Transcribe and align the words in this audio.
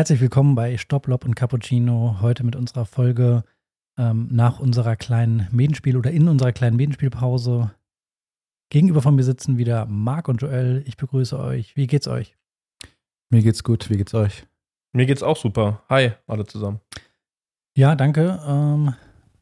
Herzlich 0.00 0.22
willkommen 0.22 0.54
bei 0.54 0.78
Stopp, 0.78 1.08
Lob 1.08 1.26
und 1.26 1.34
Cappuccino. 1.34 2.16
Heute 2.22 2.42
mit 2.42 2.56
unserer 2.56 2.86
Folge 2.86 3.44
ähm, 3.98 4.28
nach 4.30 4.58
unserer 4.58 4.96
kleinen 4.96 5.46
Medenspiel- 5.52 5.98
oder 5.98 6.10
in 6.10 6.26
unserer 6.26 6.52
kleinen 6.52 6.76
Medenspielpause. 6.76 7.72
Gegenüber 8.70 9.02
von 9.02 9.14
mir 9.14 9.24
sitzen 9.24 9.58
wieder 9.58 9.84
Marc 9.84 10.28
und 10.28 10.40
Joel. 10.40 10.82
Ich 10.86 10.96
begrüße 10.96 11.38
euch. 11.38 11.76
Wie 11.76 11.86
geht's 11.86 12.08
euch? 12.08 12.34
Mir 13.28 13.42
geht's 13.42 13.62
gut. 13.62 13.90
Wie 13.90 13.98
geht's 13.98 14.14
euch? 14.14 14.46
Mir 14.94 15.04
geht's 15.04 15.22
auch 15.22 15.36
super. 15.36 15.82
Hi, 15.90 16.12
alle 16.26 16.46
zusammen. 16.46 16.80
Ja, 17.76 17.94
danke. 17.94 18.40
Ähm, 18.46 18.94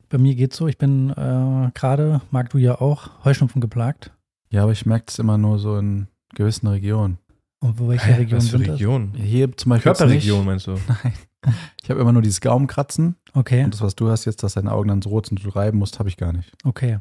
bei 0.09 0.19
mir 0.19 0.35
geht's 0.35 0.57
so. 0.57 0.67
Ich 0.67 0.77
bin 0.77 1.11
äh, 1.11 1.71
gerade, 1.73 2.21
Marc, 2.33 2.51
du 2.51 2.59
ja 2.59 2.81
auch, 2.81 3.25
Heuschnupfen 3.25 3.61
geplagt. 3.61 4.11
Ja, 4.51 4.65
aber 4.65 4.73
ich 4.73 4.87
merke 4.87 5.05
es 5.07 5.21
immer 5.21 5.39
nur 5.39 5.61
so 5.61 5.77
in 5.79 6.09
gewissen 6.35 6.67
Regionen. 6.67 7.19
Und 7.61 7.79
wo 7.79 7.89
welche 7.89 8.07
Hä, 8.07 8.15
Region 8.19 8.39
Was 8.39 8.49
für 8.51 8.59
sind 8.59 8.71
Region? 8.71 9.15
Hier 9.15 9.57
zum 9.57 9.71
Beispiel. 9.71 9.93
Körperregion 9.93 10.45
meinst 10.45 10.67
du? 10.67 10.79
Nein. 10.89 11.13
Ich 11.83 11.91
habe 11.91 12.01
immer 12.01 12.13
nur 12.13 12.23
dieses 12.23 12.41
Gaumenkratzen. 12.41 13.17
das? 13.27 13.37
Okay, 13.37 13.65
Und 13.65 13.75
das, 13.75 13.81
was 13.81 13.95
du 13.97 14.11
hast 14.11 14.25
jetzt, 14.25 14.43
dass 14.43 14.55
deine 14.55 14.73
Augen 14.73 14.89
dann 14.89 15.03
so 15.03 15.11
rot 15.11 15.27
sind 15.27 15.39
und 15.39 15.45
du 15.47 15.51
reiben 15.51 15.79
musst, 15.79 15.99
habe 15.99 16.09
ich 16.09 16.17
gar 16.17 16.33
nicht. 16.33 16.53
okay. 16.65 16.99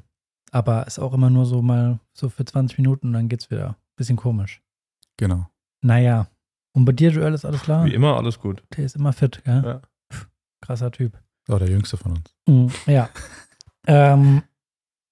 Aber 0.52 0.88
ist 0.88 0.98
auch 0.98 1.14
immer 1.14 1.30
nur 1.30 1.46
so 1.46 1.62
mal 1.62 2.00
so 2.14 2.30
für 2.30 2.46
20 2.46 2.78
Minuten 2.78 3.08
und 3.08 3.14
dann 3.14 3.28
geht's 3.28 3.52
wieder. 3.52 3.76
Bisschen 3.98 4.16
komisch. 4.16 4.62
Genau. 5.18 5.48
Naja. 5.82 6.28
Und 6.74 6.86
bei 6.86 6.94
dir, 6.94 7.10
Joel, 7.10 7.34
ist 7.34 7.44
alles 7.44 7.62
klar? 7.64 7.84
Wie 7.86 7.94
immer, 7.94 8.16
alles 8.16 8.40
gut. 8.40 8.64
Der 8.78 8.86
ist 8.86 8.96
immer 8.96 9.12
fit, 9.12 9.44
gell? 9.44 9.62
Ja. 9.66 9.82
Pff, 10.14 10.30
krasser 10.62 10.90
Typ. 10.92 11.20
Oh, 11.50 11.58
der 11.58 11.70
jüngste 11.70 11.98
von 11.98 12.14
uns. 12.14 12.36
Mhm, 12.48 12.72
ja. 12.86 13.10
ähm, 13.88 14.44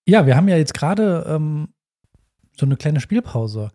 ja, 0.07 0.25
wir 0.25 0.37
haben 0.37 0.47
ja 0.47 0.55
jetzt 0.55 0.73
gerade 0.73 1.25
ähm, 1.27 1.67
so 2.57 2.65
eine 2.65 2.77
kleine 2.77 3.01
Spielpause. 3.01 3.71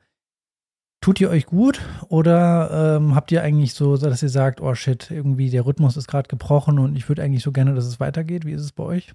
Tut 1.03 1.19
ihr 1.19 1.31
euch 1.31 1.47
gut 1.47 1.81
oder 2.09 2.97
ähm, 2.97 3.15
habt 3.15 3.33
ihr 3.33 3.43
eigentlich 3.43 3.73
so, 3.73 3.97
dass 3.97 4.23
ihr 4.23 4.29
sagt, 4.29 4.61
oh 4.61 4.75
shit, 4.75 5.11
irgendwie 5.11 5.49
der 5.49 5.65
Rhythmus 5.65 5.97
ist 5.97 6.09
gerade 6.09 6.29
gebrochen 6.29 6.79
und 6.79 6.95
ich 6.95 7.09
würde 7.09 7.23
eigentlich 7.23 7.43
so 7.43 7.53
gerne, 7.53 7.75
dass 7.75 7.87
es 7.87 8.01
weitergeht? 8.01 8.45
Wie 8.45 8.53
ist 8.53 8.63
es 8.63 8.73
bei 8.73 8.85
euch? 8.85 9.15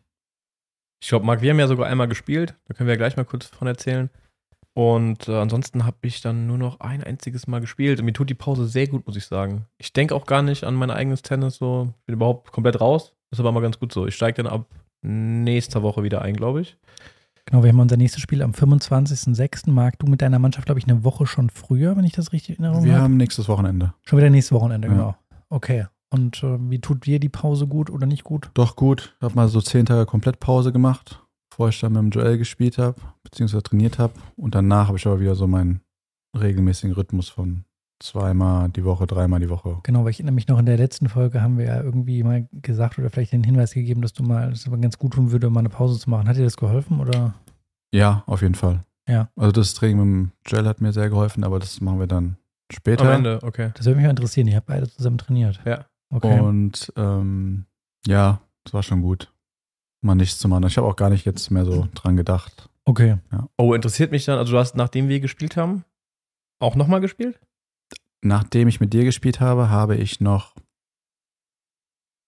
Ich 1.00 1.10
glaube, 1.10 1.26
Marc, 1.26 1.42
wir 1.42 1.52
haben 1.52 1.60
ja 1.60 1.68
sogar 1.68 1.88
einmal 1.88 2.08
gespielt. 2.08 2.56
Da 2.66 2.74
können 2.74 2.88
wir 2.88 2.94
ja 2.94 2.98
gleich 2.98 3.16
mal 3.16 3.26
kurz 3.26 3.46
von 3.46 3.68
erzählen. 3.68 4.10
Und 4.74 5.28
äh, 5.30 5.36
ansonsten 5.36 5.86
habe 5.86 5.98
ich 6.02 6.22
dann 6.22 6.48
nur 6.48 6.58
noch 6.58 6.80
ein 6.80 7.04
einziges 7.04 7.46
Mal 7.46 7.62
gespielt. 7.62 8.00
Und 8.00 8.06
mir 8.06 8.14
tut 8.14 8.32
die 8.32 8.34
Pause 8.34 8.66
sehr 8.66 8.88
gut, 8.88 9.06
muss 9.06 9.16
ich 9.16 9.28
sagen. 9.28 9.68
Ich 9.78 9.94
denke 9.94 10.16
auch 10.16 10.26
gar 10.26 10.42
nicht 10.42 10.64
an 10.64 10.74
mein 10.74 10.90
eigenes 10.90 11.22
Tennis 11.22 11.58
so. 11.58 11.94
Ich 12.00 12.06
bin 12.08 12.16
überhaupt 12.16 12.52
komplett 12.52 12.82
raus. 12.82 13.14
Ist 13.30 13.40
aber 13.40 13.52
mal 13.52 13.62
ganz 13.62 13.80
gut 13.80 13.94
so. 13.94 14.08
Ich 14.08 14.16
steige 14.16 14.42
dann 14.42 14.52
ab 14.52 14.68
nächster 15.04 15.84
Woche 15.84 16.04
wieder 16.04 16.24
ein, 16.24 16.36
glaube 16.36 16.62
ich. 16.62 16.78
Genau, 17.46 17.64
wir 17.64 17.70
haben 17.70 17.80
unser 17.80 17.98
nächstes 17.98 18.22
Spiel 18.22 18.42
am 18.42 18.52
25.06. 18.52 19.70
Marc, 19.70 20.00
du 20.00 20.08
mit 20.08 20.22
deiner 20.22 20.40
Mannschaft, 20.40 20.66
glaube 20.66 20.80
ich, 20.80 20.88
eine 20.88 21.04
Woche 21.04 21.28
schon 21.28 21.50
früher, 21.50 21.96
wenn 21.96 22.04
ich 22.06 22.14
das 22.14 22.32
richtig 22.34 22.58
in 22.58 22.64
Erinnerung 22.66 22.86
Wir 22.86 22.94
habe. 22.94 23.04
haben 23.04 23.18
nächstes 23.18 23.48
Wochenende. 23.48 23.94
Schon 24.04 24.18
wieder 24.18 24.30
nächstes 24.30 24.52
Wochenende, 24.54 24.88
Ja. 24.88 24.94
genau. 24.94 25.16
Okay. 25.50 25.86
Und 26.10 26.44
äh, 26.44 26.58
wie 26.70 26.80
tut 26.80 27.06
dir 27.06 27.20
die 27.20 27.30
Pause 27.30 27.68
gut 27.68 27.90
oder 27.90 28.08
nicht 28.08 28.24
gut? 28.24 28.50
Doch 28.54 28.76
gut. 28.76 29.16
Hab 29.22 29.36
mal 29.36 29.48
so 29.48 29.62
zehn 29.62 29.86
Tage 29.86 30.06
komplett 30.06 30.40
Pause 30.40 30.72
gemacht, 30.72 31.22
bevor 31.50 31.70
ich 31.70 31.80
dann 31.80 31.94
mit 31.94 32.02
dem 32.02 32.10
Joel 32.10 32.38
gespielt 32.38 32.78
habe, 32.78 33.00
beziehungsweise 33.24 33.64
trainiert 33.64 34.00
habe. 34.00 34.14
Und 34.36 34.56
danach 34.56 34.88
habe 34.88 34.98
ich 34.98 35.06
aber 35.06 35.20
wieder 35.20 35.36
so 35.36 35.46
meinen 35.46 35.82
regelmäßigen 36.38 36.94
Rhythmus 36.96 37.30
von 37.30 37.66
zweimal 38.00 38.70
die 38.70 38.84
Woche, 38.84 39.08
dreimal 39.08 39.40
die 39.40 39.50
Woche. 39.50 39.80
Genau, 39.84 40.04
weil 40.04 40.12
ich 40.12 40.18
erinnere 40.20 40.36
mich 40.36 40.48
noch, 40.48 40.60
in 40.60 40.66
der 40.66 40.78
letzten 40.78 41.10
Folge 41.10 41.42
haben 41.42 41.58
wir 41.58 41.66
ja 41.66 41.82
irgendwie 41.82 42.24
mal 42.24 42.48
gesagt 42.52 43.00
oder 43.00 43.10
vielleicht 43.10 43.34
den 43.34 43.44
Hinweis 43.44 43.74
gegeben, 43.74 44.02
dass 44.02 44.14
du 44.14 44.24
mal, 44.24 44.50
dass 44.50 44.62
es 44.62 44.68
aber 44.68 44.78
ganz 44.78 44.98
gut 44.98 45.14
tun 45.14 45.32
würde, 45.32 45.50
mal 45.50 45.60
eine 45.60 45.70
Pause 45.70 46.00
zu 46.00 46.10
machen. 46.10 46.28
Hat 46.28 46.38
dir 46.38 46.44
das 46.44 46.58
geholfen 46.58 47.00
oder? 47.00 47.34
Ja, 47.94 48.24
auf 48.26 48.42
jeden 48.42 48.56
Fall. 48.56 48.84
Ja. 49.08 49.30
Also 49.36 49.52
das 49.52 49.74
Training 49.74 49.98
mit 49.98 50.06
dem 50.06 50.32
Joel 50.46 50.66
hat 50.68 50.82
mir 50.82 50.92
sehr 50.92 51.10
geholfen, 51.10 51.44
aber 51.44 51.60
das 51.60 51.80
machen 51.82 52.00
wir 52.00 52.08
dann 52.08 52.38
später. 52.72 53.06
Am 53.06 53.18
Ende, 53.18 53.40
okay. 53.44 53.72
Das 53.76 53.86
würde 53.86 53.98
mich 53.98 54.06
mal 54.06 54.10
interessieren. 54.12 54.48
Ihr 54.48 54.58
habt 54.58 54.68
beide 54.68 54.90
zusammen 54.90 55.18
trainiert. 55.18 55.62
Ja. 55.66 55.86
Okay. 56.10 56.40
Und 56.40 56.92
ähm, 56.96 57.66
ja, 58.06 58.42
es 58.66 58.74
war 58.74 58.84
schon 58.84 59.02
gut. 59.02 59.32
Mal 60.02 60.16
nichts 60.16 60.40
zu 60.40 60.48
machen. 60.48 60.66
Ich 60.68 60.78
habe 60.78 60.88
auch 60.88 60.96
gar 60.96 61.10
nicht 61.10 61.26
jetzt 61.26 61.50
mehr 61.50 61.66
so 61.66 61.88
dran 61.94 62.16
gedacht. 62.16 62.70
okay. 62.86 63.18
Oh, 63.58 63.74
interessiert 63.74 64.12
mich 64.12 64.26
dann, 64.26 64.38
also 64.38 64.54
du 64.54 64.60
hast, 64.60 64.76
nachdem 64.76 65.08
wir 65.08 65.20
gespielt 65.20 65.58
haben, 65.58 65.84
auch 66.60 66.76
nochmal 66.76 67.02
gespielt? 67.02 67.40
Nachdem 68.26 68.68
ich 68.68 68.80
mit 68.80 68.92
dir 68.92 69.04
gespielt 69.04 69.40
habe, 69.40 69.70
habe 69.70 69.96
ich 69.96 70.20
noch 70.20 70.56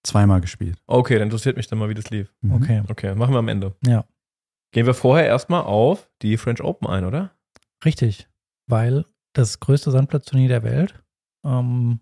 zweimal 0.04 0.42
gespielt. 0.42 0.78
Okay, 0.86 1.16
dann 1.16 1.24
interessiert 1.24 1.58
mich 1.58 1.66
dann 1.66 1.80
mal, 1.80 1.90
wie 1.90 1.96
das 1.96 2.12
lief. 2.12 2.32
Mhm. 2.42 2.54
Okay. 2.54 2.84
Okay, 2.88 3.16
machen 3.16 3.34
wir 3.34 3.40
am 3.40 3.48
Ende. 3.48 3.76
Ja. 3.84 4.06
Gehen 4.72 4.86
wir 4.86 4.94
vorher 4.94 5.26
erstmal 5.26 5.64
auf 5.64 6.08
die 6.22 6.38
French 6.38 6.62
Open 6.62 6.88
ein, 6.88 7.04
oder? 7.04 7.32
Richtig. 7.84 8.30
Weil 8.70 9.06
das 9.34 9.60
größte 9.60 9.90
Sandplatzturnier 9.90 10.50
der 10.50 10.62
Welt. 10.62 11.04
Ähm, 11.44 12.00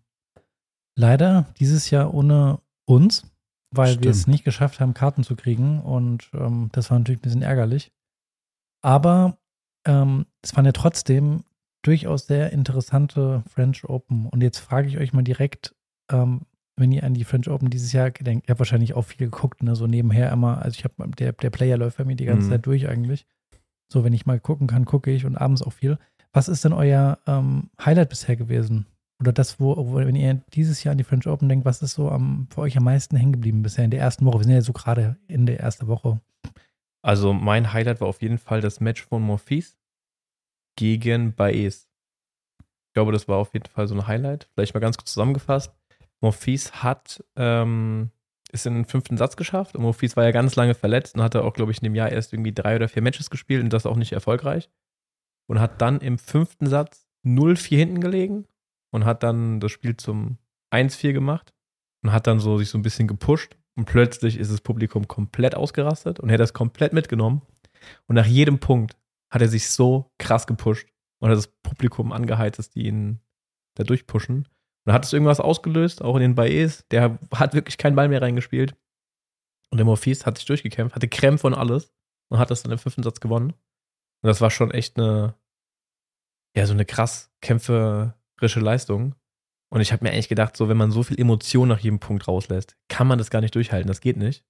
leider 0.98 1.46
dieses 1.58 1.90
Jahr 1.90 2.14
ohne 2.14 2.60
uns, 2.86 3.24
weil 3.72 4.02
wir 4.04 4.12
es 4.12 4.24
Stimmt. 4.24 4.34
nicht 4.34 4.44
geschafft 4.44 4.82
haben, 4.82 4.94
Karten 4.94 5.24
zu 5.24 5.38
kriegen. 5.38 5.82
Und 5.82 6.30
ähm, 6.34 6.68
das 6.74 6.92
war 6.92 7.00
natürlich 7.00 7.20
ein 7.20 7.24
bisschen 7.24 7.44
ärgerlich. 7.44 7.94
Aber 8.84 9.38
ähm, 9.88 10.26
es 10.42 10.54
waren 10.54 10.66
ja 10.66 10.74
trotzdem 10.74 11.46
durchaus 11.86 12.28
sehr 12.28 12.52
interessante 12.52 13.44
French 13.48 13.84
Open. 13.88 14.28
Und 14.28 14.42
jetzt 14.42 14.60
frage 14.60 14.88
ich 14.88 14.98
euch 14.98 15.14
mal 15.14 15.24
direkt, 15.24 15.76
ähm, 16.12 16.42
wenn 16.78 16.92
ihr 16.92 17.04
an 17.04 17.14
die 17.14 17.24
French 17.24 17.50
Open 17.50 17.70
dieses 17.70 17.94
Jahr 17.94 18.12
gedenkt, 18.12 18.48
ihr 18.48 18.52
habt 18.52 18.60
wahrscheinlich 18.60 18.96
auch 18.96 19.04
viel 19.04 19.28
geguckt, 19.28 19.64
ne? 19.64 19.76
so 19.76 19.88
nebenher 19.88 20.32
immer. 20.32 20.62
Also 20.62 20.78
ich 20.78 20.84
habe, 20.84 21.10
der, 21.12 21.32
der 21.32 21.50
Player 21.50 21.78
läuft 21.78 21.98
bei 21.98 22.04
mir 22.04 22.16
die 22.16 22.26
ganze 22.26 22.48
Mhm. 22.48 22.52
Zeit 22.52 22.66
durch 22.66 22.90
eigentlich. 22.90 23.26
So, 23.92 24.04
wenn 24.04 24.14
ich 24.14 24.26
mal 24.26 24.40
gucken 24.40 24.68
kann, 24.68 24.86
gucke 24.86 25.12
ich 25.12 25.26
und 25.26 25.38
abends 25.38 25.62
auch 25.62 25.74
viel. 25.74 25.98
Was 26.34 26.50
ist 26.50 26.66
denn 26.66 26.74
euer 26.74 27.20
ähm, 27.28 27.70
Highlight 27.80 28.10
bisher 28.10 28.36
gewesen? 28.36 28.88
Oder 29.22 29.32
das, 29.32 29.60
wo, 29.60 29.78
wo, 29.78 29.96
wenn 29.96 30.16
ihr 30.16 30.42
dieses 30.54 30.84
Jahr 30.84 30.92
an 30.92 30.98
die 30.98 31.06
French 31.06 31.28
Open 31.28 31.48
denkt, 31.48 31.66
was 31.66 31.82
ist 31.82 31.94
so 31.94 32.10
am, 32.10 32.48
für 32.50 32.62
euch 32.62 32.76
am 32.76 32.84
meisten 32.84 33.16
hängen 33.16 33.32
geblieben 33.34 33.62
bisher 33.62 33.86
in 33.86 33.92
der 33.92 34.02
ersten 34.02 34.26
Woche? 34.26 34.40
Wir 34.40 34.44
sind 34.44 34.54
ja 34.54 34.62
so 34.62 34.74
gerade 34.74 35.18
in 35.28 35.46
der 35.46 35.60
ersten 35.62 35.88
Woche. 35.88 36.20
Also 37.02 37.32
mein 37.32 37.72
Highlight 37.72 38.02
war 38.02 38.08
auf 38.08 38.22
jeden 38.22 38.40
Fall 38.40 38.60
das 38.60 38.82
Match 38.82 39.04
von 39.06 39.22
Morphis 39.22 39.78
gegen 40.76 41.34
Baez. 41.36 41.88
Ich 42.60 42.94
glaube, 42.94 43.12
das 43.12 43.28
war 43.28 43.38
auf 43.38 43.54
jeden 43.54 43.70
Fall 43.70 43.88
so 43.88 43.96
ein 43.96 44.08
Highlight. 44.08 44.50
Vielleicht 44.54 44.74
mal 44.74 44.80
ganz 44.80 44.98
kurz 44.98 45.14
zusammengefasst. 45.14 45.74
Morphis 46.22 46.84
hat 46.84 47.24
ähm, 47.36 48.12
ist 48.52 48.66
in 48.66 48.74
den 48.74 48.86
fünften 48.86 49.18
Satz 49.18 49.36
geschafft 49.36 49.76
und 49.76 49.84
Morphis 49.84 50.16
war 50.16 50.24
ja 50.24 50.32
ganz 50.32 50.56
lange 50.56 50.74
verletzt 50.74 51.16
und 51.16 51.22
hatte 51.22 51.44
auch, 51.44 51.54
glaube 51.54 51.72
ich, 51.72 51.80
in 51.80 51.84
dem 51.84 51.96
Jahr 51.96 52.12
erst 52.12 52.34
irgendwie 52.34 52.54
drei 52.54 52.76
oder 52.76 52.88
vier 52.88 53.02
Matches 53.02 53.30
gespielt 53.30 53.62
und 53.64 53.72
das 53.72 53.86
auch 53.86 53.98
nicht 53.98 54.14
erfolgreich. 54.14 54.70
Und 55.48 55.60
hat 55.60 55.82
dann 55.82 56.00
im 56.00 56.18
fünften 56.18 56.68
Satz 56.68 57.06
0-4 57.24 57.76
hinten 57.76 58.02
gelegen 58.02 58.48
und 58.92 59.06
hat 59.06 59.24
dann 59.24 59.60
das 59.60 59.72
Spiel 59.72 59.98
zum 59.98 60.38
1-4 60.74 61.14
gemacht 61.14 61.54
und 62.04 62.12
hat 62.12 62.28
dann 62.28 62.40
so 62.40 62.58
sich 62.58 62.70
so 62.70 62.78
ein 62.78 62.82
bisschen 62.82 63.08
gepusht 63.08 63.58
und 63.76 63.86
plötzlich 63.86 64.38
ist 64.38 64.52
das 64.52 64.62
Publikum 64.62 65.08
komplett 65.08 65.56
ausgerastet 65.56 66.20
und 66.20 66.30
er 66.30 66.34
hat 66.34 66.40
das 66.40 66.54
komplett 66.54 66.94
mitgenommen. 66.94 67.42
Und 68.08 68.16
nach 68.16 68.26
jedem 68.26 68.60
Punkt 68.60 68.96
hat 69.36 69.42
er 69.42 69.50
sich 69.50 69.70
so 69.70 70.12
krass 70.18 70.48
gepusht 70.48 70.88
und 71.20 71.30
hat 71.30 71.38
das 71.38 71.48
Publikum 71.48 72.14
angeheizt, 72.14 72.58
dass 72.58 72.70
die 72.70 72.88
ihn 72.88 73.20
da 73.76 73.84
durchpushen. 73.84 74.48
Und 74.86 74.94
hat 74.94 75.04
es 75.04 75.12
irgendwas 75.14 75.42
ausgelöst, 75.42 76.02
auch 76.02 76.16
in 76.16 76.22
den 76.22 76.36
Baez. 76.36 76.88
Der 76.90 77.20
hat 77.34 77.54
wirklich 77.54 77.78
keinen 77.78 77.96
Ball 77.96 78.08
mehr 78.08 78.22
reingespielt. 78.22 78.76
Und 79.72 79.78
der 79.78 79.86
Morphis 79.86 80.26
hat 80.26 80.38
sich 80.38 80.46
durchgekämpft, 80.46 80.96
hatte 80.96 81.10
Krämpfe 81.10 81.48
und 81.48 81.54
alles 81.54 81.92
und 82.30 82.40
hat 82.40 82.50
das 82.50 82.64
dann 82.64 82.72
im 82.72 82.78
fünften 82.78 83.04
Satz 83.04 83.20
gewonnen. 83.20 83.52
Und 83.52 84.28
das 84.28 84.40
war 84.40 84.52
schon 84.52 84.72
echt 84.72 84.98
eine, 84.98 85.36
ja, 86.56 86.66
so 86.66 86.74
eine 86.74 86.86
krass 86.86 87.34
kämpferische 87.42 88.62
Leistung. 88.62 89.16
Und 89.70 89.82
ich 89.82 89.92
habe 89.92 90.06
mir 90.06 90.12
eigentlich 90.12 90.30
gedacht, 90.30 90.56
so, 90.56 90.70
wenn 90.70 90.78
man 90.78 90.92
so 90.92 91.04
viel 91.04 91.20
Emotion 91.20 91.68
nach 91.68 91.80
jedem 91.80 92.00
Punkt 92.00 92.28
rauslässt, 92.28 92.78
kann 92.88 93.08
man 93.08 93.18
das 93.18 93.32
gar 93.32 93.42
nicht 93.42 93.56
durchhalten. 93.56 93.88
Das 93.88 94.00
geht 94.00 94.16
nicht. 94.16 94.46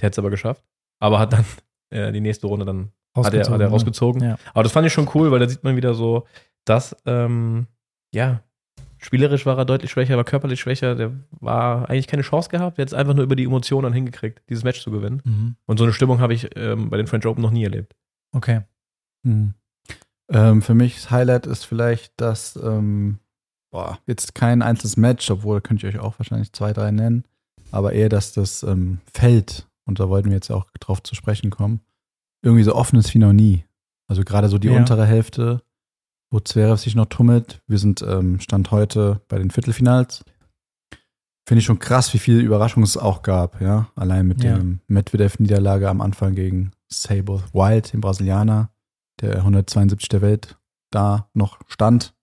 Der 0.00 0.06
hat 0.06 0.14
es 0.14 0.18
aber 0.18 0.30
geschafft. 0.30 0.64
Aber 0.98 1.20
hat 1.20 1.34
dann 1.34 1.44
äh, 1.90 2.10
die 2.10 2.20
nächste 2.20 2.48
Runde 2.48 2.64
dann 2.64 2.92
hat 3.16 3.34
er, 3.34 3.48
hat 3.48 3.60
er 3.60 3.68
rausgezogen. 3.68 4.22
Ja. 4.22 4.36
Aber 4.54 4.62
das 4.62 4.72
fand 4.72 4.86
ich 4.86 4.92
schon 4.92 5.08
cool, 5.14 5.30
weil 5.30 5.40
da 5.40 5.48
sieht 5.48 5.64
man 5.64 5.76
wieder 5.76 5.94
so, 5.94 6.26
dass, 6.64 6.96
ähm, 7.06 7.66
ja, 8.14 8.42
spielerisch 8.98 9.46
war 9.46 9.58
er 9.58 9.64
deutlich 9.64 9.90
schwächer, 9.90 10.16
war 10.16 10.24
körperlich 10.24 10.60
schwächer. 10.60 10.94
Der 10.94 11.12
war 11.40 11.90
eigentlich 11.90 12.06
keine 12.06 12.22
Chance 12.22 12.48
gehabt. 12.48 12.78
Der 12.78 12.84
hat 12.84 12.88
es 12.88 12.94
einfach 12.94 13.14
nur 13.14 13.24
über 13.24 13.36
die 13.36 13.44
Emotionen 13.44 13.84
dann 13.84 13.92
hingekriegt, 13.92 14.42
dieses 14.48 14.64
Match 14.64 14.80
zu 14.80 14.90
gewinnen. 14.90 15.22
Mhm. 15.24 15.56
Und 15.66 15.78
so 15.78 15.84
eine 15.84 15.92
Stimmung 15.92 16.20
habe 16.20 16.34
ich 16.34 16.56
ähm, 16.56 16.90
bei 16.90 16.96
den 16.96 17.06
French 17.06 17.26
Open 17.26 17.42
noch 17.42 17.50
nie 17.50 17.64
erlebt. 17.64 17.94
Okay. 18.32 18.62
Mhm. 19.24 19.54
Ähm, 20.30 20.62
für 20.62 20.74
mich 20.74 20.94
das 20.94 21.10
Highlight 21.10 21.46
ist 21.46 21.64
vielleicht, 21.64 22.18
dass 22.20 22.56
ähm, 22.56 23.18
boah, 23.70 23.98
jetzt 24.06 24.34
kein 24.34 24.62
einzelnes 24.62 24.96
Match, 24.96 25.30
obwohl 25.30 25.60
könnte 25.60 25.86
ich 25.86 25.94
euch 25.94 26.00
auch 26.00 26.18
wahrscheinlich 26.18 26.52
zwei, 26.52 26.72
drei 26.72 26.90
nennen, 26.90 27.24
aber 27.70 27.92
eher, 27.92 28.08
dass 28.08 28.32
das 28.32 28.62
ähm, 28.62 29.00
Feld, 29.12 29.66
und 29.84 29.98
da 29.98 30.08
wollten 30.08 30.28
wir 30.28 30.36
jetzt 30.36 30.50
auch 30.50 30.66
drauf 30.78 31.02
zu 31.02 31.14
sprechen 31.14 31.50
kommen, 31.50 31.80
irgendwie 32.42 32.64
so 32.64 32.74
offen 32.74 32.98
ist 32.98 33.14
wie 33.14 33.18
noch 33.18 33.32
nie. 33.32 33.64
Also 34.08 34.22
gerade 34.24 34.48
so 34.48 34.58
die 34.58 34.68
Ja. 34.68 34.76
untere 34.76 35.06
Hälfte, 35.06 35.62
wo 36.30 36.40
Zverev 36.40 36.80
sich 36.80 36.94
noch 36.94 37.06
tummelt. 37.06 37.62
Wir 37.66 37.78
sind 37.78 38.02
ähm, 38.02 38.40
Stand 38.40 38.70
heute 38.70 39.20
bei 39.28 39.38
den 39.38 39.50
Viertelfinals. 39.50 40.24
Finde 41.46 41.58
ich 41.58 41.64
schon 41.64 41.78
krass, 41.78 42.14
wie 42.14 42.18
viel 42.18 42.40
Überraschung 42.40 42.82
es 42.82 42.96
auch 42.96 43.22
gab, 43.22 43.60
ja. 43.60 43.88
Allein 43.96 44.26
mit 44.28 44.42
Ja. 44.44 44.56
dem 44.58 44.80
Medvedev-Niederlage 44.86 45.88
am 45.88 46.00
Anfang 46.00 46.34
gegen 46.34 46.70
Sable 46.88 47.42
Wild, 47.52 47.92
den 47.92 48.00
Brasilianer, 48.00 48.70
der 49.20 49.38
172 49.44 50.08
der 50.08 50.20
Welt 50.22 50.58
da 50.90 51.28
noch 51.34 51.58
stand. 51.68 52.14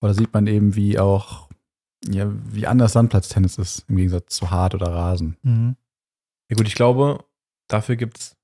Aber 0.00 0.08
da 0.08 0.14
sieht 0.14 0.32
man 0.32 0.46
eben, 0.46 0.74
wie 0.76 0.98
auch 0.98 1.46
ja, 2.08 2.30
wie 2.52 2.66
anders 2.68 2.92
Sandplatztennis 2.92 3.58
ist, 3.58 3.84
im 3.88 3.96
Gegensatz 3.96 4.36
zu 4.36 4.50
hart 4.50 4.74
oder 4.74 4.92
Rasen. 4.92 5.36
Mhm. 5.42 5.76
Ja 6.48 6.56
gut, 6.56 6.68
ich 6.68 6.74
glaube, 6.74 7.24
dafür 7.68 7.96
gibt 7.96 8.18
es 8.18 8.35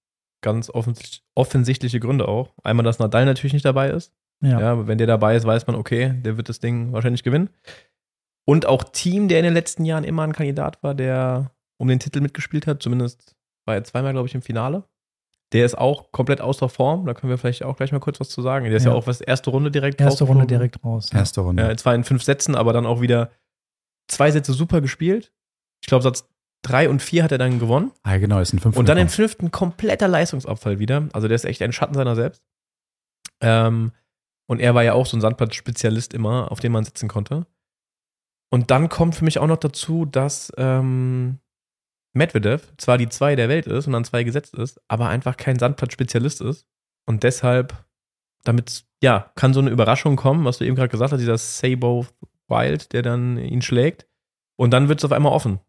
ganz 0.42 0.68
offensichtlich, 0.70 1.22
offensichtliche 1.34 2.00
Gründe 2.00 2.28
auch. 2.28 2.54
Einmal, 2.62 2.84
dass 2.84 2.98
Nadal 2.98 3.24
natürlich 3.24 3.52
nicht 3.54 3.64
dabei 3.64 3.88
ist. 3.90 4.12
Ja. 4.42 4.60
Ja, 4.60 4.86
wenn 4.86 4.98
der 4.98 5.06
dabei 5.06 5.36
ist, 5.36 5.46
weiß 5.46 5.66
man, 5.66 5.76
okay, 5.76 6.14
der 6.24 6.36
wird 6.36 6.48
das 6.48 6.60
Ding 6.60 6.92
wahrscheinlich 6.92 7.22
gewinnen. 7.22 7.48
Und 8.44 8.66
auch 8.66 8.82
Team, 8.84 9.28
der 9.28 9.38
in 9.38 9.44
den 9.44 9.54
letzten 9.54 9.84
Jahren 9.84 10.04
immer 10.04 10.24
ein 10.24 10.32
Kandidat 10.32 10.82
war, 10.82 10.94
der 10.94 11.52
um 11.78 11.88
den 11.88 12.00
Titel 12.00 12.20
mitgespielt 12.20 12.66
hat, 12.66 12.82
zumindest 12.82 13.36
war 13.64 13.76
er 13.76 13.84
zweimal, 13.84 14.12
glaube 14.12 14.26
ich, 14.28 14.34
im 14.34 14.42
Finale. 14.42 14.84
Der 15.52 15.64
ist 15.64 15.76
auch 15.78 16.10
komplett 16.12 16.40
außer 16.40 16.68
Form. 16.68 17.06
Da 17.06 17.14
können 17.14 17.30
wir 17.30 17.38
vielleicht 17.38 17.62
auch 17.62 17.76
gleich 17.76 17.92
mal 17.92 18.00
kurz 18.00 18.18
was 18.18 18.30
zu 18.30 18.42
sagen. 18.42 18.64
Der 18.64 18.74
ist 18.74 18.84
ja, 18.84 18.90
Ja. 18.90 18.96
auch 18.96 19.06
was 19.06 19.20
erste 19.20 19.50
Runde 19.50 19.70
direkt 19.70 20.00
Erste 20.00 20.24
Runde 20.24 20.46
direkt 20.46 20.82
raus. 20.84 21.10
Ja. 21.12 21.18
Erste 21.20 21.42
Runde. 21.42 21.62
Ja, 21.62 21.76
zwar 21.76 21.94
in 21.94 22.04
fünf 22.04 22.22
Sätzen, 22.24 22.54
aber 22.56 22.72
dann 22.72 22.86
auch 22.86 23.00
wieder 23.00 23.30
zwei 24.08 24.30
Sätze 24.30 24.54
super 24.54 24.80
gespielt. 24.80 25.30
Ich 25.82 25.88
glaube, 25.88 26.02
Satz 26.02 26.28
drei 26.62 26.88
und 26.88 27.02
vier 27.02 27.24
hat 27.24 27.32
er 27.32 27.38
dann 27.38 27.58
gewonnen. 27.58 27.92
ah, 28.02 28.16
genau, 28.18 28.40
ist 28.40 28.52
ein 28.52 28.60
5 28.60 28.76
Und 28.76 28.88
dann 28.88 28.98
im 28.98 29.08
fünften 29.08 29.50
kompletter 29.50 30.08
Leistungsabfall 30.08 30.78
wieder. 30.78 31.08
Also 31.12 31.28
der 31.28 31.34
ist 31.34 31.44
echt 31.44 31.62
ein 31.62 31.72
Schatten 31.72 31.94
seiner 31.94 32.14
selbst. 32.14 32.42
Ähm, 33.40 33.92
und 34.46 34.60
er 34.60 34.74
war 34.74 34.82
ja 34.82 34.94
auch 34.94 35.06
so 35.06 35.16
ein 35.16 35.20
Sandplatz-Spezialist 35.20 36.14
immer, 36.14 36.50
auf 36.50 36.60
den 36.60 36.72
man 36.72 36.84
sitzen 36.84 37.08
konnte. 37.08 37.46
Und 38.50 38.70
dann 38.70 38.88
kommt 38.88 39.14
für 39.14 39.24
mich 39.24 39.38
auch 39.38 39.46
noch 39.46 39.56
dazu, 39.56 40.04
dass 40.04 40.52
ähm, 40.56 41.38
Medvedev 42.14 42.72
zwar 42.76 42.98
die 42.98 43.08
zwei 43.08 43.34
der 43.34 43.48
Welt 43.48 43.66
ist 43.66 43.86
und 43.86 43.94
an 43.94 44.04
zwei 44.04 44.24
gesetzt 44.24 44.54
ist, 44.54 44.80
aber 44.88 45.08
einfach 45.08 45.36
kein 45.36 45.58
Sandplatz-Spezialist 45.58 46.42
ist. 46.42 46.66
Und 47.06 47.22
deshalb, 47.22 47.74
damit, 48.44 48.84
ja, 49.02 49.32
kann 49.34 49.54
so 49.54 49.60
eine 49.60 49.70
Überraschung 49.70 50.16
kommen, 50.16 50.44
was 50.44 50.58
du 50.58 50.64
eben 50.64 50.76
gerade 50.76 50.90
gesagt 50.90 51.12
hast, 51.12 51.20
dieser 51.20 51.38
Sabo 51.38 52.06
Wild, 52.48 52.92
der 52.92 53.02
dann 53.02 53.38
ihn 53.38 53.62
schlägt. 53.62 54.06
Und 54.56 54.70
dann 54.70 54.88
wird 54.88 55.00
es 55.00 55.04
auf 55.04 55.12
einmal 55.12 55.32
offen. 55.32 55.60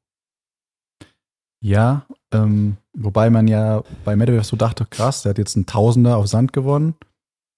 Ja, 1.63 2.06
ähm, 2.33 2.75
wobei 2.94 3.30
man 3.30 3.48
ja 3.48 3.83
bei 4.04 4.15
Medvedev 4.18 4.44
so 4.45 4.57
dachte, 4.57 4.86
krass, 4.86 5.21
der 5.24 5.30
hat 5.31 5.38
jetzt 5.38 5.56
einen 5.56 5.65
Tausender 5.65 6.18
auf 6.18 6.27
Sand 6.27 6.51
gewonnen. 6.51 6.95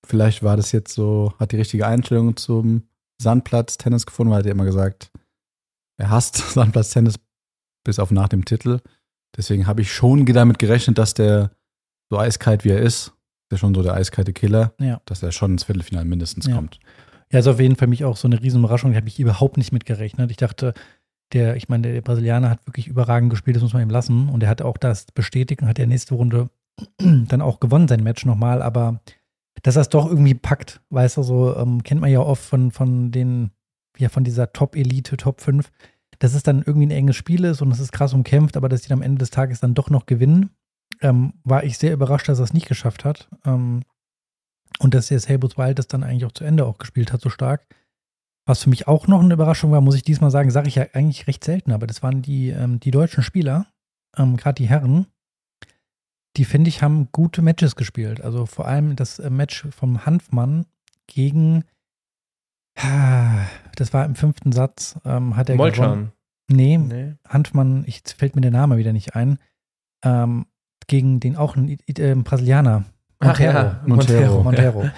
Vielleicht 0.06 0.44
war 0.44 0.56
das 0.58 0.72
jetzt 0.72 0.94
so, 0.94 1.34
hat 1.40 1.52
die 1.52 1.58
richtige 1.58 1.88
Einstellung 1.88 2.38
zum 2.38 2.84
Sandplatz-Tennis 3.20 4.06
gefunden, 4.06 4.30
weil 4.32 4.38
er 4.38 4.40
hat 4.42 4.46
ja 4.46 4.52
immer 4.52 4.66
gesagt, 4.66 5.12
er 5.98 6.12
hasst 6.12 6.36
Sandplatz-Tennis 6.54 7.16
bis 7.84 7.98
auf 7.98 8.12
nach 8.12 8.30
dem 8.30 8.46
Titel. 8.46 8.80
Deswegen 9.36 9.66
habe 9.66 9.82
ich 9.82 9.92
schon 9.92 10.24
damit 10.28 10.60
gerechnet, 10.60 10.98
dass 11.00 11.16
der 11.16 11.50
so 12.12 12.20
eiskalt 12.20 12.64
wie 12.64 12.70
er 12.70 12.82
ist, 12.82 13.12
der 13.52 13.58
schon 13.58 13.74
so 13.74 13.82
der 13.82 13.96
eiskalte 13.96 14.34
Killer, 14.34 14.74
Ja. 14.80 15.02
dass 15.06 15.24
er 15.24 15.32
schon 15.32 15.54
ins 15.54 15.64
Viertelfinale 15.64 16.06
mindestens 16.06 16.46
Ja. 16.46 16.56
kommt. 16.56 16.80
Ja, 17.32 17.40
ist 17.40 17.48
auf 17.48 17.60
jeden 17.60 17.76
Fall 17.76 17.88
mich 17.88 18.06
auch 18.06 18.18
so 18.18 18.28
eine 18.28 18.40
Riesenüberraschung. 18.40 18.92
Da 18.92 18.98
habe 18.98 19.08
ich 19.08 19.20
überhaupt 19.20 19.58
nicht 19.58 19.72
mit 19.72 19.86
gerechnet. 19.88 20.30
Ich 20.30 20.38
dachte, 20.38 20.76
der, 21.34 21.56
ich 21.56 21.70
meine, 21.70 21.92
der 21.92 22.02
Brasilianer 22.02 22.50
hat 22.50 22.68
wirklich 22.68 22.88
überragend 22.88 23.30
gespielt, 23.30 23.56
das 23.56 23.64
muss 23.64 23.74
man 23.74 23.82
ihm 23.82 23.90
lassen. 23.90 24.30
Und 24.30 24.44
er 24.44 24.50
hat 24.50 24.62
auch 24.62 24.78
das 24.78 25.12
bestätigt 25.12 25.62
und 25.62 25.68
hat 25.68 25.80
ja 25.80 25.86
nächste 25.86 26.16
Runde 26.16 26.50
dann 26.98 27.42
auch 27.42 27.60
gewonnen, 27.60 27.88
sein 27.88 28.04
Match 28.04 28.26
nochmal. 28.26 28.62
Aber 28.62 29.00
dass 29.64 29.76
es 29.76 29.90
doch 29.90 30.08
irgendwie 30.08 30.36
packt, 30.36 30.82
weißt 30.90 31.18
du, 31.18 31.24
so 31.24 31.56
ähm, 31.58 31.84
kennt 31.84 32.02
man 32.02 32.12
ja 32.12 32.20
oft 32.20 32.44
von, 32.44 32.72
von 32.72 33.12
den, 33.12 33.52
ja, 33.98 34.10
von 34.10 34.24
dieser 34.24 34.54
Top-Elite, 34.54 35.18
Top 35.18 35.42
5, 35.42 35.72
dass 36.20 36.34
es 36.34 36.44
dann 36.44 36.64
irgendwie 36.66 36.88
ein 36.88 36.92
enges 36.92 37.16
Spiel 37.16 37.44
ist 37.44 37.62
und 37.62 37.72
es 37.72 37.80
ist 37.80 37.92
krass 37.92 38.14
umkämpft, 38.14 38.58
aber 38.58 38.70
dass 38.70 38.82
die 38.82 38.94
am 38.94 39.02
Ende 39.02 39.20
des 39.20 39.32
Tages 39.32 39.60
dann 39.60 39.74
doch 39.74 39.90
noch 39.90 40.06
gewinnen. 40.06 40.52
Ähm, 41.02 41.34
war 41.44 41.64
ich 41.64 41.78
sehr 41.78 41.94
überrascht, 41.94 42.30
dass 42.30 42.40
er 42.40 42.46
es 42.46 42.54
nicht 42.54 42.68
geschafft 42.68 43.04
hat. 43.04 43.28
Ähm, 43.46 43.82
und 44.80 44.94
dass 44.94 45.08
der 45.08 45.20
Sabres 45.20 45.58
Wild 45.58 45.80
das 45.80 45.88
dann 45.88 46.04
eigentlich 46.04 46.26
auch 46.26 46.32
zu 46.32 46.44
Ende 46.44 46.66
auch 46.66 46.78
gespielt 46.78 47.12
hat, 47.12 47.22
so 47.22 47.30
stark. 47.30 47.66
Was 48.48 48.64
für 48.64 48.70
mich 48.70 48.88
auch 48.88 49.08
noch 49.08 49.22
eine 49.22 49.34
Überraschung 49.34 49.72
war, 49.72 49.82
muss 49.82 49.96
ich 49.96 50.04
diesmal 50.04 50.30
sagen, 50.32 50.52
sage 50.52 50.68
ich 50.68 50.76
ja 50.76 50.86
eigentlich 50.94 51.26
recht 51.28 51.44
selten, 51.44 51.72
aber 51.72 51.88
das 51.88 52.04
waren 52.04 52.22
die, 52.22 52.50
ähm, 52.50 52.80
die 52.80 52.92
deutschen 52.92 53.24
Spieler, 53.24 53.66
ähm, 54.18 54.38
gerade 54.38 54.56
die 54.56 54.70
Herren, 54.70 55.08
die 56.38 56.46
finde 56.46 56.68
ich 56.70 56.84
haben 56.84 57.10
gute 57.12 57.42
Matches 57.42 57.76
gespielt. 57.76 58.22
Also 58.22 58.46
vor 58.46 58.68
allem 58.68 58.96
das 58.96 59.20
äh, 59.20 59.30
Match 59.30 59.66
vom 59.72 60.06
Hanfmann 60.06 60.66
gegen, 61.08 61.64
das 63.76 63.94
war 63.94 64.06
im 64.06 64.16
fünften 64.16 64.52
Satz, 64.52 64.98
ähm, 65.06 65.36
hat 65.36 65.50
er 65.50 65.56
gewonnen. 65.56 65.72
Molchan. 65.78 66.12
Nee, 66.48 66.78
Nee. 66.78 67.14
Hanfmann, 67.28 67.84
ich 67.88 67.98
jetzt 67.98 68.14
fällt 68.14 68.36
mir 68.36 68.42
der 68.42 68.52
Name 68.52 68.78
wieder 68.78 68.94
nicht 68.94 69.16
ein, 69.16 69.40
ähm, 70.04 70.46
gegen 70.88 71.20
den 71.20 71.36
auch 71.36 71.56
einen 71.56 71.70
I- 71.70 71.80
äh, 71.98 72.14
Brasilianer. 72.16 72.86
Ach 73.20 73.40
ja, 73.40 73.82
Montero. 73.88 74.44
Montero. 74.44 74.90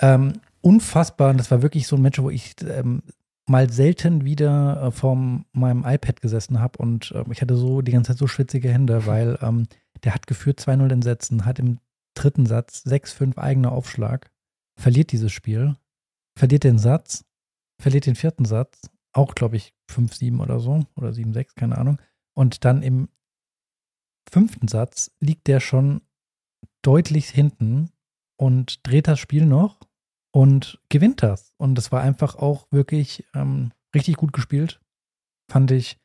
ähm, 0.00 0.40
unfassbar. 0.66 1.30
Und 1.30 1.38
das 1.38 1.50
war 1.52 1.62
wirklich 1.62 1.86
so 1.86 1.94
ein 1.94 2.02
Match, 2.02 2.20
wo 2.20 2.28
ich 2.28 2.56
ähm, 2.62 3.02
mal 3.48 3.70
selten 3.70 4.24
wieder 4.24 4.82
äh, 4.82 4.90
vor 4.90 5.14
meinem 5.52 5.84
iPad 5.84 6.20
gesessen 6.20 6.58
habe 6.58 6.78
und 6.78 7.12
ähm, 7.14 7.30
ich 7.30 7.40
hatte 7.40 7.56
so 7.56 7.80
die 7.82 7.92
ganze 7.92 8.12
Zeit 8.12 8.18
so 8.18 8.26
schwitzige 8.26 8.72
Hände, 8.72 9.06
weil 9.06 9.38
ähm, 9.40 9.68
der 10.02 10.12
hat 10.12 10.26
geführt 10.26 10.60
2-0 10.60 10.92
in 10.92 11.02
Sätzen, 11.02 11.44
hat 11.46 11.60
im 11.60 11.78
dritten 12.14 12.46
Satz 12.46 12.84
6-5 12.84 13.38
eigener 13.38 13.70
Aufschlag, 13.70 14.32
verliert 14.76 15.12
dieses 15.12 15.32
Spiel, 15.32 15.76
verliert 16.36 16.64
den 16.64 16.78
Satz, 16.78 17.24
verliert 17.80 18.06
den 18.06 18.16
vierten 18.16 18.44
Satz, 18.44 18.90
auch 19.12 19.36
glaube 19.36 19.56
ich 19.56 19.72
5-7 19.88 20.40
oder 20.40 20.58
so 20.58 20.84
oder 20.96 21.10
7-6, 21.10 21.54
keine 21.54 21.78
Ahnung. 21.78 22.02
Und 22.34 22.64
dann 22.64 22.82
im 22.82 23.08
fünften 24.28 24.66
Satz 24.66 25.12
liegt 25.20 25.46
der 25.46 25.60
schon 25.60 26.00
deutlich 26.82 27.28
hinten 27.30 27.90
und 28.36 28.84
dreht 28.86 29.06
das 29.06 29.20
Spiel 29.20 29.46
noch 29.46 29.85
und 30.36 30.78
gewinnt 30.90 31.22
das. 31.22 31.54
Und 31.56 31.76
das 31.76 31.92
war 31.92 32.02
einfach 32.02 32.36
auch 32.36 32.66
wirklich 32.70 33.24
ähm, 33.34 33.72
richtig 33.94 34.16
gut 34.16 34.34
gespielt. 34.34 34.80
Fand 35.50 35.70
ich 35.70 35.98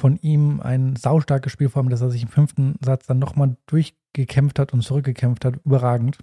von 0.00 0.16
ihm 0.16 0.60
ein 0.62 0.96
saustarkes 0.96 1.52
Spiel, 1.52 1.68
vor 1.68 1.82
allem, 1.82 1.90
dass 1.90 2.00
er 2.00 2.10
sich 2.10 2.22
im 2.22 2.28
fünften 2.28 2.76
Satz 2.82 3.04
dann 3.06 3.18
nochmal 3.18 3.56
durchgekämpft 3.66 4.58
hat 4.58 4.72
und 4.72 4.80
zurückgekämpft 4.80 5.44
hat. 5.44 5.56
Überragend. 5.66 6.18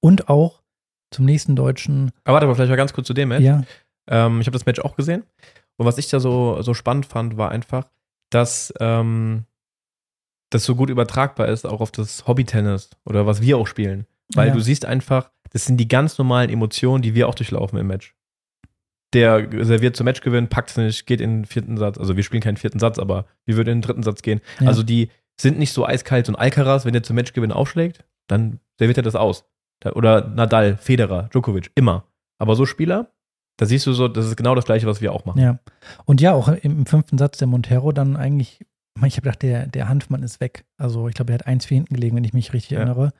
Und 0.00 0.28
auch 0.28 0.62
zum 1.12 1.24
nächsten 1.26 1.54
Deutschen. 1.54 2.10
Aber 2.24 2.34
warte 2.34 2.46
mal, 2.48 2.54
vielleicht 2.56 2.70
mal 2.70 2.76
ganz 2.76 2.92
kurz 2.92 3.06
zu 3.06 3.14
dem 3.14 3.28
Match. 3.28 3.44
Ja, 3.44 3.62
Ähm, 4.08 4.40
ich 4.40 4.46
habe 4.48 4.54
das 4.58 4.66
Match 4.66 4.80
auch 4.80 4.96
gesehen. 4.96 5.22
Und 5.76 5.86
was 5.86 5.96
ich 5.98 6.08
da 6.08 6.18
so, 6.18 6.60
so 6.62 6.74
spannend 6.74 7.06
fand, 7.06 7.36
war 7.36 7.50
einfach, 7.52 7.88
dass 8.30 8.74
ähm, 8.80 9.44
das 10.50 10.64
so 10.64 10.74
gut 10.74 10.90
übertragbar 10.90 11.46
ist, 11.48 11.66
auch 11.66 11.80
auf 11.80 11.92
das 11.92 12.26
Hobby-Tennis 12.26 12.90
oder 13.04 13.26
was 13.26 13.42
wir 13.42 13.58
auch 13.58 13.66
spielen. 13.68 14.06
Weil 14.34 14.48
Ja. 14.48 14.54
du 14.54 14.60
siehst 14.60 14.84
einfach, 14.84 15.30
das 15.50 15.64
sind 15.64 15.76
die 15.78 15.88
ganz 15.88 16.18
normalen 16.18 16.50
Emotionen, 16.50 17.02
die 17.02 17.14
wir 17.14 17.28
auch 17.28 17.34
durchlaufen 17.34 17.78
im 17.78 17.86
Match. 17.86 18.14
Der 19.14 19.48
serviert 19.64 19.96
zum 19.96 20.04
Matchgewinn, 20.04 20.48
packt 20.48 20.70
es 20.70 20.76
nicht, 20.76 21.06
geht 21.06 21.20
in 21.22 21.38
den 21.38 21.44
vierten 21.46 21.78
Satz. 21.78 21.96
Also 21.96 22.16
wir 22.16 22.22
spielen 22.22 22.42
keinen 22.42 22.58
vierten 22.58 22.78
Satz, 22.78 22.98
aber 22.98 23.24
wir 23.46 23.56
würden 23.56 23.70
in 23.70 23.78
den 23.78 23.82
dritten 23.82 24.02
Satz 24.02 24.20
gehen. 24.20 24.40
Ja. 24.60 24.68
Also 24.68 24.82
die 24.82 25.08
sind 25.40 25.58
nicht 25.58 25.72
so 25.72 25.86
eiskalt. 25.86 26.26
So 26.26 26.32
ein 26.32 26.36
Alcaraz, 26.36 26.84
wenn 26.84 26.92
der 26.92 27.02
zum 27.02 27.16
Matchgewinn 27.16 27.52
aufschlägt, 27.52 28.04
dann 28.26 28.60
serviert 28.78 28.98
er 28.98 29.02
das 29.02 29.14
aus. 29.16 29.46
Oder 29.94 30.28
Nadal, 30.28 30.76
Federer, 30.76 31.28
Djokovic, 31.32 31.70
immer. 31.74 32.04
Aber 32.38 32.54
so 32.54 32.66
Spieler, 32.66 33.10
da 33.56 33.64
siehst 33.64 33.86
du 33.86 33.92
so, 33.92 34.08
das 34.08 34.26
ist 34.26 34.36
genau 34.36 34.54
das 34.54 34.66
Gleiche, 34.66 34.86
was 34.86 35.00
wir 35.00 35.12
auch 35.12 35.24
machen. 35.24 35.40
Ja. 35.40 35.58
Und 36.04 36.20
ja, 36.20 36.34
auch 36.34 36.48
im, 36.48 36.84
fünften 36.84 37.16
Satz 37.16 37.38
der 37.38 37.48
Montero 37.48 37.92
dann 37.92 38.16
eigentlich, 38.16 38.60
ich 39.04 39.14
habe 39.14 39.22
gedacht, 39.22 39.42
der, 39.42 39.66
der 39.68 39.88
Hanfmann 39.88 40.22
ist 40.22 40.40
weg. 40.40 40.64
Also 40.76 41.08
ich 41.08 41.14
glaube, 41.14 41.32
er 41.32 41.34
hat 41.34 41.46
1 41.46 41.64
4 41.64 41.76
hinten 41.76 41.94
gelegen, 41.94 42.16
wenn 42.16 42.24
ich 42.24 42.34
mich 42.34 42.52
richtig 42.52 42.72
Ja. 42.72 42.78
erinnere. 42.78 43.12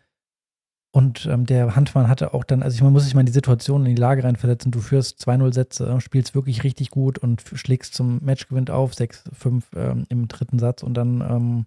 Und 0.99 1.27
ähm, 1.27 1.47
der 1.47 1.77
Hanfmann 1.77 2.09
hatte 2.09 2.35
auch 2.35 2.43
dann, 2.43 2.61
also 2.61 2.75
ich, 2.75 2.83
man 2.83 2.93
muss 2.93 3.05
sich 3.05 3.15
mal 3.15 3.21
in 3.21 3.27
die 3.27 3.33
Situation, 3.33 3.87
in 3.87 3.95
die 3.95 4.01
Lage 4.01 4.25
reinversetzen, 4.25 4.73
du 4.73 4.81
führst 4.81 5.25
2-0 5.25 5.55
Sätze, 5.55 6.01
spielst 6.01 6.35
wirklich 6.35 6.65
richtig 6.65 6.91
gut 6.91 7.19
und 7.19 7.41
schlägst 7.55 7.95
zum 7.95 8.19
Matchgewinn 8.25 8.69
auf, 8.69 8.95
6-5 8.95 9.63
ähm, 9.77 10.07
im 10.09 10.27
dritten 10.27 10.59
Satz 10.59 10.83
und 10.83 10.95
dann 10.95 11.21
ähm, 11.21 11.67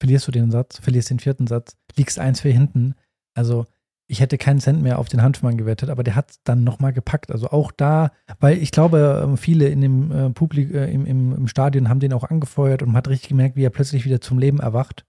verlierst 0.00 0.26
du 0.26 0.32
den 0.32 0.50
Satz, 0.50 0.80
verlierst 0.80 1.10
den 1.10 1.20
vierten 1.20 1.46
Satz, 1.46 1.76
liegst 1.94 2.18
1-4 2.18 2.50
hinten. 2.50 2.94
Also 3.36 3.66
ich 4.08 4.18
hätte 4.18 4.36
keinen 4.36 4.58
Cent 4.58 4.82
mehr 4.82 4.98
auf 4.98 5.08
den 5.08 5.22
Hanfmann 5.22 5.58
gewettet, 5.58 5.88
aber 5.88 6.02
der 6.02 6.16
hat 6.16 6.32
es 6.32 6.42
dann 6.42 6.64
nochmal 6.64 6.92
gepackt. 6.92 7.30
Also 7.30 7.50
auch 7.50 7.70
da, 7.70 8.10
weil 8.40 8.58
ich 8.58 8.72
glaube, 8.72 9.22
ähm, 9.22 9.36
viele 9.36 9.68
in 9.68 9.80
dem 9.80 10.10
äh, 10.10 10.30
Publik, 10.30 10.74
äh, 10.74 10.90
im, 10.90 11.06
im, 11.06 11.32
im 11.36 11.46
Stadion 11.46 11.88
haben 11.88 12.00
den 12.00 12.12
auch 12.12 12.24
angefeuert 12.24 12.82
und 12.82 12.88
man 12.88 12.96
hat 12.96 13.06
richtig 13.06 13.28
gemerkt, 13.28 13.54
wie 13.54 13.64
er 13.64 13.70
plötzlich 13.70 14.04
wieder 14.04 14.20
zum 14.20 14.40
Leben 14.40 14.58
erwacht. 14.58 15.06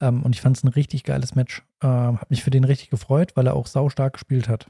Ähm, 0.00 0.22
und 0.22 0.34
ich 0.34 0.40
fand 0.40 0.56
es 0.56 0.64
ein 0.64 0.68
richtig 0.68 1.04
geiles 1.04 1.34
Match. 1.34 1.62
Ähm, 1.82 2.20
hab 2.20 2.30
mich 2.30 2.42
für 2.42 2.50
den 2.50 2.64
richtig 2.64 2.90
gefreut, 2.90 3.32
weil 3.36 3.46
er 3.46 3.54
auch 3.54 3.66
saustark 3.66 4.14
gespielt 4.14 4.48
hat. 4.48 4.66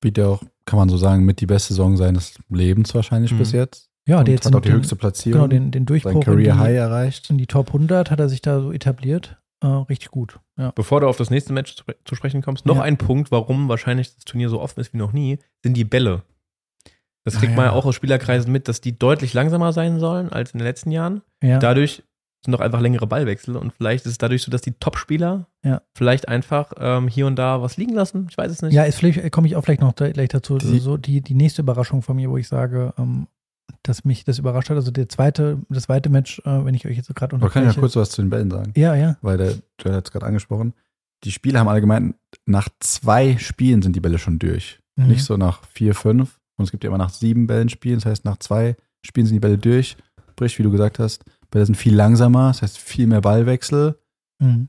Bietet 0.00 0.24
ja 0.24 0.28
auch, 0.30 0.42
kann 0.64 0.78
man 0.78 0.88
so 0.88 0.96
sagen, 0.96 1.24
mit 1.24 1.40
die 1.40 1.46
beste 1.46 1.68
Saison 1.74 1.96
seines 1.96 2.38
Lebens 2.50 2.94
wahrscheinlich 2.94 3.32
Mhm. 3.32 3.38
bis 3.38 3.52
jetzt. 3.52 3.88
Ja, 4.08 4.18
Und 4.20 4.28
der 4.28 4.34
jetzt 4.34 4.46
hat 4.46 4.54
auch 4.54 4.60
die 4.60 4.68
den, 4.68 4.76
höchste 4.78 4.94
Platzierung, 4.94 5.40
genau, 5.42 5.48
den, 5.48 5.70
den 5.72 5.82
sein 5.82 5.86
Durchbruch 5.86 6.12
in 6.14 6.20
Career 6.20 6.52
die, 6.54 6.58
High 6.60 6.76
erreicht. 6.76 7.30
in 7.30 7.38
die 7.38 7.46
Top 7.46 7.68
100 7.72 8.10
hat 8.10 8.20
er 8.20 8.28
sich 8.28 8.40
da 8.42 8.60
so 8.60 8.72
etabliert. 8.72 9.36
Äh, 9.62 9.66
richtig 9.66 10.10
gut. 10.10 10.38
Ja. 10.58 10.70
Bevor 10.72 11.00
du 11.00 11.08
auf 11.08 11.16
das 11.16 11.30
nächste 11.30 11.52
Match 11.52 11.74
zu, 11.76 11.82
zu 12.04 12.14
sprechen 12.14 12.42
kommst, 12.42 12.66
noch 12.66 12.76
Ja. 12.76 12.82
ein 12.82 12.98
Punkt, 12.98 13.30
warum 13.32 13.68
wahrscheinlich 13.68 14.14
das 14.14 14.24
Turnier 14.24 14.48
so 14.48 14.60
offen 14.60 14.78
ist 14.80 14.92
wie 14.92 14.98
noch 14.98 15.12
nie, 15.12 15.38
sind 15.64 15.74
die 15.76 15.84
Bälle. 15.84 16.22
Das 17.24 17.36
Ah, 17.36 17.38
kriegt 17.40 17.56
man 17.56 17.64
ja. 17.64 17.72
ja 17.72 17.76
auch 17.76 17.86
aus 17.86 17.94
Spielerkreisen 17.96 18.52
mit, 18.52 18.68
dass 18.68 18.80
die 18.80 18.96
deutlich 18.96 19.32
langsamer 19.34 19.72
sein 19.72 19.98
sollen 19.98 20.28
als 20.28 20.52
in 20.52 20.58
den 20.58 20.66
letzten 20.66 20.92
Jahren. 20.92 21.22
Ja. 21.42 21.58
Dadurch 21.58 22.04
sind 22.46 22.52
noch 22.52 22.60
einfach 22.60 22.80
längere 22.80 23.06
Ballwechsel 23.06 23.56
und 23.56 23.72
vielleicht 23.74 24.06
ist 24.06 24.12
es 24.12 24.18
dadurch 24.18 24.42
so, 24.42 24.50
dass 24.50 24.62
die 24.62 24.72
Top-Spieler 24.72 25.46
Ja. 25.62 25.82
vielleicht 25.94 26.28
einfach 26.28 26.72
ähm, 26.78 27.06
hier 27.08 27.26
und 27.26 27.36
da 27.36 27.60
was 27.60 27.76
liegen 27.76 27.92
lassen. 27.92 28.26
Ich 28.30 28.38
weiß 28.38 28.50
es 28.50 28.62
nicht. 28.62 28.72
Ja, 28.72 28.84
ist 28.84 28.96
vielleicht 28.98 29.30
komme 29.32 29.46
ich 29.46 29.54
auch 29.56 29.62
vielleicht 29.62 29.82
noch 29.82 29.94
gleich 29.94 30.28
dazu. 30.30 30.56
Die- 30.58 30.78
so 30.78 30.96
die, 30.96 31.20
die 31.20 31.34
nächste 31.34 31.60
Überraschung 31.62 32.00
von 32.02 32.16
mir, 32.16 32.30
wo 32.30 32.38
ich 32.38 32.48
sage, 32.48 32.94
ähm, 32.98 33.26
dass 33.82 34.04
mich 34.04 34.24
das 34.24 34.38
überrascht 34.38 34.70
hat. 34.70 34.76
Also 34.76 34.90
der 34.90 35.08
zweite, 35.08 35.58
das 35.68 35.84
zweite 35.84 36.08
Match, 36.08 36.38
äh, 36.44 36.64
wenn 36.64 36.74
ich 36.74 36.86
euch 36.86 36.96
jetzt 36.96 37.06
so 37.06 37.14
gerade 37.14 37.36
Aber 37.36 37.50
kann 37.50 37.68
ich 37.68 37.74
ja 37.74 37.80
kurz 37.80 37.94
was 37.96 38.10
zu 38.10 38.22
den 38.22 38.30
Bällen 38.30 38.50
sagen? 38.50 38.72
Ja, 38.76 38.94
ja. 38.94 39.16
Weil 39.22 39.36
der 39.36 39.54
Joel 39.80 39.96
hat 39.96 40.06
es 40.06 40.12
gerade 40.12 40.26
angesprochen. 40.26 40.72
Die 41.24 41.32
Spieler 41.32 41.60
haben 41.60 41.68
alle 41.68 41.80
gemeint, 41.80 42.14
nach 42.46 42.68
zwei 42.80 43.36
Spielen 43.38 43.82
sind 43.82 43.96
die 43.96 44.00
Bälle 44.00 44.18
schon 44.18 44.38
durch. 44.38 44.80
Mhm. 44.96 45.08
Nicht 45.08 45.24
so 45.24 45.36
nach 45.36 45.62
vier, 45.72 45.94
fünf. 45.94 46.38
Und 46.56 46.64
es 46.64 46.70
gibt 46.70 46.84
ja 46.84 46.88
immer 46.88 46.98
nach 46.98 47.10
sieben 47.10 47.46
Bällen 47.46 47.68
Spielen. 47.68 47.96
Das 47.96 48.06
heißt, 48.06 48.24
nach 48.24 48.36
zwei 48.38 48.76
Spielen 49.04 49.26
sind 49.26 49.34
die 49.34 49.40
Bälle 49.40 49.58
durch. 49.58 49.96
Sprich, 50.32 50.58
wie 50.58 50.62
du 50.62 50.70
gesagt 50.70 50.98
hast, 50.98 51.24
Bälle 51.56 51.66
sind 51.66 51.76
viel 51.76 51.94
langsamer. 51.94 52.48
Das 52.48 52.60
heißt, 52.60 52.78
viel 52.78 53.06
mehr 53.06 53.22
Ballwechsel. 53.22 53.98
Mhm. 54.40 54.68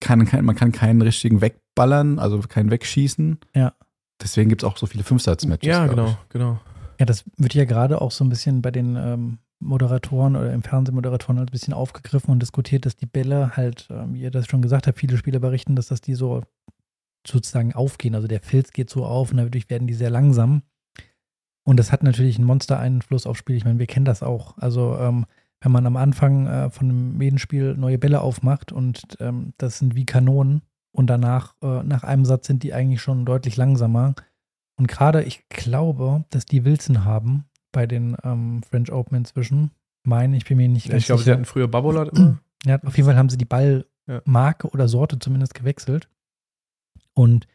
Kann, 0.00 0.26
kann, 0.26 0.44
man 0.44 0.56
kann 0.56 0.72
keinen 0.72 1.02
richtigen 1.02 1.40
wegballern, 1.40 2.18
also 2.18 2.40
keinen 2.40 2.70
wegschießen. 2.72 3.38
Ja. 3.54 3.74
Deswegen 4.20 4.48
gibt 4.48 4.62
es 4.62 4.68
auch 4.68 4.76
so 4.76 4.86
viele 4.86 5.04
Fünfsatz-Matches. 5.04 5.68
Ja, 5.68 5.86
genau, 5.86 6.08
ich. 6.08 6.28
genau. 6.30 6.58
Ja, 6.98 7.06
das 7.06 7.24
wird 7.36 7.54
ja 7.54 7.64
gerade 7.64 8.00
auch 8.00 8.10
so 8.10 8.24
ein 8.24 8.28
bisschen 8.28 8.60
bei 8.60 8.72
den 8.72 8.96
ähm, 8.96 9.38
Moderatoren 9.60 10.34
oder 10.34 10.52
im 10.52 10.64
Fernsehmoderatoren 10.64 11.38
halt 11.38 11.50
ein 11.50 11.52
bisschen 11.52 11.74
aufgegriffen 11.74 12.32
und 12.32 12.40
diskutiert, 12.40 12.86
dass 12.86 12.96
die 12.96 13.06
Bälle 13.06 13.56
halt, 13.56 13.86
ähm, 13.90 14.14
wie 14.14 14.22
ihr 14.22 14.32
das 14.32 14.48
schon 14.48 14.62
gesagt 14.62 14.88
habt, 14.88 14.98
viele 14.98 15.16
Spieler 15.16 15.38
berichten, 15.38 15.76
dass 15.76 15.86
das 15.86 16.00
die 16.00 16.14
so 16.14 16.42
sozusagen 17.24 17.72
aufgehen. 17.74 18.16
Also 18.16 18.26
der 18.26 18.40
Filz 18.40 18.72
geht 18.72 18.90
so 18.90 19.04
auf 19.04 19.30
und 19.30 19.36
dadurch 19.36 19.70
werden 19.70 19.86
die 19.86 19.94
sehr 19.94 20.10
langsam. 20.10 20.62
Und 21.62 21.76
das 21.76 21.92
hat 21.92 22.02
natürlich 22.02 22.36
einen 22.36 22.46
Monster-Einfluss 22.46 23.26
aufs 23.26 23.38
Spiel. 23.38 23.56
Ich 23.56 23.64
meine, 23.64 23.78
wir 23.78 23.86
kennen 23.86 24.06
das 24.06 24.24
auch. 24.24 24.58
Also 24.58 24.96
ähm, 24.98 25.26
wenn 25.60 25.72
man 25.72 25.86
am 25.86 25.96
Anfang 25.96 26.46
äh, 26.46 26.70
von 26.70 26.88
einem 26.88 27.18
Medenspiel 27.18 27.74
neue 27.76 27.98
Bälle 27.98 28.20
aufmacht 28.20 28.72
und 28.72 29.16
ähm, 29.20 29.52
das 29.58 29.78
sind 29.78 29.94
wie 29.94 30.06
Kanonen 30.06 30.62
und 30.92 31.08
danach, 31.08 31.54
äh, 31.62 31.82
nach 31.82 32.02
einem 32.02 32.24
Satz 32.24 32.46
sind 32.46 32.62
die 32.62 32.72
eigentlich 32.74 33.02
schon 33.02 33.24
deutlich 33.26 33.56
langsamer. 33.56 34.14
Und 34.76 34.88
gerade, 34.88 35.22
ich 35.22 35.48
glaube, 35.50 36.24
dass 36.30 36.46
die 36.46 36.64
Wilson 36.64 37.04
haben 37.04 37.44
bei 37.72 37.86
den 37.86 38.16
ähm, 38.24 38.62
French 38.62 38.90
Open 38.90 39.18
inzwischen. 39.18 39.70
Meine, 40.02 40.36
ich 40.36 40.46
bin 40.46 40.56
mir 40.56 40.68
nicht 40.68 40.86
Ja, 40.86 40.92
ganz 40.92 41.02
ich 41.02 41.06
glaube, 41.06 41.22
sie 41.22 41.30
hatten 41.30 41.44
früher 41.44 41.68
Babolat 41.68 42.16
immer. 42.16 42.38
Ja, 42.66 42.78
auf 42.82 42.94
jeden 42.94 43.06
Fall 43.08 43.16
haben 43.16 43.30
sie 43.30 43.38
die 43.38 43.48
Ja. 43.50 43.86
Ballmarke 44.26 44.68
oder 44.68 44.86
Sorte 44.86 45.18
zumindest 45.18 45.54
gewechselt. 45.54 46.10
Und 47.14 47.46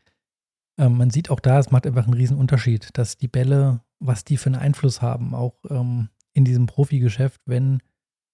ähm, 0.79 0.97
man 0.97 1.11
sieht 1.11 1.29
auch 1.29 1.39
da, 1.39 1.59
es 1.59 1.69
macht 1.69 1.85
einfach 1.85 2.05
einen 2.05 2.15
riesen 2.15 2.37
Unterschied, 2.37 2.89
dass 2.97 3.15
die 3.15 3.27
Bälle, 3.27 3.81
was 3.99 4.23
die 4.23 4.37
für 4.37 4.47
einen 4.47 4.55
Einfluss 4.55 5.03
haben, 5.03 5.35
auch 5.35 5.55
ähm, 5.69 6.09
in 6.33 6.43
diesem 6.43 6.65
Profigeschäft, 6.65 7.39
wenn 7.45 7.83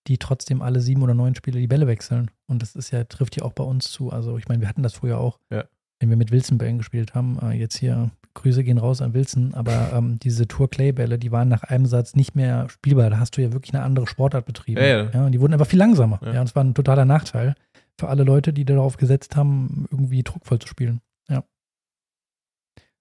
die 0.07 0.17
trotzdem 0.17 0.61
alle 0.61 0.79
sieben 0.79 1.03
oder 1.03 1.13
neun 1.13 1.35
Spiele 1.35 1.59
die 1.59 1.67
Bälle 1.67 1.87
wechseln. 1.87 2.31
Und 2.47 2.61
das 2.61 2.75
ist 2.75 2.91
ja, 2.91 3.03
trifft 3.03 3.35
ja 3.37 3.43
auch 3.43 3.53
bei 3.53 3.63
uns 3.63 3.91
zu. 3.91 4.11
Also 4.11 4.37
ich 4.37 4.47
meine, 4.47 4.61
wir 4.61 4.67
hatten 4.67 4.83
das 4.83 4.93
früher 4.93 5.19
auch, 5.19 5.39
Ja. 5.51 5.65
wenn 5.99 6.09
wir 6.09 6.17
mit 6.17 6.31
Wilson-Bällen 6.31 6.79
gespielt 6.79 7.13
haben. 7.13 7.37
Äh, 7.41 7.51
jetzt 7.53 7.77
hier, 7.77 8.11
Grüße 8.33 8.63
gehen 8.63 8.77
raus 8.77 9.01
an 9.01 9.13
Wilson, 9.13 9.53
aber 9.53 9.91
ähm, 9.93 10.17
diese 10.19 10.47
Tour-Clay-Bälle, 10.47 11.19
die 11.19 11.31
waren 11.31 11.49
nach 11.49 11.63
einem 11.63 11.85
Satz 11.85 12.15
nicht 12.15 12.33
mehr 12.35 12.69
spielbar. 12.69 13.09
Da 13.09 13.19
hast 13.19 13.37
du 13.37 13.41
ja 13.41 13.51
wirklich 13.53 13.73
eine 13.73 13.83
andere 13.83 14.07
Sportart 14.07 14.45
betrieben. 14.45 14.81
Ja, 14.81 15.09
ja. 15.11 15.25
und 15.25 15.31
die 15.33 15.39
wurden 15.41 15.53
einfach 15.53 15.67
viel 15.67 15.79
langsamer. 15.79 16.19
Ja. 16.23 16.33
Ja. 16.33 16.41
und 16.41 16.47
es 16.47 16.55
war 16.55 16.63
ein 16.63 16.73
totaler 16.73 17.05
Nachteil 17.05 17.55
für 17.99 18.07
alle 18.09 18.23
Leute, 18.23 18.53
die 18.53 18.65
darauf 18.65 18.97
gesetzt 18.97 19.35
haben, 19.35 19.85
irgendwie 19.91 20.23
druckvoll 20.23 20.59
zu 20.59 20.67
spielen. 20.67 21.01
Ja. 21.29 21.43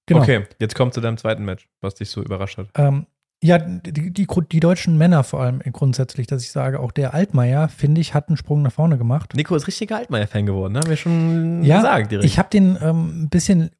Genau. 0.06 0.20
Okay, 0.22 0.46
jetzt 0.58 0.74
kommt 0.74 0.92
zu 0.92 1.00
deinem 1.00 1.16
zweiten 1.16 1.44
Match, 1.44 1.68
was 1.80 1.94
dich 1.94 2.10
so 2.10 2.22
überrascht 2.22 2.58
hat. 2.58 2.68
Ähm, 2.74 3.06
ja, 3.42 3.58
die, 3.58 4.12
die, 4.12 4.26
die 4.26 4.60
deutschen 4.60 4.98
Männer 4.98 5.24
vor 5.24 5.40
allem 5.40 5.60
grundsätzlich, 5.60 6.26
dass 6.26 6.42
ich 6.42 6.52
sage, 6.52 6.78
auch 6.78 6.92
der 6.92 7.14
Altmaier, 7.14 7.68
finde 7.68 8.00
ich, 8.00 8.12
hat 8.12 8.28
einen 8.28 8.36
Sprung 8.36 8.62
nach 8.62 8.72
vorne 8.72 8.98
gemacht. 8.98 9.34
Nico 9.34 9.54
ist 9.56 9.66
richtiger 9.66 9.96
Altmaier-Fan 9.96 10.44
geworden, 10.44 10.76
haben 10.76 10.88
wir 10.88 10.96
schon 10.96 11.64
Ja, 11.64 11.76
gesagt 11.76 12.12
direkt. 12.12 12.26
Ich 12.26 12.38
habe 12.38 12.50
den 12.50 12.76
ähm, 12.82 13.22
ein 13.24 13.28
bisschen, 13.30 13.70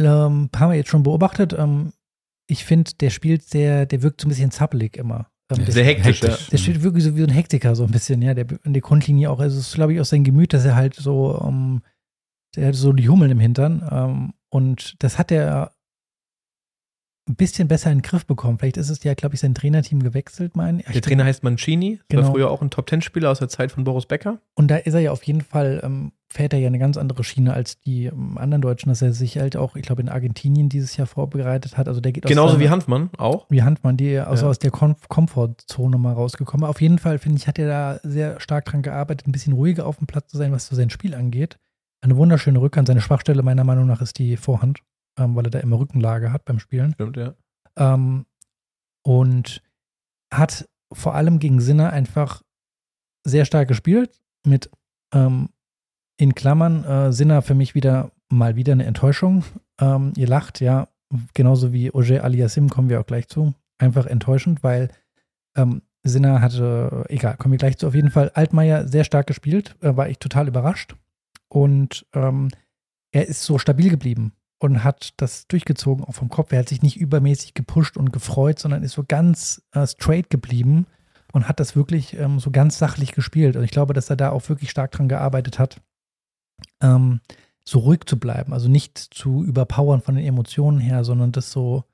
ähm, 0.00 0.48
paar 0.50 0.68
Mal 0.68 0.76
jetzt 0.76 0.90
schon 0.90 1.04
beobachtet. 1.04 1.52
Ähm, 1.56 1.92
ich 2.48 2.64
finde, 2.64 2.90
der 3.00 3.10
spielt 3.10 3.44
sehr, 3.44 3.86
der 3.86 4.02
wirkt 4.02 4.20
so 4.20 4.26
ein 4.26 4.30
bisschen 4.30 4.50
zappelig 4.50 4.96
immer. 4.96 5.28
Ähm, 5.50 5.64
der, 5.64 5.72
Sehr 5.72 5.84
hektisch, 5.84 6.22
ja. 6.22 6.36
der 6.50 6.58
steht 6.58 6.82
wirklich 6.82 7.04
so 7.04 7.14
wie 7.14 7.20
so 7.20 7.26
ein 7.26 7.32
Hektiker, 7.32 7.76
so 7.76 7.84
ein 7.84 7.90
bisschen, 7.90 8.20
ja. 8.20 8.34
Der 8.34 8.46
in 8.64 8.72
der 8.72 8.82
Grundlinie 8.82 9.30
auch, 9.30 9.38
also 9.38 9.58
es 9.58 9.68
ist, 9.68 9.74
glaube 9.74 9.92
ich, 9.92 10.00
aus 10.00 10.08
seinem 10.08 10.24
Gemüt, 10.24 10.52
dass 10.52 10.64
er 10.64 10.74
halt 10.74 10.94
so, 10.94 11.40
ähm, 11.46 11.82
der 12.56 12.68
hat 12.68 12.74
so 12.74 12.92
die 12.92 13.08
Hummeln 13.08 13.30
im 13.30 13.40
Hintern. 13.40 13.86
Ähm, 13.90 14.32
und 14.50 14.96
das 15.02 15.18
hat 15.18 15.30
er 15.30 15.73
ein 17.26 17.36
bisschen 17.36 17.68
besser 17.68 17.90
in 17.90 17.98
den 17.98 18.02
Griff 18.02 18.26
bekommen. 18.26 18.58
Vielleicht 18.58 18.76
ist 18.76 18.90
es 18.90 19.02
ja, 19.02 19.14
glaube 19.14 19.34
ich, 19.34 19.40
sein 19.40 19.54
Trainerteam 19.54 20.02
gewechselt, 20.02 20.56
mein. 20.56 20.82
Der 20.92 21.00
Trainer 21.00 21.24
heißt 21.24 21.42
Mancini, 21.42 22.00
das 22.08 22.16
war 22.18 22.22
Genau. 22.22 22.32
früher 22.34 22.50
auch 22.50 22.60
ein 22.60 22.68
Top-10-Spieler 22.70 23.30
aus 23.30 23.38
der 23.38 23.48
Zeit 23.48 23.72
von 23.72 23.84
Boris 23.84 24.04
Becker. 24.04 24.40
Und 24.54 24.70
da 24.70 24.76
ist 24.76 24.92
er 24.92 25.00
ja 25.00 25.10
auf 25.10 25.22
jeden 25.22 25.40
Fall, 25.40 25.80
ähm, 25.82 26.12
fährt 26.28 26.52
er 26.52 26.58
ja 26.58 26.66
eine 26.66 26.78
ganz 26.78 26.98
andere 26.98 27.24
Schiene 27.24 27.54
als 27.54 27.80
die 27.80 28.06
ähm, 28.06 28.36
anderen 28.36 28.60
Deutschen, 28.60 28.90
dass 28.90 29.00
er 29.00 29.14
sich 29.14 29.38
halt 29.38 29.56
auch, 29.56 29.74
ich 29.74 29.82
glaube, 29.82 30.02
in 30.02 30.10
Argentinien 30.10 30.68
dieses 30.68 30.96
Jahr 30.98 31.06
vorbereitet 31.06 31.78
hat. 31.78 31.88
Also 31.88 32.02
der 32.02 32.12
geht 32.12 32.26
aus 32.26 32.28
Genauso 32.28 32.52
seiner- 32.54 32.64
wie 32.64 32.68
Hanfmann 32.68 33.08
auch. 33.16 33.46
wie 33.48 33.62
Handmann, 33.62 33.96
die 33.96 34.18
also 34.18 34.44
Ja. 34.44 34.50
aus 34.50 34.58
der 34.58 34.70
Kom 34.70 34.94
Komfortzone 35.08 35.96
mal 35.96 36.12
rausgekommen. 36.12 36.66
Auf 36.66 36.80
jeden 36.82 36.98
Fall, 36.98 37.18
finde 37.18 37.38
ich, 37.38 37.48
hat 37.48 37.58
er 37.58 37.68
da 37.68 38.00
sehr 38.02 38.38
stark 38.40 38.66
dran 38.66 38.82
gearbeitet, 38.82 39.26
ein 39.26 39.32
bisschen 39.32 39.54
ruhiger 39.54 39.86
auf 39.86 39.96
dem 39.96 40.06
Platz 40.06 40.30
zu 40.30 40.36
sein, 40.36 40.52
was 40.52 40.66
so 40.66 40.76
sein 40.76 40.90
Spiel 40.90 41.14
angeht. 41.14 41.58
Eine 42.02 42.16
wunderschöne 42.16 42.60
Rückhand. 42.60 42.88
Seine 42.88 43.00
Schwachstelle 43.00 43.42
meiner 43.42 43.64
Meinung 43.64 43.86
nach 43.86 44.02
ist 44.02 44.18
die 44.18 44.36
Vorhand, 44.36 44.80
ähm, 45.18 45.34
weil 45.36 45.46
er 45.46 45.50
da 45.50 45.60
immer 45.60 45.78
Rückenlage 45.78 46.32
hat 46.32 46.44
beim 46.44 46.58
Spielen. 46.58 46.92
Stimmt, 46.94 47.16
ja. 47.16 47.34
Ähm, 47.76 48.26
und 49.04 49.62
hat 50.32 50.68
vor 50.92 51.14
allem 51.14 51.38
gegen 51.38 51.60
Sinner 51.60 51.92
einfach 51.92 52.42
sehr 53.24 53.44
stark 53.44 53.68
gespielt. 53.68 54.20
Mit 54.46 54.70
ähm, 55.12 55.48
in 56.16 56.34
Klammern 56.34 56.84
äh, 56.84 57.12
Sinner 57.12 57.42
für 57.42 57.54
mich 57.54 57.74
wieder 57.74 58.12
mal 58.28 58.56
wieder 58.56 58.72
eine 58.72 58.84
Enttäuschung. 58.84 59.44
Ähm, 59.80 60.12
ihr 60.16 60.28
lacht, 60.28 60.60
ja, 60.60 60.88
genauso 61.34 61.72
wie 61.72 61.92
Oje 61.92 62.22
Aliassim 62.22 62.68
kommen 62.68 62.88
wir 62.88 63.00
auch 63.00 63.06
gleich 63.06 63.28
zu. 63.28 63.54
Einfach 63.78 64.06
enttäuschend, 64.06 64.62
weil 64.62 64.90
ähm, 65.56 65.82
Sinner 66.02 66.40
hatte, 66.40 67.06
egal, 67.08 67.36
kommen 67.36 67.52
wir 67.52 67.58
gleich 67.58 67.78
zu. 67.78 67.86
Auf 67.86 67.94
jeden 67.94 68.10
Fall 68.10 68.30
Altmaier 68.34 68.86
sehr 68.86 69.04
stark 69.04 69.26
gespielt, 69.26 69.76
äh, 69.80 69.96
war 69.96 70.08
ich 70.08 70.18
total 70.18 70.48
überrascht. 70.48 70.94
Und 71.48 72.06
ähm, 72.12 72.48
er 73.12 73.28
ist 73.28 73.44
so 73.44 73.58
stabil 73.58 73.90
geblieben 73.90 74.32
und 74.64 74.82
hat 74.82 75.12
das 75.18 75.46
durchgezogen, 75.46 76.04
auch 76.04 76.14
vom 76.14 76.30
Kopf. 76.30 76.52
Er 76.52 76.60
hat 76.60 76.68
sich 76.70 76.82
nicht 76.82 76.96
übermäßig 76.96 77.52
gepusht 77.54 77.96
und 77.96 78.12
gefreut, 78.12 78.58
sondern 78.58 78.82
ist 78.82 78.92
so 78.92 79.04
ganz 79.06 79.62
äh, 79.72 79.86
straight 79.86 80.30
geblieben 80.30 80.86
und 81.32 81.48
hat 81.48 81.60
das 81.60 81.76
wirklich 81.76 82.14
ähm, 82.18 82.40
so 82.40 82.50
ganz 82.50 82.78
sachlich 82.78 83.12
gespielt. 83.12 83.56
Und 83.56 83.64
ich 83.64 83.70
glaube, 83.70 83.92
dass 83.92 84.08
er 84.08 84.16
da 84.16 84.30
auch 84.30 84.48
wirklich 84.48 84.70
stark 84.70 84.90
dran 84.92 85.08
gearbeitet 85.08 85.58
hat, 85.58 85.82
ähm, 86.82 87.20
so 87.62 87.80
ruhig 87.80 88.00
zu 88.06 88.18
bleiben, 88.18 88.52
also 88.52 88.68
nicht 88.68 88.96
zu 88.98 89.44
überpowern 89.44 90.00
von 90.00 90.14
den 90.14 90.24
Emotionen 90.24 90.78
her, 90.78 91.04
sondern 91.04 91.30
das 91.32 91.50
so, 91.50 91.84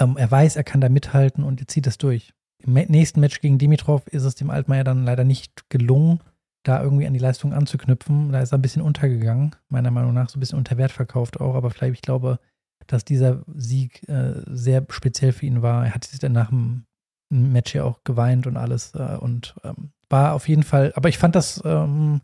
ähm, 0.00 0.16
er 0.16 0.30
weiß, 0.30 0.56
er 0.56 0.64
kann 0.64 0.80
da 0.80 0.88
mithalten 0.88 1.44
und 1.44 1.60
er 1.60 1.68
zieht 1.68 1.86
das 1.86 1.98
durch. 1.98 2.32
Im 2.60 2.74
nächsten 2.74 3.20
Match 3.20 3.40
gegen 3.40 3.58
Dimitrov 3.58 4.08
ist 4.08 4.24
es 4.24 4.34
dem 4.34 4.50
Altmaier 4.50 4.82
dann 4.82 5.04
leider 5.04 5.22
nicht 5.22 5.70
gelungen, 5.70 6.20
da 6.68 6.82
irgendwie 6.82 7.06
an 7.06 7.14
die 7.14 7.18
Leistung 7.18 7.52
anzuknüpfen. 7.52 8.32
Da 8.32 8.40
ist 8.40 8.52
er 8.52 8.58
ein 8.58 8.62
bisschen 8.62 8.82
untergegangen, 8.82 9.56
meiner 9.68 9.90
Meinung 9.90 10.14
nach, 10.14 10.28
so 10.28 10.38
ein 10.38 10.40
bisschen 10.40 10.58
unter 10.58 10.76
Wert 10.76 10.92
verkauft 10.92 11.40
auch. 11.40 11.54
Aber 11.54 11.70
vielleicht, 11.70 11.94
ich 11.94 12.02
glaube, 12.02 12.38
dass 12.86 13.04
dieser 13.04 13.44
Sieg 13.54 14.08
äh, 14.08 14.42
sehr 14.46 14.84
speziell 14.90 15.32
für 15.32 15.46
ihn 15.46 15.62
war. 15.62 15.86
Er 15.86 15.94
hat 15.94 16.04
sich 16.04 16.18
dann 16.18 16.32
nach 16.32 16.48
dem 16.48 16.84
Match 17.30 17.74
ja 17.74 17.84
auch 17.84 18.02
geweint 18.04 18.46
und 18.46 18.56
alles 18.56 18.94
äh, 18.94 19.16
und 19.20 19.54
ähm, 19.64 19.92
war 20.08 20.34
auf 20.34 20.48
jeden 20.48 20.62
Fall, 20.62 20.92
aber 20.96 21.08
ich 21.10 21.18
fand 21.18 21.34
das, 21.34 21.60
ähm, 21.64 22.22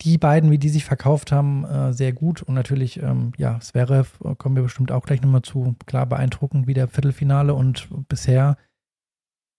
die 0.00 0.18
beiden, 0.18 0.50
wie 0.50 0.58
die 0.58 0.70
sich 0.70 0.84
verkauft 0.84 1.30
haben, 1.30 1.64
äh, 1.64 1.92
sehr 1.92 2.12
gut 2.12 2.42
und 2.42 2.54
natürlich, 2.54 3.00
ähm, 3.02 3.32
ja, 3.36 3.60
Zverev, 3.60 4.18
äh, 4.24 4.34
kommen 4.34 4.56
wir 4.56 4.62
bestimmt 4.62 4.90
auch 4.90 5.04
gleich 5.04 5.20
nochmal 5.20 5.42
zu, 5.42 5.76
klar 5.86 6.06
beeindruckend 6.06 6.66
wie 6.66 6.74
der 6.74 6.88
Viertelfinale 6.88 7.54
und 7.54 7.88
bisher 8.08 8.56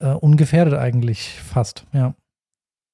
äh, 0.01 0.13
ungefährdet 0.13 0.74
eigentlich 0.74 1.39
fast, 1.39 1.86
ja. 1.93 2.15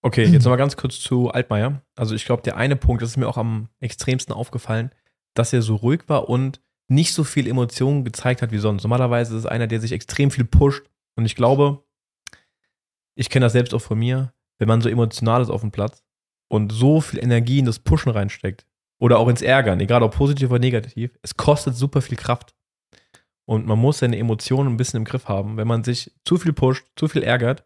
Okay, 0.02 0.24
jetzt 0.26 0.44
nochmal 0.44 0.58
ganz 0.58 0.78
kurz 0.78 1.00
zu 1.00 1.30
Altmaier. 1.30 1.82
Also 1.96 2.16
ich 2.16 2.26
glaube, 2.26 2.42
der 2.44 2.56
eine 2.56 2.76
Punkt, 2.76 3.02
das 3.02 3.12
ist 3.12 3.18
mir 3.18 3.28
auch 3.28 3.38
am 3.38 3.68
extremsten 3.80 4.34
aufgefallen, 4.34 4.92
dass 5.34 5.52
er 5.52 5.62
so 5.62 5.76
ruhig 5.76 6.04
war 6.08 6.30
und 6.30 6.62
nicht 6.88 7.14
so 7.14 7.24
viel 7.24 7.48
Emotionen 7.48 8.04
gezeigt 8.04 8.42
hat 8.42 8.52
wie 8.52 8.58
sonst. 8.58 8.84
Normalerweise 8.84 9.34
ist 9.36 9.40
es 9.40 9.46
einer, 9.46 9.68
der 9.68 9.82
sich 9.82 9.92
extrem 9.92 10.32
viel 10.32 10.46
pusht. 10.46 10.86
Und 11.16 11.26
ich 11.26 11.36
glaube, 11.36 11.84
ich 13.16 13.30
kenne 13.30 13.46
das 13.46 13.54
selbst 13.54 13.74
auch 13.74 13.82
von 13.82 14.00
mir, 14.00 14.34
wenn 14.58 14.68
man 14.68 14.82
so 14.82 14.90
emotional 14.90 15.42
ist 15.42 15.50
auf 15.50 15.62
dem 15.62 15.72
Platz 15.72 16.04
und 16.50 16.72
so 16.72 17.02
viel 17.02 17.20
Energie 17.20 17.60
in 17.60 17.66
das 17.66 17.80
Pushen 17.80 18.12
reinsteckt 18.12 18.66
oder 19.00 19.20
auch 19.20 19.28
ins 19.28 19.42
Ärgern, 19.42 19.80
egal 19.80 20.02
ob 20.04 20.16
positiv 20.16 20.50
oder 20.50 20.60
negativ, 20.60 21.12
es 21.22 21.36
kostet 21.36 21.76
super 21.76 22.02
viel 22.02 22.18
Kraft. 22.18 22.56
Und 23.46 23.66
man 23.66 23.80
muss 23.80 24.00
seine 24.00 24.18
Emotionen 24.18 24.70
ein 24.70 24.78
bisschen 24.78 24.98
im 24.98 25.06
Griff 25.06 25.28
haben. 25.28 25.58
Wenn 25.58 25.68
man 25.68 25.84
sich 25.84 26.12
zu 26.24 26.38
viel 26.38 26.54
pusht, 26.54 26.86
zu 26.96 27.08
viel 27.08 27.24
ärgert, 27.24 27.66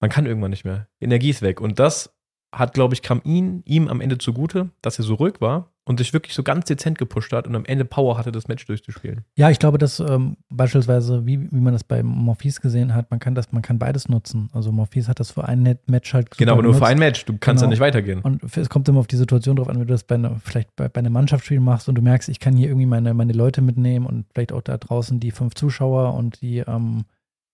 man 0.00 0.10
kann 0.10 0.26
irgendwann 0.26 0.50
nicht 0.50 0.64
mehr. 0.64 0.86
Die 1.00 1.04
Energie 1.04 1.30
ist 1.30 1.42
weg. 1.42 1.60
Und 1.60 1.78
das 1.78 2.14
hat, 2.54 2.72
glaube 2.72 2.94
ich, 2.94 3.02
kam 3.02 3.20
ihn, 3.24 3.62
ihm 3.66 3.88
am 3.88 4.00
Ende 4.00 4.16
zugute, 4.18 4.70
dass 4.80 4.98
er 4.98 5.04
so 5.04 5.14
ruhig 5.14 5.34
war 5.40 5.70
und 5.84 5.98
sich 5.98 6.12
wirklich 6.14 6.32
so 6.34 6.42
ganz 6.42 6.64
dezent 6.66 6.96
gepusht 6.96 7.32
hat 7.32 7.46
und 7.46 7.54
am 7.54 7.66
Ende 7.66 7.84
Power 7.84 8.16
hatte, 8.16 8.32
das 8.32 8.48
Match 8.48 8.64
durchzuspielen. 8.64 9.24
Ja, 9.36 9.50
ich 9.50 9.58
glaube, 9.58 9.76
dass 9.76 10.00
ähm, 10.00 10.36
beispielsweise, 10.48 11.26
wie, 11.26 11.50
wie 11.50 11.60
man 11.60 11.74
das 11.74 11.84
bei 11.84 12.02
Morphis 12.02 12.60
gesehen 12.62 12.94
hat, 12.94 13.10
man 13.10 13.20
kann 13.20 13.34
das, 13.34 13.52
man 13.52 13.60
kann 13.60 13.78
beides 13.78 14.08
nutzen. 14.08 14.48
Also 14.54 14.72
Morphis 14.72 15.08
hat 15.08 15.20
das 15.20 15.30
für 15.30 15.46
ein 15.46 15.78
Match 15.86 16.14
halt 16.14 16.30
Genau, 16.38 16.52
aber 16.52 16.62
nur 16.62 16.72
für 16.72 16.78
genutzt. 16.80 16.90
ein 16.92 16.98
Match. 16.98 17.24
Du 17.26 17.36
kannst 17.38 17.60
Genau. 17.60 17.68
ja 17.68 17.70
nicht 17.70 17.80
weitergehen. 17.80 18.20
Und 18.22 18.42
es 18.56 18.68
kommt 18.70 18.88
immer 18.88 19.00
auf 19.00 19.06
die 19.08 19.16
Situation 19.16 19.56
drauf 19.56 19.68
an, 19.68 19.74
wenn 19.74 19.86
du 19.86 19.92
das 19.92 20.04
bei 20.04 20.14
einer, 20.14 20.36
vielleicht 20.42 20.74
bei, 20.76 20.88
bei 20.88 21.00
einem 21.00 21.12
Mannschaftsspiel 21.12 21.60
machst 21.60 21.88
und 21.88 21.96
du 21.96 22.02
merkst, 22.02 22.30
ich 22.30 22.40
kann 22.40 22.56
hier 22.56 22.68
irgendwie 22.68 22.86
meine, 22.86 23.12
meine 23.12 23.32
Leute 23.34 23.60
mitnehmen 23.60 24.06
und 24.06 24.24
vielleicht 24.32 24.52
auch 24.52 24.62
da 24.62 24.78
draußen 24.78 25.20
die 25.20 25.32
fünf 25.32 25.54
Zuschauer 25.54 26.14
und 26.14 26.40
die, 26.40 26.58
ähm, 26.60 27.04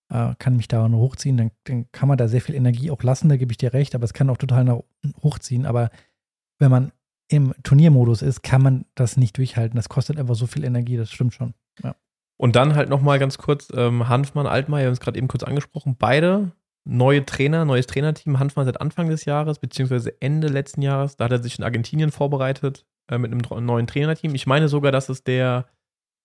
äh, 0.09 0.35
kann 0.37 0.55
mich 0.55 0.67
da 0.67 0.87
nur 0.87 1.01
hochziehen, 1.01 1.37
dann, 1.37 1.51
dann 1.63 1.91
kann 1.91 2.07
man 2.07 2.17
da 2.17 2.27
sehr 2.27 2.41
viel 2.41 2.55
Energie 2.55 2.91
auch 2.91 3.01
lassen, 3.03 3.29
da 3.29 3.37
gebe 3.37 3.51
ich 3.51 3.57
dir 3.57 3.73
recht, 3.73 3.95
aber 3.95 4.03
es 4.03 4.13
kann 4.13 4.29
auch 4.29 4.37
total 4.37 4.63
nach 4.63 4.79
hochziehen. 5.23 5.65
Aber 5.65 5.89
wenn 6.59 6.71
man 6.71 6.91
im 7.27 7.53
Turniermodus 7.63 8.21
ist, 8.21 8.43
kann 8.43 8.61
man 8.61 8.85
das 8.95 9.17
nicht 9.17 9.37
durchhalten. 9.37 9.75
Das 9.75 9.89
kostet 9.89 10.19
einfach 10.19 10.35
so 10.35 10.45
viel 10.45 10.63
Energie, 10.63 10.97
das 10.97 11.11
stimmt 11.11 11.33
schon. 11.33 11.53
Ja. 11.83 11.95
Und 12.37 12.55
dann 12.55 12.75
halt 12.75 12.89
nochmal 12.89 13.19
ganz 13.19 13.37
kurz, 13.37 13.69
ähm, 13.75 14.07
Hanfmann, 14.07 14.47
Altmaier, 14.47 14.83
wir 14.83 14.87
haben 14.87 14.93
es 14.93 14.99
gerade 14.99 15.17
eben 15.17 15.27
kurz 15.27 15.43
angesprochen, 15.43 15.95
beide 15.97 16.51
neue 16.87 17.25
Trainer, 17.25 17.65
neues 17.65 17.87
Trainerteam. 17.87 18.39
Hanfmann 18.39 18.65
seit 18.65 18.79
Anfang 18.79 19.09
des 19.09 19.25
Jahres, 19.25 19.59
beziehungsweise 19.59 20.21
Ende 20.21 20.47
letzten 20.47 20.81
Jahres, 20.81 21.17
da 21.17 21.25
hat 21.25 21.31
er 21.31 21.41
sich 21.41 21.57
in 21.57 21.63
Argentinien 21.63 22.11
vorbereitet 22.11 22.85
äh, 23.09 23.17
mit 23.17 23.31
einem 23.31 23.65
neuen 23.65 23.87
Trainerteam. 23.87 24.35
Ich 24.35 24.45
meine 24.45 24.69
sogar, 24.69 24.91
dass 24.91 25.09
es 25.09 25.23
der, 25.23 25.65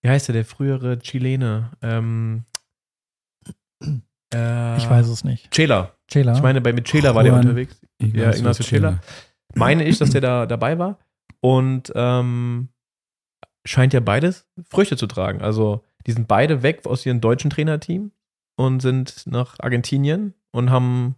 wie 0.03 0.11
heißt 0.11 0.29
der, 0.29 0.35
der 0.35 0.45
frühere 0.45 0.99
Chilene, 0.99 1.71
ähm, 1.81 2.45
äh, 4.35 4.77
ich 4.77 4.89
weiß 4.89 5.09
es 5.09 5.25
nicht. 5.25 5.51
Chela. 5.51 5.95
Chela. 6.09 6.35
Ich 6.35 6.43
meine, 6.43 6.61
bei 6.61 6.73
mit 6.73 6.87
Chela 6.87 7.15
war 7.15 7.23
der 7.23 7.35
unterwegs. 7.35 7.81
Ja, 8.01 8.35
Ignacio 8.35 8.65
Chela. 8.65 9.01
Meine 9.55 9.85
ich, 9.85 9.99
dass 9.99 10.11
der 10.11 10.21
da 10.21 10.47
dabei 10.47 10.79
war. 10.79 10.99
Und 11.41 11.93
ähm, 11.95 12.69
scheint 13.65 13.93
ja 13.93 14.01
beides 14.01 14.47
Früchte 14.69 14.97
zu 14.97 15.07
tragen. 15.07 15.41
Also, 15.41 15.85
die 16.07 16.13
sind 16.13 16.29
beide 16.29 16.63
weg 16.63 16.87
aus 16.87 17.05
ihrem 17.07 17.21
deutschen 17.21 17.51
Trainerteam 17.51 18.13
und 18.57 18.81
sind 18.81 19.27
nach 19.27 19.59
Argentinien 19.61 20.35
und 20.53 20.71
haben 20.71 21.17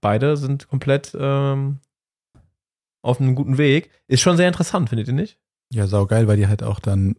beide 0.00 0.36
sind 0.36 0.68
komplett 0.68 1.16
ähm, 1.18 1.78
auf 3.02 3.20
einem 3.20 3.34
guten 3.34 3.58
Weg. 3.58 3.90
Ist 4.06 4.20
schon 4.20 4.36
sehr 4.36 4.48
interessant, 4.48 4.88
findet 4.88 5.08
ihr 5.08 5.14
nicht? 5.14 5.38
Ja, 5.72 5.86
saugeil, 5.86 6.28
weil 6.28 6.36
die 6.36 6.48
halt 6.48 6.62
auch 6.62 6.80
dann 6.80 7.16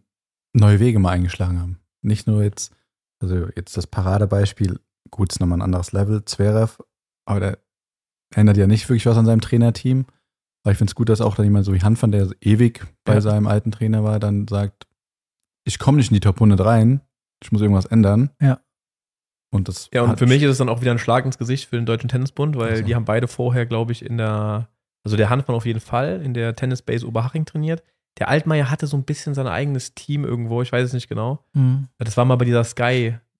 neue 0.52 0.80
Wege 0.80 0.98
mal 0.98 1.10
eingeschlagen 1.10 1.60
haben. 1.60 1.78
Nicht 2.02 2.26
nur 2.26 2.42
jetzt, 2.42 2.74
also 3.20 3.48
jetzt 3.54 3.76
das 3.76 3.86
Paradebeispiel, 3.86 4.80
gut, 5.10 5.32
ist 5.32 5.40
nochmal 5.40 5.58
ein 5.58 5.62
anderes 5.62 5.92
Level, 5.92 6.24
Zverev, 6.24 6.82
aber 7.26 7.40
der 7.40 7.58
ändert 8.34 8.56
ja 8.56 8.66
nicht 8.66 8.88
wirklich 8.88 9.06
was 9.06 9.16
an 9.16 9.26
seinem 9.26 9.40
Trainerteam. 9.40 10.06
Aber 10.62 10.72
ich 10.72 10.78
finde 10.78 10.90
es 10.90 10.94
gut, 10.94 11.08
dass 11.08 11.20
auch 11.20 11.36
dann 11.36 11.44
jemand 11.44 11.64
so 11.64 11.72
wie 11.72 11.80
Hanfan, 11.80 12.12
der 12.12 12.28
ewig 12.40 12.86
bei 13.04 13.14
ja. 13.14 13.20
seinem 13.20 13.46
alten 13.46 13.72
Trainer 13.72 14.04
war, 14.04 14.20
dann 14.20 14.46
sagt, 14.46 14.86
ich 15.64 15.78
komme 15.78 15.98
nicht 15.98 16.10
in 16.10 16.14
die 16.14 16.20
Top 16.20 16.36
100 16.36 16.60
rein, 16.64 17.00
ich 17.42 17.50
muss 17.50 17.62
irgendwas 17.62 17.86
ändern. 17.86 18.30
Ja. 18.40 18.60
Und 19.52 19.68
das 19.68 19.88
ja, 19.92 20.02
und 20.02 20.18
für 20.18 20.26
mich 20.26 20.42
ist 20.42 20.50
es 20.50 20.58
dann 20.58 20.68
auch 20.68 20.80
wieder 20.80 20.92
ein 20.92 20.98
Schlag 20.98 21.24
ins 21.24 21.38
Gesicht 21.38 21.68
für 21.68 21.76
den 21.76 21.86
Deutschen 21.86 22.08
Tennisbund, 22.08 22.56
weil 22.56 22.70
also. 22.70 22.84
die 22.84 22.94
haben 22.94 23.04
beide 23.04 23.26
vorher, 23.26 23.66
glaube 23.66 23.92
ich, 23.92 24.04
in 24.04 24.16
der, 24.16 24.68
also 25.02 25.16
der 25.16 25.28
Hanfmann 25.28 25.56
auf 25.56 25.66
jeden 25.66 25.80
Fall, 25.80 26.20
in 26.22 26.34
der 26.34 26.54
Tennisbase 26.54 27.06
Oberhaching 27.06 27.46
trainiert. 27.46 27.82
Der 28.18 28.28
Altmaier 28.28 28.70
hatte 28.70 28.86
so 28.86 28.96
ein 28.96 29.04
bisschen 29.04 29.34
sein 29.34 29.46
eigenes 29.46 29.94
Team 29.94 30.24
irgendwo, 30.24 30.62
ich 30.62 30.70
weiß 30.70 30.84
es 30.84 30.92
nicht 30.92 31.08
genau. 31.08 31.44
Mhm. 31.54 31.88
Das 31.98 32.16
war 32.16 32.24
mal 32.24 32.36
bei 32.36 32.44
dieser 32.44 32.64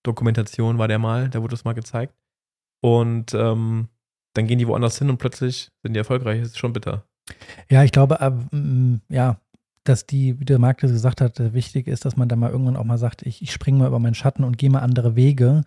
Sky-Dokumentation, 0.01 0.77
war 0.77 0.87
der 0.87 0.99
mal, 0.99 1.29
da 1.29 1.41
wurde 1.41 1.51
das 1.51 1.63
mal 1.63 1.73
gezeigt. 1.73 2.13
Und 2.81 3.33
ähm, 3.33 3.89
dann 4.33 4.47
gehen 4.47 4.59
die 4.59 4.67
woanders 4.67 4.97
hin 4.97 5.09
und 5.09 5.17
plötzlich 5.17 5.69
sind 5.83 5.93
die 5.93 5.99
erfolgreich. 5.99 6.39
Das 6.39 6.49
ist 6.49 6.57
schon 6.57 6.73
bitter. 6.73 7.05
Ja, 7.69 7.83
ich 7.83 7.91
glaube, 7.91 8.19
äh, 8.19 9.13
ja, 9.13 9.39
dass 9.83 10.05
die, 10.05 10.39
wie 10.39 10.45
der 10.45 10.59
Marc 10.59 10.79
das 10.79 10.91
gesagt 10.91 11.21
hat, 11.21 11.53
wichtig 11.53 11.87
ist, 11.87 12.05
dass 12.05 12.17
man 12.17 12.29
da 12.29 12.35
mal 12.35 12.51
irgendwann 12.51 12.77
auch 12.77 12.83
mal 12.83 12.97
sagt, 12.97 13.23
ich, 13.23 13.41
ich 13.41 13.51
springe 13.51 13.79
mal 13.79 13.87
über 13.87 13.99
meinen 13.99 14.15
Schatten 14.15 14.43
und 14.43 14.57
gehe 14.57 14.69
mal 14.69 14.79
andere 14.79 15.15
Wege 15.15 15.63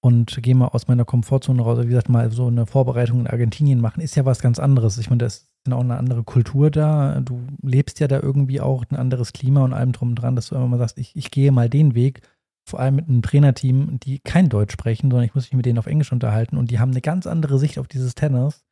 und 0.00 0.42
gehe 0.42 0.54
mal 0.54 0.68
aus 0.68 0.88
meiner 0.88 1.04
Komfortzone 1.04 1.62
raus. 1.62 1.78
Wie 1.82 1.88
gesagt, 1.88 2.08
mal 2.08 2.30
so 2.30 2.46
eine 2.46 2.66
Vorbereitung 2.66 3.20
in 3.20 3.26
Argentinien 3.26 3.80
machen, 3.80 4.00
ist 4.00 4.16
ja 4.16 4.24
was 4.24 4.40
ganz 4.40 4.58
anderes. 4.58 4.98
Ich 4.98 5.10
meine, 5.10 5.18
das 5.18 5.48
ist 5.66 5.72
auch 5.72 5.80
eine 5.80 5.96
andere 5.96 6.24
Kultur 6.24 6.70
da. 6.70 7.20
Du 7.20 7.46
lebst 7.62 8.00
ja 8.00 8.08
da 8.08 8.20
irgendwie 8.20 8.60
auch 8.60 8.84
ein 8.90 8.96
anderes 8.96 9.32
Klima 9.32 9.64
und 9.64 9.72
allem 9.72 9.92
drum 9.92 10.10
und 10.10 10.14
dran, 10.16 10.36
dass 10.36 10.48
du 10.48 10.54
immer 10.54 10.68
mal 10.68 10.78
sagst, 10.78 10.98
ich, 10.98 11.16
ich 11.16 11.30
gehe 11.30 11.52
mal 11.52 11.68
den 11.68 11.94
Weg. 11.94 12.22
Vor 12.68 12.80
allem 12.80 12.96
mit 12.96 13.08
einem 13.08 13.22
Trainerteam, 13.22 13.98
die 14.00 14.18
kein 14.18 14.48
Deutsch 14.48 14.72
sprechen, 14.72 15.10
sondern 15.10 15.24
ich 15.24 15.34
muss 15.34 15.44
mich 15.44 15.54
mit 15.54 15.66
denen 15.66 15.78
auf 15.78 15.86
Englisch 15.86 16.12
unterhalten 16.12 16.56
und 16.56 16.70
die 16.70 16.78
haben 16.78 16.90
eine 16.90 17.00
ganz 17.00 17.26
andere 17.26 17.58
Sicht 17.58 17.78
auf 17.78 17.88
dieses 17.88 18.14
Tennis 18.14 18.64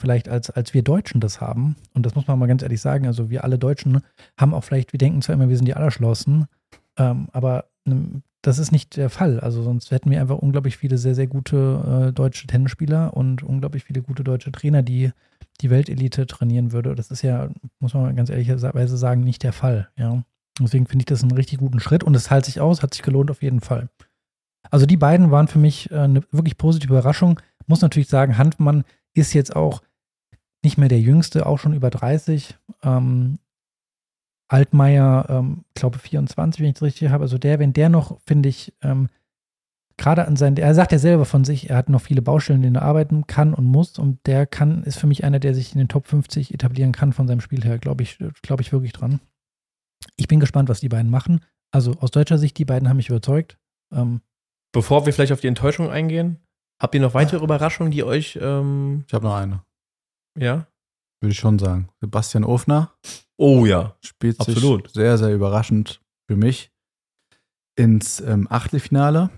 vielleicht 0.00 0.28
als, 0.28 0.50
als 0.50 0.74
wir 0.74 0.82
Deutschen 0.82 1.20
das 1.20 1.40
haben. 1.40 1.76
Und 1.94 2.06
das 2.06 2.14
muss 2.14 2.26
man 2.26 2.38
mal 2.38 2.46
ganz 2.46 2.62
ehrlich 2.62 2.80
sagen. 2.80 3.06
Also 3.06 3.30
wir 3.30 3.44
alle 3.44 3.58
Deutschen 3.58 4.00
haben 4.36 4.54
auch 4.54 4.64
vielleicht, 4.64 4.92
wir 4.92 4.98
denken 4.98 5.22
zwar 5.22 5.34
immer, 5.34 5.48
wir 5.48 5.56
sind 5.56 5.66
die 5.66 5.74
Allerschlossen, 5.74 6.46
ähm, 6.96 7.28
aber 7.32 7.66
ähm, 7.86 8.22
das 8.42 8.58
ist 8.58 8.70
nicht 8.70 8.96
der 8.96 9.10
Fall. 9.10 9.40
Also 9.40 9.62
sonst 9.62 9.90
hätten 9.90 10.10
wir 10.10 10.20
einfach 10.20 10.38
unglaublich 10.38 10.76
viele 10.76 10.98
sehr, 10.98 11.14
sehr 11.14 11.26
gute 11.26 12.08
äh, 12.08 12.12
deutsche 12.12 12.46
Tennisspieler 12.46 13.16
und 13.16 13.42
unglaublich 13.42 13.84
viele 13.84 14.02
gute 14.02 14.22
deutsche 14.22 14.52
Trainer, 14.52 14.82
die 14.82 15.10
die 15.60 15.70
Weltelite 15.70 16.26
trainieren 16.26 16.72
würde. 16.72 16.94
Das 16.94 17.10
ist 17.10 17.22
ja, 17.22 17.48
muss 17.80 17.94
man 17.94 18.14
ganz 18.14 18.30
ehrlicherweise 18.30 18.96
sagen, 18.96 19.22
nicht 19.22 19.42
der 19.42 19.52
Fall. 19.52 19.88
Ja. 19.96 20.22
Deswegen 20.66 20.86
finde 20.86 21.02
ich 21.02 21.06
das 21.06 21.22
einen 21.22 21.32
richtig 21.32 21.58
guten 21.58 21.80
Schritt 21.80 22.04
und 22.04 22.14
es 22.14 22.30
hält 22.30 22.44
sich 22.44 22.60
aus, 22.60 22.82
hat 22.82 22.94
sich 22.94 23.02
gelohnt 23.02 23.30
auf 23.30 23.42
jeden 23.42 23.60
Fall. 23.60 23.88
Also 24.70 24.86
die 24.86 24.96
beiden 24.96 25.30
waren 25.30 25.48
für 25.48 25.58
mich 25.58 25.90
äh, 25.90 25.98
eine 25.98 26.22
wirklich 26.30 26.58
positive 26.58 26.92
Überraschung. 26.92 27.40
Muss 27.66 27.80
natürlich 27.80 28.08
sagen, 28.08 28.38
Handmann 28.38 28.84
ist 29.14 29.32
jetzt 29.32 29.54
auch 29.54 29.82
nicht 30.62 30.78
mehr 30.78 30.88
der 30.88 31.00
Jüngste, 31.00 31.46
auch 31.46 31.58
schon 31.58 31.74
über 31.74 31.90
30. 31.90 32.56
Ähm, 32.82 33.38
Altmaier, 34.48 35.26
ähm, 35.28 35.64
glaube 35.74 35.98
24, 35.98 36.62
wenn 36.62 36.70
ich 36.70 36.76
es 36.76 36.82
richtig 36.82 37.10
habe. 37.10 37.22
Also 37.22 37.36
der, 37.36 37.58
wenn 37.58 37.74
der 37.74 37.90
noch, 37.90 38.18
finde 38.26 38.48
ich, 38.48 38.72
ähm, 38.82 39.08
gerade 39.98 40.26
an 40.26 40.36
seinen, 40.36 40.56
er 40.56 40.74
sagt 40.74 40.92
ja 40.92 40.98
selber 40.98 41.26
von 41.26 41.44
sich, 41.44 41.68
er 41.68 41.76
hat 41.76 41.90
noch 41.90 42.00
viele 42.00 42.22
Baustellen, 42.22 42.62
denen 42.62 42.76
er 42.76 42.82
arbeiten 42.82 43.26
kann 43.26 43.52
und 43.52 43.66
muss. 43.66 43.98
Und 43.98 44.26
der 44.26 44.46
kann, 44.46 44.84
ist 44.84 44.98
für 44.98 45.06
mich 45.06 45.24
einer, 45.24 45.38
der 45.38 45.54
sich 45.54 45.72
in 45.72 45.78
den 45.78 45.88
Top 45.88 46.06
50 46.06 46.54
etablieren 46.54 46.92
kann 46.92 47.12
von 47.12 47.28
seinem 47.28 47.40
Spiel 47.40 47.62
her, 47.62 47.78
glaube 47.78 48.02
ich, 48.02 48.18
glaube 48.42 48.62
ich 48.62 48.72
wirklich 48.72 48.92
dran. 48.92 49.20
Ich 50.18 50.28
bin 50.28 50.40
gespannt, 50.40 50.68
was 50.68 50.80
die 50.80 50.88
beiden 50.88 51.10
machen. 51.10 51.40
Also 51.70 51.92
aus 52.00 52.10
deutscher 52.10 52.38
Sicht, 52.38 52.58
die 52.58 52.64
beiden 52.64 52.88
haben 52.88 52.96
mich 52.96 53.08
überzeugt. 53.08 53.58
Ähm, 53.92 54.20
Bevor 54.72 55.06
wir 55.06 55.12
vielleicht 55.12 55.32
auf 55.32 55.40
die 55.40 55.46
Enttäuschung 55.46 55.90
eingehen, 55.90 56.38
habt 56.80 56.94
ihr 56.94 57.00
noch 57.00 57.14
weitere 57.14 57.42
Überraschungen, 57.42 57.90
die 57.90 58.04
euch. 58.04 58.38
Ähm, 58.40 59.04
ich 59.06 59.14
habe 59.14 59.24
noch 59.24 59.34
eine. 59.34 59.62
Ja. 60.38 60.66
Würde 61.20 61.32
ich 61.32 61.38
schon 61.38 61.58
sagen. 61.58 61.88
Sebastian 62.00 62.44
Ofner. 62.44 62.92
Oh 63.36 63.64
ja. 63.64 63.96
Spielt 64.00 64.40
Absolut. 64.40 64.86
sich 64.86 64.94
sehr, 64.94 65.18
sehr 65.18 65.34
überraschend 65.34 66.00
für 66.26 66.36
mich 66.36 66.70
ins 67.76 68.20
ähm, 68.20 68.46
Achtelfinale. 68.50 69.30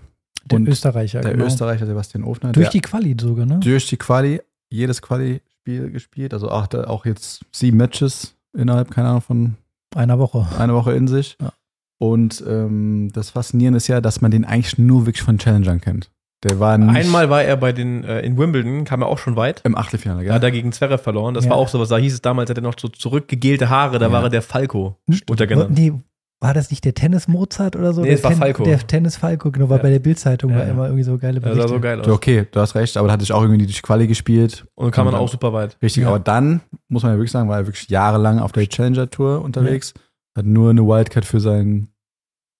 Der 0.45 0.57
Und 0.57 0.67
Österreicher. 0.67 1.21
Der 1.21 1.33
genau. 1.33 1.45
Österreicher 1.45 1.85
Sebastian 1.85 2.23
Ofner. 2.23 2.51
Durch 2.51 2.69
die 2.69 2.81
Quali 2.81 3.15
sogar, 3.19 3.45
ne? 3.45 3.59
Durch 3.59 3.87
die 3.87 3.97
Quali. 3.97 4.41
Jedes 4.69 5.01
Quali-Spiel 5.01 5.91
gespielt. 5.91 6.33
Also 6.33 6.49
auch, 6.49 6.73
auch 6.73 7.05
jetzt 7.05 7.45
sieben 7.51 7.77
Matches 7.77 8.35
innerhalb, 8.53 8.89
keine 8.89 9.09
Ahnung, 9.09 9.21
von 9.21 9.57
einer 9.95 10.19
Woche. 10.19 10.47
Eine 10.57 10.73
Woche 10.73 10.93
in 10.93 11.07
sich. 11.07 11.37
Ja. 11.41 11.53
Und 11.99 12.43
ähm, 12.47 13.09
das 13.13 13.29
Faszinierende 13.29 13.77
ist 13.77 13.87
ja, 13.87 14.01
dass 14.01 14.21
man 14.21 14.31
den 14.31 14.43
eigentlich 14.43 14.77
nur 14.77 15.05
wirklich 15.05 15.21
von 15.21 15.37
Challengern 15.37 15.81
kennt. 15.81 16.11
Der 16.43 16.59
war 16.59 16.77
nicht 16.77 16.95
Einmal 16.95 17.29
war 17.29 17.43
er 17.43 17.55
bei 17.55 17.71
den, 17.71 18.03
äh, 18.03 18.21
in 18.21 18.37
Wimbledon, 18.37 18.83
kam 18.83 19.03
er 19.03 19.07
auch 19.07 19.19
schon 19.19 19.35
weit. 19.35 19.61
Im 19.63 19.77
Achtelfinale, 19.77 20.23
ja. 20.23 20.33
Hat 20.33 20.43
er 20.43 20.49
gegen 20.49 20.71
Zverev 20.71 21.03
verloren. 21.03 21.35
Das 21.35 21.45
ja. 21.45 21.51
war 21.51 21.57
auch 21.57 21.67
sowas, 21.67 21.89
da 21.89 21.97
hieß 21.97 22.13
es 22.13 22.21
damals, 22.21 22.49
hat 22.49 22.57
er 22.57 22.63
noch 22.63 22.73
so 22.79 22.87
zurückgegelte 22.87 23.69
Haare, 23.69 23.99
da 23.99 24.07
ja. 24.07 24.11
war 24.11 24.23
er 24.23 24.29
der 24.29 24.41
Falco 24.41 24.97
untergenannt. 25.29 25.77
Nee, 25.77 25.93
war 26.41 26.55
das 26.55 26.71
nicht 26.71 26.83
der 26.83 26.95
Tennis 26.95 27.27
Mozart 27.27 27.75
oder 27.75 27.93
so? 27.93 28.01
Nee, 28.01 28.13
das 28.13 28.23
war 28.23 28.31
Ten 28.31 28.39
Falco. 28.39 28.63
Der 28.63 28.79
Tennis 28.79 29.15
Falco, 29.15 29.51
genau, 29.51 29.69
war 29.69 29.77
ja. 29.77 29.83
bei 29.83 29.89
der 29.91 29.99
Bildzeitung, 29.99 30.53
war 30.55 30.65
immer 30.65 30.85
irgendwie 30.85 31.03
so 31.03 31.17
geile 31.19 31.39
Berichte. 31.39 31.61
Das 31.61 31.69
sah 31.69 31.75
so 31.75 31.79
geil 31.79 32.01
aus. 32.01 32.07
Okay, 32.07 32.47
du 32.51 32.59
hast 32.59 32.73
recht, 32.73 32.97
aber 32.97 33.07
da 33.07 33.13
hatte 33.13 33.23
ich 33.23 33.31
auch 33.31 33.43
irgendwie 33.43 33.63
durch 33.63 33.81
Quali 33.83 34.07
gespielt. 34.07 34.65
Und 34.73 34.91
kam 34.91 35.05
man 35.05 35.13
auch 35.13 35.29
super 35.29 35.53
weit. 35.53 35.77
Richtig, 35.81 36.05
aber 36.07 36.19
dann, 36.19 36.61
muss 36.89 37.03
man 37.03 37.11
ja 37.11 37.17
wirklich 37.17 37.31
sagen, 37.31 37.47
war 37.47 37.59
er 37.59 37.67
wirklich 37.67 37.87
jahrelang 37.89 38.39
auf 38.39 38.51
der 38.51 38.67
Challenger 38.67 39.09
Tour 39.09 39.43
unterwegs, 39.43 39.93
hat 40.35 40.45
nur 40.45 40.71
eine 40.71 40.81
Wildcard 40.81 41.25
für 41.25 41.39
sein 41.39 41.89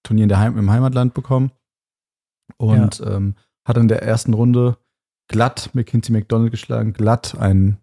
Turnier 0.03 0.23
in 0.23 0.29
der 0.29 0.39
Heim 0.39 0.57
im 0.59 0.69
Heimatland 0.69 1.15
bekommen. 1.15 1.51
Und 2.57 3.01
ähm, 3.05 3.35
hat 3.65 3.77
in 3.77 3.87
der 3.87 4.03
ersten 4.03 4.33
Runde 4.33 4.77
glatt 5.27 5.71
McKinsey 5.73 6.11
McDonald 6.11 6.51
geschlagen, 6.51 6.93
glatt 6.93 7.35
einen 7.39 7.77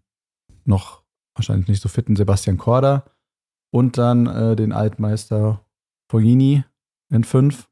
noch 0.65 1.03
wahrscheinlich 1.35 1.69
nicht 1.69 1.83
so 1.83 1.89
fitten 1.89 2.15
Sebastian 2.15 2.59
Korda 2.59 3.05
und 3.73 3.99
dann 3.99 4.27
äh, 4.27 4.55
den 4.55 4.73
Altmeister 4.73 5.65
Fognini 6.09 6.64
in 7.11 7.25
fünf 7.25 7.68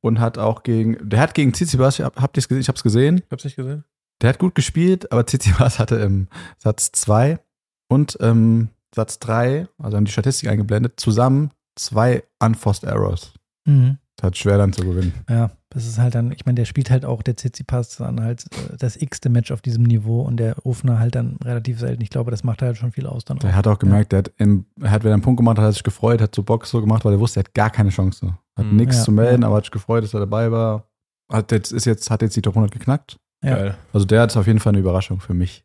und 0.00 0.20
hat 0.20 0.38
auch 0.38 0.62
gegen, 0.62 1.08
der 1.08 1.20
hat 1.20 1.34
gegen 1.34 1.52
Tsitsipas, 1.52 2.00
habt 2.00 2.36
ihr 2.36 2.40
es 2.40 2.48
gesehen? 2.48 2.60
Ich 2.60 2.68
hab's 2.68 2.82
gesehen. 2.82 3.18
Ich 3.18 3.30
hab's 3.30 3.44
nicht 3.44 3.56
gesehen. 3.56 3.84
Der 4.20 4.30
hat 4.30 4.38
gut 4.38 4.54
gespielt, 4.54 5.10
aber 5.12 5.26
Tsitsipas 5.26 5.78
hatte 5.78 5.96
im 5.96 6.28
Satz 6.58 6.92
zwei 6.92 7.40
und 7.88 8.16
ähm, 8.20 8.68
Satz 8.94 9.18
drei, 9.18 9.68
also 9.78 9.96
haben 9.96 10.04
die 10.04 10.12
Statistik 10.12 10.48
eingeblendet, 10.48 11.00
zusammen 11.00 11.50
zwei 11.76 12.24
Unforced 12.38 12.84
Errors. 12.84 13.32
Mhm. 13.64 13.98
Das 14.16 14.26
hat 14.26 14.36
schwer 14.36 14.58
dann 14.58 14.72
zu 14.72 14.82
gewinnen. 14.82 15.14
Ja, 15.28 15.50
das 15.72 15.86
ist 15.86 15.98
halt 15.98 16.14
dann, 16.14 16.32
ich 16.32 16.44
meine, 16.44 16.56
der 16.56 16.66
spielt 16.66 16.90
halt 16.90 17.06
auch, 17.06 17.22
der 17.22 17.34
Tsitsipas 17.34 17.96
dann 17.96 18.20
halt 18.20 18.44
äh, 18.52 18.76
das 18.76 19.00
x-te 19.00 19.30
Match 19.30 19.50
auf 19.50 19.62
diesem 19.62 19.84
Niveau 19.84 20.20
und 20.20 20.36
der 20.36 20.66
Ofner 20.66 20.98
halt 20.98 21.14
dann 21.14 21.36
relativ 21.42 21.80
selten. 21.80 22.02
Ich 22.02 22.10
glaube, 22.10 22.30
das 22.30 22.44
macht 22.44 22.60
halt 22.60 22.76
schon 22.76 22.92
viel 22.92 23.06
aus 23.06 23.24
dann. 23.24 23.38
Der 23.38 23.50
auch. 23.50 23.54
hat 23.54 23.66
auch 23.66 23.78
gemerkt, 23.78 24.12
ja. 24.12 24.20
der 24.20 24.32
hat, 24.32 24.38
im, 24.38 24.66
er 24.80 24.90
hat 24.90 25.02
wieder 25.02 25.14
einen 25.14 25.22
Punkt 25.22 25.38
gemacht, 25.38 25.58
hat 25.58 25.72
sich 25.72 25.82
gefreut, 25.82 26.20
hat 26.20 26.34
so 26.34 26.42
Box 26.42 26.70
so 26.70 26.80
gemacht, 26.80 27.04
weil 27.04 27.14
er 27.14 27.20
wusste, 27.20 27.40
er 27.40 27.44
hat 27.44 27.54
gar 27.54 27.70
keine 27.70 27.88
Chance. 27.88 28.36
Hat 28.54 28.66
mhm, 28.66 28.76
nichts 28.76 28.98
ja, 28.98 29.04
zu 29.04 29.12
melden, 29.12 29.42
ja. 29.42 29.48
aber 29.48 29.56
hat 29.56 29.64
sich 29.64 29.70
gefreut, 29.70 30.04
dass 30.04 30.12
er 30.12 30.20
dabei 30.20 30.52
war. 30.52 30.88
Hat 31.30 31.50
jetzt, 31.52 31.72
ist 31.72 31.86
jetzt, 31.86 32.10
hat 32.10 32.20
jetzt 32.20 32.36
die 32.36 32.42
Top 32.42 32.54
100 32.54 32.70
geknackt. 32.70 33.18
Ja. 33.42 33.56
Geil. 33.56 33.74
Also 33.94 34.04
der 34.06 34.20
hat 34.20 34.36
auf 34.36 34.46
jeden 34.46 34.58
Fall 34.58 34.72
eine 34.72 34.80
Überraschung 34.80 35.20
für 35.20 35.34
mich. 35.34 35.64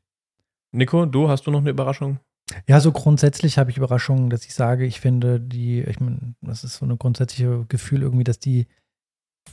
Nico, 0.71 1.05
du, 1.05 1.27
hast 1.27 1.45
du 1.45 1.51
noch 1.51 1.59
eine 1.59 1.69
Überraschung? 1.69 2.19
Ja, 2.65 2.79
so 2.79 2.93
grundsätzlich 2.93 3.57
habe 3.57 3.71
ich 3.71 3.77
Überraschungen, 3.77 4.29
dass 4.29 4.45
ich 4.45 4.53
sage, 4.53 4.85
ich 4.85 5.01
finde 5.01 5.41
die, 5.41 5.81
ich 5.81 5.99
meine, 5.99 6.35
das 6.41 6.63
ist 6.63 6.77
so 6.77 6.85
ein 6.85 6.97
grundsätzliches 6.97 7.67
Gefühl 7.67 8.03
irgendwie, 8.03 8.23
dass 8.23 8.39
die 8.39 8.67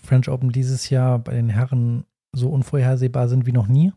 French 0.02 0.28
Open 0.28 0.50
dieses 0.50 0.90
Jahr 0.90 1.18
bei 1.18 1.34
den 1.34 1.48
Herren 1.48 2.04
so 2.32 2.50
unvorhersehbar 2.50 3.28
sind 3.28 3.46
wie 3.46 3.52
noch 3.52 3.68
nie. 3.68 3.92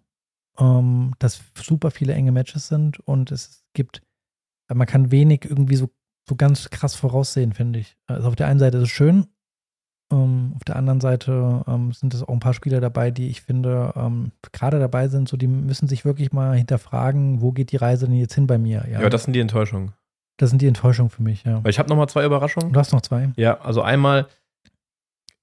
Ähm, 0.59 1.13
dass 1.19 1.41
super 1.55 1.91
viele 1.91 2.13
enge 2.13 2.31
Matches 2.31 2.67
sind 2.67 2.99
und 3.01 3.31
es 3.31 3.63
gibt, 3.73 4.01
man 4.73 4.87
kann 4.87 5.11
wenig 5.11 5.45
irgendwie 5.45 5.75
so, 5.75 5.89
so 6.27 6.35
ganz 6.35 6.69
krass 6.71 6.95
voraussehen, 6.95 7.53
finde 7.53 7.79
ich. 7.79 7.95
Also 8.07 8.29
auf 8.29 8.35
der 8.35 8.47
einen 8.47 8.59
Seite 8.59 8.77
ist 8.77 8.85
es 8.85 8.89
schön, 8.89 9.27
ähm, 10.11 10.53
auf 10.55 10.63
der 10.63 10.77
anderen 10.77 11.01
Seite 11.01 11.63
ähm, 11.67 11.91
sind 11.91 12.13
es 12.13 12.23
auch 12.23 12.29
ein 12.29 12.39
paar 12.39 12.53
Spieler 12.53 12.79
dabei, 12.79 13.11
die 13.11 13.27
ich 13.27 13.41
finde, 13.41 13.93
ähm, 13.95 14.31
gerade 14.53 14.79
dabei 14.79 15.09
sind, 15.09 15.27
so 15.27 15.35
die 15.35 15.47
müssen 15.47 15.87
sich 15.87 16.05
wirklich 16.05 16.31
mal 16.31 16.55
hinterfragen, 16.55 17.41
wo 17.41 17.51
geht 17.51 17.71
die 17.71 17.77
Reise 17.77 18.07
denn 18.07 18.15
jetzt 18.15 18.35
hin 18.35 18.47
bei 18.47 18.57
mir? 18.57 18.85
Ja, 18.89 19.09
das 19.09 19.25
sind 19.25 19.33
die 19.33 19.41
Enttäuschungen. 19.41 19.91
Das 20.37 20.49
sind 20.49 20.61
die 20.61 20.67
Enttäuschungen 20.67 21.09
für 21.09 21.23
mich, 21.23 21.43
ja. 21.43 21.63
Weil 21.63 21.71
ich 21.71 21.79
habe 21.79 21.89
noch 21.89 21.97
mal 21.97 22.07
zwei 22.07 22.23
Überraschungen. 22.23 22.71
Du 22.71 22.79
hast 22.79 22.93
noch 22.93 23.01
zwei? 23.01 23.31
Ja, 23.35 23.59
also 23.59 23.81
einmal 23.81 24.27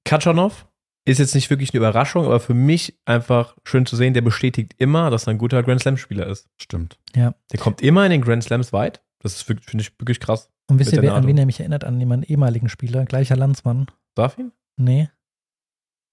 Katschanov 0.05 0.67
ist 1.07 1.19
jetzt 1.19 1.35
nicht 1.35 1.51
wirklich 1.51 1.71
eine 1.73 1.79
Überraschung, 1.79 2.25
aber 2.25 2.41
für 2.41 2.55
mich 2.55 2.99
einfach 3.05 3.57
schön 3.65 3.85
zu 3.87 3.95
sehen, 3.97 4.15
der 4.15 4.23
bestätigt 4.23 4.75
immer, 4.79 5.11
dass 5.11 5.27
er 5.27 5.33
ein 5.33 5.39
guter 5.39 5.63
Grand 5.63 5.81
Slam-Spieler 5.83 6.27
ist. 6.27 6.49
Stimmt. 6.57 6.99
Ja. 7.15 7.35
Der 7.53 7.61
kommt 7.61 7.83
immer 7.83 8.05
in 8.07 8.11
den 8.11 8.23
Grand 8.23 8.43
Slams 8.45 8.73
weit. 8.73 9.03
Das 9.21 9.35
ist, 9.35 9.43
finde 9.43 9.63
ich, 9.81 9.93
wirklich 9.99 10.21
krass. 10.21 10.51
Und 10.71 10.79
wisst 10.79 10.93
ihr, 10.93 11.03
wer, 11.03 11.15
an 11.15 11.27
wen 11.27 11.37
er 11.37 11.45
mich 11.47 11.61
erinnert? 11.61 11.85
An 11.85 11.99
jemanden 12.01 12.25
ehemaligen 12.31 12.69
Spieler, 12.71 13.05
gleicher 13.05 13.37
Landsmann. 13.37 13.87
Darf 14.15 14.39
ihn? 14.39 14.53
Nee, 14.77 15.09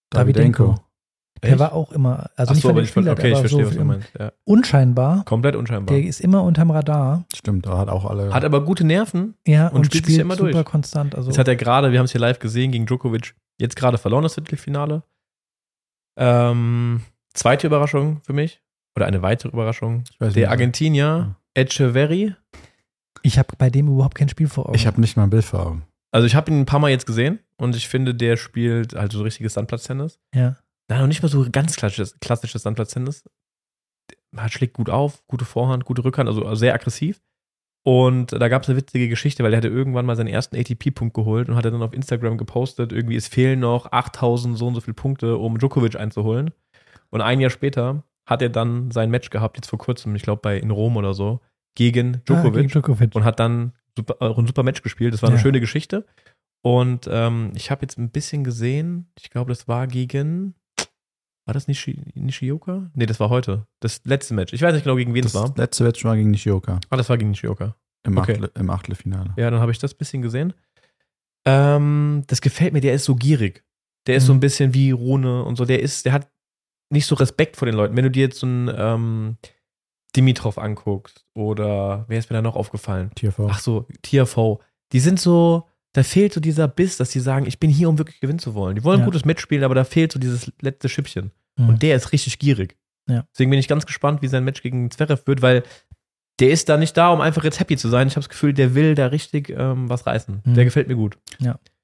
Davidenko. 0.09 0.75
der 1.43 1.57
war 1.57 1.73
auch 1.73 1.91
immer, 1.91 2.29
also 2.35 2.51
Ach 2.51 2.55
nicht 2.55 2.61
so, 2.61 2.67
von 2.67 2.71
aber 2.71 2.81
den 2.81 2.85
ich 2.85 2.91
ver- 2.91 3.01
Spielern, 3.01 3.17
okay, 3.17 3.31
ich 3.31 3.37
verstehe, 3.39 3.63
so 3.63 3.69
was 3.71 3.77
du 3.77 3.83
meinst. 3.85 4.09
Ja. 4.19 4.31
unscheinbar. 4.43 5.23
Komplett 5.25 5.55
unscheinbar. 5.55 5.95
Der 5.95 6.05
ist 6.05 6.19
immer 6.21 6.43
unterm 6.43 6.69
Radar. 6.71 7.25
Stimmt, 7.33 7.65
da 7.65 7.77
hat 7.77 7.89
auch 7.89 8.05
alle. 8.05 8.33
Hat 8.33 8.43
aber 8.43 8.63
gute 8.65 8.83
Nerven. 8.83 9.35
Ja, 9.47 9.67
Und 9.69 9.77
und, 9.77 9.85
spielt 9.85 10.03
spielt, 10.05 10.15
sich 10.15 10.19
immer 10.19 10.35
super 10.35 10.51
durch. 10.51 10.65
konstant. 10.65 11.15
Also 11.15 11.29
Jetzt 11.29 11.37
hat 11.39 11.47
er 11.47 11.55
gerade, 11.55 11.91
wir 11.91 11.99
haben 11.99 12.05
es 12.05 12.11
hier 12.11 12.21
live 12.21 12.39
gesehen, 12.39 12.71
gegen 12.71 12.85
Djokovic 12.85 13.35
jetzt 13.61 13.75
gerade 13.75 13.97
verloren, 13.97 14.23
das 14.23 14.33
Viertelfinale. 14.35 15.03
Ähm, 16.17 17.01
zweite 17.33 17.67
Überraschung 17.67 18.21
für 18.23 18.33
mich. 18.33 18.61
Oder 18.95 19.05
eine 19.05 19.21
weitere 19.21 19.49
Überraschung. 19.53 20.03
ich 20.11 20.19
weiß 20.19 20.33
Der 20.33 20.43
nicht. 20.43 20.49
Argentinier 20.51 21.35
Echeverry. 21.53 22.35
ich 23.23 23.37
habe 23.39 23.55
bei 23.57 23.69
dem 23.69 23.87
überhaupt 23.87 24.15
kein 24.15 24.29
Spiel 24.29 24.47
vor 24.47 24.65
Augen. 24.67 24.75
Ich 24.75 24.85
habe 24.87 24.99
nicht 24.99 25.15
mal 25.15 25.23
ein 25.23 25.29
Bild 25.29 25.45
vor 25.45 25.65
Augen. 25.65 25.83
Also 26.11 26.27
ich 26.27 26.35
habe 26.35 26.51
ihn 26.51 26.59
ein 26.61 26.65
paar 26.65 26.79
Mal 26.79 26.89
jetzt 26.91 27.05
gesehen 27.05 27.39
und 27.57 27.75
ich 27.75 27.87
finde, 27.87 28.13
der 28.13 28.35
spielt 28.35 28.93
halt 28.95 29.13
so 29.13 29.21
richtiges 29.21 29.53
Sandplatztennis. 29.53 30.19
ja. 30.33 30.57
Nein, 30.89 30.99
noch 30.99 31.07
nicht 31.07 31.21
mal 31.23 31.29
so 31.29 31.47
ganz 31.49 31.77
klassisches, 31.77 32.19
klassisches 32.19 32.63
Sandplatztennis. 32.63 33.23
Er 34.35 34.49
schlägt 34.49 34.73
gut 34.73 34.89
auf, 34.89 35.25
gute 35.27 35.45
Vorhand, 35.45 35.85
gute 35.85 36.03
Rückhand, 36.03 36.27
also 36.27 36.53
sehr 36.53 36.73
aggressiv. 36.73 37.21
Und 37.83 38.31
da 38.33 38.47
gab 38.47 38.61
es 38.63 38.69
eine 38.69 38.77
witzige 38.77 39.09
Geschichte, 39.09 39.43
weil 39.43 39.53
er 39.53 39.57
hatte 39.57 39.67
irgendwann 39.67 40.05
mal 40.05 40.15
seinen 40.15 40.27
ersten 40.27 40.55
ATP-Punkt 40.55 41.15
geholt 41.15 41.49
und 41.49 41.55
hatte 41.55 41.71
dann 41.71 41.81
auf 41.81 41.93
Instagram 41.93 42.37
gepostet, 42.37 42.93
irgendwie 42.93 43.15
es 43.15 43.27
fehlen 43.27 43.59
noch 43.59 43.91
8000 43.91 44.55
so 44.57 44.67
und 44.67 44.75
so 44.75 44.81
viele 44.81 44.93
Punkte, 44.93 45.37
um 45.37 45.57
Djokovic 45.57 45.95
einzuholen. 45.95 46.51
Und 47.09 47.21
ein 47.21 47.39
Jahr 47.39 47.49
später 47.49 48.03
hat 48.27 48.41
er 48.43 48.49
dann 48.49 48.91
sein 48.91 49.09
Match 49.09 49.31
gehabt, 49.31 49.57
jetzt 49.57 49.67
vor 49.67 49.79
kurzem, 49.79 50.15
ich 50.15 50.21
glaube 50.21 50.41
bei 50.43 50.57
in 50.57 50.69
Rom 50.69 50.95
oder 50.95 51.13
so, 51.15 51.41
gegen 51.75 52.17
Ah, 52.17 52.21
Djokovic 52.25 52.53
gegen 52.53 52.67
Djokovic. 52.69 53.15
und 53.15 53.23
hat 53.25 53.39
dann 53.39 53.73
super, 53.97 54.17
auch 54.19 54.37
ein 54.37 54.45
super 54.47 54.63
Match 54.63 54.83
gespielt. 54.83 55.13
Das 55.13 55.23
war 55.23 55.29
eine 55.29 55.37
Ja. 55.37 55.41
schöne 55.41 55.59
Geschichte. 55.59 56.05
Und 56.63 57.09
ähm, 57.11 57.51
ich 57.55 57.71
habe 57.71 57.81
jetzt 57.81 57.97
ein 57.97 58.11
bisschen 58.11 58.43
gesehen, 58.43 59.07
ich 59.19 59.31
glaube, 59.31 59.49
das 59.49 59.67
war 59.67 59.87
gegen. 59.87 60.53
War 61.45 61.53
das 61.53 61.67
Nishi, 61.67 61.99
Nishioka? 62.13 62.91
Nee, 62.93 63.05
das 63.07 63.19
war 63.19 63.29
heute. 63.29 63.65
Das 63.79 64.01
letzte 64.05 64.33
Match. 64.33 64.53
Ich 64.53 64.61
weiß 64.61 64.73
nicht 64.73 64.83
genau, 64.83 64.95
gegen 64.95 65.13
wen 65.13 65.23
Das 65.23 65.33
es 65.33 65.41
war. 65.41 65.53
letzte 65.57 65.83
Match 65.83 66.03
war 66.05 66.15
gegen 66.15 66.31
Nishioka 66.31 66.79
Ah, 66.89 66.97
das 66.97 67.09
war 67.09 67.17
gegen 67.17 67.31
Nishioka. 67.31 67.75
im, 68.05 68.17
Okay. 68.17 68.33
Achtel, 68.33 68.51
im 68.55 68.69
Achtelfinale. 68.69 69.33
Ja, 69.37 69.49
dann 69.49 69.59
habe 69.59 69.71
ich 69.71 69.79
das 69.79 69.93
ein 69.93 69.97
bisschen 69.97 70.21
gesehen. 70.21 70.53
Ähm, 71.45 72.23
das 72.27 72.41
gefällt 72.41 72.73
mir, 72.73 72.81
der 72.81 72.93
ist 72.93 73.05
so 73.05 73.15
gierig. 73.15 73.63
Der 74.07 74.15
ist 74.15 74.25
so 74.25 74.33
Mhm. 74.33 74.37
ein 74.37 74.41
bisschen 74.41 74.73
wie 74.73 74.91
Rune 74.91 75.43
und 75.43 75.55
so. 75.55 75.65
Der 75.65 75.81
ist, 75.81 76.05
der 76.05 76.13
hat 76.13 76.29
nicht 76.91 77.05
so 77.05 77.15
Respekt 77.15 77.55
vor 77.57 77.65
den 77.65 77.75
Leuten. 77.75 77.95
Wenn 77.95 78.03
du 78.03 78.11
dir 78.11 78.23
jetzt 78.23 78.39
so 78.39 78.45
einen 78.47 78.69
ähm, 78.75 79.37
Dimitrov 80.15 80.57
anguckst 80.57 81.25
oder 81.33 82.05
wer 82.07 82.19
ist 82.19 82.29
mir 82.29 82.35
da 82.35 82.41
noch 82.41 82.55
aufgefallen? 82.55 83.11
TFV. 83.15 83.47
Ach 83.49 83.59
so, 83.59 83.87
TFV. 84.03 84.59
Die 84.91 84.99
sind 84.99 85.19
so, 85.19 85.67
da 85.93 86.03
fehlt 86.03 86.33
so 86.33 86.39
dieser 86.39 86.67
Biss, 86.67 86.97
dass 86.97 87.09
die 87.09 87.19
sagen, 87.19 87.45
ich 87.45 87.59
bin 87.59 87.69
hier, 87.69 87.89
um 87.89 87.97
wirklich 87.97 88.19
gewinnen 88.21 88.39
zu 88.39 88.53
wollen. 88.53 88.75
Die 88.75 88.83
wollen 88.83 88.99
Ja. 88.99 89.05
gutes 89.05 89.25
mitspielen, 89.25 89.63
aber 89.63 89.75
da 89.75 89.83
fehlt 89.83 90.11
so 90.11 90.19
dieses 90.19 90.51
letzte 90.61 90.87
Schippchen. 90.89 91.31
Mhm. 91.57 91.69
Und 91.69 91.81
der 91.83 91.95
ist 91.95 92.11
richtig 92.13 92.39
gierig. 92.39 92.77
Ja. 93.09 93.25
Deswegen 93.33 93.49
bin 93.51 93.59
ich 93.59 93.67
ganz 93.67 93.85
gespannt, 93.85 94.21
wie 94.21 94.27
sein 94.27 94.43
Match 94.45 94.61
gegen 94.61 94.89
Zverev 94.91 95.23
wird, 95.25 95.41
weil 95.41 95.63
der 96.39 96.49
ist 96.51 96.69
da 96.69 96.77
nicht 96.77 96.95
da, 96.95 97.09
um 97.09 97.19
einfach 97.21 97.43
jetzt 97.43 97.59
happy 97.59 97.75
zu 97.77 97.89
sein. 97.89 98.07
Ich 98.07 98.13
habe 98.13 98.21
das 98.21 98.29
Gefühl, 98.29 98.53
der 98.53 98.73
will 98.73 98.95
da 98.95 99.07
richtig 99.07 99.49
ähm, 99.49 99.89
was 99.89 100.05
reißen. 100.07 100.41
Mhm. 100.45 100.53
Der 100.53 100.63
gefällt 100.65 100.87
mir 100.87 100.95
gut. 100.95 101.17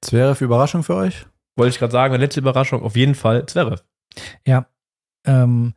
Zverev 0.01 0.41
Überraschung 0.43 0.83
für 0.83 0.95
euch? 0.95 1.25
Wollte 1.57 1.71
ich 1.71 1.79
gerade 1.79 1.91
sagen, 1.91 2.13
eine 2.13 2.23
letzte 2.23 2.39
Überraschung, 2.39 2.83
auf 2.83 2.95
jeden 2.95 3.15
Fall 3.15 3.45
Zverev. 3.47 3.83
Ähm, 5.25 5.73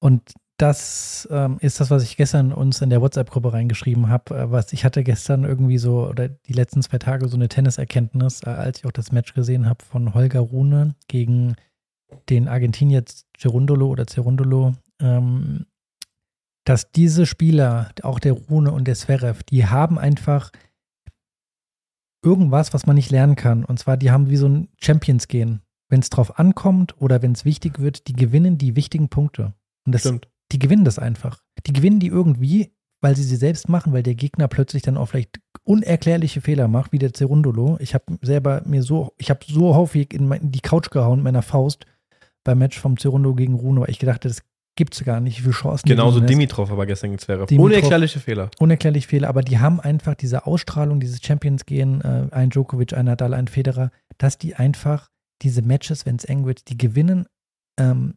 und 0.00 0.22
das 0.58 1.28
ähm, 1.30 1.56
ist 1.60 1.78
das, 1.80 1.90
was 1.90 2.02
ich 2.02 2.16
gestern 2.16 2.52
uns 2.52 2.82
in 2.82 2.90
der 2.90 3.00
WhatsApp-Gruppe 3.00 3.52
reingeschrieben 3.52 4.08
habe. 4.08 4.36
Äh, 4.36 4.50
was 4.50 4.72
ich 4.72 4.84
hatte 4.84 5.04
gestern 5.04 5.44
irgendwie 5.44 5.78
so, 5.78 6.08
oder 6.08 6.28
die 6.28 6.52
letzten 6.52 6.82
zwei 6.82 6.98
Tage 6.98 7.28
so 7.28 7.36
eine 7.36 7.48
Tenniserkenntnis, 7.48 8.42
äh, 8.42 8.50
als 8.50 8.78
ich 8.78 8.86
auch 8.86 8.92
das 8.92 9.12
Match 9.12 9.34
gesehen 9.34 9.66
habe 9.66 9.84
von 9.84 10.14
Holger 10.14 10.40
Rune 10.40 10.96
gegen 11.06 11.54
den 12.28 12.48
Argentinier 12.48 13.04
Cerundolo 13.38 13.88
oder 13.88 14.06
Cerundolo, 14.06 14.74
ähm, 15.00 15.66
dass 16.64 16.90
diese 16.90 17.24
Spieler, 17.24 17.92
auch 18.02 18.18
der 18.18 18.32
Rune 18.32 18.72
und 18.72 18.86
der 18.86 18.96
Zverev, 18.96 19.44
die 19.44 19.66
haben 19.66 19.96
einfach 19.96 20.50
irgendwas, 22.24 22.74
was 22.74 22.84
man 22.84 22.96
nicht 22.96 23.10
lernen 23.10 23.36
kann. 23.36 23.64
Und 23.64 23.78
zwar, 23.78 23.96
die 23.96 24.10
haben 24.10 24.28
wie 24.28 24.36
so 24.36 24.48
ein 24.48 24.68
Champions-Gehen. 24.80 25.62
Wenn 25.88 26.00
es 26.00 26.10
drauf 26.10 26.38
ankommt 26.38 27.00
oder 27.00 27.22
wenn 27.22 27.32
es 27.32 27.44
wichtig 27.44 27.78
wird, 27.78 28.08
die 28.08 28.12
gewinnen 28.12 28.58
die 28.58 28.76
wichtigen 28.76 29.08
Punkte. 29.08 29.54
Und 29.86 29.92
das, 29.92 30.02
Stimmt. 30.02 30.28
Die 30.52 30.58
gewinnen 30.58 30.84
das 30.84 30.98
einfach. 30.98 31.42
Die 31.66 31.72
gewinnen 31.72 32.00
die 32.00 32.08
irgendwie, 32.08 32.72
weil 33.00 33.16
sie 33.16 33.22
sie 33.22 33.36
selbst 33.36 33.68
machen, 33.68 33.92
weil 33.92 34.02
der 34.02 34.14
Gegner 34.14 34.48
plötzlich 34.48 34.82
dann 34.82 34.96
auch 34.96 35.06
vielleicht 35.06 35.40
unerklärliche 35.64 36.40
Fehler 36.40 36.68
macht, 36.68 36.92
wie 36.92 36.98
der 36.98 37.12
Cerundolo. 37.12 37.76
Ich 37.80 37.94
habe 37.94 38.18
selber 38.22 38.62
mir 38.64 38.82
so, 38.82 39.12
ich 39.18 39.30
habe 39.30 39.40
so 39.46 39.74
häufig 39.74 40.12
in, 40.14 40.26
mein, 40.26 40.42
in 40.42 40.52
die 40.52 40.60
Couch 40.60 40.90
gehauen 40.90 41.18
mit 41.18 41.24
meiner 41.24 41.42
Faust 41.42 41.84
beim 42.44 42.58
Match 42.58 42.78
vom 42.78 42.96
Cerundolo 42.98 43.34
gegen 43.34 43.54
Runo, 43.54 43.82
weil 43.82 43.90
ich 43.90 43.98
gedacht 43.98 44.24
das 44.24 44.42
gibt's 44.78 45.02
gar 45.02 45.20
nicht, 45.20 45.38
wie 45.38 45.42
viele 45.42 45.54
Chancen 45.54 45.88
Genauso. 45.88 46.20
Dimitrov 46.20 46.70
aber 46.70 46.86
gestern 46.86 47.10
gegen 47.10 47.18
Zverev. 47.18 47.52
Unerklärliche 47.52 48.20
Fehler. 48.20 48.48
unerklärlich 48.60 49.08
Fehler, 49.08 49.28
aber 49.28 49.42
die 49.42 49.58
haben 49.58 49.80
einfach 49.80 50.14
diese 50.14 50.46
Ausstrahlung, 50.46 51.00
dieses 51.00 51.20
Champions-Gehen, 51.20 52.00
äh, 52.00 52.28
ein 52.30 52.50
Djokovic, 52.50 52.92
ein 52.92 53.06
Nadal, 53.06 53.34
ein 53.34 53.48
Federer, 53.48 53.90
dass 54.18 54.38
die 54.38 54.54
einfach 54.54 55.10
diese 55.42 55.62
Matches, 55.62 56.06
wenn 56.06 56.16
es 56.16 56.24
eng 56.24 56.46
wird, 56.46 56.68
die 56.68 56.78
gewinnen. 56.78 57.26
Ähm, 57.76 58.14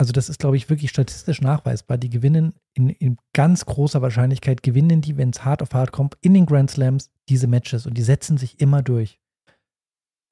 also 0.00 0.12
das 0.12 0.30
ist, 0.30 0.38
glaube 0.38 0.56
ich, 0.56 0.70
wirklich 0.70 0.88
statistisch 0.88 1.42
nachweisbar. 1.42 1.98
Die 1.98 2.08
gewinnen 2.08 2.54
in, 2.72 2.88
in 2.88 3.18
ganz 3.34 3.66
großer 3.66 4.00
Wahrscheinlichkeit, 4.00 4.62
gewinnen 4.62 5.02
die, 5.02 5.18
wenn 5.18 5.28
es 5.28 5.44
hart 5.44 5.60
auf 5.60 5.74
hart 5.74 5.92
kommt, 5.92 6.16
in 6.22 6.32
den 6.32 6.46
Grand 6.46 6.70
Slams 6.70 7.10
diese 7.28 7.46
Matches 7.46 7.84
und 7.84 7.98
die 7.98 8.02
setzen 8.02 8.38
sich 8.38 8.60
immer 8.60 8.80
durch. 8.80 9.20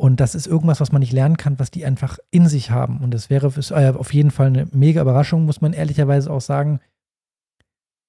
Und 0.01 0.21
das 0.21 0.35
ist 0.35 0.47
irgendwas, 0.47 0.81
was 0.81 0.91
man 0.91 1.01
nicht 1.01 1.13
lernen 1.13 1.37
kann, 1.37 1.59
was 1.59 1.71
die 1.71 1.85
einfach 1.85 2.19
in 2.31 2.49
sich 2.49 2.71
haben. 2.71 3.01
Und 3.03 3.13
das 3.13 3.29
wäre 3.29 3.49
äh, 3.49 3.91
auf 3.95 4.15
jeden 4.15 4.31
Fall 4.31 4.47
eine 4.47 4.69
mega 4.73 5.03
Überraschung, 5.03 5.45
muss 5.45 5.61
man 5.61 5.75
ehrlicherweise 5.75 6.33
auch 6.33 6.41
sagen 6.41 6.81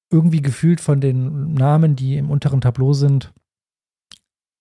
irgendwie 0.10 0.42
gefühlt 0.42 0.80
von 0.80 1.02
den 1.02 1.54
Namen, 1.56 1.98
die 1.98 2.16
im 2.16 2.32
unteren 2.32 2.62
Tableau 2.62 2.94
sind, 2.94 3.34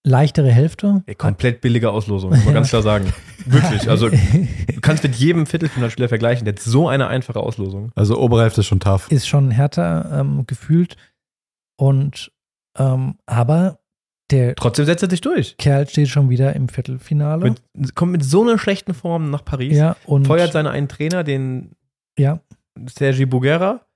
leichtere 0.04 0.50
Hälfte. 0.50 1.04
Ey, 1.06 1.14
komplett 1.14 1.60
billige 1.60 1.90
Auslosung, 1.90 2.30
muss 2.30 2.44
man 2.44 2.54
ganz 2.54 2.70
klar 2.70 2.82
sagen. 2.82 3.12
Wirklich. 3.52 3.88
Also, 3.88 4.08
du 4.10 4.80
kannst 4.80 5.02
mit 5.02 5.14
jedem 5.14 5.46
Viertelfinalspieler 5.46 6.08
vergleichen. 6.08 6.44
Der 6.44 6.54
hat 6.54 6.60
so 6.60 6.88
eine 6.88 7.08
einfache 7.08 7.40
Auslosung. 7.40 7.92
Also 7.94 8.18
Oberhälfte 8.18 8.60
ist 8.60 8.66
schon 8.66 8.80
tough. 8.80 9.10
ist 9.10 9.28
schon 9.28 9.50
härter 9.50 10.10
ähm, 10.12 10.46
gefühlt. 10.46 10.96
Und 11.76 12.32
ähm, 12.76 13.16
aber 13.26 13.78
der 14.30 14.54
Trotzdem 14.54 14.84
setzt 14.84 15.02
er 15.02 15.10
sich 15.10 15.20
durch. 15.20 15.56
Kerl 15.56 15.88
steht 15.88 16.08
schon 16.08 16.28
wieder 16.28 16.54
im 16.54 16.68
Viertelfinale. 16.68 17.42
Mit, 17.74 17.94
kommt 17.94 18.12
mit 18.12 18.24
so 18.24 18.42
einer 18.42 18.58
schlechten 18.58 18.94
Form 18.94 19.30
nach 19.30 19.44
Paris. 19.44 19.76
ja, 19.76 19.96
und 20.04 20.26
Feuert 20.26 20.52
seinen 20.52 20.66
einen 20.66 20.88
Trainer, 20.88 21.24
den 21.24 21.76
ja, 22.18 22.40
Sergi 22.86 23.26
Bugera, 23.26 23.86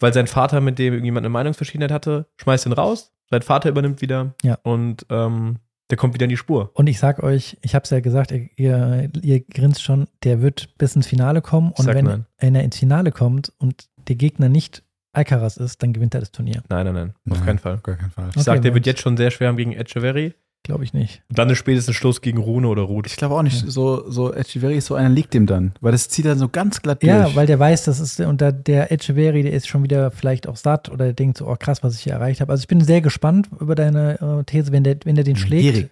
weil 0.00 0.12
sein 0.14 0.26
Vater 0.26 0.60
mit 0.60 0.78
dem 0.78 0.94
irgendjemand 0.94 1.24
eine 1.24 1.32
Meinungsverschiedenheit 1.32 1.92
hatte, 1.92 2.26
schmeißt 2.40 2.66
ihn 2.66 2.72
raus. 2.72 3.12
Sein 3.30 3.42
Vater 3.42 3.68
übernimmt 3.68 4.00
wieder. 4.00 4.34
Ja. 4.42 4.58
Und 4.62 5.04
ähm, 5.10 5.58
der 5.90 5.96
kommt 5.96 6.14
wieder 6.14 6.24
in 6.24 6.30
die 6.30 6.36
Spur. 6.36 6.70
und 6.74 6.88
ich 6.88 6.98
sag 6.98 7.22
euch, 7.22 7.56
ich 7.62 7.74
habe 7.74 7.84
es 7.84 7.90
ja 7.90 8.00
gesagt, 8.00 8.32
ihr, 8.32 8.48
ihr, 8.56 9.10
ihr 9.22 9.40
grinst 9.40 9.82
schon, 9.82 10.08
der 10.24 10.42
wird 10.42 10.76
bis 10.78 10.96
ins 10.96 11.06
Finale 11.06 11.42
kommen. 11.42 11.72
Und 11.72 11.84
sag 11.84 11.94
wenn, 11.94 12.04
nein. 12.04 12.26
wenn 12.38 12.54
er 12.54 12.64
ins 12.64 12.76
Finale 12.76 13.12
kommt 13.12 13.52
und 13.58 13.88
der 14.08 14.16
Gegner 14.16 14.48
nicht 14.48 14.82
Alcaraz 15.12 15.56
ist, 15.56 15.82
dann 15.82 15.92
gewinnt 15.92 16.14
er 16.14 16.20
das 16.20 16.30
Turnier. 16.30 16.62
Nein, 16.68 16.84
nein, 16.86 16.94
nein. 16.94 17.14
Auf 17.30 17.38
Nein, 17.38 17.46
keinen 17.46 17.58
Fall. 17.58 17.74
Auf 17.74 17.82
gar 17.82 17.96
keinen 17.96 18.10
Fall. 18.10 18.30
Ich 18.34 18.42
sag, 18.42 18.60
der 18.62 18.74
wird 18.74 18.86
jetzt 18.86 19.00
schon 19.00 19.16
sehr 19.16 19.30
schwer 19.30 19.48
haben 19.48 19.56
gegen 19.56 19.72
Echeverry. 19.72 20.34
Glaube 20.66 20.82
ich 20.82 20.92
nicht. 20.92 21.22
Und 21.28 21.38
dann 21.38 21.48
ist 21.48 21.58
spätestens 21.58 21.94
Schluss 21.94 22.20
gegen 22.20 22.38
Rune 22.38 22.66
oder 22.66 22.82
Ruth. 22.82 23.06
Ich 23.06 23.14
glaube 23.14 23.36
auch 23.36 23.42
nicht, 23.42 23.56
so, 23.68 24.10
so 24.10 24.34
Echeverry 24.34 24.76
ist 24.76 24.86
so 24.86 24.96
einer 24.96 25.08
liegt 25.08 25.32
dem 25.32 25.46
dann, 25.46 25.74
weil 25.80 25.92
das 25.92 26.08
zieht 26.08 26.24
dann 26.24 26.40
so 26.40 26.48
ganz 26.48 26.82
glatt 26.82 27.04
durch. 27.04 27.12
Ja, 27.12 27.32
weil 27.36 27.46
der 27.46 27.60
weiß, 27.60 27.84
das 27.84 28.00
ist, 28.00 28.18
und 28.18 28.40
da, 28.40 28.50
der 28.50 28.90
Echeverry, 28.90 29.44
der 29.44 29.52
ist 29.52 29.68
schon 29.68 29.84
wieder 29.84 30.10
vielleicht 30.10 30.48
auch 30.48 30.56
satt 30.56 30.88
oder 30.88 31.04
der 31.04 31.14
denkt 31.14 31.38
so, 31.38 31.46
oh 31.46 31.54
krass, 31.56 31.84
was 31.84 31.94
ich 31.94 32.00
hier 32.00 32.14
erreicht 32.14 32.40
habe. 32.40 32.50
Also 32.50 32.62
ich 32.62 32.66
bin 32.66 32.80
sehr 32.80 33.00
gespannt 33.00 33.48
über 33.60 33.76
deine 33.76 34.40
äh, 34.40 34.42
These, 34.42 34.72
wenn 34.72 34.82
der, 34.82 34.96
wenn 35.04 35.14
der 35.14 35.22
den 35.22 35.36
schlägt. 35.36 35.62
Gierig. 35.62 35.90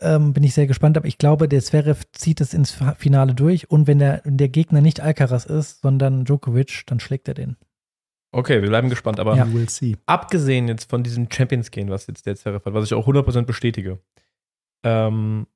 ähm, 0.00 0.32
bin 0.32 0.44
ich 0.44 0.54
sehr 0.54 0.66
gespannt, 0.66 0.96
aber 0.96 1.06
ich 1.06 1.18
glaube, 1.18 1.46
der 1.46 1.60
Zverev 1.60 2.04
zieht 2.12 2.40
es 2.40 2.54
ins 2.54 2.74
Finale 2.96 3.34
durch 3.34 3.70
und 3.70 3.86
wenn 3.86 3.98
der, 3.98 4.22
wenn 4.24 4.38
der 4.38 4.48
Gegner 4.48 4.80
nicht 4.80 5.02
Alcaraz 5.02 5.44
ist, 5.44 5.82
sondern 5.82 6.24
Djokovic, 6.24 6.84
dann 6.86 7.00
schlägt 7.00 7.28
er 7.28 7.34
den. 7.34 7.58
Okay, 8.34 8.60
wir 8.62 8.68
bleiben 8.68 8.88
gespannt, 8.90 9.20
aber 9.20 9.36
Ja. 9.36 9.46
Abgesehen 10.06 10.68
jetzt 10.68 10.90
von 10.90 11.02
diesem 11.02 11.28
Champions 11.30 11.70
Gehen, 11.70 11.88
was 11.90 12.06
jetzt 12.06 12.26
der 12.26 12.36
Zverev 12.36 12.64
hat, 12.64 12.74
was 12.74 12.84
ich 12.84 12.94
auch 12.94 13.06
100% 13.06 13.42
bestätige, 13.46 13.98
ähm, 14.84 15.46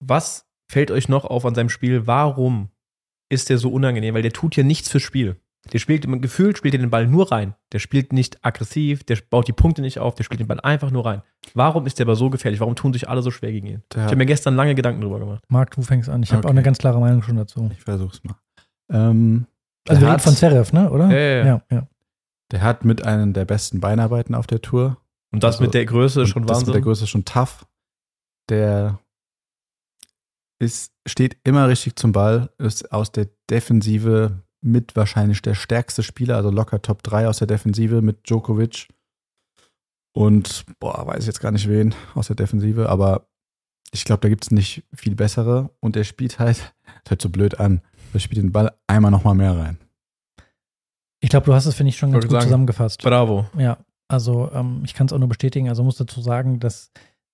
was 0.00 0.46
fällt 0.70 0.90
euch 0.90 1.08
noch 1.08 1.24
auf 1.24 1.44
an 1.46 1.54
seinem 1.54 1.68
Spiel? 1.68 2.06
Warum 2.06 2.68
ist 3.28 3.50
der 3.50 3.58
so 3.58 3.70
unangenehm? 3.70 4.14
Weil 4.14 4.22
der 4.22 4.32
tut 4.32 4.54
hier 4.54 4.64
nichts 4.64 4.88
fürs 4.88 5.02
Spiel. 5.02 5.36
Der 5.72 5.78
spielt 5.78 6.04
im 6.04 6.20
Gefühl, 6.20 6.54
spielt 6.54 6.74
er 6.74 6.80
den 6.80 6.90
Ball 6.90 7.06
nur 7.06 7.32
rein. 7.32 7.54
Der 7.72 7.78
spielt 7.78 8.12
nicht 8.12 8.44
aggressiv, 8.44 9.02
der 9.04 9.16
baut 9.30 9.48
die 9.48 9.52
Punkte 9.54 9.80
nicht 9.80 9.98
auf, 9.98 10.14
der 10.14 10.22
spielt 10.24 10.40
den 10.40 10.46
Ball 10.46 10.60
einfach 10.60 10.90
nur 10.90 11.06
rein. 11.06 11.22
Warum 11.54 11.86
ist 11.86 11.98
der 11.98 12.04
aber 12.06 12.16
so 12.16 12.28
gefährlich? 12.28 12.60
Warum 12.60 12.76
tun 12.76 12.92
sich 12.92 13.08
alle 13.08 13.22
so 13.22 13.30
schwer 13.30 13.50
gegen 13.50 13.66
ihn? 13.66 13.82
Der 13.94 14.00
Ich 14.02 14.06
habe 14.08 14.16
mir 14.16 14.26
gestern 14.26 14.56
lange 14.56 14.74
Gedanken 14.74 15.00
drüber 15.00 15.18
gemacht. 15.20 15.42
Marc, 15.48 15.70
du 15.70 15.80
fängst 15.80 16.10
an. 16.10 16.22
Ich 16.22 16.32
habe 16.32 16.40
Okay. 16.40 16.48
auch 16.48 16.50
eine 16.50 16.62
ganz 16.62 16.76
klare 16.78 17.00
Meinung 17.00 17.22
schon 17.22 17.36
dazu. 17.36 17.70
Ich 17.72 17.80
versuch's 17.82 18.22
mal. 18.24 18.34
Ähm, 18.90 19.46
Also 19.88 20.00
der, 20.00 20.08
wir 20.08 20.12
reden 20.12 20.22
von 20.22 20.34
Zverev, 20.34 20.72
ne? 20.74 20.90
Oder? 20.90 21.10
Ja, 21.10 21.16
ja, 21.18 21.36
ja. 21.38 21.44
ja, 21.46 21.62
ja. 21.70 21.86
Der 22.54 22.62
hat 22.62 22.84
mit 22.84 23.04
einem 23.04 23.32
der 23.32 23.44
besten 23.44 23.80
Beinarbeiten 23.80 24.32
auf 24.36 24.46
der 24.46 24.62
Tour. 24.62 24.96
Und 25.32 25.42
das 25.42 25.56
Also, 25.56 25.64
mit 25.64 25.74
der 25.74 25.86
Größe 25.86 26.24
schon 26.24 26.46
das 26.46 26.58
mit 26.58 26.68
der 26.68 26.74
Wahnsinn. 26.74 26.84
Größe 26.84 27.02
ist 27.02 27.10
schon 27.10 27.24
tough. 27.24 27.66
Der 28.48 29.00
ist, 30.60 30.92
steht 31.04 31.36
immer 31.42 31.68
richtig 31.68 31.96
zum 31.96 32.12
Ball, 32.12 32.50
ist 32.58 32.92
aus 32.92 33.10
der 33.10 33.28
Defensive 33.50 34.44
mit 34.60 34.94
wahrscheinlich 34.94 35.42
der 35.42 35.54
stärkste 35.54 36.04
Spieler, 36.04 36.36
also 36.36 36.50
locker 36.50 36.80
Top 36.80 37.02
3 37.02 37.26
aus 37.26 37.38
der 37.38 37.48
Defensive 37.48 38.02
mit 38.02 38.28
Djokovic. 38.28 38.86
Und, 40.12 40.64
boah, 40.78 41.08
weiß 41.08 41.22
ich 41.22 41.26
jetzt 41.26 41.40
gar 41.40 41.50
nicht 41.50 41.68
wen 41.68 41.92
aus 42.14 42.28
der 42.28 42.36
Defensive, 42.36 42.88
aber 42.88 43.26
ich 43.90 44.04
glaube, 44.04 44.20
da 44.20 44.28
gibt 44.28 44.44
es 44.44 44.52
nicht 44.52 44.84
viel 44.94 45.16
bessere. 45.16 45.70
Und 45.80 45.96
der 45.96 46.04
spielt 46.04 46.38
halt, 46.38 46.72
das 47.02 47.10
hört 47.10 47.22
so 47.22 47.30
blöd 47.30 47.58
an, 47.58 47.82
der 48.12 48.20
spielt 48.20 48.44
den 48.44 48.52
Ball 48.52 48.72
einmal 48.86 49.10
nochmal 49.10 49.34
mehr 49.34 49.58
rein. 49.58 49.78
Ich 51.24 51.30
glaube, 51.30 51.46
du 51.46 51.54
hast 51.54 51.66
es, 51.66 51.74
finde 51.74 51.88
ich, 51.88 51.96
schon 51.96 52.10
ganz 52.10 52.16
Wollte 52.16 52.28
gut 52.28 52.34
sagen. 52.34 52.44
zusammengefasst. 52.48 53.02
Bravo. 53.02 53.46
Ja, 53.58 53.78
also 54.08 54.50
ähm, 54.52 54.82
ich 54.84 54.94
kann 54.94 55.06
es 55.06 55.12
auch 55.12 55.18
nur 55.18 55.28
bestätigen. 55.28 55.68
Also 55.68 55.82
muss 55.82 55.96
dazu 55.96 56.20
sagen, 56.20 56.60
dass 56.60 56.92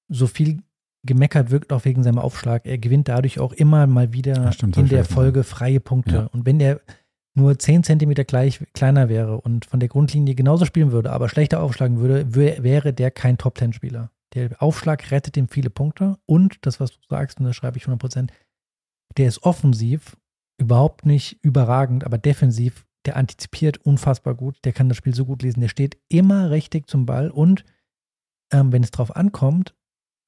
so 0.08 0.26
viel 0.26 0.62
gemeckert 1.04 1.50
wirkt 1.50 1.72
auch 1.72 1.84
wegen 1.84 2.02
seinem 2.02 2.18
Aufschlag. 2.18 2.66
Er 2.66 2.78
gewinnt 2.78 3.08
dadurch 3.08 3.40
auch 3.40 3.52
immer 3.52 3.86
mal 3.86 4.12
wieder 4.12 4.34
Ja, 4.36 4.52
stimmt, 4.52 4.76
in 4.76 4.84
ich 4.84 4.90
der. 4.90 5.04
Folge 5.04 5.44
freie 5.44 5.80
Punkte. 5.80 6.14
Ja. 6.14 6.26
Und 6.26 6.46
wenn 6.46 6.58
der 6.58 6.80
nur 7.34 7.58
10 7.58 7.84
Zentimeter 7.84 8.24
gleich, 8.24 8.60
kleiner 8.74 9.08
wäre 9.08 9.40
und 9.40 9.64
von 9.64 9.80
der 9.80 9.88
Grundlinie 9.88 10.34
genauso 10.34 10.64
spielen 10.66 10.92
würde, 10.92 11.10
aber 11.12 11.28
schlechter 11.28 11.62
aufschlagen 11.62 11.98
würde, 11.98 12.34
wär, 12.34 12.62
wäre 12.62 12.92
der 12.92 13.10
kein 13.10 13.38
Top-10-Spieler. 13.38 14.10
Der 14.34 14.50
Aufschlag 14.62 15.10
rettet 15.10 15.36
ihm 15.36 15.48
viele 15.48 15.70
Punkte 15.70 16.16
und 16.26 16.58
das, 16.62 16.78
was 16.80 16.92
du 16.92 16.98
sagst, 17.08 17.38
und 17.40 17.46
das 17.46 17.56
schreibe 17.56 17.78
ich 17.78 17.84
100 17.84 18.00
Prozent, 18.00 18.32
der 19.16 19.26
ist 19.26 19.42
offensiv 19.42 20.16
überhaupt 20.58 21.06
nicht 21.06 21.38
überragend, 21.42 22.04
aber 22.04 22.18
defensiv, 22.18 22.84
der 23.06 23.16
antizipiert 23.16 23.78
unfassbar 23.78 24.34
gut, 24.34 24.58
der 24.64 24.72
kann 24.72 24.88
das 24.88 24.98
Spiel 24.98 25.14
so 25.14 25.24
gut 25.24 25.42
lesen, 25.42 25.60
der 25.60 25.68
steht 25.68 25.98
immer 26.08 26.50
richtig 26.50 26.88
zum 26.88 27.06
Ball 27.06 27.30
und 27.30 27.64
ähm, 28.52 28.72
wenn 28.72 28.82
es 28.82 28.90
drauf 28.90 29.14
ankommt, 29.14 29.74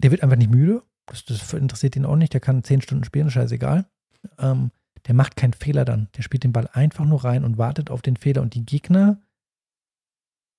der 0.02 0.10
wird 0.10 0.22
einfach 0.22 0.36
nicht 0.36 0.50
müde, 0.50 0.82
das, 1.06 1.24
das 1.24 1.52
interessiert 1.52 1.96
ihn 1.96 2.04
auch 2.04 2.16
nicht, 2.16 2.32
der 2.32 2.40
kann 2.40 2.64
10 2.64 2.82
Stunden 2.82 3.04
spielen, 3.04 3.30
scheißegal. 3.30 3.86
Ähm, 4.38 4.70
der 5.06 5.14
macht 5.14 5.36
keinen 5.36 5.52
Fehler 5.52 5.84
dann, 5.84 6.08
der 6.16 6.22
spielt 6.22 6.44
den 6.44 6.52
Ball 6.52 6.68
einfach 6.72 7.04
nur 7.04 7.24
rein 7.24 7.44
und 7.44 7.58
wartet 7.58 7.90
auf 7.90 8.02
den 8.02 8.16
Fehler. 8.16 8.42
Und 8.42 8.54
die 8.54 8.64
Gegner, 8.64 9.20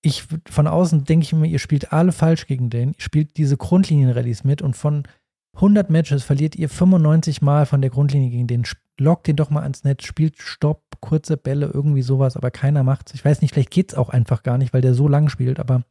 ich 0.02 0.26
von 0.50 0.68
außen 0.68 1.06
denke 1.06 1.24
ich 1.24 1.32
immer, 1.32 1.46
ihr 1.46 1.60
spielt 1.60 1.94
alle 1.94 2.12
falsch 2.12 2.46
gegen 2.46 2.70
den, 2.70 2.90
ihr 2.90 3.02
spielt 3.02 3.38
diese 3.38 3.56
Grundlinien-Rallyes 3.56 4.44
mit 4.44 4.62
und 4.62 4.76
von 4.76 5.08
100 5.56 5.90
Matches 5.90 6.24
verliert 6.24 6.56
ihr 6.56 6.70
95 6.70 7.42
Mal 7.42 7.66
von 7.66 7.82
der 7.82 7.90
Grundlinie 7.90 8.30
gegen 8.30 8.48
den. 8.48 8.64
Lockt 9.00 9.28
den 9.28 9.36
doch 9.36 9.50
mal 9.50 9.64
ans 9.64 9.84
Netz, 9.84 10.04
spielt 10.04 10.42
Stopp, 10.42 10.84
kurze 11.00 11.38
Bälle, 11.38 11.72
irgendwie 11.74 12.02
sowas, 12.02 12.38
aber 12.38 12.52
keiner 12.52 12.84
macht's. 12.84 13.14
Ich 13.14 13.26
weiß 13.26 13.42
nicht, 13.42 13.54
vielleicht 13.54 13.72
geht's 13.72 13.96
auch 13.96 14.10
einfach 14.10 14.44
gar 14.44 14.58
nicht, 14.58 14.74
weil 14.74 14.82
der 14.82 14.94
so 14.94 15.08
lang 15.08 15.30
spielt, 15.30 15.60
aber 15.60 15.84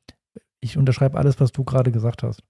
ich 0.60 0.76
unterschreibe 0.76 1.18
alles, 1.18 1.40
was 1.40 1.52
du 1.52 1.64
gerade 1.64 1.90
gesagt 1.90 2.22
hast. 2.22 2.44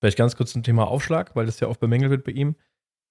Vielleicht 0.00 0.18
ganz 0.18 0.36
kurz 0.36 0.52
zum 0.52 0.62
Thema 0.62 0.88
Aufschlag, 0.88 1.36
weil 1.36 1.46
das 1.46 1.60
ja 1.60 1.68
oft 1.68 1.80
bemängelt 1.80 2.10
wird 2.10 2.24
bei 2.24 2.32
ihm. 2.32 2.56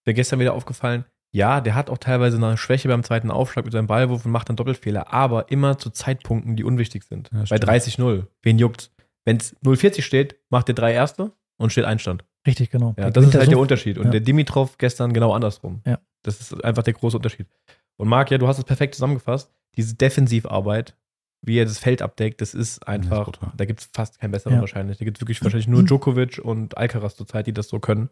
Mir 0.05 0.13
gestern 0.13 0.39
wieder 0.39 0.53
aufgefallen, 0.53 1.05
ja, 1.31 1.61
der 1.61 1.75
hat 1.75 1.89
auch 1.89 1.99
teilweise 1.99 2.37
eine 2.37 2.57
Schwäche 2.57 2.87
beim 2.87 3.03
zweiten 3.03 3.29
Aufschlag 3.29 3.65
mit 3.65 3.73
seinem 3.73 3.87
Ballwurf 3.87 4.25
und 4.25 4.31
macht 4.31 4.49
dann 4.49 4.55
Doppelfehler, 4.55 5.13
aber 5.13 5.51
immer 5.51 5.77
zu 5.77 5.91
Zeitpunkten, 5.91 6.55
die 6.55 6.63
unwichtig 6.63 7.03
sind. 7.03 7.29
Ja, 7.31 7.39
bei 7.39 7.45
stimmt. 7.45 7.65
30-0. 7.65 8.27
Wen 8.41 8.57
juckt? 8.57 8.91
Wenn 9.25 9.37
es 9.37 9.55
0,40 9.63 10.01
steht, 10.01 10.39
macht 10.49 10.67
der 10.67 10.75
drei 10.75 10.93
Erste 10.93 11.31
und 11.57 11.71
steht 11.71 11.85
Einstand. 11.85 12.23
Richtig, 12.47 12.69
genau. 12.69 12.95
Ja, 12.97 13.09
das 13.11 13.25
ist 13.25 13.35
halt 13.35 13.51
der 13.51 13.59
Unterschied. 13.59 13.97
Und 13.97 14.05
ja. 14.05 14.11
der 14.11 14.21
Dimitrov 14.21 14.77
gestern 14.77 15.13
genau 15.13 15.33
andersrum. 15.33 15.81
Ja. 15.85 15.99
Das 16.23 16.39
ist 16.39 16.63
einfach 16.63 16.83
der 16.83 16.93
große 16.93 17.17
Unterschied. 17.17 17.47
Und 17.97 18.07
Marc, 18.07 18.31
ja, 18.31 18.37
du 18.37 18.47
hast 18.47 18.57
es 18.57 18.63
perfekt 18.63 18.95
zusammengefasst. 18.95 19.51
Diese 19.75 19.95
Defensivarbeit, 19.95 20.95
wie 21.41 21.57
er 21.57 21.65
das 21.65 21.79
Feld 21.79 22.01
abdeckt, 22.01 22.41
das 22.41 22.53
ist 22.53 22.87
einfach, 22.87 23.25
brutal. 23.25 23.51
da 23.55 23.65
gibt 23.65 23.81
es 23.81 23.89
fast 23.93 24.19
keinen 24.19 24.31
besseren 24.31 24.55
Ja. 24.55 24.61
wahrscheinlich. 24.61 24.97
Da 24.97 25.05
gibt 25.05 25.17
es 25.17 25.21
wirklich 25.21 25.43
wahrscheinlich 25.43 25.67
nur 25.67 25.83
Djokovic 25.83 26.39
und 26.39 26.77
Alcaraz 26.77 27.15
zurzeit, 27.15 27.47
die 27.47 27.53
das 27.53 27.67
so 27.67 27.79
können. 27.79 28.09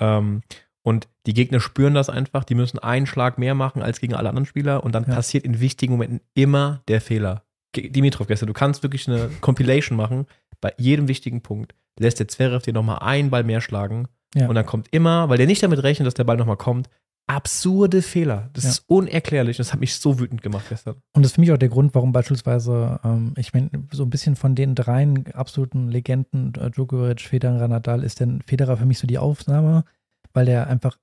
Ähm, 0.00 0.42
und 0.82 1.08
die 1.26 1.34
Gegner 1.34 1.60
spüren 1.60 1.94
das 1.94 2.08
einfach, 2.10 2.44
die 2.44 2.54
müssen 2.54 2.78
einen 2.78 3.06
Schlag 3.06 3.38
mehr 3.38 3.54
machen 3.54 3.82
als 3.82 4.00
gegen 4.00 4.14
alle 4.14 4.28
anderen 4.30 4.46
Spieler 4.46 4.82
und 4.82 4.92
dann 4.92 5.04
Ja. 5.04 5.14
passiert 5.14 5.44
in 5.44 5.60
wichtigen 5.60 5.92
Momenten 5.92 6.20
immer 6.34 6.82
der 6.88 7.00
Fehler. 7.00 7.44
Dimitrov 7.76 8.26
gestern, 8.26 8.46
du 8.48 8.52
kannst 8.52 8.82
wirklich 8.82 9.08
eine 9.08 9.28
Compilation 9.40 9.96
machen, 9.96 10.26
bei 10.60 10.72
jedem 10.78 11.08
wichtigen 11.08 11.40
Punkt 11.42 11.74
lässt 11.98 12.18
der 12.20 12.28
Zverev 12.28 12.62
dir 12.62 12.72
nochmal 12.72 12.98
einen 13.00 13.30
Ball 13.30 13.44
mehr 13.44 13.60
schlagen 13.60 14.08
Ja. 14.34 14.48
und 14.48 14.54
dann 14.54 14.66
kommt 14.66 14.88
immer, 14.92 15.28
weil 15.28 15.38
der 15.38 15.46
nicht 15.46 15.62
damit 15.62 15.82
rechnet, 15.82 16.06
dass 16.06 16.14
der 16.14 16.24
Ball 16.24 16.36
nochmal 16.36 16.56
kommt, 16.56 16.88
absurde 17.28 18.02
Fehler. 18.02 18.50
Das 18.52 18.64
Ja. 18.64 18.70
ist 18.70 18.84
unerklärlich. 18.88 19.56
Das 19.56 19.72
hat 19.72 19.80
mich 19.80 19.94
so 19.94 20.18
wütend 20.18 20.42
gemacht 20.42 20.66
gestern. 20.68 20.96
Und 21.14 21.22
das 21.22 21.30
ist 21.30 21.34
für 21.36 21.40
mich 21.40 21.52
auch 21.52 21.56
der 21.58 21.68
Grund, 21.68 21.94
warum 21.94 22.12
beispielsweise, 22.12 22.98
ähm, 23.04 23.34
ich 23.38 23.54
meine, 23.54 23.70
so 23.92 24.02
ein 24.02 24.10
bisschen 24.10 24.34
von 24.36 24.54
den 24.54 24.74
dreien 24.74 25.32
absoluten 25.32 25.88
Legenden, 25.88 26.52
äh, 26.56 26.70
Djokovic, 26.70 27.20
Federer, 27.20 27.68
Nadal, 27.68 28.02
ist 28.02 28.20
denn 28.20 28.42
Federer 28.42 28.76
für 28.76 28.86
mich 28.86 28.98
so 28.98 29.06
die 29.06 29.18
Aufnahme, 29.18 29.84
weil 30.32 30.46
der 30.46 30.66
einfach 30.66 30.98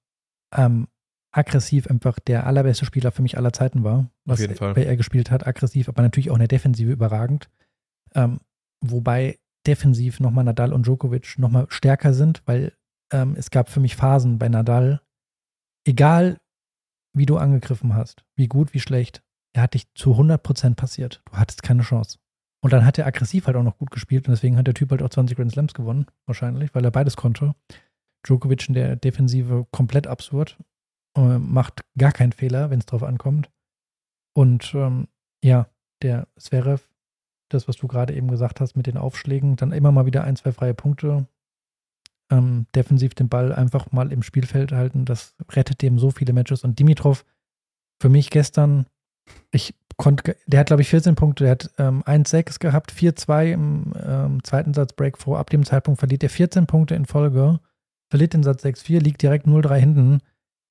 ähm, 0.55 0.87
aggressiv 1.31 1.87
einfach 1.87 2.19
der 2.19 2.45
allerbeste 2.47 2.85
Spieler 2.85 3.11
für 3.11 3.21
mich 3.21 3.37
aller 3.37 3.53
Zeiten 3.53 3.83
war, 3.83 4.09
was 4.25 4.39
er, 4.39 4.77
er 4.77 4.97
gespielt 4.97 5.31
hat, 5.31 5.45
aggressiv, 5.45 5.89
aber 5.89 6.01
natürlich 6.01 6.31
auch 6.31 6.35
in 6.35 6.39
der 6.39 6.47
Defensive 6.47 6.91
überragend. 6.91 7.49
Ähm, 8.15 8.39
wobei 8.81 9.37
defensiv 9.67 10.19
nochmal 10.19 10.45
Nadal 10.45 10.73
und 10.73 10.85
Djokovic 10.85 11.37
nochmal 11.37 11.67
stärker 11.69 12.13
sind, 12.13 12.41
weil 12.45 12.73
ähm, 13.11 13.35
es 13.37 13.51
gab 13.51 13.69
für 13.69 13.79
mich 13.79 13.95
Phasen 13.95 14.39
bei 14.39 14.49
Nadal, 14.49 15.01
egal 15.85 16.37
wie 17.13 17.25
du 17.25 17.37
angegriffen 17.37 17.93
hast, 17.93 18.23
wie 18.35 18.47
gut, 18.47 18.73
wie 18.73 18.79
schlecht, 18.79 19.21
er 19.53 19.63
hat 19.63 19.73
dich 19.73 19.91
zu 19.93 20.13
100% 20.13 20.75
passiert. 20.75 21.21
Du 21.25 21.37
hattest 21.37 21.63
keine 21.63 21.83
Chance. 21.83 22.19
Und 22.61 22.73
dann 22.73 22.85
hat 22.85 22.97
er 22.97 23.07
aggressiv 23.07 23.47
halt 23.47 23.55
auch 23.55 23.63
noch 23.63 23.77
gut 23.77 23.91
gespielt 23.91 24.27
und 24.27 24.33
deswegen 24.33 24.57
hat 24.57 24.67
der 24.67 24.73
Typ 24.73 24.91
halt 24.91 25.01
auch 25.01 25.09
20 25.09 25.37
Grand 25.37 25.51
Slams 25.51 25.73
gewonnen, 25.73 26.07
wahrscheinlich, 26.25 26.75
weil 26.75 26.83
er 26.83 26.91
beides 26.91 27.15
konnte. 27.15 27.55
Djokovic 28.23 28.67
in 28.67 28.73
der 28.73 28.95
Defensive 28.95 29.65
komplett 29.71 30.07
absurd, 30.07 30.57
äh, 31.19 31.39
macht 31.39 31.81
gar 31.97 32.11
keinen 32.11 32.31
Fehler, 32.31 32.69
wenn 32.69 32.79
es 32.79 32.85
drauf 32.85 33.03
ankommt. 33.03 33.49
Und 34.33 34.73
ähm, 34.73 35.07
ja, 35.43 35.67
der 36.01 36.27
Zverev, 36.37 36.87
das, 37.49 37.67
was 37.67 37.77
du 37.77 37.87
gerade 37.87 38.13
eben 38.15 38.29
gesagt 38.29 38.61
hast 38.61 38.75
mit 38.75 38.87
den 38.87 38.97
Aufschlägen, 38.97 39.55
dann 39.55 39.71
immer 39.71 39.91
mal 39.91 40.05
wieder 40.05 40.23
ein, 40.23 40.35
zwei 40.35 40.51
freie 40.51 40.73
Punkte. 40.73 41.27
Ähm, 42.31 42.67
defensiv 42.75 43.15
den 43.15 43.27
Ball 43.27 43.51
einfach 43.53 43.91
mal 43.91 44.11
im 44.11 44.21
Spielfeld 44.21 44.71
halten, 44.71 45.03
das 45.03 45.35
rettet 45.51 45.81
dem 45.81 45.97
so 45.97 46.11
viele 46.11 46.31
Matches. 46.31 46.63
Und 46.63 46.77
Dimitrov, 46.77 47.25
für 47.99 48.09
mich 48.09 48.29
gestern, 48.29 48.85
ich 49.51 49.73
konnte, 49.97 50.37
der 50.45 50.59
hat, 50.59 50.67
glaube 50.67 50.83
ich, 50.83 50.89
14 50.89 51.15
Punkte, 51.15 51.43
der 51.43 51.51
hat 51.51 51.71
ähm, 51.79 52.03
1-6 52.03 52.59
gehabt, 52.59 52.91
4-2 52.93 53.51
im 53.51 53.93
ähm, 54.01 54.43
zweiten 54.43 54.73
Satz 54.73 54.93
Break 54.93 55.17
vor. 55.17 55.39
Ab 55.39 55.49
dem 55.49 55.65
Zeitpunkt 55.65 55.99
verliert 55.99 56.23
er 56.23 56.29
14 56.29 56.67
Punkte 56.67 56.95
in 56.95 57.05
Folge, 57.05 57.59
verliert 58.09 58.33
den 58.33 58.43
Satz 58.43 58.63
6-4, 58.63 58.99
liegt 59.01 59.21
direkt 59.21 59.47
0-3 59.47 59.75
hinten. 59.75 60.19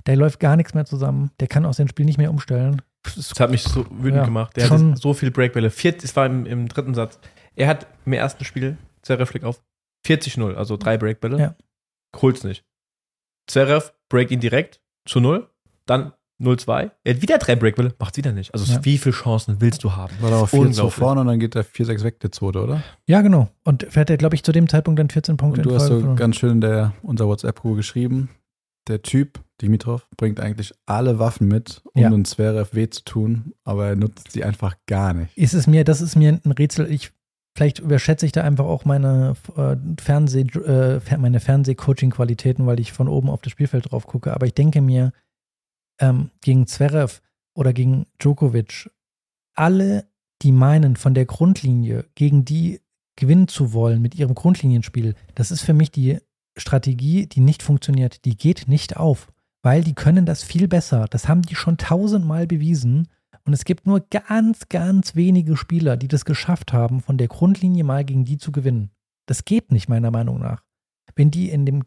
Der 0.09 0.17
läuft 0.17 0.41
gar 0.41 0.57
nichts 0.57 0.75
mehr 0.75 0.87
zusammen. 0.87 1.31
Der 1.39 1.47
kann 1.49 1.65
aus 1.67 1.77
dem 1.77 1.87
Spiel 1.87 2.07
nicht 2.07 2.19
mehr 2.19 2.31
umstellen. 2.31 2.81
Das 3.05 3.31
hat 3.39 3.51
mich 3.51 3.63
so 3.63 3.85
wütend 3.91 4.17
Ja, 4.17 4.25
gemacht. 4.25 4.57
Der 4.57 4.67
schon- 4.67 4.93
hatte 4.93 5.01
so 5.01 5.13
viel 5.15 5.31
Breakbälle. 5.31 5.71
Vier, 5.71 5.95
es 6.03 6.17
war 6.17 6.27
im, 6.27 6.47
im 6.47 6.67
dritten 6.67 6.95
Satz. 6.95 7.19
Er 7.55 7.69
hat 7.69 7.87
im 8.07 8.15
ersten 8.15 8.45
Spiel, 8.45 8.77
Zverev 9.03 9.29
schlägt 9.31 9.45
auf, 9.45 9.63
40-0, 10.07 10.55
also 10.55 10.77
drei 10.77 10.97
Breakbälle. 10.97 11.39
Ja. 11.39 11.55
Holt's 12.21 12.43
nicht. 12.43 12.65
Zverev 13.47 13.93
breakt 14.09 14.31
ihn 14.31 14.41
direkt 14.41 14.81
zu 15.07 15.21
0, 15.21 15.49
dann 15.87 16.13
0-2. 16.41 16.91
Er 17.05 17.15
hat 17.15 17.23
wieder 17.23 17.39
drei 17.39 17.57
Breakbälle, 17.57 17.95
macht's 17.99 18.17
wieder 18.17 18.33
nicht. 18.33 18.53
Also 18.55 18.73
Ja. 18.73 18.85
wie 18.85 18.97
viele 18.99 19.15
Chancen 19.15 19.61
willst 19.61 19.83
du 19.85 19.95
haben? 19.97 20.15
War 20.21 20.31
da 20.31 20.41
auch 20.41 20.49
4 20.49 20.71
zu 20.73 20.89
vorne 20.91 21.21
und 21.23 21.27
dann 21.27 21.41
geht 21.41 21.55
der 21.55 21.65
4-6 21.65 22.05
weg, 22.05 22.21
der 22.21 22.31
zweite, 22.33 22.63
oder? 22.63 22.83
Ja, 23.07 23.21
genau. 23.23 23.49
Und 23.65 23.95
hat 23.97 24.09
er, 24.11 24.17
glaube 24.17 24.37
ich, 24.37 24.43
zu 24.45 24.53
dem 24.53 24.69
Zeitpunkt 24.69 24.99
dann 25.01 25.11
14 25.11 25.37
Punkte 25.37 25.61
Und 25.61 25.67
du 25.67 25.75
hast 25.75 25.89
Folge 25.89 26.07
so 26.09 26.15
ganz 26.15 26.37
schön 26.37 26.51
in 26.53 26.61
der, 26.61 26.95
unser 27.03 27.27
WhatsApp-Crew 27.27 27.75
geschrieben, 27.75 28.31
der 28.87 29.03
Typ, 29.03 29.41
Dimitrov, 29.61 30.07
bringt 30.17 30.41
eigentlich 30.41 30.73
alle 30.87 31.19
Waffen 31.19 31.49
mit, 31.49 31.83
um 31.95 32.03
Ja. 32.03 32.11
den 32.11 32.25
Zverev 32.25 32.75
weh 32.75 32.89
zu 32.89 33.03
tun, 33.05 33.53
aber 33.65 33.89
er 33.89 33.97
nutzt 33.97 34.33
sie 34.33 34.45
einfach 34.45 34.77
gar 34.87 35.15
nicht. 35.15 35.37
ist 35.37 35.55
es 35.55 35.67
mir, 35.67 35.85
das 35.85 36.01
ist 36.01 36.17
mir 36.17 36.41
ein 36.45 36.53
Rätsel. 36.53 36.91
Ich 36.91 37.11
vielleicht 37.57 37.81
überschätze 37.81 38.25
ich 38.25 38.31
da 38.31 38.45
einfach 38.45 38.67
auch 38.67 38.85
meine 38.85 39.35
äh, 39.57 39.75
Fernseh, 40.01 40.43
äh, 40.43 41.01
meine 41.19 41.41
Fernseh-Coaching-Qualitäten, 41.41 42.67
weil 42.67 42.79
ich 42.79 42.93
von 42.93 43.09
oben 43.09 43.29
auf 43.31 43.41
das 43.43 43.51
Spielfeld 43.51 43.91
drauf 43.91 44.07
gucke. 44.07 44.33
Aber 44.33 44.47
ich 44.47 44.55
denke 44.55 44.81
mir, 44.81 45.13
ähm, 46.01 46.31
gegen 46.41 46.69
Zverev 46.69 47.21
oder 47.55 47.73
gegen 47.73 48.07
Djokovic, 48.21 48.91
alle, 49.57 50.07
die 50.43 50.53
meinen, 50.53 50.95
von 50.95 51.15
der 51.15 51.27
Grundlinie 51.27 52.05
gegen 52.15 52.45
die 52.45 52.81
gewinnen 53.17 53.49
zu 53.49 53.73
wollen 53.73 54.01
mit 54.01 54.15
ihrem 54.15 54.37
Grundlinienspiel, 54.37 55.17
das 55.35 55.51
ist 55.51 55.63
für 55.63 55.75
mich 55.75 55.91
die 55.91 56.19
Strategie, 56.57 57.27
die 57.27 57.41
nicht 57.41 57.65
funktioniert. 57.65 58.25
Die 58.25 58.37
geht 58.37 58.69
nicht 58.69 58.97
auf, 58.97 59.33
weil 59.63 59.83
die 59.83 59.95
können 59.95 60.27
das 60.27 60.43
viel 60.43 60.69
besser. 60.69 61.07
Das 61.11 61.29
haben 61.29 61.43
die 61.43 61.55
schon 61.55 61.79
tausendmal 61.79 62.47
bewiesen. 62.47 63.09
Und 63.45 63.53
es 63.53 63.65
gibt 63.65 63.87
nur 63.87 64.01
ganz, 64.11 64.69
ganz 64.69 65.15
wenige 65.15 65.57
Spieler, 65.57 65.97
die 65.97 66.09
das 66.09 66.25
geschafft 66.25 66.73
haben, 66.73 67.01
von 67.01 67.17
der 67.17 67.29
Grundlinie 67.29 67.85
mal 67.85 68.05
gegen 68.05 68.25
die 68.25 68.39
zu 68.39 68.53
gewinnen. 68.53 68.91
Das 69.27 69.45
geht 69.45 69.73
nicht, 69.73 69.89
meiner 69.89 70.11
Meinung 70.11 70.39
nach. 70.39 70.63
Wenn 71.17 71.31
die 71.31 71.51
in 71.51 71.67
dem 71.67 71.85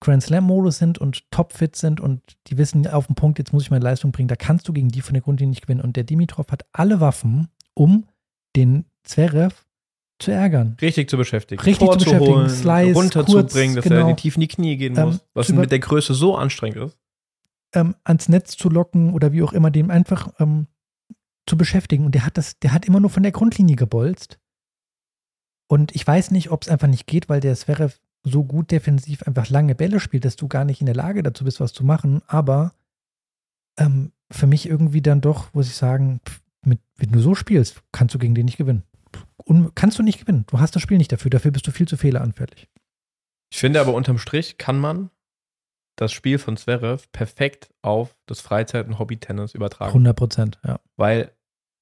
Grand 0.00 0.22
Slam-Modus 0.22 0.78
sind 0.78 0.98
und 0.98 1.30
topfit 1.30 1.76
sind 1.76 2.00
und 2.00 2.20
die 2.46 2.58
wissen 2.58 2.86
auf 2.86 3.06
den 3.06 3.14
Punkt, 3.14 3.38
jetzt 3.38 3.52
muss 3.52 3.64
ich 3.64 3.70
meine 3.70 3.84
Leistung 3.84 4.12
bringen, 4.12 4.28
da 4.28 4.36
kannst 4.36 4.66
du 4.66 4.72
gegen 4.72 4.88
die 4.88 5.02
von 5.02 5.14
der 5.14 5.22
Grundlinie 5.22 5.50
nicht 5.50 5.62
gewinnen. 5.62 5.82
Und 5.82 5.96
der 5.96 6.04
Dimitrov 6.04 6.48
hat 6.50 6.64
alle 6.72 7.00
Waffen, 7.00 7.48
um 7.74 8.06
den 8.56 8.86
Zverev 9.04 9.66
zu 10.22 10.30
ärgern. 10.30 10.76
Richtig 10.80 11.08
zu 11.10 11.16
beschäftigen. 11.16 11.60
Richtig 11.62 11.86
Tor 11.86 11.98
zu 11.98 12.04
beschäftigen, 12.04 12.34
holen, 12.34 12.48
Slice, 12.48 12.94
runterzubringen, 12.94 13.74
kurz, 13.74 13.84
dass 13.84 13.90
er 13.92 13.96
genau. 13.96 14.08
in 14.08 14.16
die 14.16 14.22
tief 14.22 14.36
in 14.36 14.40
die 14.40 14.48
Knie 14.48 14.76
gehen 14.76 14.96
Ähm, 14.96 15.06
muss, 15.06 15.20
was 15.34 15.48
mit 15.50 15.70
der 15.70 15.78
Größe 15.78 16.14
so 16.14 16.36
anstrengend 16.36 16.78
ist. 16.78 16.98
ähm, 17.74 17.94
ans 18.04 18.28
Netz 18.28 18.56
zu 18.56 18.68
locken 18.68 19.12
oder 19.14 19.32
wie 19.32 19.42
auch 19.42 19.52
immer, 19.52 19.70
dem 19.70 19.90
einfach 19.90 20.32
ähm, 20.38 20.66
zu 21.46 21.56
beschäftigen. 21.56 22.04
Und 22.04 22.14
der 22.14 22.26
hat 22.26 22.36
das, 22.36 22.58
der 22.58 22.72
hat 22.72 22.84
immer 22.86 23.00
nur 23.00 23.10
von 23.10 23.22
der 23.22 23.32
Grundlinie 23.32 23.76
gebolzt. 23.76 24.38
Und 25.68 25.94
ich 25.94 26.06
weiß 26.06 26.32
nicht, 26.32 26.50
ob 26.50 26.62
es 26.62 26.68
einfach 26.68 26.88
nicht 26.88 27.06
geht, 27.06 27.28
weil 27.28 27.40
der 27.40 27.54
Zverev 27.54 27.98
so 28.24 28.44
gut 28.44 28.70
defensiv 28.70 29.22
einfach 29.22 29.48
lange 29.48 29.74
Bälle 29.74 30.00
spielt, 30.00 30.24
dass 30.24 30.36
du 30.36 30.48
gar 30.48 30.64
nicht 30.64 30.80
in 30.80 30.86
der 30.86 30.94
Lage 30.94 31.22
dazu 31.22 31.44
bist, 31.44 31.60
was 31.60 31.72
zu 31.72 31.84
machen. 31.84 32.22
Aber 32.26 32.72
ähm, 33.78 34.12
für 34.30 34.46
mich 34.46 34.68
irgendwie 34.68 35.00
dann 35.00 35.20
doch, 35.20 35.54
muss 35.54 35.68
ich 35.68 35.76
sagen, 35.76 36.20
mit, 36.64 36.80
wenn 36.96 37.12
du 37.12 37.20
so 37.20 37.34
spielst, 37.34 37.82
kannst 37.92 38.14
du 38.14 38.18
gegen 38.18 38.34
den 38.34 38.44
nicht 38.44 38.58
gewinnen. 38.58 38.82
Un 39.44 39.72
kannst 39.74 39.98
du 39.98 40.02
nicht 40.02 40.20
gewinnen. 40.20 40.44
Du 40.48 40.60
hast 40.60 40.74
das 40.76 40.82
Spiel 40.82 40.98
nicht 40.98 41.12
dafür. 41.12 41.30
Dafür 41.30 41.50
bist 41.50 41.66
du 41.66 41.70
viel 41.70 41.88
zu 41.88 41.96
fehleranfällig. 41.96 42.68
Ich 43.52 43.58
finde 43.58 43.80
aber 43.80 43.94
unterm 43.94 44.18
Strich 44.18 44.58
kann 44.58 44.78
man 44.78 45.10
das 45.96 46.12
Spiel 46.12 46.38
von 46.38 46.56
Zverev 46.56 47.06
perfekt 47.12 47.70
auf 47.82 48.16
das 48.26 48.40
Freizeit- 48.40 48.86
und 48.86 48.98
Hobby-Tennis 48.98 49.54
übertragen. 49.54 49.90
100 49.90 50.16
Prozent, 50.16 50.58
ja. 50.64 50.80
Weil 50.96 51.32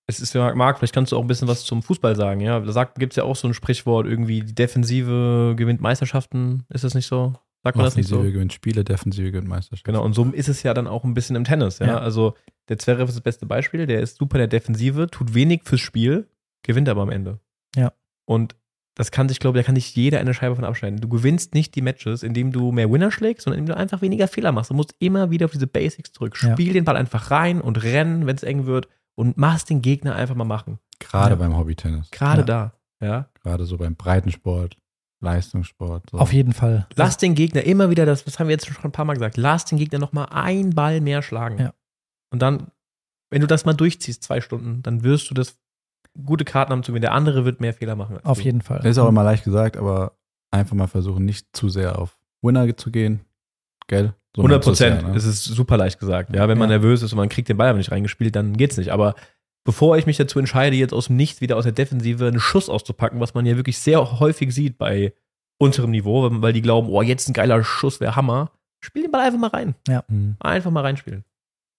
es 0.06 0.20
ist 0.20 0.34
ja, 0.34 0.54
Marc, 0.54 0.78
vielleicht 0.78 0.94
kannst 0.94 1.12
du 1.12 1.16
auch 1.16 1.20
ein 1.20 1.28
bisschen 1.28 1.48
was 1.48 1.64
zum 1.64 1.82
Fußball 1.82 2.16
sagen, 2.16 2.40
ja. 2.40 2.58
Da 2.58 2.84
gibt 2.84 3.12
es 3.12 3.16
ja 3.16 3.24
auch 3.24 3.36
so 3.36 3.46
ein 3.46 3.54
Sprichwort, 3.54 4.06
irgendwie, 4.06 4.40
die 4.40 4.54
Defensive 4.54 5.54
gewinnt 5.56 5.80
Meisterschaften, 5.80 6.64
ist 6.70 6.84
das 6.84 6.94
nicht 6.94 7.06
so? 7.06 7.34
Sagt 7.62 7.76
man 7.76 7.84
das 7.84 7.96
nicht 7.96 8.08
so? 8.08 8.16
Offensive 8.16 8.32
gewinnt 8.32 8.52
Spiele, 8.52 8.84
Defensive 8.84 9.30
gewinnt 9.30 9.48
Meisterschaft. 9.48 9.84
Genau, 9.84 10.02
und 10.02 10.14
so 10.14 10.24
ist 10.24 10.48
es 10.48 10.62
ja 10.62 10.74
dann 10.74 10.86
auch 10.86 11.04
ein 11.04 11.14
bisschen 11.14 11.36
im 11.36 11.44
Tennis, 11.44 11.78
ja. 11.78 11.86
Ja. 11.86 11.98
Also 11.98 12.34
der 12.68 12.78
Zverev 12.78 13.08
ist 13.08 13.16
das 13.16 13.22
beste 13.22 13.46
Beispiel, 13.46 13.86
der 13.86 14.00
ist 14.00 14.16
super 14.16 14.36
in 14.36 14.40
der 14.40 14.48
Defensive, 14.48 15.08
tut 15.10 15.34
wenig 15.34 15.62
fürs 15.64 15.80
Spiel, 15.80 16.28
gewinnt 16.68 16.88
aber 16.88 17.02
am 17.02 17.10
Ende. 17.10 17.40
Ja. 17.74 17.92
Und 18.24 18.54
das 18.94 19.10
kann 19.10 19.28
sich, 19.28 19.40
glaube 19.40 19.58
ich, 19.58 19.64
da 19.64 19.66
kann 19.66 19.74
sich 19.76 19.94
jeder 19.96 20.18
eine 20.20 20.34
Scheibe 20.34 20.54
von 20.56 20.64
abschneiden. 20.64 21.00
Du 21.00 21.08
gewinnst 21.08 21.54
nicht 21.54 21.74
die 21.74 21.82
Matches, 21.82 22.22
indem 22.22 22.52
du 22.52 22.72
mehr 22.72 22.90
Winner 22.90 23.10
schlägst, 23.10 23.44
sondern 23.44 23.60
indem 23.60 23.74
du 23.74 23.80
einfach 23.80 24.02
weniger 24.02 24.28
Fehler 24.28 24.52
machst. 24.52 24.70
Du 24.70 24.74
musst 24.74 24.94
immer 24.98 25.30
wieder 25.30 25.46
auf 25.46 25.52
diese 25.52 25.66
Basics 25.66 26.12
zurück. 26.12 26.36
Ja. 26.42 26.52
Spiel 26.52 26.72
den 26.72 26.84
Ball 26.84 26.96
einfach 26.96 27.30
rein 27.30 27.60
und 27.60 27.82
rennen, 27.82 28.26
wenn 28.26 28.36
es 28.36 28.42
eng 28.42 28.66
wird 28.66 28.88
und 29.14 29.36
machst 29.36 29.70
den 29.70 29.82
Gegner 29.82 30.14
einfach 30.16 30.34
mal 30.34 30.44
machen. 30.44 30.78
Gerade 30.98 31.30
Ja. 31.30 31.36
beim 31.36 31.56
Hobbytennis. 31.56 32.10
Gerade 32.10 32.40
Ja. 32.42 32.44
da. 32.44 32.72
Ja. 33.00 33.28
Gerade 33.42 33.64
so 33.66 33.76
beim 33.78 33.94
Breitensport, 33.94 34.76
Leistungssport. 35.20 36.10
So. 36.10 36.18
Auf 36.18 36.32
jeden 36.32 36.52
Fall. 36.52 36.86
Lass 36.96 37.16
den 37.18 37.34
Gegner 37.34 37.62
immer 37.62 37.90
wieder, 37.90 38.04
das, 38.06 38.24
das 38.24 38.38
haben 38.38 38.48
wir 38.48 38.52
jetzt 38.54 38.66
schon 38.66 38.84
ein 38.84 38.92
paar 38.92 39.04
Mal 39.04 39.14
gesagt, 39.14 39.36
lass 39.36 39.64
den 39.64 39.78
Gegner 39.78 39.98
nochmal 40.00 40.26
einen 40.30 40.70
Ball 40.74 41.00
mehr 41.00 41.22
schlagen. 41.22 41.58
Ja. 41.58 41.74
Und 42.30 42.42
dann, 42.42 42.68
wenn 43.30 43.40
du 43.40 43.46
das 43.46 43.64
mal 43.64 43.74
durchziehst, 43.74 44.22
zwei 44.24 44.40
Stunden, 44.40 44.82
dann 44.82 45.02
wirst 45.04 45.30
du 45.30 45.34
das 45.34 45.56
gute 46.24 46.44
Karten 46.44 46.72
haben 46.72 46.82
zu 46.82 46.92
gewinnen. 46.92 47.02
Der 47.02 47.12
andere 47.12 47.44
wird 47.44 47.60
mehr 47.60 47.72
Fehler 47.74 47.96
machen. 47.96 48.16
als 48.16 48.24
Auf 48.26 48.38
du. 48.38 48.44
jeden 48.44 48.60
Fall. 48.62 48.78
Das 48.78 48.90
ist 48.92 48.98
auch 48.98 49.08
immer 49.08 49.24
leicht 49.24 49.44
gesagt, 49.44 49.76
aber 49.76 50.12
einfach 50.50 50.74
mal 50.76 50.86
versuchen, 50.86 51.24
nicht 51.24 51.46
zu 51.52 51.68
sehr 51.68 51.98
auf 51.98 52.18
Winner 52.42 52.76
zu 52.76 52.90
gehen. 52.90 53.20
Gell? 53.86 54.14
So 54.36 54.42
100 54.42 54.58
meinst 54.58 54.68
du's 54.68 54.78
Prozent. 54.78 55.02
ja, 55.02 55.08
ne? 55.08 55.16
Es 55.16 55.24
ist 55.24 55.44
super 55.44 55.76
leicht 55.76 55.98
gesagt. 55.98 56.34
Ja, 56.34 56.48
wenn 56.48 56.58
man 56.58 56.68
Ja. 56.70 56.76
nervös 56.78 57.02
ist 57.02 57.12
und 57.12 57.16
man 57.18 57.28
kriegt 57.28 57.48
den 57.48 57.56
Ball 57.56 57.68
aber 57.68 57.78
nicht 57.78 57.90
reingespielt, 57.90 58.36
dann 58.36 58.56
geht's 58.56 58.76
nicht. 58.76 58.90
Aber 58.92 59.14
bevor 59.64 59.96
ich 59.98 60.06
mich 60.06 60.16
dazu 60.16 60.38
entscheide, 60.38 60.76
jetzt 60.76 60.92
aus 60.94 61.06
dem 61.06 61.16
Nichts 61.16 61.40
wieder 61.40 61.56
aus 61.56 61.64
der 61.64 61.72
Defensive 61.72 62.26
einen 62.26 62.40
Schuss 62.40 62.68
auszupacken, 62.68 63.20
was 63.20 63.34
man 63.34 63.46
ja 63.46 63.56
wirklich 63.56 63.78
sehr 63.78 64.20
häufig 64.20 64.54
sieht 64.54 64.78
bei 64.78 65.12
unterem 65.58 65.90
Niveau, 65.90 66.28
weil 66.30 66.52
die 66.52 66.62
glauben, 66.62 66.88
oh, 66.88 67.02
jetzt 67.02 67.28
ein 67.28 67.32
geiler 67.32 67.64
Schuss 67.64 68.00
wäre 68.00 68.14
Hammer. 68.16 68.50
Spiel 68.80 69.02
den 69.02 69.10
Ball 69.10 69.22
einfach 69.22 69.40
mal 69.40 69.48
rein. 69.48 69.74
Hm. 69.88 70.36
Einfach 70.38 70.70
mal 70.70 70.82
reinspielen. 70.82 71.24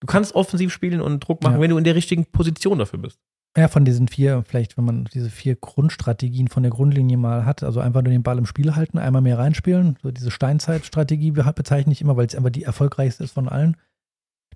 Du 0.01 0.07
kannst 0.07 0.35
offensiv 0.35 0.73
spielen 0.73 0.99
und 1.01 1.19
Druck 1.21 1.43
machen, 1.43 1.55
Ja. 1.55 1.61
wenn 1.61 1.69
du 1.69 1.77
in 1.77 1.83
der 1.83 1.95
richtigen 1.95 2.25
Position 2.25 2.79
dafür 2.79 2.99
bist. 2.99 3.19
Ja, 3.57 3.67
von 3.67 3.83
diesen 3.83 4.07
vier, 4.07 4.43
vielleicht, 4.43 4.77
wenn 4.77 4.85
man 4.85 5.05
diese 5.05 5.29
vier 5.29 5.55
Grundstrategien 5.55 6.49
von 6.49 6.63
der 6.63 6.71
Grundlinie 6.71 7.17
mal 7.17 7.45
hat, 7.45 7.63
also 7.63 7.79
einfach 7.79 8.03
nur 8.03 8.11
den 8.11 8.23
Ball 8.23 8.37
im 8.37 8.45
Spiel 8.45 8.75
halten, 8.75 8.99
einmal 8.99 9.23
mehr 9.23 9.39
reinspielen, 9.39 9.97
so 10.03 10.11
diese 10.11 10.29
Steinzeitstrategie 10.29 11.31
be- 11.31 11.51
bezeichne 11.55 11.91
ich 11.91 12.01
immer, 12.01 12.15
weil 12.15 12.27
es 12.27 12.35
einfach 12.35 12.51
die 12.51 12.63
erfolgreichste 12.63 13.23
ist 13.23 13.31
von 13.31 13.49
allen. 13.49 13.75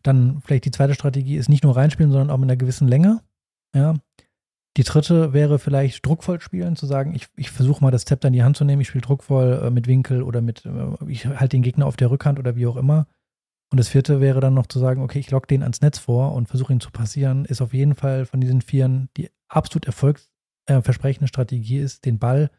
Dann 0.03 0.41
vielleicht 0.41 0.65
die 0.65 0.71
zweite 0.71 0.93
Strategie 0.93 1.37
ist 1.37 1.49
nicht 1.49 1.63
nur 1.63 1.75
reinspielen, 1.75 2.11
sondern 2.11 2.29
auch 2.29 2.37
mit 2.37 2.49
einer 2.49 2.57
gewissen 2.57 2.87
Länge. 2.87 3.21
Ja. 3.75 3.95
Die 4.77 4.83
dritte 4.83 5.33
wäre 5.33 5.59
vielleicht 5.59 6.05
druckvoll 6.05 6.39
spielen, 6.39 6.75
zu 6.75 6.85
sagen, 6.85 7.15
ich, 7.15 7.27
ich 7.35 7.51
versuche 7.51 7.83
mal 7.83 7.91
das 7.91 8.05
Zepter 8.05 8.27
in 8.27 8.33
die 8.33 8.43
Hand 8.43 8.57
zu 8.57 8.63
nehmen, 8.63 8.81
ich 8.81 8.87
spiele 8.87 9.03
druckvoll 9.03 9.61
äh, 9.63 9.69
mit 9.71 9.87
Winkel 9.87 10.21
oder 10.23 10.41
mit, 10.41 10.65
äh, 10.65 10.95
ich 11.07 11.25
halte 11.25 11.57
den 11.57 11.63
Gegner 11.63 11.87
auf 11.87 11.95
der 11.95 12.11
Rückhand 12.11 12.37
oder 12.37 12.55
wie 12.55 12.67
auch 12.67 12.77
immer. 12.77 13.07
Und 13.73 13.79
das 13.79 13.89
vierte 13.89 14.21
wäre 14.21 14.39
dann 14.39 14.53
noch 14.53 14.67
zu 14.67 14.77
sagen, 14.77 15.01
okay, 15.01 15.17
ich 15.17 15.31
lock 15.31 15.47
den 15.47 15.63
ans 15.63 15.81
Netz 15.81 15.97
vor 15.97 16.35
und 16.35 16.47
versuche 16.47 16.71
ihn 16.71 16.79
zu 16.79 16.91
passieren, 16.91 17.43
ist 17.43 17.59
auf 17.59 17.73
jeden 17.73 17.95
Fall 17.95 18.27
von 18.27 18.39
diesen 18.39 18.61
Vieren 18.61 19.09
die 19.17 19.31
absolut 19.47 19.87
erfolgsversprechende 19.87 21.27
Strategie 21.27 21.79
ist, 21.79 22.05
den 22.05 22.19
Ball 22.19 22.51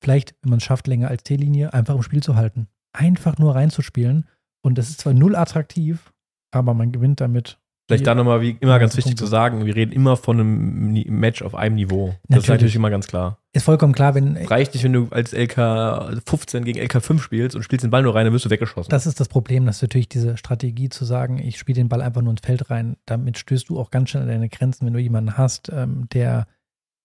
vielleicht, 0.00 0.36
wenn 0.40 0.50
man 0.50 0.58
es 0.58 0.62
schafft, 0.62 0.86
länger 0.86 1.08
als 1.08 1.24
T-Linie, 1.24 1.72
einfach 1.72 1.96
im 1.96 2.02
Spiel 2.04 2.22
zu 2.22 2.36
halten. 2.36 2.68
Einfach 2.92 3.38
nur 3.38 3.56
reinzuspielen. 3.56 4.28
Und 4.64 4.78
das 4.78 4.88
ist 4.88 5.00
zwar 5.00 5.14
null 5.14 5.34
attraktiv, 5.34 6.12
aber 6.52 6.74
man 6.74 6.92
gewinnt 6.92 7.20
damit. 7.20 7.58
Vielleicht 7.96 8.06
da 8.06 8.14
nochmal, 8.14 8.40
wie 8.40 8.56
immer 8.60 8.78
ganz 8.78 8.96
wichtig 8.96 9.12
Punkte. 9.12 9.24
zu 9.24 9.30
sagen, 9.30 9.66
wir 9.66 9.74
reden 9.74 9.92
immer 9.92 10.16
von 10.16 10.40
einem 10.40 10.92
Match 11.08 11.42
auf 11.42 11.54
einem 11.54 11.76
Niveau. 11.76 12.06
Das 12.06 12.14
ist 12.14 12.28
Natürlich. 12.28 12.48
natürlich 12.48 12.76
immer 12.76 12.90
ganz 12.90 13.06
klar. 13.06 13.38
Ist 13.52 13.64
vollkommen 13.64 13.92
klar, 13.92 14.14
wenn 14.14 14.36
Reicht 14.36 14.72
nicht, 14.72 14.82
wenn 14.82 14.92
du 14.92 15.08
als 15.10 15.32
LK 15.32 16.22
15 16.26 16.64
gegen 16.64 16.80
LK 16.80 17.02
5 17.02 17.22
spielst 17.22 17.54
und 17.54 17.62
spielst 17.62 17.84
den 17.84 17.90
Ball 17.90 18.02
nur 18.02 18.14
rein, 18.14 18.24
dann 18.24 18.32
wirst 18.32 18.46
du 18.46 18.50
weggeschossen. 18.50 18.90
Das 18.90 19.06
ist 19.06 19.20
das 19.20 19.28
Problem, 19.28 19.66
dass 19.66 19.82
natürlich 19.82 20.08
diese 20.08 20.36
Strategie 20.36 20.88
zu 20.88 21.04
sagen, 21.04 21.38
ich 21.38 21.58
spiele 21.58 21.76
den 21.76 21.88
Ball 21.88 22.00
einfach 22.00 22.22
nur 22.22 22.30
ins 22.30 22.40
Feld 22.40 22.70
rein, 22.70 22.96
damit 23.04 23.36
stößt 23.38 23.68
du 23.68 23.78
auch 23.78 23.90
ganz 23.90 24.10
schnell 24.10 24.22
an 24.22 24.28
deine 24.28 24.48
Grenzen, 24.48 24.86
wenn 24.86 24.94
du 24.94 25.00
jemanden 25.00 25.36
hast, 25.36 25.70
ähm, 25.70 26.08
der 26.12 26.46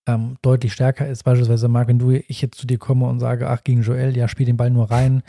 ähm, 0.08 0.38
deutlich 0.42 0.74
stärker 0.74 1.08
ist. 1.08 1.24
Beispielsweise, 1.24 1.68
Marc, 1.68 1.90
wenn 1.90 2.00
du, 2.00 2.12
ich 2.12 2.42
jetzt 2.42 2.58
zu 2.58 2.66
dir 2.66 2.78
komme 2.78 3.08
und 3.08 3.20
sage, 3.20 3.50
ach, 3.50 3.64
gegen 3.64 3.82
Joel, 3.82 4.16
ja, 4.16 4.28
spiel 4.28 4.46
den 4.46 4.58
Ball 4.58 4.70
nur 4.70 4.90
rein, 4.90 5.22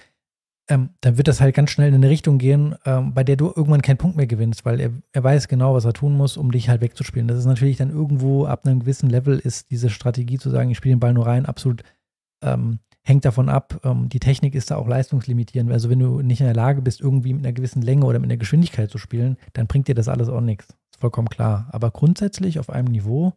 ähm, 0.69 0.91
dann 1.01 1.17
wird 1.17 1.29
das 1.29 1.41
halt 1.41 1.55
ganz 1.55 1.71
schnell 1.71 1.89
in 1.89 1.95
eine 1.95 2.11
Richtung 2.11 2.39
gehen, 2.39 2.75
ähm, 2.85 3.15
bei 3.15 3.25
der 3.25 3.37
du 3.37 3.47
irgendwann 3.47 3.83
keinen 3.83 3.97
Punkt 3.97 4.17
mehr 4.17 4.27
gewinnst, 4.27 4.65
weil 4.65 4.81
er, 4.81 4.91
er 5.13 5.25
weiß 5.25 5.49
genau, 5.49 5.75
was 5.75 5.85
er 5.85 5.95
tun 5.95 6.15
muss, 6.15 6.37
um 6.37 6.51
dich 6.51 6.69
halt 6.69 6.83
wegzuspielen. 6.83 7.29
Das 7.29 7.39
ist 7.39 7.47
natürlich 7.47 7.79
dann 7.79 7.91
irgendwo 7.91 8.45
ab 8.45 8.67
einem 8.67 8.81
gewissen 8.81 9.09
Level 9.09 9.39
ist 9.39 9.71
diese 9.71 9.89
Strategie 9.89 10.39
zu 10.39 10.51
sagen, 10.51 10.71
ich 10.71 10.77
spiele 10.77 10.95
den 10.95 11.01
Ball 11.01 11.15
nur 11.15 11.27
rein, 11.27 11.47
absolut 11.47 11.83
ähm, 12.43 12.81
hängt 13.03 13.25
davon 13.25 13.49
ab. 13.49 13.81
Ähm, 13.85 14.09
die 14.11 14.21
Technik 14.21 14.55
ist 14.55 14.71
da 14.71 14.77
auch 14.77 14.87
leistungslimitierend. 14.87 15.73
Also 15.73 15.89
wenn 15.89 15.99
du 15.99 16.21
nicht 16.21 16.41
in 16.41 16.47
der 16.47 16.55
Lage 16.55 16.83
bist, 16.83 17.01
irgendwie 17.01 17.33
mit 17.33 17.45
einer 17.45 17.55
gewissen 17.55 17.83
Länge 17.83 18.05
oder 18.05 18.19
mit 18.19 18.31
einer 18.31 18.37
Geschwindigkeit 18.37 18.91
zu 18.91 18.99
spielen, 18.99 19.39
dann 19.55 19.67
bringt 19.67 19.89
dir 19.89 19.95
das 19.95 20.09
alles 20.09 20.29
auch 20.29 20.43
nichts. 20.43 20.69
Ist 20.93 21.01
vollkommen 21.01 21.29
klar. 21.29 21.69
Aber 21.73 21.91
grundsätzlich 21.91 22.59
auf 22.59 22.69
einem 22.69 22.89
Niveau 22.89 23.33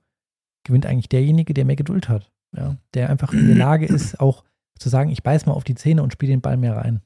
gewinnt 0.66 0.86
eigentlich 0.86 1.10
derjenige, 1.10 1.54
der 1.54 1.66
mehr 1.66 1.78
Geduld 1.78 2.10
hat. 2.10 2.30
Ja? 2.56 2.76
Der 2.94 3.10
einfach 3.10 3.32
in 3.32 3.48
der 3.48 3.56
Lage 3.56 3.86
ist, 3.86 4.20
auch 4.20 4.44
zu 4.78 4.90
sagen, 4.90 5.10
ich 5.10 5.24
beiß 5.24 5.46
mal 5.46 5.54
auf 5.54 5.64
die 5.64 5.76
Zähne 5.76 6.04
und 6.04 6.12
spiele 6.12 6.34
den 6.34 6.42
Ball 6.42 6.58
mehr 6.58 6.76
rein. 6.76 7.02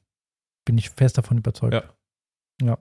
Bin 0.66 0.76
ich 0.76 0.90
fest 0.90 1.16
davon 1.16 1.38
überzeugt. 1.38 1.72
Ja. 2.62 2.76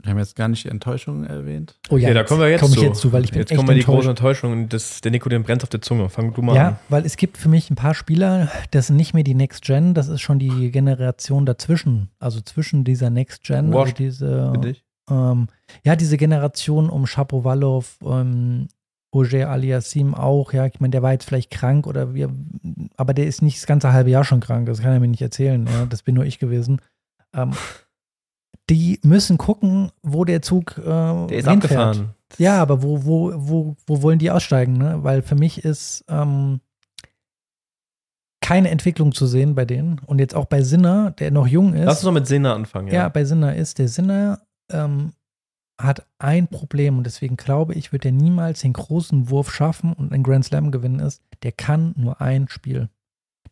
Wir 0.00 0.10
haben 0.12 0.18
jetzt 0.18 0.36
gar 0.36 0.46
nicht 0.46 0.62
die 0.64 0.68
Enttäuschung 0.68 1.24
erwähnt. 1.24 1.76
Oh 1.90 1.96
ja, 1.96 2.14
da 2.14 2.22
kommen 2.22 2.40
wir 2.40 2.48
jetzt 2.48 2.60
komm 2.60 2.70
ich 2.70 2.78
zu. 2.78 2.84
jetzt 2.84 3.00
zu, 3.00 3.12
weil 3.12 3.24
ich 3.24 3.30
bin 3.32 3.40
jetzt 3.40 3.50
echt 3.50 3.56
kommen 3.58 3.68
wir 3.68 3.74
die 3.74 3.82
große 3.82 4.08
Enttäuschung 4.08 4.52
und 4.52 4.68
das, 4.72 5.00
der 5.00 5.10
Nico, 5.10 5.28
den 5.28 5.42
brennt 5.42 5.64
auf 5.64 5.70
der 5.70 5.82
Zunge. 5.82 6.08
Fang 6.08 6.32
du 6.32 6.40
mal 6.40 6.54
Ja, 6.54 6.68
an. 6.68 6.78
weil 6.88 7.04
es 7.04 7.16
gibt 7.16 7.36
für 7.36 7.48
mich 7.48 7.68
ein 7.68 7.74
paar 7.74 7.94
Spieler, 7.94 8.48
das 8.70 8.86
sind 8.86 8.96
nicht 8.96 9.12
mehr 9.12 9.24
die 9.24 9.34
Next 9.34 9.62
Gen, 9.64 9.94
das 9.94 10.06
ist 10.06 10.20
schon 10.20 10.38
die 10.38 10.70
Generation 10.70 11.46
dazwischen. 11.46 12.10
Also 12.20 12.40
zwischen 12.40 12.84
dieser 12.84 13.10
Next 13.10 13.42
Gen, 13.42 13.66
also 13.66 13.78
Washed, 13.78 13.98
diese, 13.98 14.52
Für 14.54 14.60
dich? 14.60 14.84
ähm, 15.10 15.48
ja, 15.84 15.96
diese 15.96 16.16
Generation 16.16 16.90
um 16.90 17.04
Shapovalov, 17.08 17.98
ähm, 18.04 18.68
Roger 19.12 19.50
Aliassim 19.50 20.14
auch, 20.14 20.52
ja, 20.52 20.66
ich 20.66 20.78
meine, 20.78 20.92
der 20.92 21.02
war 21.02 21.10
jetzt 21.10 21.24
vielleicht 21.24 21.50
krank 21.50 21.88
oder 21.88 22.14
wir, 22.14 22.30
aber 22.96 23.14
der 23.14 23.26
ist 23.26 23.42
nicht 23.42 23.56
das 23.58 23.66
ganze 23.66 23.92
halbe 23.92 24.10
Jahr 24.10 24.22
schon 24.22 24.38
krank, 24.38 24.66
das 24.66 24.80
kann 24.80 24.92
er 24.92 25.00
mir 25.00 25.08
nicht 25.08 25.22
erzählen, 25.22 25.66
ja, 25.66 25.86
das 25.86 26.02
bin 26.04 26.14
nur 26.14 26.24
ich 26.24 26.38
gewesen. 26.38 26.80
Ähm, 27.34 27.52
die 28.70 29.00
müssen 29.02 29.38
gucken, 29.38 29.90
wo 30.02 30.24
der 30.24 30.42
Zug 30.42 30.76
äh, 30.78 30.82
Der 30.84 31.26
ist 31.30 31.48
hinfährt. 31.48 31.64
abgefahren. 31.64 32.10
Ja, 32.36 32.60
aber 32.60 32.82
wo, 32.82 33.04
wo, 33.06 33.32
wo, 33.34 33.76
wo 33.86 34.02
wollen 34.02 34.18
die 34.18 34.30
aussteigen? 34.30 34.74
Ne? 34.74 35.02
Weil 35.02 35.22
für 35.22 35.34
mich 35.36 35.64
ist, 35.64 36.04
ähm, 36.08 36.60
keine 38.40 38.70
Entwicklung 38.70 39.12
zu 39.12 39.26
sehen 39.26 39.54
bei 39.54 39.64
denen. 39.64 39.98
Und 40.06 40.18
jetzt 40.20 40.34
auch 40.34 40.46
bei 40.46 40.62
Sinner, 40.62 41.10
der 41.12 41.30
noch 41.30 41.46
jung 41.46 41.74
ist. 41.74 41.84
Lass 41.84 41.96
uns 41.98 42.04
doch 42.04 42.12
mit 42.12 42.26
Sinner 42.26 42.54
anfangen. 42.54 42.88
ja. 42.88 42.94
Ja, 42.94 43.08
bei 43.08 43.24
Sinner 43.24 43.54
ist, 43.56 43.78
der 43.78 43.88
Sinner 43.88 44.40
ähm, 44.70 45.12
hat 45.80 46.06
ein 46.18 46.48
Problem 46.48 46.98
und 46.98 47.04
deswegen 47.04 47.36
glaube 47.36 47.74
ich, 47.74 47.92
wird 47.92 48.04
er 48.04 48.12
niemals 48.12 48.60
den 48.60 48.72
großen 48.72 49.28
Wurf 49.30 49.52
schaffen 49.52 49.92
und 49.92 50.12
einen 50.12 50.22
Grand 50.22 50.44
Slam 50.44 50.70
gewinnen 50.70 51.00
ist. 51.00 51.22
Der 51.42 51.52
kann 51.52 51.94
nur 51.96 52.20
ein 52.20 52.48
Spiel. 52.48 52.88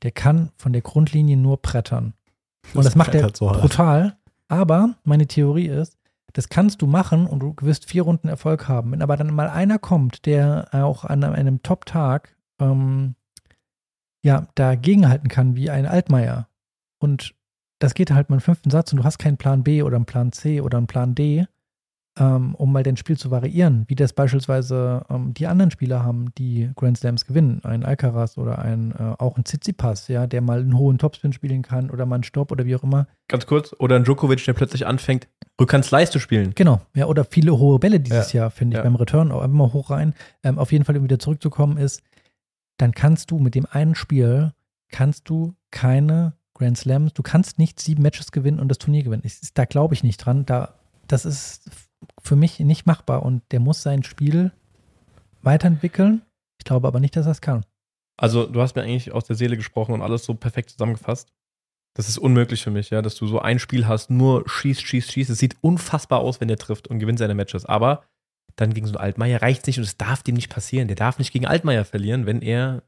Der 0.03 0.13
kann 0.13 0.51
von 0.57 0.73
der 0.73 0.83
Grundlinie 0.83 1.37
nur 1.37 1.59
brettern. 1.59 2.15
Und 2.75 2.85
das, 2.85 2.95
macht 2.95 3.15
er 3.15 3.23
halt 3.23 3.37
so 3.37 3.47
brutal. 3.47 4.17
Aber 4.49 4.95
meine 5.05 5.27
Theorie 5.27 5.67
ist, 5.67 5.97
das 6.33 6.49
kannst 6.49 6.83
du 6.83 6.87
machen 6.87 7.27
und 7.27 7.41
du 7.41 7.55
wirst 7.63 7.89
vier 7.89 8.03
Runden 8.03 8.29
Erfolg 8.29 8.69
haben. 8.69 8.93
Wenn 8.93 9.03
aber 9.03 9.17
dann 9.17 9.35
mal 9.35 9.49
einer 9.49 9.79
kommt, 9.79 10.27
der 10.27 10.69
auch 10.73 11.05
an 11.05 11.25
einem 11.25 11.63
Top-Tag 11.63 12.37
ähm, 12.61 13.15
ja, 14.23 14.47
dagegenhalten 14.55 15.29
kann, 15.29 15.57
wie 15.57 15.71
ein 15.71 15.87
Altmaier. 15.87 16.49
Und 16.99 17.35
das 17.79 17.95
geht 17.95 18.11
halt 18.11 18.29
mal 18.29 18.37
im 18.37 18.43
fünften 18.43 18.71
Satz 18.71 18.93
und 18.93 18.99
du 18.99 19.05
hast 19.05 19.19
keinen 19.19 19.37
Plan 19.37 19.63
B 19.63 19.83
oder 19.83 19.97
einen 19.97 20.07
Plan 20.07 20.33
C 20.33 20.61
oder 20.61 20.79
einen 20.79 20.87
Plan 20.87 21.15
D, 21.15 21.47
um 22.25 22.73
mal 22.73 22.83
dein 22.83 22.97
Spiel 22.97 23.19
zu 23.19 23.31
variieren, 23.31 23.85
wie 23.89 23.95
das 23.95 24.13
beispielsweise 24.13 25.05
ähm, 25.11 25.35
die 25.35 25.47
anderen 25.47 25.71
Spieler 25.71 26.03
haben, 26.03 26.33
die 26.39 26.71
Grand 26.75 26.97
Slams 26.99 27.27
gewinnen. 27.27 27.61
Ein 27.65 27.85
Alcaraz 27.85 28.39
oder 28.39 28.59
ein, 28.59 28.93
äh, 28.93 29.15
auch 29.19 29.37
ein 29.37 29.45
Tsitsipas, 29.45 30.09
ja, 30.09 30.27
der 30.27 30.41
mal 30.41 30.61
einen 30.61 30.77
hohen 30.79 30.99
Topspin 30.99 31.33
spielen 31.33 31.63
kann 31.63 31.91
oder 31.91 32.07
mal 32.07 32.17
einen 32.17 32.25
Stopp 32.25 32.53
oder 32.53 32.65
wie 32.65 32.75
auch 32.75 32.83
immer. 32.83 33.07
ganz 33.29 33.47
kurz. 33.47 33.75
Oder 33.79 33.97
ein 33.97 34.05
Djokovic, 34.05 34.45
der 34.45 34.55
plötzlich 34.55 34.87
anfängt, 34.87 35.29
Rückhandsleih 35.61 36.07
zu 36.07 36.19
spielen. 36.19 36.53
Genau, 36.55 36.81
ja, 36.95 37.07
oder 37.07 37.25
viele 37.25 37.59
hohe 37.59 37.79
Bälle 37.79 38.01
dieses 38.01 38.33
Ja, 38.33 38.43
Jahr, 38.43 38.51
finde 38.51 38.75
ich, 38.75 38.79
ja. 38.79 38.83
beim 38.85 38.97
Return 38.97 39.31
auch 39.33 39.43
immer 39.43 39.73
hoch 39.73 39.91
rein. 39.91 40.15
Ähm, 40.43 40.59
auf 40.59 40.73
jeden 40.73 40.85
Fall, 40.85 40.97
um 40.97 41.05
wieder 41.05 41.19
zurückzukommen, 41.19 41.77
ist, 41.77 42.03
dann 42.79 42.93
kannst 42.93 43.31
du 43.31 43.39
mit 43.39 43.55
dem 43.55 43.67
einen 43.71 43.95
Spiel, 43.95 44.53
kannst 44.91 45.29
du 45.29 45.55
keine 45.71 46.35
Grand 46.55 46.79
Slams, 46.79 47.13
du 47.13 47.23
kannst 47.23 47.59
nicht 47.59 47.81
sieben 47.81 48.03
Matches 48.03 48.33
gewinnen 48.33 48.61
und 48.61 48.69
das 48.69 48.79
Turnier 48.79 49.03
gewinnen. 49.03 49.23
Ich, 49.25 49.39
da 49.55 49.65
glaube 49.67 49.95
ich 49.95 50.03
nicht 50.03 50.19
dran. 50.19 50.47
Da, 50.47 50.75
das 51.07 51.25
ist 51.27 51.71
für 52.23 52.37
mich 52.37 52.61
nicht 52.61 52.87
machbar 52.87 53.23
und 53.23 53.43
der 53.53 53.61
muss 53.61 53.83
sein 53.83 54.03
Spiel 54.03 54.53
weiterentwickeln. 55.43 56.23
Ich 56.59 56.65
glaube 56.65 56.89
aber 56.89 57.01
nicht, 57.01 57.17
dass 57.17 57.27
er 57.27 57.33
es 57.33 57.41
kann. 57.41 57.65
Also, 58.19 58.47
du 58.47 58.61
hast 58.63 58.77
mir 58.77 58.83
eigentlich 58.83 59.13
aus 59.13 59.25
der 59.25 59.37
Seele 59.37 59.57
gesprochen 59.57 59.93
und 59.93 60.03
alles 60.03 60.25
so 60.25 60.35
perfekt 60.35 60.71
zusammengefasst. 60.71 61.33
Das 61.95 62.09
ist 62.09 62.19
unmöglich 62.19 62.63
für 62.63 62.71
mich, 62.71 62.91
ja, 62.91 63.01
dass 63.03 63.15
du 63.15 63.27
so 63.27 63.41
ein 63.41 63.59
Spiel 63.59 63.87
hast, 63.87 64.11
nur 64.11 64.49
schießt, 64.49 64.83
schießt, 64.83 65.13
schießt. 65.13 65.31
Es 65.31 65.39
sieht 65.39 65.57
unfassbar 65.63 66.21
aus, 66.21 66.41
wenn 66.41 66.49
der 66.49 66.59
trifft 66.59 66.89
und 66.89 66.99
gewinnt 66.99 67.19
seine 67.19 67.35
Matches. 67.35 67.65
Aber 67.65 68.05
dann 68.57 68.75
gegen 68.75 68.87
so 68.87 68.95
einen 68.95 69.05
Altmaier 69.05 69.41
reicht 69.43 69.63
es 69.63 69.67
nicht 69.67 69.79
und 69.79 69.85
es 69.85 69.97
darf 69.97 70.23
dem 70.23 70.35
nicht 70.35 70.51
passieren. 70.51 70.89
Der 70.89 70.97
darf 70.97 71.19
nicht 71.19 71.33
gegen 71.33 71.47
Altmaier 71.47 71.85
verlieren, 71.85 72.27
wenn 72.27 72.43
er 72.43 72.83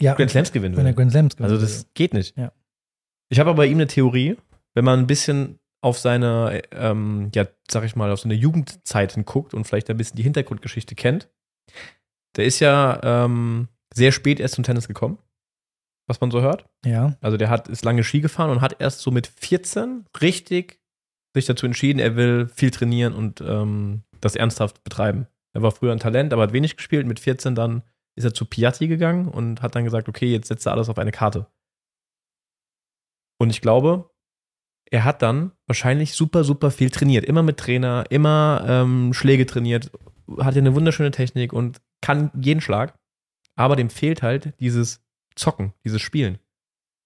Ja, 0.00 0.14
Grand 0.14 0.30
Slams 0.30 0.52
gewinnen 0.52 0.76
wenn 0.76 0.86
er 0.86 0.90
will. 0.90 0.96
Grand 0.96 1.12
Slams 1.12 1.36
gewinnt. 1.36 1.52
Also, 1.52 1.64
das 1.64 1.86
geht 1.94 2.14
nicht. 2.14 2.36
Ja. 2.36 2.52
Ich 3.28 3.38
habe 3.38 3.50
aber 3.50 3.58
bei 3.58 3.66
ihm 3.66 3.78
eine 3.78 3.86
Theorie, 3.86 4.36
wenn 4.74 4.84
man 4.84 5.00
ein 5.00 5.06
bisschen 5.06 5.58
auf 5.84 5.98
seine, 5.98 6.62
ähm, 6.70 7.30
ja, 7.34 7.46
sag 7.70 7.84
ich 7.84 7.94
mal, 7.94 8.10
auf 8.10 8.20
seine 8.20 8.32
Jugendzeiten 8.32 9.26
guckt 9.26 9.52
und 9.52 9.66
vielleicht 9.66 9.90
ein 9.90 9.98
bisschen 9.98 10.16
die 10.16 10.22
Hintergrundgeschichte 10.22 10.94
kennt. 10.94 11.28
Der 12.36 12.46
ist 12.46 12.58
ja 12.60 13.00
ähm, 13.02 13.68
sehr 13.92 14.10
spät 14.10 14.40
erst 14.40 14.54
zum 14.54 14.64
Tennis 14.64 14.88
gekommen, 14.88 15.18
was 16.08 16.22
man 16.22 16.30
so 16.30 16.40
hört. 16.40 16.64
ja, 16.86 17.18
Also 17.20 17.36
der 17.36 17.50
hat, 17.50 17.68
ist 17.68 17.84
lange 17.84 18.02
Ski 18.02 18.22
gefahren 18.22 18.50
und 18.50 18.62
hat 18.62 18.80
erst 18.80 19.00
so 19.00 19.10
mit 19.10 19.26
14 19.26 20.06
richtig 20.22 20.80
sich 21.34 21.44
dazu 21.44 21.66
entschieden, 21.66 21.98
er 21.98 22.16
will 22.16 22.48
viel 22.48 22.70
trainieren 22.70 23.12
und 23.12 23.42
ähm, 23.42 24.04
das 24.22 24.36
ernsthaft 24.36 24.84
betreiben. 24.84 25.26
Er 25.52 25.60
war 25.60 25.70
früher 25.70 25.92
ein 25.92 25.98
Talent, 25.98 26.32
aber 26.32 26.44
hat 26.44 26.54
wenig 26.54 26.76
gespielt. 26.76 27.06
Mit 27.06 27.20
14 27.20 27.54
dann 27.54 27.82
ist 28.16 28.24
er 28.24 28.32
zu 28.32 28.46
Piatti 28.46 28.88
gegangen 28.88 29.28
und 29.28 29.60
hat 29.60 29.74
dann 29.74 29.84
gesagt, 29.84 30.08
okay, 30.08 30.32
jetzt 30.32 30.48
setzt 30.48 30.64
er 30.66 30.72
alles 30.72 30.88
auf 30.88 30.96
eine 30.96 31.12
Karte. 31.12 31.46
Und 33.38 33.50
ich 33.50 33.60
glaube, 33.60 34.13
er 34.90 35.04
hat 35.04 35.22
dann 35.22 35.52
wahrscheinlich 35.66 36.14
super, 36.14 36.44
super 36.44 36.70
viel 36.70 36.90
trainiert. 36.90 37.24
Immer 37.24 37.42
mit 37.42 37.58
Trainer, 37.58 38.04
immer 38.10 38.64
ähm, 38.66 39.12
Schläge 39.12 39.46
trainiert, 39.46 39.90
hat 40.38 40.54
ja 40.54 40.60
eine 40.60 40.74
wunderschöne 40.74 41.10
Technik 41.10 41.52
und 41.52 41.80
kann 42.00 42.30
jeden 42.40 42.60
Schlag. 42.60 42.94
Aber 43.56 43.76
dem 43.76 43.90
fehlt 43.90 44.22
halt 44.22 44.54
dieses 44.60 45.04
Zocken, 45.34 45.72
dieses 45.84 46.02
Spielen. 46.02 46.38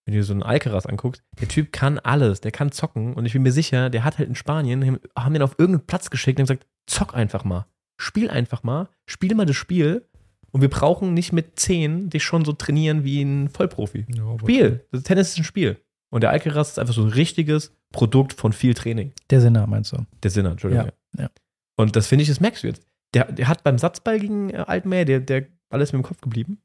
Wenn 0.05 0.15
du 0.15 0.21
dir 0.21 0.25
so 0.25 0.33
einen 0.33 0.43
Alcaraz 0.43 0.87
anguckst, 0.87 1.23
der 1.39 1.49
Typ 1.49 1.73
kann 1.73 1.99
alles, 1.99 2.41
der 2.41 2.51
kann 2.51 2.73
zocken 2.73 3.13
und 3.13 3.27
ich 3.27 3.35
bin 3.35 3.43
mir 3.43 3.53
sicher, 3.53 3.91
der 3.91 4.05
hat 4.05 4.19
halt 4.19 4.29
in 4.29 4.35
Spanien, 4.35 4.99
haben 5.15 5.35
den 5.35 5.43
auf 5.43 5.57
irgendeinen 5.59 5.87
Platz 5.87 6.09
geschickt 6.09 6.39
und 6.39 6.45
gesagt, 6.45 6.67
zock 6.87 7.15
einfach 7.15 7.45
mal, 7.45 7.67
spiel 7.99 8.31
einfach 8.31 8.63
mal, 8.63 8.89
spiel 9.07 9.35
mal 9.35 9.45
das 9.45 9.57
Spiel 9.57 10.07
und 10.51 10.63
wir 10.63 10.71
brauchen 10.71 11.13
nicht 11.13 11.33
mit 11.33 11.61
10 11.61 12.09
dich 12.09 12.25
schon 12.25 12.47
so 12.47 12.53
trainieren 12.55 13.05
wie 13.05 13.21
ein 13.23 13.51
Vollprofi. 13.51 14.07
Spiel, 14.41 14.87
das 14.93 15.03
Tennis 15.03 15.31
ist 15.31 15.39
ein 15.39 15.45
Spiel. 15.45 15.79
Und 16.11 16.23
der 16.23 16.31
Alcaraz 16.31 16.71
ist 16.71 16.79
einfach 16.79 16.95
so 16.95 17.03
ein 17.03 17.09
richtiges 17.11 17.73
Produkt 17.93 18.33
von 18.33 18.53
viel 18.53 18.75
Training. 18.75 19.13
der 19.31 19.41
Sinner 19.41 19.67
meinst 19.67 19.93
du. 19.93 20.07
Der 20.23 20.31
Sinner, 20.31 20.53
Entschuldigung. 20.53 20.91
Ja, 21.17 21.23
ja. 21.25 21.31
Und 21.77 21.97
das 21.97 22.07
finde 22.07 22.23
ich, 22.23 22.29
das 22.29 22.41
merkst 22.41 22.63
du 22.63 22.69
jetzt. 22.69 22.87
Der, 23.15 23.31
der 23.31 23.49
hat 23.49 23.63
beim 23.63 23.79
Satzball 23.79 24.19
gegen 24.21 24.51
äh, 24.51 24.65
Altmaier, 24.67 25.05
der, 25.05 25.21
der 25.21 25.47
alles 25.71 25.93
mit 25.93 26.03
dem 26.03 26.05
Kopf 26.07 26.21
geblieben, 26.21 26.61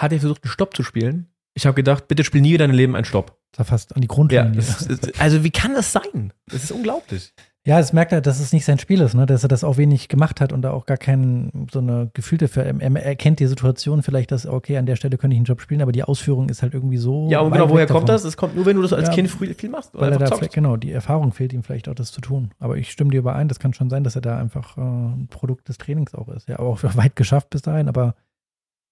hat 0.00 0.12
er 0.12 0.20
versucht, 0.20 0.44
einen 0.44 0.50
Stopp 0.52 0.74
zu 0.76 0.82
spielen. 0.82 1.26
Ich 1.54 1.66
habe 1.66 1.74
gedacht, 1.74 2.08
bitte 2.08 2.24
spiel 2.24 2.40
nie 2.40 2.52
in 2.52 2.58
deinem 2.58 2.74
Leben 2.74 2.94
einen 2.94 3.04
Stopp. 3.04 3.38
Das 3.52 3.58
war 3.60 3.64
fast 3.66 3.94
an 3.94 4.00
die 4.00 4.06
Ja, 4.08 4.14
Grundlinie. 4.14 4.52
das 4.52 4.82
ist, 4.86 5.20
also 5.20 5.42
wie 5.44 5.50
kann 5.50 5.74
das 5.74 5.92
sein? 5.92 6.32
Das 6.46 6.62
ist 6.64 6.70
unglaublich. 6.72 7.34
Ja, 7.66 7.78
es 7.78 7.92
merkt 7.92 8.10
er, 8.12 8.22
dass 8.22 8.40
es 8.40 8.54
nicht 8.54 8.64
sein 8.64 8.78
Spiel 8.78 9.02
ist, 9.02 9.12
ne? 9.14 9.26
dass 9.26 9.42
er 9.42 9.48
das 9.48 9.64
auch 9.64 9.76
wenig 9.76 10.08
gemacht 10.08 10.40
hat 10.40 10.50
und 10.50 10.62
da 10.62 10.70
auch 10.70 10.86
gar 10.86 10.96
kein 10.96 11.66
so 11.70 11.80
eine 11.80 12.10
Gefühl 12.14 12.38
dafür. 12.38 12.64
Er, 12.64 12.80
er 12.80 13.04
erkennt 13.04 13.38
die 13.38 13.46
Situation 13.46 14.02
vielleicht, 14.02 14.32
dass, 14.32 14.46
okay, 14.46 14.78
an 14.78 14.86
der 14.86 14.96
Stelle 14.96 15.18
könnte 15.18 15.34
ich 15.34 15.38
einen 15.38 15.44
Job 15.44 15.60
spielen, 15.60 15.82
aber 15.82 15.92
die 15.92 16.02
Ausführung 16.02 16.48
ist 16.48 16.62
halt 16.62 16.72
irgendwie 16.72 16.96
so. 16.96 17.28
Ja, 17.30 17.40
und 17.40 17.52
genau, 17.52 17.68
woher 17.68 17.86
kommt 17.86 18.08
davon. 18.08 18.14
das? 18.14 18.24
Es 18.24 18.38
kommt 18.38 18.56
nur, 18.56 18.64
wenn 18.64 18.76
du 18.76 18.82
das 18.82 18.94
als 18.94 19.08
Ja, 19.08 19.14
Kind 19.14 19.28
früh 19.28 19.52
viel 19.52 19.68
machst. 19.68 19.94
oder 19.94 20.06
Weil 20.06 20.12
er 20.12 20.18
da 20.18 20.36
genau, 20.46 20.78
die 20.78 20.90
Erfahrung 20.90 21.32
fehlt 21.32 21.52
ihm 21.52 21.62
vielleicht 21.62 21.88
auch, 21.90 21.94
das 21.94 22.12
zu 22.12 22.22
tun. 22.22 22.52
Aber 22.58 22.78
ich 22.78 22.90
stimme 22.90 23.10
dir 23.10 23.18
überein, 23.18 23.48
das 23.48 23.58
kann 23.58 23.74
schon 23.74 23.90
sein, 23.90 24.04
dass 24.04 24.16
er 24.16 24.22
da 24.22 24.38
einfach 24.38 24.78
äh, 24.78 24.80
ein 24.80 25.28
Produkt 25.28 25.68
des 25.68 25.76
Trainings 25.76 26.14
auch 26.14 26.28
ist. 26.28 26.48
Ja, 26.48 26.58
aber 26.60 26.68
auch 26.68 26.82
weit 26.96 27.14
geschafft 27.14 27.50
bis 27.50 27.60
dahin, 27.60 27.88
aber 27.88 28.14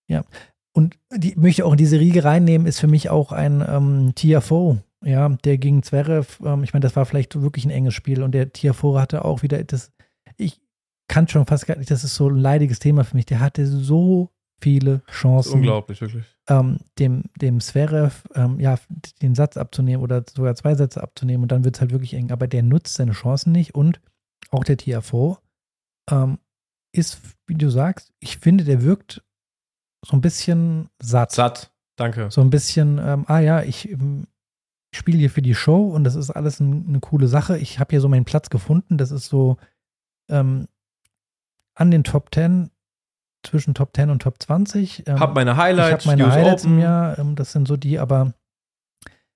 ja. 0.08 0.24
Und 0.74 0.98
die 1.10 1.34
möchte 1.36 1.64
auch 1.64 1.72
in 1.72 1.78
diese 1.78 1.98
Riege 1.98 2.22
reinnehmen, 2.22 2.66
ist 2.66 2.78
für 2.80 2.86
mich 2.86 3.08
auch 3.08 3.32
ein 3.32 3.64
ähm, 3.66 4.12
TFO. 4.14 4.76
Ja, 5.04 5.28
der 5.28 5.58
gegen 5.58 5.82
Zverev, 5.82 6.40
ähm, 6.44 6.64
ich 6.64 6.72
meine, 6.72 6.82
das 6.82 6.96
war 6.96 7.06
vielleicht 7.06 7.40
wirklich 7.40 7.64
ein 7.64 7.70
enges 7.70 7.94
Spiel 7.94 8.22
und 8.22 8.32
der 8.32 8.52
TFO 8.52 8.98
hatte 8.98 9.24
auch 9.24 9.42
wieder 9.42 9.62
das, 9.62 9.92
ich 10.36 10.60
kann 11.08 11.28
schon 11.28 11.46
fast 11.46 11.66
gar 11.66 11.76
nicht, 11.76 11.90
das 11.90 12.04
ist 12.04 12.14
so 12.14 12.28
ein 12.28 12.36
leidiges 12.36 12.80
Thema 12.80 13.04
für 13.04 13.16
mich. 13.16 13.26
Der 13.26 13.40
hatte 13.40 13.66
so 13.66 14.30
viele 14.60 15.02
Chancen 15.08 15.54
unglaublich, 15.54 16.00
wirklich. 16.00 16.24
ähm, 16.48 16.78
dem, 16.98 17.24
dem 17.40 17.60
Zverev 17.60 18.24
ähm, 18.34 18.58
ja, 18.58 18.76
den 19.22 19.34
Satz 19.34 19.56
abzunehmen 19.56 20.02
oder 20.02 20.24
sogar 20.28 20.54
zwei 20.56 20.74
Sätze 20.74 21.02
abzunehmen 21.02 21.44
und 21.44 21.52
dann 21.52 21.64
wird 21.64 21.76
es 21.76 21.80
halt 21.80 21.92
wirklich 21.92 22.14
eng. 22.14 22.32
Aber 22.32 22.48
der 22.48 22.62
nutzt 22.62 22.94
seine 22.94 23.12
Chancen 23.12 23.52
nicht 23.52 23.74
und 23.74 24.00
auch 24.50 24.64
der 24.64 24.76
TFO 24.76 25.38
ähm, 26.10 26.38
ist, 26.92 27.20
wie 27.46 27.54
du 27.54 27.70
sagst, 27.70 28.12
ich 28.20 28.38
finde, 28.38 28.64
der 28.64 28.82
wirkt 28.82 29.22
so 30.04 30.16
ein 30.16 30.20
bisschen 30.20 30.88
satt. 31.00 31.32
Satt. 31.32 31.72
Danke. 31.96 32.30
So 32.30 32.40
ein 32.40 32.50
bisschen, 32.50 32.98
ähm, 32.98 33.24
ah 33.26 33.40
ja, 33.40 33.62
ich, 33.62 33.90
ähm, 33.90 34.26
ich 34.90 34.98
spiele 34.98 35.18
hier 35.18 35.30
für 35.30 35.42
die 35.42 35.54
Show 35.54 35.88
und 35.88 36.04
das 36.04 36.14
ist 36.14 36.30
alles 36.30 36.60
ein, 36.60 36.86
eine 36.88 37.00
coole 37.00 37.28
Sache. 37.28 37.58
Ich 37.58 37.78
habe 37.78 37.90
hier 37.90 38.00
so 38.00 38.08
meinen 38.08 38.24
Platz 38.24 38.50
gefunden. 38.50 38.96
Das 38.96 39.10
ist 39.10 39.26
so 39.26 39.58
ähm, 40.28 40.66
an 41.74 41.90
den 41.90 42.04
Top 42.04 42.34
10, 42.34 42.70
zwischen 43.42 43.74
Top 43.74 43.94
10 43.94 44.10
und 44.10 44.22
Top 44.22 44.42
20. 44.42 45.06
Ähm, 45.06 45.20
Hab 45.20 45.34
meine 45.34 45.52
ich 45.52 45.56
Highlights, 45.56 46.06
habe 46.06 46.16
meine 46.16 46.28
US 46.28 46.34
Highlights 46.34 46.64
Open. 46.64 46.76
im 46.76 46.82
Jahr, 46.82 47.18
ähm, 47.18 47.36
das 47.36 47.52
sind 47.52 47.68
so 47.68 47.76
die, 47.76 47.98
aber 47.98 48.32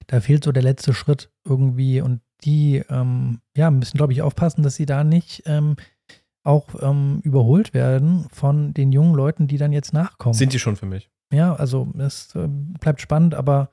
da 0.07 0.20
fehlt 0.20 0.44
so 0.44 0.53
der 0.53 0.62
letzte 0.62 0.94
Schritt 0.94 1.30
irgendwie 1.44 2.00
und 2.00 2.20
die, 2.44 2.82
ähm, 2.88 3.40
ja, 3.57 3.70
müssen, 3.70 3.96
glaube 3.96 4.12
ich, 4.12 4.22
aufpassen, 4.22 4.62
dass 4.62 4.74
sie 4.74 4.86
da 4.86 5.05
nicht 5.05 5.44
ähm, 5.46 5.76
auch 6.42 6.68
ähm, 6.80 7.20
überholt 7.22 7.72
werden 7.72 8.26
von 8.32 8.74
den 8.74 8.90
jungen 8.90 9.14
Leuten, 9.14 9.46
die 9.46 9.59
dann 9.59 9.72
jetzt 9.72 9.92
nachkommen. 9.92 10.34
Sind 10.34 10.53
die 10.53 10.59
schon 10.59 10.76
für 10.76 10.86
mich. 10.86 11.09
ja, 11.32 11.55
also 11.55 11.88
es 11.98 12.34
äh, 12.34 12.48
bleibt 12.48 13.00
spannend, 13.00 13.34
aber 13.34 13.70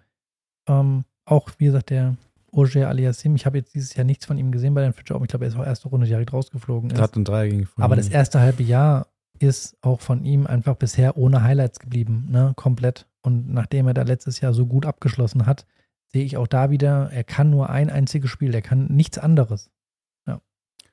ähm, 0.68 1.04
auch, 1.32 1.50
wie 1.58 1.66
gesagt, 1.66 1.90
der 1.90 2.16
Ogier 2.52 2.90
Aliassim, 2.90 3.36
ich 3.36 3.46
habe 3.46 3.58
jetzt 3.58 3.76
dieses 3.76 3.96
Jahr 3.96 4.06
nichts 4.06 4.26
von 4.26 4.38
ihm 4.38 4.52
gesehen 4.52 4.74
bei 4.74 4.82
den 4.82 4.94
Future 4.94 5.16
Open. 5.16 5.26
Ich 5.26 5.30
glaube, 5.30 5.46
er 5.46 5.50
ist 5.50 5.58
auch 5.58 5.66
erste 5.66 5.90
Runde 5.90 6.08
direkt 6.08 6.34
rausgeflogen. 6.34 6.90
Der 6.90 6.98
Ist. 6.98 7.04
hat 7.04 7.16
einen 7.16 7.26
Dreier 7.26 7.48
gegen 7.48 7.70
Aber 7.78 7.96
das 7.96 8.10
erste 8.10 8.40
halbe 8.40 8.64
Jahr 8.64 9.08
ist 9.38 9.78
auch 9.82 10.02
von 10.02 10.26
ihm 10.26 10.48
einfach 10.48 10.76
bisher 10.76 11.18
ohne 11.18 11.44
Highlights 11.44 11.80
geblieben, 11.80 12.28
ne, 12.32 12.54
komplett. 12.56 13.06
Und 13.22 13.54
nachdem 13.54 13.88
er 13.88 13.94
da 13.94 14.02
letztes 14.02 14.42
Jahr 14.42 14.54
so 14.54 14.66
gut 14.66 14.86
abgeschlossen 14.86 15.46
hat, 15.46 15.66
sehe 16.08 16.26
ich 16.26 16.38
auch 16.38 16.48
da 16.48 16.72
wieder, 16.72 17.12
er 17.12 17.24
kann 17.24 17.50
nur 17.50 17.70
ein 17.70 17.90
einziges 17.90 18.30
Spiel, 18.32 18.54
er 18.54 18.62
kann 18.62 18.88
nichts 18.88 19.18
anderes. 19.18 19.70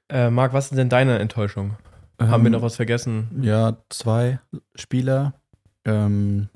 Äh, 0.09 0.31
Marc, 0.31 0.53
was 0.53 0.71
ist 0.71 0.79
denn 0.79 0.89
deine 0.89 1.19
Enttäuschung? 1.19 1.77
Ähm, 2.19 2.29
Haben 2.29 2.45
wir 2.45 2.51
noch 2.51 2.63
was 2.63 2.77
vergessen? 2.77 3.29
Ja, 3.43 3.77
zwei 3.89 4.39
Spieler. 4.75 5.35
Ähm, 5.85 6.49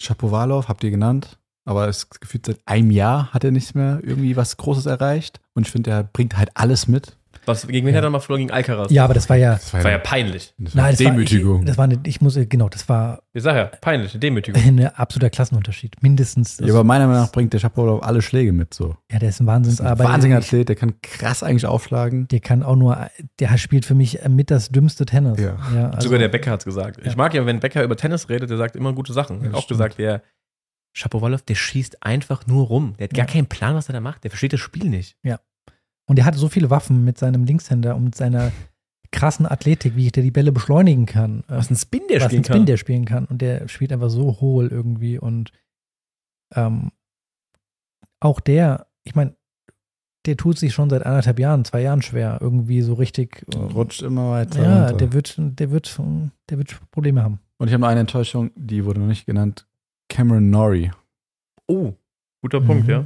Shapovalov 0.00 0.68
habt 0.68 0.82
ihr 0.82 0.90
genannt, 0.90 1.38
aber 1.70 1.88
es 1.88 2.10
gefühlt 2.10 2.46
seit 2.46 2.58
einem 2.66 2.90
Jahr 2.90 3.32
hat 3.32 3.44
er 3.44 3.50
nicht 3.52 3.74
mehr 3.74 4.00
irgendwie 4.02 4.36
was 4.36 4.56
Großes 4.56 4.86
erreicht. 4.86 5.40
Und 5.54 5.66
ich 5.66 5.72
finde, 5.72 5.90
er 5.90 6.02
bringt 6.04 6.36
halt 6.36 6.50
alles 6.54 6.88
mit. 6.88 7.16
Was, 7.46 7.66
gegen 7.66 7.86
wen 7.86 7.94
Ja. 7.94 7.98
hat 7.98 8.04
er 8.04 8.10
mal 8.10 8.20
verloren? 8.20 8.40
Gegen 8.42 8.50
Alcaraz. 8.50 8.90
Ja, 8.90 9.02
aber 9.04 9.14
das 9.14 9.28
war 9.30 9.36
ja. 9.36 9.52
Das 9.54 9.72
war, 9.72 9.90
ja 9.90 9.96
peinlich. 9.98 10.52
das 10.58 10.76
war 10.76 10.82
Nein, 10.82 10.92
das 10.92 10.98
Demütigung. 10.98 11.52
War, 11.54 11.60
ich, 11.60 11.66
das 11.68 11.78
war 11.78 11.84
eine, 11.84 11.98
ich 12.04 12.20
muss, 12.20 12.38
genau, 12.48 12.68
das 12.68 12.86
war 12.88 13.22
Ich 13.32 13.42
sag 13.42 13.56
ja, 13.56 13.64
peinlich, 13.64 14.12
eine 14.12 14.20
Demütigung. 14.20 14.62
ein 14.62 14.86
absoluter 14.94 15.30
Klassenunterschied. 15.30 15.96
Mindestens. 16.02 16.58
ja, 16.58 16.66
aber 16.74 16.84
meiner 16.84 17.06
Meinung 17.06 17.22
nach 17.22 17.32
bringt 17.32 17.52
der 17.54 17.58
Shapovalov 17.58 18.02
alle 18.02 18.20
Schläge 18.20 18.52
mit 18.52 18.74
so. 18.74 18.94
ja, 19.10 19.18
der 19.18 19.20
ist 19.20 19.20
ein 19.20 19.22
Das 19.22 19.30
ist 19.30 19.40
ein 19.40 19.46
Wahnsinnsarbeiter. 19.46 20.10
Wahnsinnsathlet, 20.10 20.68
der 20.68 20.76
kann 20.76 20.94
krass 21.02 21.42
eigentlich 21.42 21.66
aufschlagen. 21.66 22.28
Der 22.28 22.40
kann 22.40 22.62
auch 22.62 22.76
nur, 22.76 23.08
der 23.38 23.56
spielt 23.58 23.86
für 23.86 23.94
mich 23.94 24.20
mit 24.28 24.50
das 24.50 24.68
dümmste 24.68 25.06
Tennis. 25.06 25.40
Ja. 25.40 25.56
also, 25.90 26.08
Sogar 26.08 26.18
der 26.18 26.28
Becker 26.28 26.50
hat 26.50 26.60
es 26.60 26.64
gesagt. 26.66 26.98
Ja. 26.98 27.06
Ich 27.10 27.16
mag 27.16 27.32
ja, 27.32 27.46
wenn 27.46 27.58
Becker 27.60 27.82
über 27.82 27.96
Tennis 27.96 28.28
redet, 28.28 28.50
der 28.50 28.58
sagt 28.58 28.76
immer 28.76 28.92
gute 28.92 29.12
Sachen. 29.14 29.38
Er 29.40 29.44
hat 29.46 29.52
Ja, 29.52 29.58
auch 29.58 29.62
stimmt. 29.62 29.78
gesagt, 29.78 29.98
der 29.98 30.22
Shapovalov, 30.92 31.42
der 31.42 31.54
schießt 31.54 32.02
einfach 32.02 32.46
nur 32.46 32.66
rum. 32.66 32.94
Der 32.98 33.04
hat 33.04 33.14
gar 33.14 33.26
Ja. 33.26 33.32
keinen 33.32 33.46
Plan, 33.46 33.74
was 33.74 33.88
er 33.88 33.92
da 33.92 34.00
macht. 34.00 34.24
Der 34.24 34.30
versteht 34.30 34.52
das 34.52 34.60
Spiel 34.60 34.88
nicht. 34.88 35.16
Und 36.06 36.16
der 36.16 36.24
hat 36.24 36.34
so 36.34 36.48
viele 36.48 36.70
Waffen 36.70 37.04
mit 37.04 37.18
seinem 37.18 37.44
Linkshänder 37.44 37.94
und 37.94 38.02
mit 38.02 38.14
seiner 38.16 38.50
krassen 39.12 39.46
Athletik, 39.46 39.94
wie 39.94 40.08
der 40.10 40.24
die 40.24 40.32
Bälle 40.32 40.50
beschleunigen 40.50 41.06
kann. 41.06 41.40
äh, 41.48 41.56
Was 41.56 41.70
ein 41.70 41.76
Spin 41.76 42.02
der 42.10 42.16
was 42.20 42.24
spielen 42.26 42.40
ein 42.40 42.44
Spin 42.44 42.56
kann. 42.56 42.66
der 42.66 42.76
spielen 42.78 43.04
kann. 43.04 43.24
Und 43.26 43.40
der 43.42 43.68
spielt 43.68 43.92
einfach 43.92 44.10
so 44.10 44.40
hohl 44.40 44.66
irgendwie. 44.68 45.18
Und 45.20 45.52
ähm, 46.56 46.90
auch 48.18 48.40
der, 48.40 48.88
ich 49.04 49.14
meine, 49.14 49.36
der 50.26 50.36
tut 50.36 50.58
sich 50.58 50.74
schon 50.74 50.90
seit 50.90 51.06
anderthalb 51.06 51.38
Jahren, 51.38 51.64
zwei 51.64 51.80
Jahren 51.82 52.02
schwer, 52.02 52.38
irgendwie 52.40 52.82
so 52.82 52.94
richtig. 52.94 53.44
äh, 53.54 53.56
Rutscht 53.56 54.02
immer 54.02 54.32
weiter. 54.32 54.62
Ja, 54.62 54.80
runter. 54.88 54.96
der 54.96 55.12
wird, 55.12 55.34
der 55.38 55.70
wird, 55.70 55.98
der 56.50 56.58
wird 56.58 56.80
Probleme 56.90 57.22
haben. 57.22 57.38
Und 57.58 57.68
ich 57.68 57.72
habe 57.74 57.82
noch 57.82 57.88
eine 57.88 58.00
Enttäuschung, 58.00 58.50
die 58.56 58.84
wurde 58.84 58.98
noch 59.00 59.06
nicht 59.06 59.26
genannt. 59.26 59.66
Cameron 60.10 60.50
Norrie. 60.50 60.90
Oh, 61.66 61.94
guter 62.42 62.60
Punkt, 62.60 62.84
Mhm. 62.84 62.90
ja. 62.90 63.04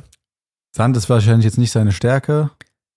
Sand 0.75 0.97
ist 0.97 1.09
wahrscheinlich 1.09 1.45
jetzt 1.45 1.59
nicht 1.59 1.71
seine 1.71 1.93
Stärke. 1.93 2.51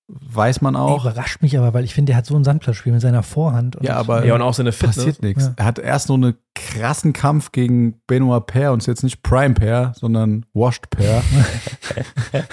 Weiß 0.10 0.62
man 0.62 0.78
Auch. 0.78 1.00
auch. 1.00 1.06
Überrascht 1.06 1.42
mich 1.42 1.58
aber, 1.58 1.74
weil 1.74 1.84
ich 1.84 1.94
finde, 1.94 2.12
der 2.12 2.16
hat 2.18 2.26
so 2.26 2.34
ein 2.38 2.46
Sandplatzspiel 2.46 2.94
mit 2.94 3.02
seiner 3.02 3.24
Vorhand. 3.24 3.76
Und, 3.76 3.84
Ja, 3.86 3.98
aber- 3.98 4.26
Ja, 4.26 4.36
und 4.36 4.42
auch 4.42 4.54
seine 4.54 4.72
Fitness. 4.72 4.96
Passiert 4.96 5.22
nichts. 5.22 5.48
Ja. 5.48 5.54
Er 5.58 5.66
hat 5.66 5.80
erst 5.80 6.08
noch 6.08 6.16
einen 6.16 6.36
krassen 6.56 7.12
Kampf 7.12 7.52
gegen 7.52 8.00
Benoit 8.08 8.48
Paire 8.48 8.72
und 8.72 8.80
ist 8.80 8.86
jetzt 8.88 9.04
nicht 9.04 9.22
Prime 9.22 9.54
Paire, 9.54 9.92
sondern 9.98 10.46
Washed 10.54 10.90
Paire, 10.90 11.22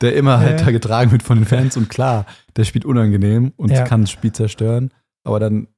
der 0.00 0.14
immer 0.14 0.38
halt 0.40 0.60
Ja. 0.60 0.66
da 0.66 0.72
getragen 0.72 1.10
wird 1.10 1.22
von 1.22 1.38
den 1.38 1.46
Fans. 1.46 1.76
Und 1.76 1.88
klar, 1.88 2.26
der 2.56 2.64
spielt 2.64 2.84
unangenehm 2.84 3.52
und 3.56 3.70
Ja. 3.70 3.84
kann 3.84 4.02
das 4.02 4.10
Spiel 4.10 4.32
zerstören. 4.32 4.92
Aber 5.24 5.40
dann 5.40 5.68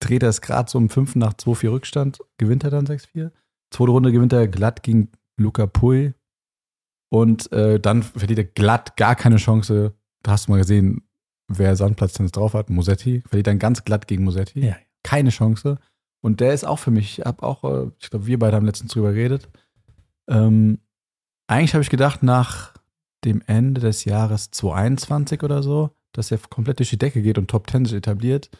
dreht 0.00 0.22
er 0.22 0.28
es 0.30 0.40
gerade 0.40 0.70
so 0.70 0.78
um 0.78 0.90
5 0.90 1.14
nach 1.16 1.34
2-4 1.34 1.70
Rückstand, 1.70 2.18
gewinnt 2.38 2.64
er 2.64 2.70
dann 2.70 2.86
6-4. 2.86 3.30
Zweite 3.74 3.90
Runde 3.90 4.12
gewinnt 4.12 4.32
er 4.32 4.46
glatt 4.46 4.84
gegen 4.84 5.10
Luca 5.36 5.66
Pui. 5.66 6.14
Und 7.10 7.50
äh, 7.52 7.80
dann 7.80 8.02
verliert 8.04 8.38
er 8.38 8.44
glatt 8.44 8.96
gar 8.96 9.16
keine 9.16 9.36
Chance. 9.36 9.94
Da 10.22 10.32
hast 10.32 10.46
du 10.46 10.52
mal 10.52 10.58
gesehen, 10.58 11.02
wer 11.48 11.74
Sandplatztennis 11.74 12.30
drauf 12.30 12.54
hat. 12.54 12.70
Musetti. 12.70 13.22
Verliert 13.26 13.48
dann 13.48 13.58
ganz 13.58 13.84
glatt 13.84 14.06
gegen 14.06 14.22
Musetti. 14.22 14.64
Ja. 14.64 14.76
Keine 15.02 15.30
Chance. 15.30 15.78
Und 16.20 16.40
der 16.40 16.54
ist 16.54 16.64
auch 16.64 16.78
für 16.78 16.92
mich, 16.92 17.18
ich 17.18 17.24
habe 17.24 17.42
auch, 17.42 17.64
äh, 17.64 17.90
ich 17.98 18.10
glaube, 18.10 18.26
wir 18.26 18.38
beide 18.38 18.56
haben 18.56 18.64
letztens 18.64 18.92
drüber 18.92 19.12
geredet. 19.12 19.48
Ähm, 20.28 20.78
eigentlich 21.48 21.74
habe 21.74 21.82
ich 21.82 21.90
gedacht, 21.90 22.22
nach 22.22 22.74
dem 23.24 23.42
Ende 23.46 23.80
des 23.80 24.04
Jahres 24.04 24.50
2021 24.52 25.42
oder 25.42 25.62
so, 25.62 25.90
dass 26.12 26.30
er 26.30 26.38
komplett 26.38 26.78
durch 26.78 26.90
die 26.90 26.98
Decke 26.98 27.22
geht 27.22 27.38
und 27.38 27.50
Top 27.50 27.68
10 27.68 27.86
sich 27.86 27.98
etabliert. 27.98 28.50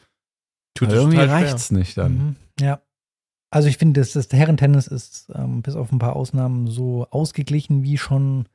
Tut 0.74 0.88
Aber 0.88 0.96
irgendwie 0.96 1.18
reicht 1.18 1.54
es 1.54 1.70
nicht 1.70 1.96
dann. 1.96 2.12
Mhm. 2.12 2.36
Ja. 2.60 2.80
Also 3.54 3.68
ich 3.68 3.78
finde, 3.78 4.00
das, 4.00 4.12
das 4.12 4.28
Herrentennis 4.32 4.88
ist 4.88 5.30
ähm, 5.32 5.62
bis 5.62 5.76
auf 5.76 5.92
ein 5.92 6.00
paar 6.00 6.16
Ausnahmen 6.16 6.66
so 6.66 7.06
ausgeglichen 7.10 7.84
wie 7.84 7.98
schon 7.98 8.46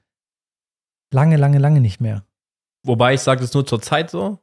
lange, 1.10 1.38
lange, 1.38 1.58
lange 1.58 1.80
nicht 1.80 2.02
mehr. 2.02 2.26
Wobei 2.84 3.14
ich 3.14 3.22
sage 3.22 3.40
das 3.40 3.54
nur 3.54 3.66
zur 3.66 3.82
Zeit 3.82 4.10
so. 4.10 4.40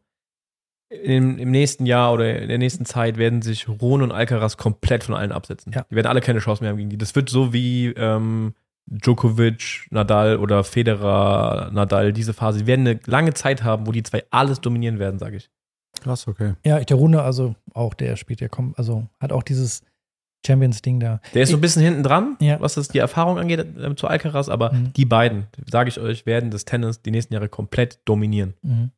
Im, 0.89 1.37
Im 1.37 1.51
nächsten 1.51 1.85
Jahr 1.85 2.15
oder 2.15 2.41
in 2.41 2.49
der 2.49 2.57
nächsten 2.57 2.87
Zeit 2.87 3.19
werden 3.19 3.43
sich 3.43 3.69
Rune 3.69 4.03
und 4.03 4.13
Alcaraz 4.13 4.57
komplett 4.57 5.05
von 5.05 5.15
allen 5.15 5.31
absetzen. 5.31 5.73
Ja. 5.75 5.85
Die 5.91 5.95
werden 5.95 6.07
alle 6.07 6.23
keine 6.23 6.39
Chance 6.39 6.63
mehr 6.63 6.71
haben 6.71 6.79
gegen 6.79 6.89
die. 6.89 6.97
Das 6.97 7.15
wird 7.15 7.29
so 7.29 7.53
wie 7.53 7.89
ähm, 7.89 8.55
Djokovic, 8.87 9.89
Nadal 9.91 10.39
oder 10.39 10.65
Federer, 10.65 11.71
Nadal, 11.71 12.15
diese 12.15 12.33
Phase. 12.33 12.61
Die 12.61 12.67
werden 12.67 12.87
eine 12.87 13.01
lange 13.05 13.35
Zeit 13.35 13.63
haben, 13.63 13.87
wo 13.87 13.93
die 13.93 14.03
zwei 14.05 14.25
alles 14.31 14.63
dominieren 14.63 14.99
werden, 14.99 15.19
sage 15.19 15.37
ich. 15.37 15.51
Krass, 16.01 16.27
okay. 16.27 16.55
Ja, 16.65 16.81
der 16.81 16.97
Rune, 16.97 17.21
also 17.21 17.57
auch 17.75 17.93
der 17.93 18.17
spielt 18.17 18.41
ja, 18.41 18.49
kommt, 18.49 18.79
also 18.79 19.07
hat 19.21 19.33
auch 19.33 19.43
dieses 19.43 19.83
Champions-Ding 20.47 21.01
da. 21.01 21.21
Der 21.35 21.43
ist 21.43 21.51
so 21.51 21.57
ein 21.57 21.61
bisschen 21.61 21.83
hinten 21.83 22.03
dran, 22.03 22.37
Ja. 22.41 22.61
was 22.61 22.75
das 22.75 22.89
die 22.89 22.99
Erfahrung 22.99 23.39
angeht 23.39 23.61
äh, 23.77 23.95
zu 23.97 24.07
Alcaraz, 24.07 24.49
aber 24.49 24.73
Mhm. 24.73 24.93
die 24.95 25.05
beiden, 25.05 25.47
sage 25.71 25.89
ich 25.89 25.99
euch, 26.01 26.25
werden 26.27 26.51
das 26.51 26.65
Tennis 26.65 27.03
die 27.03 27.11
nächsten 27.11 27.35
Jahre 27.35 27.49
komplett 27.49 28.01
dominieren. 28.05 28.55
Mhm. 28.63 28.91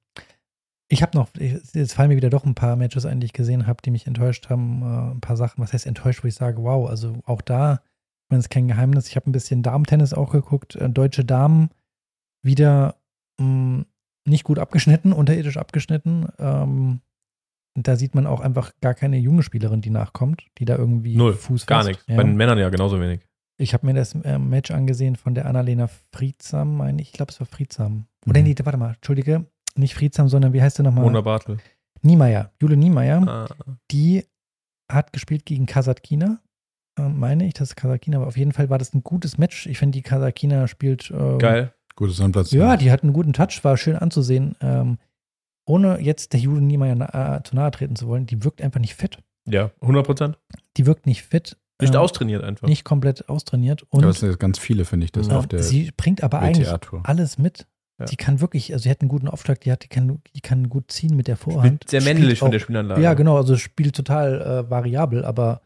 Ich 0.90 1.03
habe 1.03 1.16
noch, 1.18 1.28
jetzt 1.38 1.92
fallen 1.92 2.09
mir 2.09 2.16
wieder 2.16 2.30
doch 2.30 2.44
ein 2.46 2.55
paar 2.55 2.74
Matches 2.76 3.05
ein, 3.05 3.20
die 3.20 3.26
ich 3.26 3.32
gesehen 3.34 3.66
habe, 3.66 3.82
die 3.84 3.90
mich 3.90 4.07
enttäuscht 4.07 4.49
haben. 4.49 4.82
Äh, 4.82 5.14
ein 5.16 5.20
paar 5.20 5.36
Sachen, 5.36 5.62
was 5.62 5.72
heißt 5.72 5.86
enttäuscht, 5.86 6.24
wo 6.24 6.28
ich 6.28 6.34
sage, 6.34 6.62
wow, 6.62 6.88
also 6.88 7.18
auch 7.26 7.42
da, 7.42 7.74
ich 7.74 8.30
meine, 8.30 8.38
es 8.40 8.46
ist 8.46 8.51
kein 8.51 8.68
Geheimnis. 8.68 9.09
Ich 9.09 9.16
habe 9.16 9.28
ein 9.28 9.32
bisschen 9.32 9.62
Damen-Tennis 9.62 10.14
auch 10.14 10.30
geguckt. 10.32 10.76
Äh, 10.76 10.88
deutsche 10.88 11.24
Damen 11.24 11.68
wieder 12.42 12.94
mh, 13.38 13.84
nicht 14.26 14.44
gut 14.44 14.59
abgeschnitten, 14.59 15.12
unterirdisch 15.12 15.57
abgeschnitten. 15.59 16.26
Ähm, 16.38 17.01
da 17.86 17.96
sieht 17.96 18.14
man 18.14 18.26
auch 18.26 18.40
einfach 18.40 18.72
gar 18.80 18.94
keine 18.94 19.18
junge 19.18 19.42
Spielerin, 19.42 19.80
die 19.80 19.90
nachkommt, 19.90 20.42
die 20.58 20.64
da 20.64 20.76
irgendwie 20.76 21.16
Null, 21.16 21.34
Fuß 21.34 21.66
Gar 21.66 21.84
nichts. 21.84 22.04
Ja. 22.08 22.16
Bei 22.16 22.22
den 22.24 22.36
Männern 22.36 22.58
ja 22.58 22.68
genauso 22.70 23.00
wenig. 23.00 23.20
Ich 23.60 23.74
habe 23.74 23.86
mir 23.86 23.94
das 23.94 24.14
äh, 24.14 24.38
Match 24.38 24.70
angesehen 24.70 25.16
von 25.16 25.34
der 25.34 25.46
Annalena 25.46 25.88
Friedsam, 26.12 26.76
meine 26.76 27.02
ich. 27.02 27.08
Ich 27.08 27.12
glaube, 27.14 27.32
es 27.32 27.40
war 27.40 27.46
Friedsam. 27.46 28.06
Oder 28.26 28.40
Mhm. 28.40 28.46
nee, 28.46 28.54
warte 28.62 28.78
mal, 28.78 28.94
entschuldige. 28.94 29.46
Nicht 29.76 29.94
Friedsam, 29.94 30.28
sondern 30.28 30.52
wie 30.52 30.62
heißt 30.62 30.78
der 30.78 30.84
nochmal? 30.84 31.04
Mona 31.04 31.20
Bartel. 31.20 31.58
Niemeyer. 32.02 32.52
Jule 32.60 32.76
Niemeyer. 32.76 33.26
Ah, 33.28 33.46
Die 33.90 34.24
hat 34.90 35.12
gespielt 35.12 35.44
gegen 35.44 35.66
Kasatkina, 35.66 36.38
äh, 36.98 37.02
meine 37.08 37.46
ich, 37.46 37.54
das 37.54 37.70
ist 37.70 37.76
Kasatkina, 37.76 38.16
aber 38.18 38.26
auf 38.28 38.36
jeden 38.36 38.52
Fall 38.52 38.70
war 38.70 38.78
das 38.78 38.94
ein 38.94 39.02
gutes 39.02 39.36
Match. 39.38 39.66
Ich 39.66 39.78
finde, 39.78 39.96
die 39.98 40.02
Kasatkina 40.02 40.66
spielt. 40.68 41.10
ähm, 41.10 41.38
geil. 41.38 41.74
Gutes 41.96 42.16
Sandplatz. 42.18 42.52
Ja, 42.52 42.76
die 42.76 42.92
hat 42.92 43.02
einen 43.02 43.12
guten 43.12 43.32
Touch, 43.32 43.58
war 43.64 43.76
schön 43.76 43.96
anzusehen. 43.96 44.54
Ähm, 44.60 44.98
ohne 45.68 46.00
jetzt 46.00 46.32
der 46.32 46.40
Jule 46.40 46.60
Niemeyer 46.60 47.36
äh, 47.36 47.42
zu 47.42 47.54
nahe 47.54 47.70
treten 47.70 47.96
zu 47.96 48.08
wollen, 48.08 48.26
die 48.26 48.42
wirkt 48.44 48.62
einfach 48.62 48.80
nicht 48.80 48.94
fit. 48.94 49.18
Ja, 49.48 49.70
100 49.80 50.04
Prozent. 50.06 50.38
Die 50.76 50.86
wirkt 50.86 51.06
nicht 51.06 51.22
fit. 51.22 51.56
Nicht 51.80 51.94
ähm, 51.94 52.00
austrainiert 52.00 52.42
einfach. 52.42 52.66
Nicht 52.68 52.84
komplett 52.84 53.28
austrainiert. 53.28 53.82
Und 53.90 54.00
Aber 54.02 54.08
das 54.12 54.20
sind 54.20 54.38
ganz 54.40 54.58
viele, 54.58 54.84
finde 54.84 55.04
ich, 55.04 55.12
das 55.12 55.28
Ja. 55.28 55.38
auf 55.38 55.46
der 55.46 55.62
sie 55.62 55.90
bringt 55.96 56.22
aber 56.22 56.40
eigentlich 56.40 56.68
alles 57.04 57.38
mit. 57.38 57.66
Ja. 58.00 58.04
Die 58.06 58.16
kann 58.16 58.40
wirklich, 58.40 58.72
also 58.72 58.84
sie 58.84 58.90
hat 58.90 59.00
einen 59.00 59.08
guten 59.08 59.26
Aufschlag, 59.28 59.60
die, 59.60 59.72
hat, 59.72 59.82
die, 59.82 59.88
kann, 59.88 60.20
die 60.34 60.40
kann 60.40 60.68
gut 60.68 60.90
ziehen 60.92 61.16
mit 61.16 61.26
der 61.26 61.36
Vorhand. 61.36 61.84
Spielt 61.84 61.90
sehr 61.90 62.02
männlich 62.02 62.38
von 62.38 62.48
auch- 62.48 62.52
der 62.52 62.58
Spielanlage. 62.60 63.02
Ja, 63.02 63.14
genau, 63.14 63.36
also 63.36 63.56
spielt 63.56 63.94
total 63.96 64.40
äh, 64.40 64.70
variabel, 64.70 65.24
aber 65.24 65.62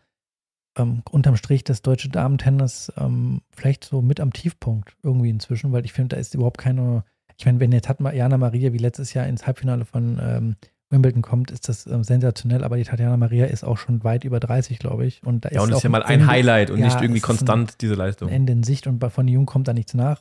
ähm, 0.78 1.02
unterm 1.10 1.36
Strich 1.36 1.64
das 1.64 1.82
deutsche 1.82 2.08
Damen-Tennis 2.08 2.90
ähm, 2.96 3.42
vielleicht 3.54 3.84
so 3.84 4.00
mit 4.00 4.18
am 4.20 4.32
Tiefpunkt 4.32 4.96
irgendwie 5.02 5.28
inzwischen, 5.28 5.72
weil 5.72 5.84
ich 5.84 5.92
finde, 5.92 6.16
da 6.16 6.20
ist 6.20 6.34
überhaupt 6.34 6.56
keine, 6.58 7.04
ich 7.42 7.46
meine, 7.46 7.58
wenn 7.60 7.72
jetzt 7.72 7.86
Tatjana 7.86 8.38
Maria 8.38 8.72
wie 8.72 8.78
letztes 8.78 9.14
Jahr 9.14 9.26
ins 9.26 9.46
Halbfinale 9.46 9.84
von 9.84 10.18
ähm, 10.22 10.56
Wimbledon 10.90 11.22
kommt, 11.22 11.50
ist 11.50 11.68
das 11.68 11.86
ähm, 11.86 12.04
sensationell, 12.04 12.62
aber 12.62 12.76
die 12.76 12.84
Tatjana 12.84 13.16
Maria 13.16 13.46
ist 13.46 13.64
auch 13.64 13.78
schon 13.78 14.04
weit 14.04 14.22
über 14.24 14.38
30, 14.38 14.78
glaube 14.78 15.06
ich. 15.06 15.22
Und 15.24 15.44
da 15.44 15.50
Ja, 15.50 15.62
und 15.62 15.72
auch 15.72 15.78
ist 15.78 15.82
ja 15.82 15.90
mal 15.90 16.02
ein 16.04 16.20
Ende- 16.20 16.26
Highlight 16.28 16.70
und 16.70 16.78
Ja, 16.78 16.84
nicht 16.86 16.96
irgendwie 17.00 17.18
ist 17.18 17.24
ein- 17.24 17.26
konstant 17.26 17.80
diese 17.80 17.94
ein 17.94 17.98
Leistung. 17.98 18.28
Ende 18.28 18.52
in 18.52 18.62
Sicht 18.62 18.86
und 18.86 19.02
von 19.04 19.26
Jungen 19.26 19.46
kommt 19.46 19.66
da 19.68 19.72
nichts 19.72 19.94
nach. 19.94 20.20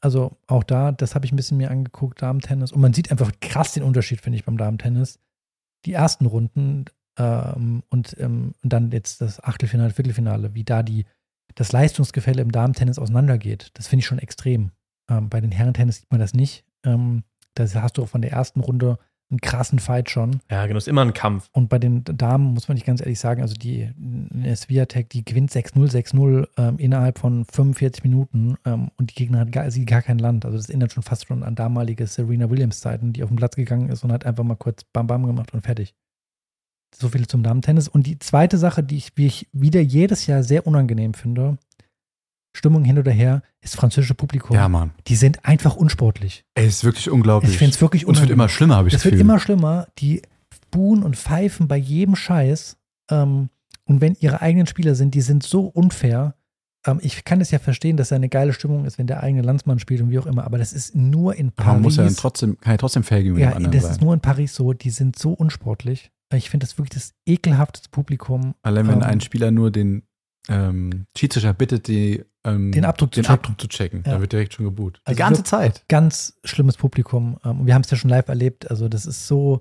Also 0.00 0.36
auch 0.46 0.62
da, 0.64 0.92
das 0.92 1.14
habe 1.14 1.24
ich 1.26 1.32
ein 1.32 1.36
bisschen 1.36 1.56
mir 1.58 1.70
angeguckt, 1.70 2.22
Damen-Tennis. 2.22 2.72
Und 2.72 2.80
man 2.80 2.92
sieht 2.92 3.10
einfach 3.10 3.32
krass 3.40 3.72
den 3.72 3.82
Unterschied, 3.82 4.20
finde 4.20 4.36
ich, 4.38 4.44
beim 4.44 4.56
Damen-Tennis. 4.56 5.18
Die 5.86 5.92
ersten 5.94 6.26
Runden 6.26 6.84
ähm, 7.18 7.82
und, 7.88 8.16
ähm, 8.20 8.54
und 8.62 8.72
dann 8.72 8.90
jetzt 8.92 9.20
das 9.20 9.42
Achtelfinale, 9.42 9.90
Viertelfinale, 9.90 10.54
wie 10.54 10.64
da 10.64 10.82
die, 10.82 11.06
das 11.54 11.72
Leistungsgefälle 11.72 12.40
im 12.42 12.52
Damen-Tennis 12.52 12.98
auseinandergeht. 12.98 13.70
Das 13.74 13.88
finde 13.88 14.00
ich 14.00 14.06
schon 14.06 14.18
extrem. 14.18 14.70
Ähm, 15.08 15.28
bei 15.28 15.40
den 15.40 15.52
Herren-Tennis 15.52 15.96
sieht 15.96 16.10
man 16.10 16.20
das 16.20 16.34
nicht. 16.34 16.64
Ähm, 16.84 17.24
da 17.54 17.64
hast 17.74 17.98
du 17.98 18.02
auch 18.02 18.08
von 18.08 18.22
der 18.22 18.32
ersten 18.32 18.60
Runde 18.60 18.98
einen 19.32 19.40
krassen 19.40 19.78
Fight 19.78 20.10
schon. 20.10 20.40
Ja, 20.50 20.66
genau, 20.66 20.78
ist 20.78 20.88
immer 20.88 21.02
ein 21.02 21.14
Kampf. 21.14 21.48
Und 21.52 21.68
bei 21.68 21.78
den 21.78 22.04
Damen 22.04 22.52
muss 22.52 22.68
man 22.68 22.74
nicht 22.74 22.86
ganz 22.86 23.00
ehrlich 23.00 23.18
sagen, 23.18 23.42
also 23.42 23.54
die 23.54 23.90
Sviatek, 24.54 25.08
die 25.08 25.24
gewinnt 25.24 25.50
6-0, 25.50 25.90
6-0 25.90 26.48
ähm, 26.58 26.78
innerhalb 26.78 27.18
von 27.18 27.44
45 27.46 28.04
Minuten 28.04 28.56
ähm, 28.64 28.90
und 28.98 29.10
die 29.10 29.14
Gegner 29.14 29.40
hat 29.40 29.50
gar, 29.50 29.70
sie 29.70 29.86
gar 29.86 30.02
kein 30.02 30.18
Land. 30.18 30.44
Also 30.44 30.58
das 30.58 30.68
erinnert 30.68 30.92
schon 30.92 31.02
fast 31.02 31.26
schon 31.26 31.42
an 31.42 31.54
damalige 31.54 32.06
Serena 32.06 32.50
Williams 32.50 32.80
Zeiten, 32.80 33.12
die 33.12 33.22
auf 33.22 33.30
den 33.30 33.36
Platz 33.36 33.56
gegangen 33.56 33.88
ist 33.88 34.04
und 34.04 34.12
hat 34.12 34.26
einfach 34.26 34.44
mal 34.44 34.56
kurz 34.56 34.84
Bam 34.84 35.06
Bam 35.06 35.26
gemacht 35.26 35.52
und 35.54 35.62
fertig. 35.62 35.94
So 36.94 37.08
viel 37.08 37.26
zum 37.26 37.42
Damen-Tennis. 37.42 37.88
Und 37.88 38.06
die 38.06 38.18
zweite 38.18 38.58
Sache, 38.58 38.82
die 38.82 38.98
ich, 38.98 39.12
wie 39.16 39.26
ich 39.26 39.48
wieder 39.52 39.80
jedes 39.80 40.26
Jahr 40.26 40.42
sehr 40.42 40.66
unangenehm 40.66 41.14
finde, 41.14 41.56
Stimmung 42.54 42.84
hin 42.84 42.98
oder 42.98 43.12
her, 43.12 43.42
ist 43.60 43.76
französische 43.76 44.14
Publikum. 44.14 44.54
Ja, 44.54 44.68
Mann. 44.68 44.90
Die 45.06 45.16
sind 45.16 45.44
einfach 45.44 45.74
unsportlich. 45.76 46.44
Ey, 46.54 46.66
ist 46.66 46.84
wirklich 46.84 47.10
unglaublich. 47.10 47.52
Ich 47.52 47.58
finde 47.58 47.74
es 47.74 47.80
wirklich 47.80 48.06
Und 48.06 48.14
es 48.16 48.20
wird 48.20 48.30
immer 48.30 48.48
schlimmer, 48.48 48.76
habe 48.76 48.88
ich 48.88 48.92
das, 48.94 49.02
Das 49.02 49.10
wird 49.12 49.20
immer 49.20 49.38
schlimmer. 49.38 49.86
Die 49.98 50.22
buhen 50.70 51.02
und 51.02 51.16
pfeifen 51.16 51.68
bei 51.68 51.76
jedem 51.76 52.14
Scheiß. 52.16 52.76
Ähm, 53.10 53.48
und 53.84 54.00
wenn 54.00 54.14
ihre 54.20 54.40
eigenen 54.42 54.66
Spieler 54.66 54.94
sind, 54.94 55.14
die 55.14 55.20
sind 55.22 55.42
so 55.42 55.66
unfair. 55.66 56.34
ähm, 56.86 56.98
ich 57.02 57.24
kann 57.24 57.40
es 57.40 57.50
ja 57.50 57.58
verstehen, 57.58 57.96
dass 57.96 58.08
da 58.10 58.16
eine 58.16 58.28
geile 58.28 58.52
Stimmung 58.52 58.84
ist, 58.84 58.98
wenn 58.98 59.06
der 59.06 59.22
eigene 59.22 59.42
Landsmann 59.42 59.78
spielt 59.78 60.00
und 60.02 60.10
wie 60.10 60.18
auch 60.18 60.26
immer, 60.26 60.44
aber 60.44 60.58
das 60.58 60.72
ist 60.72 60.94
nur 60.94 61.34
in 61.36 61.48
Aber 61.48 61.54
Paris. 61.56 61.72
man 61.74 61.82
muss 61.82 61.96
ja 61.96 62.04
dann 62.04 62.16
trotzdem, 62.16 62.58
kann 62.60 62.72
ja 62.74 62.76
trotzdem 62.78 63.02
fair 63.02 63.18
gegenüber 63.22 63.40
ja, 63.40 63.50
dem 63.50 63.56
anderen 63.56 63.72
das 63.72 63.82
sein. 63.84 63.92
ist 63.92 64.00
nur 64.02 64.14
in 64.14 64.20
Paris 64.20 64.54
so, 64.54 64.72
die 64.72 64.90
sind 64.90 65.18
so 65.18 65.32
unsportlich. 65.32 66.10
Ich 66.34 66.48
finde 66.50 66.64
das 66.66 66.78
wirklich 66.78 66.90
das 66.90 67.12
ekelhafteste 67.26 67.88
Publikum. 67.90 68.54
Allein 68.62 68.88
wenn 68.88 68.96
ähm, 68.96 69.02
ein 69.02 69.20
Spieler 69.20 69.50
nur 69.50 69.70
den 69.70 70.02
ähm, 70.48 71.06
Schiedsrichter 71.16 71.54
bittet, 71.54 71.86
die, 71.88 72.24
ähm, 72.44 72.72
Den 72.72 72.84
Abdruck 72.84 73.14
zu 73.14 73.20
den 73.20 73.24
checken. 73.26 73.34
Abdruck 73.38 73.60
zu 73.60 73.68
checken, 73.68 74.02
Ja. 74.04 74.12
da 74.14 74.20
wird 74.20 74.32
direkt 74.32 74.54
schon 74.54 74.64
geboot. 74.64 75.00
Also 75.04 75.16
die 75.16 75.18
ganze 75.20 75.44
Zeit. 75.44 75.84
Ganz 75.88 76.38
schlimmes 76.44 76.76
Publikum. 76.76 77.38
Ähm, 77.44 77.60
und 77.60 77.66
wir 77.66 77.74
haben 77.74 77.82
es 77.82 77.90
ja 77.90 77.96
schon 77.96 78.10
live 78.10 78.28
erlebt. 78.28 78.68
Also, 78.70 78.88
das 78.88 79.06
ist 79.06 79.26
so. 79.26 79.60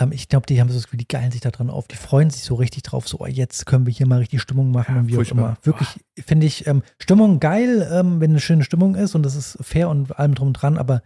Ähm, 0.00 0.12
ich 0.12 0.28
glaube, 0.28 0.46
die 0.46 0.60
haben 0.60 0.68
so 0.68 0.74
das 0.74 0.84
Gefühl, 0.84 0.98
die 0.98 1.08
geilen 1.08 1.30
sich 1.32 1.40
da 1.42 1.50
dran 1.50 1.68
auf. 1.70 1.88
Die 1.88 1.96
freuen 1.96 2.30
sich 2.30 2.42
so 2.44 2.54
richtig 2.54 2.84
drauf. 2.84 3.06
So, 3.08 3.18
oh, 3.20 3.26
jetzt 3.26 3.66
können 3.66 3.84
wir 3.84 3.92
hier 3.92 4.06
mal 4.06 4.18
richtig 4.20 4.40
Stimmung 4.40 4.70
machen 4.70 4.94
Ja, 4.94 5.00
und 5.02 5.08
wie 5.08 5.14
furchtbar. 5.14 5.36
auch 5.42 5.46
immer. 5.48 5.58
Wirklich, 5.62 5.88
finde 6.24 6.46
ich, 6.46 6.66
ähm, 6.66 6.82
Stimmung 7.00 7.40
geil, 7.40 7.86
ähm, 7.92 8.20
wenn 8.20 8.30
eine 8.30 8.40
schöne 8.40 8.64
Stimmung 8.64 8.94
ist 8.94 9.14
und 9.14 9.22
das 9.24 9.34
ist 9.34 9.58
fair 9.60 9.88
und 9.90 10.18
allem 10.18 10.34
drum 10.34 10.48
und 10.48 10.54
dran, 10.54 10.78
aber 10.78 11.02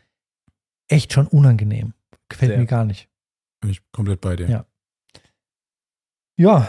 echt 0.88 1.12
schon 1.12 1.26
unangenehm. 1.26 1.94
Gefällt 2.28 2.50
Sehr. 2.52 2.58
mir 2.58 2.66
gar 2.66 2.84
nicht. 2.84 3.08
Bin 3.60 3.70
ich 3.70 3.80
komplett 3.92 4.20
bei 4.20 4.36
dir. 4.36 4.48
Ja. 4.48 4.66
Ja. 6.36 6.68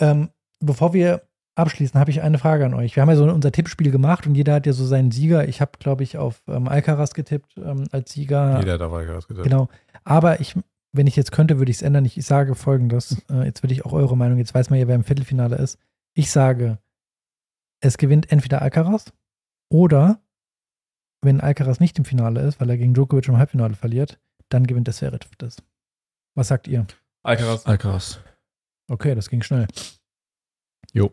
Ähm, 0.00 0.30
bevor 0.60 0.92
wir 0.92 1.22
abschließen, 1.54 1.98
habe 1.98 2.10
ich 2.10 2.22
eine 2.22 2.38
Frage 2.38 2.64
an 2.64 2.74
euch. 2.74 2.94
Wir 2.94 3.02
haben 3.02 3.10
ja 3.10 3.16
so 3.16 3.24
unser 3.24 3.52
Tippspiel 3.52 3.90
gemacht 3.90 4.26
und 4.26 4.34
jeder 4.34 4.54
hat 4.54 4.66
ja 4.66 4.72
so 4.72 4.86
seinen 4.86 5.10
Sieger. 5.10 5.48
Ich 5.48 5.60
habe, 5.60 5.72
glaube 5.78 6.04
ich, 6.04 6.16
auf 6.16 6.42
ähm, 6.46 6.68
Alcaraz 6.68 7.14
getippt 7.14 7.56
ähm, 7.58 7.88
als 7.90 8.12
Sieger. 8.12 8.60
Jeder 8.60 8.74
hat 8.74 8.80
dabei 8.80 9.04
gesagt. 9.04 9.28
Genau. 9.28 9.68
Aber 10.04 10.40
ich, 10.40 10.54
wenn 10.92 11.06
ich 11.06 11.16
jetzt 11.16 11.32
könnte, 11.32 11.58
würde 11.58 11.70
ich 11.70 11.78
es 11.78 11.82
ändern. 11.82 12.04
Ich, 12.04 12.16
ich 12.16 12.26
sage 12.26 12.54
folgendes. 12.54 13.22
Äh, 13.28 13.44
jetzt 13.44 13.62
will 13.62 13.72
ich 13.72 13.84
auch 13.84 13.92
eure 13.92 14.16
Meinung. 14.16 14.38
Jetzt 14.38 14.54
weiß 14.54 14.70
man 14.70 14.78
ja, 14.78 14.86
wer 14.86 14.94
im 14.94 15.04
Viertelfinale 15.04 15.56
ist. 15.56 15.78
Ich 16.14 16.30
sage, 16.30 16.78
es 17.80 17.98
gewinnt 17.98 18.30
entweder 18.30 18.62
Alcaraz 18.62 19.12
oder 19.70 20.20
wenn 21.22 21.40
Alcaraz 21.40 21.80
nicht 21.80 21.98
im 21.98 22.04
Finale 22.04 22.40
ist, 22.40 22.60
weil 22.60 22.70
er 22.70 22.78
gegen 22.78 22.94
Djokovic 22.94 23.28
im 23.28 23.36
Halbfinale 23.36 23.74
verliert, 23.74 24.20
dann 24.48 24.66
gewinnt 24.66 24.86
der 24.86 24.94
Zverev 24.94 25.28
das. 25.38 25.56
Was 26.36 26.48
sagt 26.48 26.68
ihr? 26.68 26.86
Alcaraz. 27.24 27.66
Alcaraz. 27.66 28.20
Okay, 28.88 29.14
das 29.14 29.28
ging 29.28 29.42
schnell. 29.42 29.66
Jo. 30.92 31.12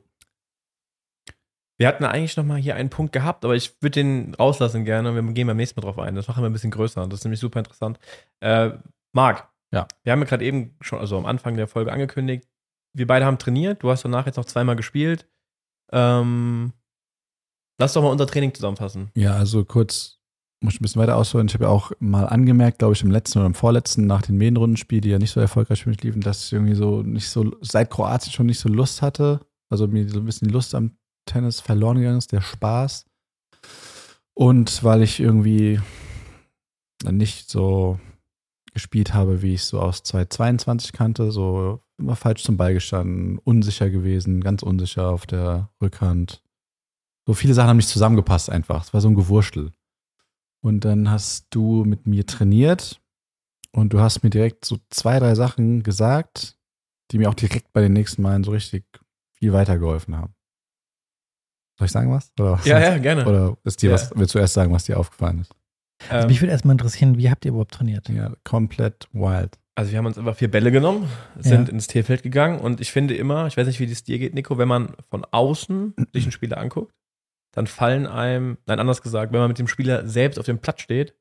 Wir 1.77 1.87
hatten 1.89 2.05
eigentlich 2.05 2.37
noch 2.37 2.45
mal 2.45 2.57
hier 2.59 2.75
einen 2.75 2.89
Punkt 2.89 3.11
gehabt, 3.11 3.43
aber 3.43 3.55
ich 3.55 3.75
würde 3.81 4.01
den 4.01 4.33
rauslassen 4.35 4.85
gerne 4.85 5.09
und 5.09 5.15
wir 5.15 5.33
gehen 5.33 5.47
beim 5.47 5.57
nächsten 5.57 5.79
Mal 5.79 5.85
drauf 5.85 5.99
ein. 5.99 6.15
Das 6.15 6.27
machen 6.27 6.41
wir 6.41 6.49
ein 6.49 6.53
bisschen 6.53 6.71
größer. 6.71 7.05
Das 7.07 7.19
ist 7.19 7.25
nämlich 7.25 7.39
super 7.41 7.59
interessant. 7.59 7.99
Äh, 8.39 8.71
Marc, 9.13 9.49
Ja. 9.73 9.87
wir 10.03 10.13
haben 10.13 10.19
ja 10.21 10.25
gerade 10.25 10.45
eben 10.45 10.75
schon, 10.79 10.99
also 10.99 11.17
am 11.17 11.25
Anfang 11.25 11.57
der 11.57 11.67
Folge 11.67 11.91
angekündigt, 11.91 12.47
wir 12.93 13.07
beide 13.07 13.25
haben 13.25 13.37
trainiert. 13.39 13.83
Du 13.83 13.89
hast 13.91 14.05
danach 14.05 14.25
jetzt 14.25 14.37
noch 14.37 14.45
zweimal 14.45 14.77
gespielt. 14.77 15.27
Ähm, 15.91 16.71
lass 17.77 17.91
doch 17.93 18.01
mal 18.03 18.09
unser 18.11 18.25
Training 18.27 18.53
zusammenfassen. 18.53 19.11
Ja, 19.15 19.35
also 19.35 19.65
kurz, 19.65 20.19
muss 20.63 20.75
ich 20.75 20.79
ein 20.79 20.83
bisschen 20.83 21.01
weiter 21.01 21.17
ausholen. 21.17 21.47
Ich 21.47 21.53
habe 21.55 21.65
ja 21.65 21.69
auch 21.69 21.91
mal 21.99 22.25
angemerkt, 22.25 22.79
glaube 22.79 22.93
ich, 22.93 23.03
im 23.03 23.11
letzten 23.11 23.39
oder 23.39 23.47
im 23.47 23.53
vorletzten, 23.53 24.07
nach 24.07 24.21
den 24.21 24.37
Medienrundenspielen, 24.37 25.01
die 25.01 25.09
ja 25.09 25.19
nicht 25.19 25.31
so 25.31 25.41
erfolgreich 25.41 25.83
für 25.83 25.89
mich 25.89 26.01
liefen, 26.03 26.21
dass 26.21 26.45
ich 26.45 26.53
irgendwie 26.53 26.75
so 26.75 27.01
nicht 27.01 27.29
so, 27.29 27.51
seit 27.59 27.89
Kroatien 27.89 28.31
schon 28.31 28.45
nicht 28.45 28.59
so 28.59 28.69
Lust 28.69 29.01
hatte. 29.01 29.45
Also 29.75 29.87
mir 29.87 30.07
so 30.07 30.19
ein 30.19 30.25
bisschen 30.25 30.47
Lust 30.47 30.73
am 30.73 30.91
Tennis 31.25 31.59
verloren 31.59 31.97
gegangen 31.97 32.17
ist, 32.17 32.31
der 32.31 32.39
Spaß. 32.39 33.05
Und 34.33 34.85
weil 34.85 35.03
ich 35.03 35.19
irgendwie 35.19 35.81
nicht 37.03 37.49
so 37.49 37.99
gespielt 38.73 39.13
habe, 39.13 39.41
wie 39.41 39.53
ich 39.53 39.61
es 39.63 39.67
so 39.67 39.81
aus 39.81 40.01
2022 40.03 40.93
kannte, 40.93 41.29
so 41.33 41.81
immer 41.97 42.15
falsch 42.15 42.43
zum 42.43 42.55
Ball 42.55 42.73
gestanden, 42.73 43.37
unsicher 43.39 43.89
gewesen, 43.89 44.39
ganz 44.39 44.63
unsicher 44.63 45.09
auf 45.09 45.25
der 45.25 45.71
Rückhand. 45.81 46.41
So 47.27 47.33
viele 47.33 47.53
Sachen 47.53 47.67
haben 47.67 47.77
nicht 47.77 47.89
zusammengepasst 47.89 48.49
einfach. 48.49 48.85
Es 48.85 48.93
war 48.93 49.01
so 49.01 49.09
ein 49.09 49.15
Gewurschtel. 49.15 49.73
Und 50.61 50.85
dann 50.85 51.11
hast 51.11 51.47
du 51.49 51.83
mit 51.83 52.07
mir 52.07 52.25
trainiert 52.25 53.01
und 53.73 53.91
du 53.91 53.99
hast 53.99 54.23
mir 54.23 54.29
direkt 54.29 54.63
so 54.63 54.77
zwei, 54.89 55.19
drei 55.19 55.35
Sachen 55.35 55.83
gesagt, 55.83 56.57
die 57.11 57.17
mir 57.17 57.29
auch 57.29 57.33
direkt 57.33 57.73
bei 57.73 57.81
den 57.81 57.91
nächsten 57.91 58.21
Malen 58.21 58.45
so 58.45 58.51
richtig 58.51 58.85
viel 59.45 59.53
weitergeholfen 59.53 60.15
haben. 60.17 60.33
Soll 61.77 61.85
ich 61.85 61.91
sagen 61.91 62.11
was? 62.11 62.31
Oder, 62.39 62.53
was 62.53 62.65
Ja, 62.65 62.79
ja, 62.79 62.97
gerne. 62.97 63.25
Oder 63.27 63.57
ist 63.63 63.81
dir 63.81 63.89
Ja. 63.89 63.93
was, 63.95 64.11
willst 64.15 64.33
du 64.33 64.39
erst 64.39 64.53
sagen, 64.55 64.73
was 64.73 64.85
dir 64.85 64.97
aufgefallen 64.99 65.39
ist? 65.41 65.53
Also 66.09 66.23
Ähm, 66.23 66.27
mich 66.27 66.41
würde 66.41 66.51
erstmal 66.51 66.73
interessieren, 66.73 67.17
wie 67.17 67.29
habt 67.29 67.45
ihr 67.45 67.49
überhaupt 67.49 67.73
trainiert? 67.73 68.09
Ja, 68.09 68.33
komplett 68.43 69.07
wild. 69.13 69.59
Also 69.75 69.91
wir 69.91 69.97
haben 69.99 70.05
uns 70.05 70.17
einfach 70.17 70.35
vier 70.35 70.49
Bälle 70.49 70.71
genommen, 70.71 71.07
sind 71.37 71.67
Ja. 71.67 71.73
ins 71.73 71.87
T-Feld 71.87 72.23
gegangen 72.23 72.59
und 72.59 72.79
ich 72.81 72.91
finde 72.91 73.15
immer, 73.15 73.45
ich 73.47 73.57
weiß 73.57 73.67
nicht, 73.67 73.79
wie 73.79 73.87
das 73.87 74.03
dir 74.03 74.17
geht, 74.19 74.33
Nico, 74.33 74.57
wenn 74.57 74.67
man 74.69 74.95
von 75.09 75.25
außen 75.29 75.93
sich 76.13 76.23
einen 76.23 76.31
Spieler 76.31 76.57
anguckt, 76.57 76.93
dann 77.53 77.67
fallen 77.67 78.07
einem, 78.07 78.57
nein, 78.65 78.79
anders 78.79 79.01
gesagt, 79.01 79.31
wenn 79.33 79.39
man 79.39 79.49
mit 79.49 79.59
dem 79.59 79.67
Spieler 79.67 80.07
selbst 80.07 80.39
auf 80.39 80.45
dem 80.45 80.59
Platz 80.59 80.81
steht 80.81 81.11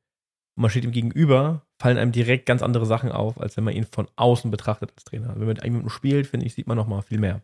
und 0.56 0.62
man 0.62 0.70
steht 0.70 0.84
ihm 0.84 0.92
gegenüber, 0.92 1.62
fallen 1.80 1.98
einem 1.98 2.12
direkt 2.12 2.46
ganz 2.46 2.62
andere 2.62 2.86
Sachen 2.86 3.10
auf, 3.10 3.40
als 3.40 3.56
wenn 3.56 3.64
man 3.64 3.74
ihn 3.74 3.86
von 3.90 4.06
außen 4.16 4.50
betrachtet 4.52 4.92
als 4.94 5.02
Trainer. 5.04 5.30
Wenn 5.30 5.38
man 5.40 5.48
mit 5.48 5.62
einem 5.64 5.88
spielt, 5.88 6.28
finde 6.28 6.46
ich, 6.46 6.54
sieht 6.54 6.68
man 6.68 6.76
noch 6.76 6.86
mal 6.86 7.02
viel 7.02 7.18
mehr. 7.18 7.40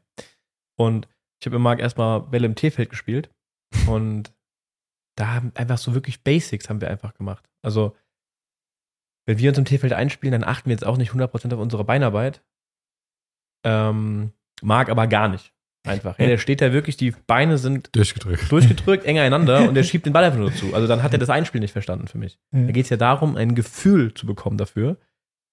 Und 0.80 1.08
ich 1.38 1.46
habe 1.46 1.56
mit 1.56 1.62
Marc 1.62 1.78
erstmal 1.78 2.22
Bälle 2.22 2.46
im 2.46 2.54
T-Feld 2.54 2.88
gespielt 2.88 3.28
und 3.86 4.32
da 5.18 5.34
haben 5.34 5.52
einfach 5.54 5.76
so 5.76 5.92
wirklich 5.92 6.24
Basics 6.24 6.70
haben 6.70 6.80
wir 6.80 6.88
einfach 6.88 7.12
gemacht. 7.12 7.50
Also 7.62 7.94
wenn 9.26 9.36
wir 9.36 9.50
uns 9.50 9.58
im 9.58 9.66
T-Feld 9.66 9.92
einspielen, 9.92 10.32
dann 10.32 10.48
achten 10.48 10.70
wir 10.70 10.72
jetzt 10.72 10.86
auch 10.86 10.96
nicht 10.96 11.12
100% 11.12 11.52
auf 11.52 11.60
unsere 11.60 11.84
Beinarbeit. 11.84 12.42
Ähm, 13.62 14.32
mag 14.62 14.88
aber 14.88 15.06
gar 15.06 15.28
nicht. 15.28 15.52
Einfach. 15.86 16.18
Ja, 16.18 16.26
der 16.26 16.38
steht 16.38 16.62
da 16.62 16.72
wirklich, 16.72 16.96
die 16.96 17.10
Beine 17.10 17.58
sind 17.58 17.94
Durchgedrückt. 17.94 18.50
durchgedrückt, 18.50 19.04
eng 19.04 19.18
einander 19.18 19.68
und 19.68 19.74
der 19.74 19.82
schiebt 19.84 20.06
den 20.06 20.14
Ball 20.14 20.24
einfach 20.24 20.38
nur 20.38 20.54
zu. 20.54 20.74
Also 20.74 20.86
dann 20.86 21.02
hat 21.02 21.12
er 21.12 21.18
das 21.18 21.30
Einspiel 21.30 21.60
nicht 21.60 21.72
verstanden 21.72 22.08
für 22.08 22.16
mich. 22.16 22.38
Ja. 22.52 22.64
Da 22.64 22.72
geht 22.72 22.84
es 22.84 22.90
ja 22.90 22.96
darum, 22.96 23.36
ein 23.36 23.54
Gefühl 23.54 24.14
zu 24.14 24.26
bekommen 24.26 24.56
dafür. 24.56 24.96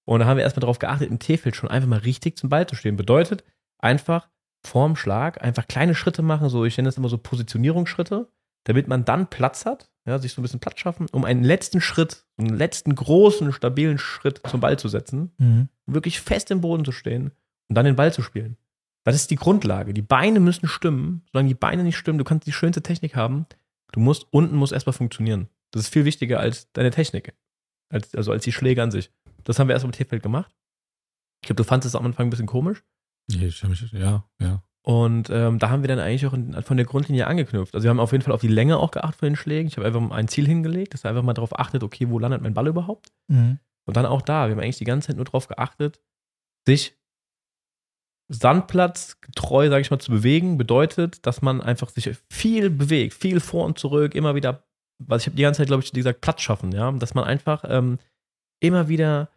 Und 0.05 0.21
da 0.21 0.25
haben 0.25 0.37
wir 0.37 0.43
erstmal 0.43 0.61
darauf 0.61 0.79
geachtet, 0.79 1.09
im 1.09 1.19
T-Feld 1.19 1.57
schon 1.57 1.69
einfach 1.69 1.89
mal 1.89 1.99
richtig 1.99 2.37
zum 2.37 2.49
Ball 2.49 2.65
zu 2.65 2.75
stehen. 2.75 2.95
Bedeutet 2.95 3.43
einfach 3.77 4.29
vorm 4.65 4.95
Schlag 4.95 5.41
einfach 5.43 5.67
kleine 5.67 5.95
Schritte 5.95 6.21
machen, 6.21 6.49
so 6.49 6.65
ich 6.65 6.77
nenne 6.77 6.87
das 6.87 6.97
immer 6.97 7.09
so 7.09 7.17
Positionierungsschritte, 7.17 8.27
damit 8.65 8.87
man 8.87 9.05
dann 9.05 9.27
Platz 9.29 9.65
hat, 9.65 9.89
ja, 10.05 10.19
sich 10.19 10.33
so 10.33 10.41
ein 10.41 10.43
bisschen 10.43 10.59
Platz 10.59 10.79
schaffen, 10.79 11.07
um 11.11 11.25
einen 11.25 11.43
letzten 11.43 11.81
Schritt, 11.81 12.25
einen 12.37 12.55
letzten 12.55 12.95
großen, 12.95 13.51
stabilen 13.53 13.97
Schritt 13.97 14.41
zum 14.47 14.59
Ball 14.59 14.77
zu 14.79 14.87
setzen, 14.87 15.31
Mhm. 15.37 15.69
wirklich 15.85 16.19
fest 16.21 16.51
im 16.51 16.61
Boden 16.61 16.83
zu 16.85 16.91
stehen 16.91 17.31
und 17.69 17.75
dann 17.75 17.85
den 17.85 17.95
Ball 17.95 18.13
zu 18.13 18.21
spielen. 18.21 18.57
Das 19.05 19.15
ist 19.15 19.31
die 19.31 19.35
Grundlage. 19.37 19.93
Die 19.93 20.01
Beine 20.01 20.41
müssen 20.41 20.67
stimmen. 20.67 21.23
Solange 21.31 21.47
die 21.47 21.53
Beine 21.55 21.83
nicht 21.83 21.95
stimmen, 21.97 22.17
du 22.17 22.25
kannst 22.25 22.45
die 22.45 22.51
schönste 22.51 22.83
Technik 22.83 23.15
haben. 23.15 23.45
Du 23.93 24.01
musst, 24.01 24.27
unten 24.31 24.57
muss 24.57 24.73
erstmal 24.73 24.91
funktionieren. 24.93 25.47
Das 25.71 25.83
ist 25.83 25.93
viel 25.93 26.03
wichtiger 26.03 26.41
als 26.41 26.69
deine 26.73 26.91
Technik. 26.91 27.33
Als, 27.89 28.13
also 28.15 28.33
als 28.33 28.43
die 28.43 28.51
Schläge 28.51 28.83
an 28.83 28.91
sich. 28.91 29.09
Das 29.45 29.59
haben 29.59 29.69
wir 29.69 29.73
erst 29.75 29.85
im 29.85 29.93
T-Feld 29.93 30.21
gemacht. 30.23 30.53
Ich 31.41 31.47
glaube, 31.47 31.55
du 31.55 31.63
fandest 31.63 31.93
es 31.93 31.95
am 31.99 32.05
Anfang 32.05 32.27
ein 32.27 32.29
bisschen 32.29 32.47
komisch. 32.47 32.83
Ja, 33.93 34.23
ja. 34.39 34.63
Und 34.87 35.29
ähm, 35.29 35.59
da 35.59 35.69
haben 35.69 35.83
wir 35.83 35.89
dann 35.89 35.99
eigentlich 35.99 36.25
auch 36.27 36.33
in, 36.33 36.61
von 36.61 36.77
der 36.77 36.85
Grundlinie 36.85 37.27
angeknüpft. 37.27 37.75
Also 37.75 37.83
wir 37.83 37.89
haben 37.89 37.99
auf 37.99 38.13
jeden 38.13 38.23
Fall 38.23 38.33
auf 38.33 38.39
die 38.39 38.47
Länge 38.47 38.77
auch 38.77 38.91
geachtet 38.91 39.19
von 39.19 39.29
den 39.29 39.35
Schlägen. 39.35 39.67
Ich 39.67 39.75
habe 39.75 39.85
einfach 39.85 40.11
ein 40.11 40.29
Ziel 40.29 40.47
hingelegt, 40.47 40.93
dass 40.93 41.03
er 41.03 41.09
einfach 41.09 41.23
mal 41.23 41.33
darauf 41.33 41.59
achtet, 41.59 41.83
okay, 41.83 42.09
wo 42.09 42.19
landet 42.19 42.41
mein 42.41 42.53
Ball 42.53 42.67
überhaupt? 42.67 43.11
Mhm. 43.27 43.59
Und 43.85 43.97
dann 43.97 44.05
auch 44.05 44.21
da, 44.21 44.47
wir 44.47 44.55
haben 44.55 44.61
eigentlich 44.61 44.77
die 44.77 44.85
ganze 44.85 45.07
Zeit 45.07 45.17
nur 45.17 45.25
darauf 45.25 45.49
geachtet, 45.49 45.99
sich 46.65 46.97
Sandplatz 48.29 49.19
getreu, 49.21 49.69
sage 49.69 49.81
ich 49.81 49.91
mal, 49.91 49.99
zu 49.99 50.11
bewegen, 50.11 50.57
bedeutet, 50.57 51.25
dass 51.25 51.41
man 51.41 51.61
einfach 51.61 51.89
sich 51.89 52.09
viel 52.29 52.69
bewegt, 52.69 53.13
viel 53.13 53.39
vor 53.39 53.65
und 53.65 53.79
zurück, 53.79 54.15
immer 54.15 54.35
wieder, 54.35 54.63
was 54.99 55.23
ich 55.23 55.27
habe 55.27 55.37
die 55.37 55.43
ganze 55.43 55.59
Zeit, 55.59 55.67
glaube 55.67 55.83
ich, 55.83 55.91
gesagt, 55.91 56.21
Platz 56.21 56.41
schaffen, 56.41 56.71
ja, 56.71 56.91
dass 56.93 57.13
man 57.13 57.23
einfach 57.23 57.63
ähm, 57.67 57.99
immer 58.59 58.87
wieder 58.87 59.29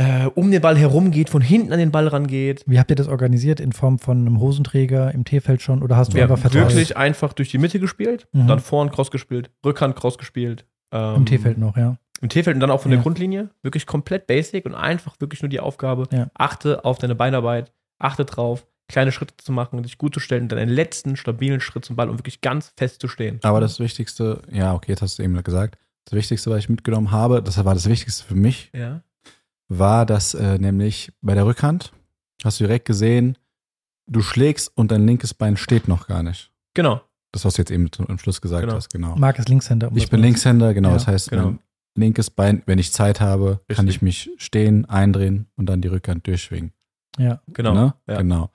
äh, 0.00 0.26
um 0.34 0.50
den 0.50 0.60
Ball 0.62 0.76
herum 0.78 1.10
geht, 1.10 1.28
von 1.28 1.42
hinten 1.42 1.72
an 1.72 1.78
den 1.78 1.90
Ball 1.90 2.08
rangeht. 2.08 2.62
Wie 2.66 2.78
habt 2.78 2.90
ihr 2.90 2.96
das 2.96 3.08
organisiert? 3.08 3.60
In 3.60 3.72
Form 3.72 3.98
von 3.98 4.18
einem 4.18 4.40
Hosenträger 4.40 5.12
im 5.12 5.24
T-Feld 5.24 5.60
schon? 5.62 5.82
Oder 5.82 5.96
hast 5.96 6.12
du 6.12 6.14
Wir 6.16 6.22
einfach 6.22 6.36
haben 6.36 6.50
vertraut? 6.50 6.70
wirklich 6.70 6.96
einfach 6.96 7.32
durch 7.34 7.50
die 7.50 7.58
Mitte 7.58 7.78
gespielt, 7.80 8.26
Mhm. 8.32 8.46
dann 8.46 8.60
Vorhand 8.60 8.92
Cross 8.92 9.10
gespielt, 9.10 9.50
Rückhand 9.64 9.96
Cross 9.96 10.16
gespielt. 10.18 10.64
ähm, 10.92 11.16
Im 11.16 11.26
T-Feld 11.26 11.58
noch, 11.58 11.76
ja. 11.76 11.96
Im 12.22 12.28
T-Feld 12.28 12.54
und 12.56 12.60
dann 12.60 12.70
auch 12.70 12.80
von 12.80 12.90
Ja. 12.90 12.96
der 12.96 13.02
Grundlinie. 13.02 13.50
Wirklich 13.62 13.86
komplett 13.86 14.26
basic 14.26 14.66
und 14.66 14.74
einfach 14.74 15.14
wirklich 15.20 15.40
nur 15.42 15.48
die 15.48 15.60
Aufgabe. 15.60 16.06
Ja. 16.12 16.28
Achte 16.34 16.84
auf 16.84 16.98
deine 16.98 17.14
Beinarbeit, 17.14 17.72
achte 17.98 18.24
drauf, 18.24 18.66
kleine 18.88 19.12
Schritte 19.12 19.34
zu 19.36 19.52
machen 19.52 19.76
und 19.76 19.84
dich 19.84 19.98
gut 19.98 20.12
zu 20.14 20.20
stellen 20.20 20.42
und 20.42 20.52
dann 20.52 20.58
einen 20.58 20.70
letzten 20.72 21.16
stabilen 21.16 21.60
Schritt 21.60 21.84
zum 21.84 21.94
Ball, 21.94 22.08
um 22.10 22.18
wirklich 22.18 22.40
ganz 22.40 22.72
fest 22.76 23.00
zu 23.00 23.06
stehen. 23.08 23.38
Aber 23.42 23.60
das 23.60 23.78
Wichtigste, 23.78 24.42
ja, 24.50 24.74
okay, 24.74 24.90
jetzt 24.92 25.00
hast 25.02 25.18
du 25.18 25.22
eben 25.22 25.40
gesagt, 25.42 25.78
das 26.06 26.14
Wichtigste, 26.14 26.50
was 26.50 26.58
ich 26.58 26.68
mitgenommen 26.68 27.10
habe, 27.12 27.40
das 27.42 27.62
war 27.64 27.74
das 27.74 27.88
Wichtigste 27.88 28.24
für 28.24 28.34
mich, 28.34 28.70
Ja. 28.74 29.02
War, 29.70 30.04
dass 30.04 30.34
äh, 30.34 30.58
nämlich 30.58 31.12
bei 31.22 31.34
der 31.34 31.46
Rückhand 31.46 31.92
hast 32.44 32.60
du 32.60 32.64
direkt 32.64 32.84
gesehen, 32.86 33.38
du 34.06 34.20
schlägst 34.20 34.76
und 34.76 34.90
dein 34.90 35.06
linkes 35.06 35.32
Bein 35.32 35.56
steht 35.56 35.88
noch 35.88 36.06
gar 36.08 36.22
nicht. 36.22 36.52
Genau. 36.74 37.00
Das, 37.32 37.44
was 37.44 37.54
du 37.54 37.62
jetzt 37.62 37.70
eben 37.70 37.90
zum 37.92 38.08
am 38.08 38.18
Schluss 38.18 38.40
gesagt 38.40 38.62
Genau. 38.64 38.74
hast, 38.74 38.92
genau. 38.92 39.14
Marc 39.16 39.38
ist 39.38 39.48
Linkshänder. 39.48 39.88
um 39.88 39.96
Ich 39.96 40.04
das 40.04 40.10
bin 40.10 40.20
Linkshänder, 40.20 40.74
genau. 40.74 40.88
Ja, 40.88 40.94
das 40.94 41.06
heißt, 41.06 41.30
genau. 41.30 41.44
mein 41.52 41.58
linkes 41.94 42.30
Bein, 42.30 42.62
wenn 42.66 42.78
ich 42.80 42.92
Zeit 42.92 43.20
habe, 43.20 43.60
kann 43.68 43.86
Richtig. 43.86 43.96
ich 43.96 44.02
mich 44.02 44.30
stehen, 44.38 44.84
eindrehen 44.86 45.46
und 45.56 45.66
dann 45.66 45.80
die 45.80 45.88
Rückhand 45.88 46.26
durchschwingen. 46.26 46.72
Ja. 47.18 47.40
Genau. 47.48 47.72
Ne? 47.74 47.94
Ja. 48.08 48.18
Genau. 48.18 48.50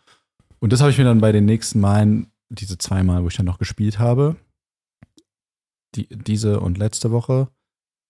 Und 0.60 0.74
das 0.74 0.82
habe 0.82 0.92
ich 0.92 0.98
mir 0.98 1.06
dann 1.06 1.22
bei 1.22 1.32
den 1.32 1.46
nächsten 1.46 1.80
Malen 1.80 2.28
diese 2.50 2.78
zweimal, 2.78 3.24
wo 3.24 3.28
ich 3.28 3.36
dann 3.38 3.46
noch 3.46 3.60
gespielt 3.60 4.00
habe, 4.00 4.36
die, 5.96 6.08
diese 6.10 6.60
und 6.60 6.78
letzte 6.78 7.12
Woche, 7.12 7.34
habe 7.34 7.50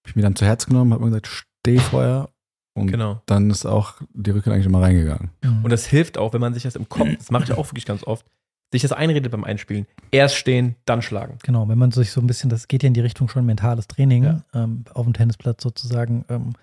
ich 0.08 0.16
mir 0.16 0.22
dann 0.24 0.36
zu 0.36 0.46
Herz 0.46 0.66
genommen, 0.66 0.94
habe 0.94 1.04
mir 1.04 1.10
gesagt, 1.12 1.28
steh 1.28 1.78
vorher. 1.80 2.30
Und 2.76 2.88
Genau. 2.92 3.22
dann 3.26 3.50
ist 3.50 3.66
auch 3.66 3.96
die 4.14 4.32
Rückkehr 4.32 4.54
eigentlich 4.54 4.66
immer 4.66 4.82
reingegangen. 4.82 5.32
Und 5.64 5.70
das 5.72 5.86
hilft 5.86 6.18
auch, 6.18 6.34
wenn 6.34 6.42
man 6.42 6.54
sich 6.54 6.64
das 6.64 6.76
im 6.76 6.90
Kopf, 6.90 7.08
das 7.18 7.32
mache 7.32 7.46
ich 7.46 7.52
auch 7.54 7.66
wirklich 7.72 7.86
ganz 7.86 8.04
oft, 8.04 8.26
sich 8.72 8.82
das 8.82 8.92
einredet 8.92 9.32
beim 9.32 9.46
Einspielen. 9.46 9.86
Erst 10.12 10.36
stehen, 10.36 10.76
dann 10.86 11.02
schlagen. 11.02 11.38
Genau, 11.44 11.68
wenn 11.70 11.78
man 11.78 11.92
sich 11.92 12.12
so 12.12 12.20
ein 12.20 12.28
bisschen, 12.28 12.50
das 12.50 12.68
geht 12.68 12.84
ja 12.84 12.88
in 12.88 12.94
die 12.94 13.00
Richtung 13.00 13.30
schon 13.30 13.46
mentales 13.46 13.88
Training 13.88 14.24
Ja. 14.26 14.44
ähm, 14.54 14.84
auf 14.94 15.06
dem 15.06 15.14
Tennisplatz 15.14 15.64
sozusagen. 15.64 16.26
Ähm, 16.30 16.54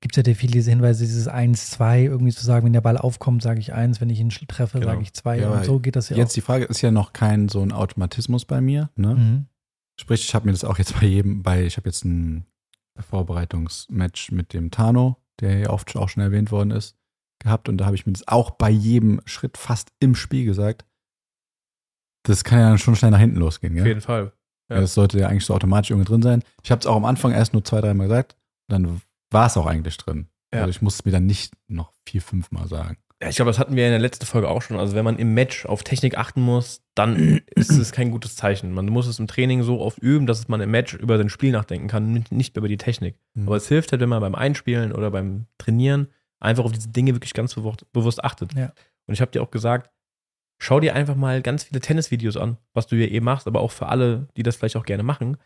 Gibt 0.00 0.16
es 0.16 0.24
ja 0.24 0.34
viele 0.34 0.52
diese 0.52 0.70
Hinweise, 0.70 1.04
dieses 1.04 1.26
1-2 1.26 2.02
irgendwie 2.04 2.32
zu 2.32 2.44
sagen, 2.44 2.66
wenn 2.66 2.74
der 2.74 2.82
Ball 2.82 2.98
aufkommt, 2.98 3.42
sage 3.42 3.58
ich 3.58 3.72
1, 3.72 4.00
wenn 4.00 4.10
ich 4.10 4.20
ihn 4.20 4.28
treffe, 4.28 4.78
Genau. 4.78 4.92
sage 4.92 5.02
ich 5.02 5.12
2 5.14 5.40
Ja, 5.40 5.50
und 5.50 5.64
so 5.64 5.80
geht 5.80 5.96
das 5.96 6.10
ja 6.10 6.16
Jetzt 6.18 6.36
die 6.36 6.42
Frage 6.42 6.66
ist 6.66 6.82
ja 6.82 6.90
noch 6.92 7.12
kein 7.14 7.48
so 7.48 7.62
ein 7.62 7.72
Automatismus 7.72 8.44
bei 8.44 8.60
mir. 8.60 8.90
Ne? 8.94 9.08
auch. 9.10 9.16
Mhm. 9.16 9.46
Sprich, 9.98 10.22
ich 10.22 10.34
habe 10.34 10.44
mir 10.46 10.52
das 10.52 10.62
auch 10.64 10.78
jetzt 10.78 11.00
bei 11.00 11.06
jedem, 11.06 11.42
bei, 11.42 11.64
ich 11.64 11.78
habe 11.78 11.88
jetzt 11.88 12.04
ein 12.04 12.44
Vorbereitungsmatch 13.02 14.32
mit 14.32 14.52
dem 14.52 14.70
Tano, 14.70 15.16
der 15.40 15.58
ja 15.58 15.70
oft 15.70 15.94
auch 15.96 16.08
schon 16.08 16.22
erwähnt 16.22 16.50
worden 16.50 16.70
ist, 16.70 16.96
gehabt 17.38 17.68
und 17.68 17.78
da 17.78 17.86
habe 17.86 17.96
ich 17.96 18.06
mir 18.06 18.12
das 18.12 18.26
auch 18.28 18.50
bei 18.50 18.70
jedem 18.70 19.20
Schritt 19.24 19.58
fast 19.58 19.92
im 20.00 20.14
Spiel 20.14 20.44
gesagt. 20.44 20.84
Das 22.24 22.44
kann 22.44 22.58
ja 22.58 22.68
dann 22.68 22.78
schon 22.78 22.96
schnell 22.96 23.10
nach 23.10 23.20
hinten 23.20 23.38
losgehen, 23.38 23.74
Auf 23.74 23.78
gell? 23.78 23.86
jeden 23.86 24.00
Fall. 24.00 24.32
Ja. 24.68 24.80
Das 24.80 24.94
sollte 24.94 25.18
ja 25.18 25.28
eigentlich 25.28 25.44
so 25.44 25.54
automatisch 25.54 25.90
irgendwie 25.90 26.08
drin 26.08 26.22
sein. 26.22 26.42
Ich 26.62 26.70
habe 26.70 26.80
es 26.80 26.86
auch 26.86 26.96
am 26.96 27.04
Anfang 27.04 27.32
erst 27.32 27.52
nur 27.52 27.64
zwei, 27.64 27.80
dreimal 27.80 28.08
gesagt, 28.08 28.36
dann 28.68 29.00
war 29.30 29.46
es 29.46 29.56
auch 29.56 29.66
eigentlich 29.66 29.96
drin. 29.96 30.28
Ja. 30.52 30.60
Also 30.60 30.70
ich 30.70 30.82
muss 30.82 30.94
es 30.94 31.04
mir 31.04 31.12
dann 31.12 31.26
nicht 31.26 31.54
noch 31.68 31.92
vier, 32.04 32.22
fünf 32.22 32.50
Mal 32.50 32.66
sagen. 32.66 32.96
Ja, 33.22 33.30
ich 33.30 33.36
glaube, 33.36 33.50
das 33.50 33.58
hatten 33.58 33.76
wir 33.76 33.84
in 33.86 33.92
der 33.92 33.98
letzten 33.98 34.26
Folge 34.26 34.48
auch 34.48 34.60
schon. 34.60 34.78
Also, 34.78 34.94
wenn 34.94 35.04
man 35.04 35.18
im 35.18 35.32
Match 35.32 35.64
auf 35.64 35.82
Technik 35.84 36.18
achten 36.18 36.42
muss, 36.42 36.82
dann 36.94 37.40
ist 37.54 37.70
es 37.70 37.92
kein 37.92 38.10
gutes 38.10 38.36
Zeichen. 38.36 38.72
Man 38.72 38.86
muss 38.86 39.06
es 39.06 39.18
im 39.18 39.26
Training 39.26 39.62
so 39.62 39.80
oft 39.80 39.98
üben, 39.98 40.26
dass 40.26 40.48
man 40.48 40.60
im 40.60 40.70
Match 40.70 40.94
über 40.94 41.16
sein 41.16 41.30
Spiel 41.30 41.52
nachdenken 41.52 41.88
kann, 41.88 42.24
nicht- 42.30 42.56
über 42.56 42.68
die 42.68 42.76
Technik. 42.76 43.18
Mhm. 43.34 43.46
Aber 43.46 43.56
es 43.56 43.68
hilft 43.68 43.92
halt, 43.92 44.02
wenn 44.02 44.10
man 44.10 44.20
beim 44.20 44.34
Einspielen 44.34 44.92
oder 44.92 45.10
beim 45.10 45.46
Trainieren 45.56 46.08
einfach 46.40 46.64
auf 46.64 46.72
diese 46.72 46.90
Dinge 46.90 47.14
wirklich 47.14 47.32
ganz 47.32 47.54
bewusst, 47.54 47.90
bewusst 47.92 48.22
achtet. 48.22 48.52
Ja. 48.54 48.72
Und 49.06 49.14
ich 49.14 49.22
habe 49.22 49.30
dir 49.30 49.42
auch 49.42 49.50
gesagt, 49.50 49.90
schau 50.58 50.80
dir 50.80 50.94
einfach 50.94 51.14
mal 51.16 51.40
ganz 51.40 51.64
viele 51.64 51.80
Tennisvideos 51.80 52.36
an, 52.36 52.58
was 52.74 52.86
du 52.86 52.96
ja 52.96 53.06
eh 53.06 53.20
machst, 53.20 53.46
aber 53.46 53.60
auch 53.60 53.70
für 53.72 53.86
alle, 53.86 54.28
die 54.36 54.42
das 54.42 54.56
vielleicht 54.56 54.76
auch 54.76 54.84
gerne 54.84 55.02
machen. 55.02 55.38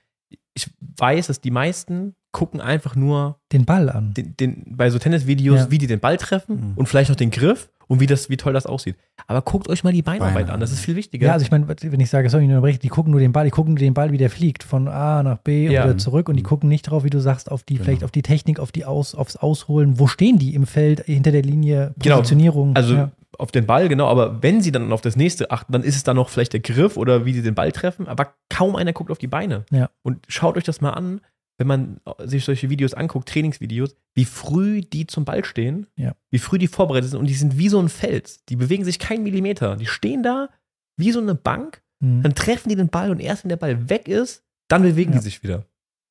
Ich 0.54 0.70
weiß, 0.98 1.28
dass 1.28 1.40
die 1.40 1.50
meisten 1.50 2.14
gucken 2.32 2.60
einfach 2.60 2.94
nur 2.96 3.38
Den 3.52 3.64
Ball 3.64 3.88
an. 3.88 4.14
den, 4.14 4.36
den, 4.36 4.64
bei 4.76 4.90
so 4.90 4.98
Tennisvideos, 4.98 5.58
Ja. 5.60 5.70
wie 5.70 5.78
die 5.78 5.86
den 5.86 6.00
Ball 6.00 6.16
treffen 6.16 6.54
Mhm. 6.70 6.72
und 6.76 6.86
vielleicht 6.88 7.08
noch 7.08 7.16
den 7.16 7.30
Griff 7.30 7.70
und 7.88 7.98
wie, 7.98 8.06
das, 8.06 8.30
wie 8.30 8.36
toll 8.36 8.52
das 8.52 8.66
aussieht. 8.66 8.94
Aber 9.26 9.42
guckt 9.42 9.68
euch 9.68 9.82
mal 9.82 9.92
die 9.92 10.02
Beinarbeit 10.02 10.34
Beine 10.46 10.52
an, 10.52 10.60
das 10.60 10.70
ist 10.70 10.80
viel 10.80 10.94
wichtiger. 10.94 11.26
Ja, 11.28 11.32
also 11.32 11.44
ich 11.44 11.50
meine, 11.50 11.66
wenn 11.68 11.98
ich 12.00 12.08
sage, 12.10 12.30
sorry, 12.30 12.44
ich 12.44 12.48
unterbreche, 12.50 12.78
die 12.78 12.88
gucken 12.88 13.10
nur 13.10 13.18
den 13.20 13.32
Ball, 13.32 13.44
die 13.46 13.50
gucken 13.50 13.74
nur 13.74 13.80
den 13.80 13.94
Ball, 13.94 14.12
wie 14.12 14.18
der 14.18 14.30
fliegt, 14.30 14.62
von 14.62 14.86
A 14.86 15.22
nach 15.24 15.38
B 15.38 15.66
und 15.68 15.72
Ja. 15.74 15.84
wieder 15.84 15.98
zurück 15.98 16.28
und 16.28 16.36
die 16.36 16.42
Mhm. 16.42 16.46
gucken 16.46 16.68
nicht 16.68 16.82
drauf, 16.82 17.02
wie 17.02 17.10
du 17.10 17.20
sagst, 17.20 17.50
auf 17.50 17.64
die, 17.64 17.74
Genau. 17.74 17.84
vielleicht 17.84 18.04
auf 18.04 18.12
die 18.12 18.22
Technik, 18.22 18.60
auf 18.60 18.70
die 18.70 18.84
Aus, 18.84 19.14
aufs 19.16 19.34
Ausholen. 19.36 19.98
Wo 19.98 20.06
stehen 20.06 20.38
die 20.38 20.54
im 20.54 20.66
Feld, 20.66 21.00
hinter 21.06 21.32
der 21.32 21.42
Linie, 21.42 21.94
Genau. 21.98 22.16
Positionierung? 22.18 22.76
also 22.76 22.94
ja. 22.94 23.10
Auf 23.38 23.52
den 23.52 23.66
Ball, 23.66 23.88
genau, 23.88 24.08
aber 24.08 24.42
wenn 24.42 24.60
sie 24.60 24.72
dann 24.72 24.92
auf 24.92 25.00
das 25.00 25.16
nächste 25.16 25.50
achten, 25.50 25.72
dann 25.72 25.82
ist 25.82 25.96
es 25.96 26.02
dann 26.02 26.16
noch 26.16 26.28
vielleicht 26.28 26.52
der 26.52 26.60
Griff 26.60 26.96
oder 26.96 27.24
wie 27.24 27.32
sie 27.32 27.42
den 27.42 27.54
Ball 27.54 27.72
treffen, 27.72 28.08
aber 28.08 28.34
kaum 28.48 28.76
einer 28.76 28.92
guckt 28.92 29.10
auf 29.10 29.18
die 29.18 29.26
Beine. 29.28 29.64
Ja. 29.70 29.90
Und 30.02 30.24
schaut 30.28 30.56
euch 30.56 30.64
das 30.64 30.80
mal 30.80 30.90
an, 30.90 31.20
wenn 31.58 31.66
man 31.66 32.00
sich 32.24 32.44
solche 32.44 32.70
Videos 32.70 32.94
anguckt, 32.94 33.28
Trainingsvideos, 33.28 33.94
wie 34.14 34.24
früh 34.24 34.80
die 34.80 35.06
zum 35.06 35.24
Ball 35.24 35.44
stehen, 35.44 35.86
Ja. 35.96 36.14
wie 36.30 36.38
früh 36.38 36.58
die 36.58 36.68
vorbereitet 36.68 37.10
sind 37.10 37.20
und 37.20 37.26
die 37.26 37.34
sind 37.34 37.58
wie 37.58 37.68
so 37.68 37.78
ein 37.78 37.88
Fels. 37.90 38.44
Die 38.46 38.56
bewegen 38.56 38.84
sich 38.84 38.98
keinen 38.98 39.22
Millimeter. 39.22 39.76
Die 39.76 39.86
stehen 39.86 40.22
da 40.22 40.48
wie 40.96 41.12
so 41.12 41.20
eine 41.20 41.34
Bank 41.34 41.82
Mhm. 42.02 42.22
Dann 42.22 42.34
treffen 42.34 42.70
die 42.70 42.76
den 42.76 42.88
Ball 42.88 43.10
und 43.10 43.20
erst 43.20 43.44
wenn 43.44 43.50
der 43.50 43.58
Ball 43.58 43.90
weg 43.90 44.08
ist, 44.08 44.42
dann 44.68 44.80
bewegen 44.80 45.12
Ja. 45.12 45.18
die 45.18 45.24
sich 45.24 45.42
wieder. 45.42 45.66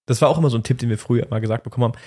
Das 0.05 0.21
war 0.21 0.29
auch 0.29 0.37
immer 0.37 0.51
so 0.51 0.57
ein 0.57 0.61
Tipp, 0.61 0.77
den 0.77 0.87
wir 0.89 0.99
früher 0.99 1.25
mal 1.31 1.41
gesagt 1.41 1.63
bekommen 1.63 1.85
haben. 1.85 1.99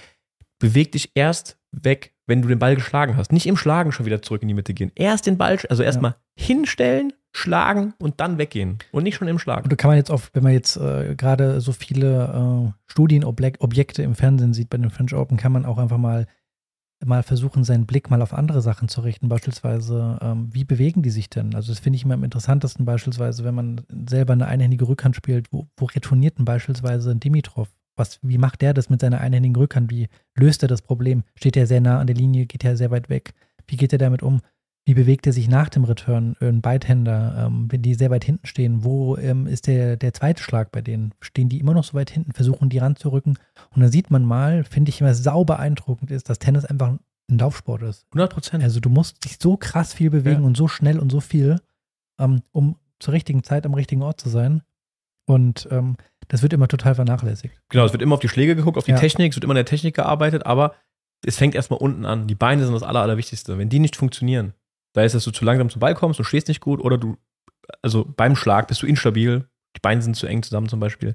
Beweg 0.60 0.92
dich 0.92 1.10
erst 1.16 1.58
weg, 1.72 2.14
wenn 2.26 2.42
du 2.42 2.48
den 2.48 2.58
Ball 2.58 2.74
geschlagen 2.74 3.16
hast. 3.16 3.32
Nicht 3.32 3.46
im 3.46 3.56
Schlagen 3.56 3.92
schon 3.92 4.06
wieder 4.06 4.22
zurück 4.22 4.42
in 4.42 4.48
die 4.48 4.54
Mitte 4.54 4.74
gehen. 4.74 4.92
Erst 4.94 5.26
den 5.26 5.38
Ball, 5.38 5.58
also 5.68 5.82
erstmal 5.82 6.16
hinstellen, 6.36 7.12
schlagen 7.32 7.94
und 7.98 8.20
dann 8.20 8.38
weggehen. 8.38 8.78
Und 8.92 9.04
nicht 9.04 9.16
schon 9.16 9.28
im 9.28 9.38
Schlagen. 9.38 9.64
Und 9.64 9.72
da 9.72 9.76
kann 9.76 9.88
man 9.88 9.96
jetzt 9.96 10.10
oft, 10.10 10.34
wenn 10.34 10.42
man 10.42 10.52
jetzt 10.52 10.76
äh, 10.76 11.14
gerade 11.16 11.60
so 11.60 11.72
viele 11.72 12.68
äh, 12.68 12.90
Studienobjekte 12.90 14.02
im 14.02 14.14
Fernsehen 14.14 14.52
sieht 14.52 14.70
bei 14.70 14.78
den 14.78 14.90
French 14.90 15.14
Open, 15.14 15.36
kann 15.36 15.52
man 15.52 15.64
auch 15.64 15.78
einfach 15.78 15.98
mal, 15.98 16.26
mal 17.04 17.22
versuchen, 17.22 17.64
seinen 17.64 17.86
Blick 17.86 18.10
mal 18.10 18.22
auf 18.22 18.34
andere 18.34 18.60
Sachen 18.60 18.88
zu 18.88 19.00
richten. 19.00 19.28
Beispielsweise, 19.28 20.18
ähm, 20.22 20.50
wie 20.52 20.64
bewegen 20.64 21.02
die 21.02 21.10
sich 21.10 21.30
denn? 21.30 21.54
Also 21.54 21.72
das 21.72 21.80
finde 21.80 21.96
ich 21.96 22.04
immer 22.04 22.14
am 22.14 22.24
interessantesten 22.24 22.84
beispielsweise, 22.84 23.44
wenn 23.44 23.54
man 23.54 23.80
selber 24.06 24.34
eine 24.34 24.46
einhändige 24.46 24.86
Rückhand 24.86 25.16
spielt, 25.16 25.52
wo, 25.52 25.66
wo 25.76 25.86
retourniert 25.86 26.38
denn 26.38 26.44
beispielsweise 26.44 27.10
ein 27.10 27.20
Dimitrov? 27.20 27.68
Was, 27.96 28.18
wie 28.22 28.38
macht 28.38 28.62
der 28.62 28.74
das 28.74 28.88
mit 28.90 29.00
seiner 29.00 29.20
einhändigen 29.20 29.56
Rückhand? 29.56 29.90
Wie 29.90 30.08
löst 30.34 30.62
er 30.62 30.68
das 30.68 30.82
Problem? 30.82 31.24
Steht 31.34 31.56
er 31.56 31.66
sehr 31.66 31.80
nah 31.80 31.98
an 32.00 32.06
der 32.06 32.16
Linie? 32.16 32.46
Geht 32.46 32.64
er 32.64 32.76
sehr 32.76 32.90
weit 32.90 33.08
weg? 33.10 33.34
Wie 33.66 33.76
geht 33.76 33.92
er 33.92 33.98
damit 33.98 34.22
um? 34.22 34.40
Wie 34.84 34.94
bewegt 34.94 35.26
er 35.26 35.32
sich 35.32 35.48
nach 35.48 35.68
dem 35.68 35.84
Return? 35.84 36.34
Ein 36.40 36.60
Beidhänder, 36.60 37.46
ähm, 37.46 37.70
wenn 37.70 37.82
die 37.82 37.94
sehr 37.94 38.10
weit 38.10 38.24
hinten 38.24 38.46
stehen, 38.46 38.82
wo 38.82 39.16
ähm, 39.16 39.46
ist 39.46 39.68
der, 39.68 39.96
der 39.96 40.12
zweite 40.12 40.42
Schlag 40.42 40.72
bei 40.72 40.80
denen? 40.80 41.14
Stehen 41.20 41.48
die 41.48 41.60
immer 41.60 41.74
noch 41.74 41.84
so 41.84 41.94
weit 41.94 42.10
hinten, 42.10 42.32
versuchen 42.32 42.68
die 42.68 42.78
ranzurücken? 42.78 43.38
Und 43.74 43.80
dann 43.80 43.92
sieht 43.92 44.10
man 44.10 44.24
mal, 44.24 44.64
finde 44.64 44.88
ich 44.88 45.00
immer 45.00 45.14
sau 45.14 45.44
beeindruckend 45.44 46.10
ist, 46.10 46.28
dass 46.28 46.40
Tennis 46.40 46.64
einfach 46.64 46.88
ein 47.30 47.38
Laufsport 47.38 47.82
ist. 47.82 48.06
100 48.10 48.32
Prozent. 48.32 48.64
Also 48.64 48.80
du 48.80 48.88
musst 48.90 49.24
dich 49.24 49.38
so 49.40 49.56
krass 49.56 49.92
viel 49.94 50.10
bewegen 50.10 50.40
Ja. 50.40 50.46
und 50.46 50.56
so 50.56 50.66
schnell 50.66 50.98
und 50.98 51.12
so 51.12 51.20
viel, 51.20 51.60
ähm, 52.18 52.42
um 52.50 52.76
zur 52.98 53.14
richtigen 53.14 53.44
Zeit 53.44 53.66
am 53.66 53.74
richtigen 53.74 54.02
Ort 54.02 54.20
zu 54.20 54.28
sein. 54.30 54.62
Und 55.26 55.68
ähm, 55.70 55.96
das 56.32 56.42
wird 56.42 56.52
immer 56.54 56.66
total 56.66 56.94
vernachlässigt. 56.94 57.54
Genau, 57.68 57.84
es 57.84 57.92
wird 57.92 58.02
immer 58.02 58.14
auf 58.14 58.20
die 58.20 58.28
Schläge 58.28 58.56
geguckt, 58.56 58.78
auf 58.78 58.84
die 58.84 58.92
Ja. 58.92 58.96
Technik, 58.98 59.30
es 59.30 59.36
wird 59.36 59.44
immer 59.44 59.52
an 59.52 59.56
der 59.56 59.66
Technik 59.66 59.94
gearbeitet, 59.94 60.46
aber 60.46 60.74
es 61.24 61.36
fängt 61.36 61.54
erstmal 61.54 61.78
unten 61.78 62.04
an. 62.06 62.26
Die 62.26 62.34
Beine 62.34 62.64
sind 62.64 62.72
das 62.74 62.82
Aller, 62.82 63.02
Allerwichtigste. 63.02 63.58
Wenn 63.58 63.68
die 63.68 63.78
nicht 63.78 63.94
funktionieren, 63.96 64.54
sei 64.94 65.04
es, 65.04 65.12
dass 65.12 65.24
du 65.24 65.30
zu 65.30 65.44
langsam 65.44 65.68
zum 65.70 65.80
Ball 65.80 65.94
kommst, 65.94 66.18
du 66.18 66.24
stehst 66.24 66.48
nicht 66.48 66.60
gut 66.60 66.80
oder 66.80 66.96
du, 66.98 67.16
also 67.82 68.04
beim 68.16 68.34
Schlag 68.34 68.66
bist 68.66 68.82
du 68.82 68.86
instabil, 68.86 69.46
die 69.76 69.80
Beine 69.80 70.00
sind 70.02 70.16
zu 70.16 70.26
eng 70.26 70.42
zusammen 70.42 70.68
zum 70.68 70.80
Beispiel, 70.80 71.14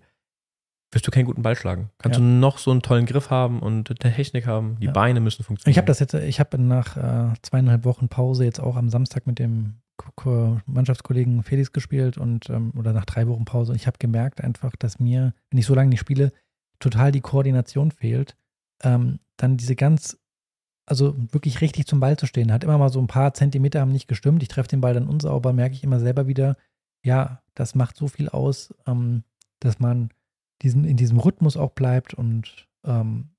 wirst 0.94 1.06
du 1.06 1.12
keinen 1.12 1.26
guten 1.26 1.42
Ball 1.42 1.56
schlagen. 1.56 1.90
Kannst 1.98 2.18
Ja. 2.20 2.24
du 2.24 2.30
noch 2.30 2.60
so 2.60 2.72
einen 2.72 2.82
tollen 2.84 3.06
Griff 3.08 3.30
haben 3.32 3.60
und 3.60 3.90
eine 3.90 4.14
Technik 4.16 4.46
haben, 4.48 4.78
die 4.80 4.86
Ja. 4.86 4.92
Beine 4.94 5.20
müssen 5.20 5.44
funktionieren. 5.44 5.72
Ich 5.72 5.78
habe 5.78 5.88
das 5.88 6.00
jetzt, 6.00 6.14
ich 6.14 6.40
habe 6.40 6.58
nach 6.62 6.96
äh, 6.96 7.34
zweieinhalb 7.42 7.84
Wochen 7.86 8.08
Pause 8.08 8.46
jetzt 8.46 8.60
auch 8.60 8.76
am 8.78 8.90
Samstag 8.90 9.28
mit 9.28 9.40
dem 9.40 9.82
Mannschaftskollegen 10.66 11.44
Felix 11.44 11.72
gespielt 11.72 12.18
und 12.18 12.50
ähm, 12.50 12.72
oder 12.78 12.94
nach 12.94 13.06
drei 13.06 13.28
Wochen 13.28 13.46
Pause. 13.46 13.76
Ich 13.76 13.88
habe 13.88 13.98
gemerkt 13.98 14.42
einfach, 14.42 14.76
dass 14.76 15.00
mir, 15.00 15.34
wenn 15.50 15.60
ich 15.60 15.66
so 15.66 15.76
lange 15.76 15.90
nicht 15.90 16.00
spiele, 16.00 16.32
total 16.80 17.12
die 17.12 17.22
Koordination 17.22 17.92
fehlt. 17.92 18.36
Ähm, 18.84 19.20
dann 19.38 19.58
diese 19.58 19.76
ganz, 19.76 20.18
also 20.86 21.16
wirklich 21.32 21.62
richtig 21.62 21.88
zum 21.88 22.00
Ball 22.00 22.18
zu 22.18 22.26
stehen, 22.26 22.52
hat 22.52 22.64
immer 22.64 22.78
mal 22.78 22.90
so 22.90 23.00
ein 23.00 23.08
paar 23.08 23.34
Zentimeter 23.34 23.82
haben 23.82 23.92
nicht 23.92 24.08
gestimmt. 24.08 24.42
Ich 24.44 24.50
treffe 24.50 24.70
den 24.70 24.82
Ball 24.82 24.94
dann 24.94 25.08
unsauber, 25.08 25.54
merke 25.54 25.76
ich 25.76 25.84
immer 25.84 26.00
selber 26.00 26.28
wieder, 26.28 26.58
ja, 27.04 27.42
das 27.56 27.76
macht 27.76 27.98
so 27.98 28.08
viel 28.08 28.30
aus, 28.30 28.74
ähm, 28.86 29.24
dass 29.60 29.80
man 29.80 30.12
diesen, 30.62 30.86
in 30.86 30.98
diesem 30.98 31.20
Rhythmus 31.20 31.58
auch 31.58 31.72
bleibt 31.72 32.14
und 32.14 32.68
ähm, 32.84 33.30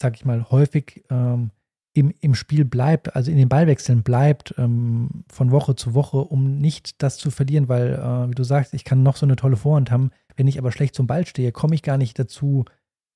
sag 0.00 0.16
ich 0.16 0.24
mal, 0.24 0.50
häufig 0.50 1.04
ähm, 1.10 1.50
im, 1.94 2.12
im 2.20 2.34
Spiel 2.34 2.64
bleibt, 2.64 3.14
also 3.14 3.30
in 3.30 3.36
den 3.36 3.48
Ballwechseln 3.48 4.02
bleibt 4.02 4.54
ähm, 4.56 5.24
von 5.30 5.50
Woche 5.50 5.76
zu 5.76 5.94
Woche, 5.94 6.18
um 6.18 6.58
nicht 6.58 7.02
das 7.02 7.18
zu 7.18 7.30
verlieren, 7.30 7.68
weil, 7.68 7.94
äh, 7.94 8.30
wie 8.30 8.34
du 8.34 8.44
sagst, 8.44 8.72
ich 8.72 8.84
kann 8.84 9.02
noch 9.02 9.16
so 9.16 9.26
eine 9.26 9.36
tolle 9.36 9.56
Vorhand 9.56 9.90
haben, 9.90 10.10
wenn 10.36 10.48
ich 10.48 10.58
aber 10.58 10.72
schlecht 10.72 10.94
zum 10.94 11.06
Ball 11.06 11.26
stehe, 11.26 11.52
komme 11.52 11.74
ich 11.74 11.82
gar 11.82 11.98
nicht 11.98 12.18
dazu. 12.18 12.64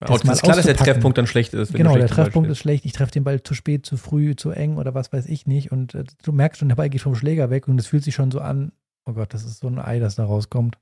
Auch 0.01 0.18
das 0.18 0.24
mal 0.24 0.33
ist 0.35 0.43
klar, 0.43 0.57
dass 0.57 0.66
der. 0.66 0.77
Treffpunkt 0.77 1.16
dann 1.16 1.27
schlecht 1.27 1.55
ist. 1.55 1.72
wenn 1.72 1.79
genau, 1.79 1.97
der 1.97 2.09
Treffpunkt 2.09 2.51
ist 2.51 2.59
schlecht, 2.59 2.85
ich 2.85 2.93
treffe 2.93 3.12
den 3.12 3.24
Ball 3.24 3.43
zu 3.43 3.55
spät, 3.55 3.87
zu 3.87 3.97
früh, 3.97 4.37
zu 4.37 4.51
eng 4.51 4.77
oder 4.77 4.95
was 4.95 5.11
weiß 5.11 5.24
ich 5.27 5.47
nicht 5.47 5.72
und 5.72 5.95
äh, 5.95 6.05
du 6.22 6.33
merkst 6.33 6.59
schon, 6.59 6.68
der 6.68 6.77
Ball 6.77 6.91
geht 6.91 7.01
vom 7.01 7.14
Schläger 7.14 7.49
weg 7.49 7.68
und 7.68 7.81
es 7.81 7.87
fühlt 7.87 8.05
sich 8.05 8.14
schon 8.14 8.31
so 8.31 8.41
an, 8.41 8.72
oh 9.07 9.14
Gott, 9.14 9.33
das 9.33 9.45
ist 9.45 9.61
so 9.61 9.68
ein 9.68 9.79
Ei, 9.79 9.99
das 9.99 10.16
da 10.16 10.24
rauskommt. 10.24 10.79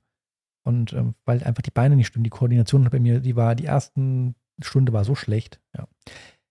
Und 0.65 0.93
ähm, 0.93 1.13
weil 1.25 1.43
einfach 1.43 1.61
die 1.61 1.71
Beine 1.71 1.95
nicht 1.95 2.07
stimmen, 2.07 2.23
die 2.23 2.31
Koordination 2.31 2.89
bei 2.89 2.99
mir, 2.99 3.19
die 3.19 3.35
war, 3.35 3.55
die 3.55 3.65
ersten 3.65 4.35
Stunde 4.61 4.93
war 4.93 5.05
so 5.05 5.15
schlecht. 5.15 5.61
Ja. 5.77 5.87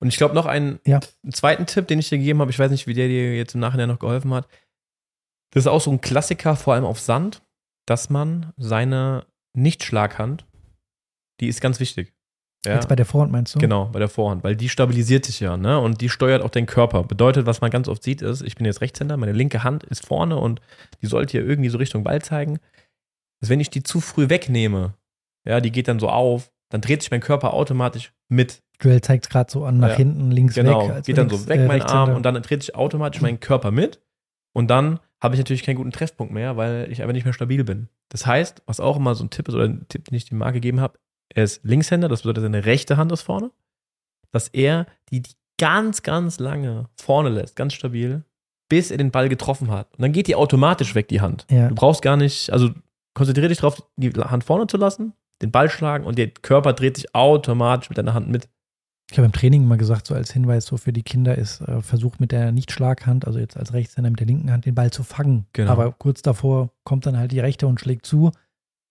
Und 0.05 0.09
ich 0.11 0.19
glaube, 0.19 0.35
noch 0.35 0.45
einen, 0.45 0.81
Ja. 0.87 1.01
zweiten 1.33 1.65
Tipp, 1.65 1.89
den 1.89 1.99
ich 1.99 2.11
dir 2.11 2.19
gegeben 2.19 2.41
habe, 2.41 2.51
ich 2.51 2.59
weiß 2.59 2.71
nicht, 2.71 2.87
wie 2.87 2.93
der 2.93 3.09
dir 3.09 3.35
jetzt 3.37 3.55
im 3.55 3.61
Nachhinein 3.61 3.89
noch 3.89 3.99
geholfen 3.99 4.35
hat. 4.35 4.47
Das 5.53 5.63
ist 5.65 5.67
auch 5.67 5.81
so 5.81 5.91
ein 5.91 6.03
Klassiker, 6.03 6.57
vor 6.57 6.75
allem 6.75 6.85
auf 6.85 7.01
Sand, 7.01 7.43
dass 7.87 8.11
man 8.11 8.53
seine 8.59 9.25
Nichtschlaghand, 9.57 10.45
die 11.41 11.49
ist 11.49 11.63
ganz 11.63 11.81
wichtig. 11.81 12.13
Ja, 12.67 12.75
Jetzt 12.75 12.89
bei 12.89 12.97
der 12.97 13.07
Vorhand 13.07 13.33
meinst 13.33 13.55
du? 13.55 13.59
genau, 13.59 13.87
bei 13.87 13.99
der 13.99 14.09
Vorhand, 14.09 14.45
weil 14.45 14.57
die 14.57 14.69
stabilisiert 14.69 15.25
sich 15.27 15.41
ja, 15.41 15.57
ne? 15.57 15.79
Und 15.81 16.01
die 16.01 16.09
steuert 16.11 16.43
auch 16.43 16.51
den 16.51 16.67
Körper. 16.67 17.03
Bedeutet, 17.05 17.47
was 17.47 17.61
man 17.63 17.71
ganz 17.71 17.89
oft 17.89 18.03
sieht, 18.03 18.21
ist, 18.23 18.43
ich 18.43 18.57
bin 18.57 18.65
jetzt 18.67 18.81
Rechtshänder, 18.83 19.17
meine 19.17 19.33
linke 19.33 19.65
Hand 19.65 19.85
ist 19.85 20.05
vorne 20.07 20.37
und 20.37 20.61
die 21.01 21.07
sollte 21.07 21.39
ja 21.39 21.45
irgendwie 21.45 21.69
so 21.71 21.79
Richtung 21.79 22.05
Ball 22.05 22.21
zeigen. 22.23 22.59
Dass 23.41 23.49
wenn 23.51 23.61
ich 23.61 23.71
die 23.71 23.83
zu 23.83 24.01
früh 24.01 24.29
wegnehme, 24.29 24.95
ja, 25.47 25.61
die 25.61 25.73
geht 25.73 25.89
dann 25.89 25.99
so 26.01 26.09
auf, 26.11 26.53
dann 26.71 26.81
dreht 26.83 27.03
sich 27.03 27.11
mein 27.11 27.21
Körper 27.21 27.55
automatisch 27.55 28.13
mit. 28.29 28.63
Joel 28.81 29.01
zeigt 29.01 29.31
gerade 29.31 29.51
so 29.51 29.65
an, 29.65 29.79
nach 29.79 29.91
Ja. 29.91 29.97
hinten, 29.97 30.31
links 30.31 30.55
Genau, 30.55 30.89
weg. 30.89 31.05
geht 31.05 31.17
dann 31.19 31.29
links, 31.29 31.45
so 31.45 31.49
weg, 31.49 31.61
äh, 31.61 31.67
mein 31.67 31.83
Arm, 31.83 31.89
Rechtshänder. 32.11 32.17
und 32.17 32.23
dann 32.25 32.43
dreht 32.43 32.63
sich 32.63 32.75
automatisch 32.75 33.21
mein 33.23 33.41
Körper 33.41 33.71
mit. 33.71 34.01
Und 34.53 34.69
dann 34.71 35.01
habe 35.23 35.35
ich 35.35 35.39
natürlich 35.39 35.63
keinen 35.63 35.77
guten 35.77 35.91
Treffpunkt 35.93 36.33
mehr, 36.33 36.57
weil 36.57 36.89
ich 36.91 37.01
einfach 37.03 37.13
nicht 37.15 37.25
mehr 37.25 37.33
stabil 37.33 37.65
bin. 37.65 37.89
Das 38.11 38.27
heißt, 38.27 38.63
was 38.67 38.81
auch 38.81 38.97
immer 38.97 39.15
so 39.15 39.25
ein 39.25 39.31
Tipp 39.31 39.49
ist 39.49 39.55
oder 39.55 39.65
ein 39.65 39.87
Tipp, 39.89 40.05
den 40.05 40.15
ich 40.17 40.27
dem 40.27 40.39
Marc 40.39 40.55
gegeben 40.55 40.81
habe, 40.81 40.99
er 41.35 41.45
ist 41.45 41.65
Linkshänder, 41.65 42.09
das 42.09 42.23
bedeutet, 42.23 42.43
seine 42.43 42.65
rechte 42.67 42.97
Hand 42.97 43.11
ist 43.11 43.23
vorne, 43.23 43.51
dass 44.31 44.49
er 44.49 44.87
die, 45.11 45.23
die 45.23 45.33
ganz, 45.59 46.03
ganz 46.03 46.39
lange 46.39 46.89
vorne 47.01 47.31
lässt, 47.31 47.57
ganz 47.57 47.73
stabil, 47.75 48.25
bis 48.69 48.91
er 48.91 48.99
den 48.99 49.11
Ball 49.11 49.29
getroffen 49.29 49.71
hat. 49.71 49.89
Und 49.97 50.03
dann 50.03 50.13
geht 50.13 50.27
die 50.27 50.35
automatisch 50.35 50.95
weg, 50.95 51.09
die 51.09 51.21
Hand. 51.21 51.47
Ja. 51.51 51.69
Du 51.69 51.75
brauchst 51.75 52.03
gar 52.03 52.17
nicht, 52.17 52.51
also 52.51 52.71
konzentriere 53.15 53.49
dich 53.49 53.59
darauf, 53.59 53.83
die 53.97 54.11
Hand 54.11 54.45
vorne 54.45 54.67
zu 54.67 54.77
lassen, 54.77 55.13
den 55.43 55.51
Ball 55.51 55.71
schlagen 55.71 56.05
und 56.05 56.19
der 56.19 56.29
Körper 56.29 56.73
dreht 56.73 56.97
sich 56.97 57.15
automatisch 57.15 57.89
mit 57.89 57.99
deiner 57.99 58.15
Hand 58.15 58.29
mit. 58.29 58.49
Ich 59.11 59.19
habe 59.19 59.27
im 59.27 59.33
Training 59.33 59.63
immer 59.65 59.77
gesagt, 59.77 60.07
so 60.07 60.15
als 60.15 60.33
Hinweis 60.33 60.65
so 60.67 60.77
für 60.77 60.93
die 60.93 61.03
Kinder 61.03 61.37
ist, 61.37 61.61
äh, 61.61 61.81
versucht 61.83 62.21
mit 62.21 62.33
der 62.33 62.53
Nicht-Schlaghand, 62.53 63.27
also 63.27 63.39
jetzt 63.39 63.57
als 63.57 63.73
Rechtshänder 63.73 64.11
mit 64.11 64.19
der 64.21 64.27
linken 64.27 64.51
Hand, 64.51 64.65
den 64.65 64.75
Ball 64.75 64.91
zu 64.91 65.03
fangen. 65.03 65.47
Genau. 65.53 65.71
Aber 65.73 65.93
kurz 65.93 66.23
davor 66.23 66.71
kommt 66.85 67.07
dann 67.07 67.17
halt 67.19 67.31
die 67.33 67.41
rechte 67.41 67.67
und 67.67 67.81
schlägt 67.81 68.07
zu, 68.07 68.33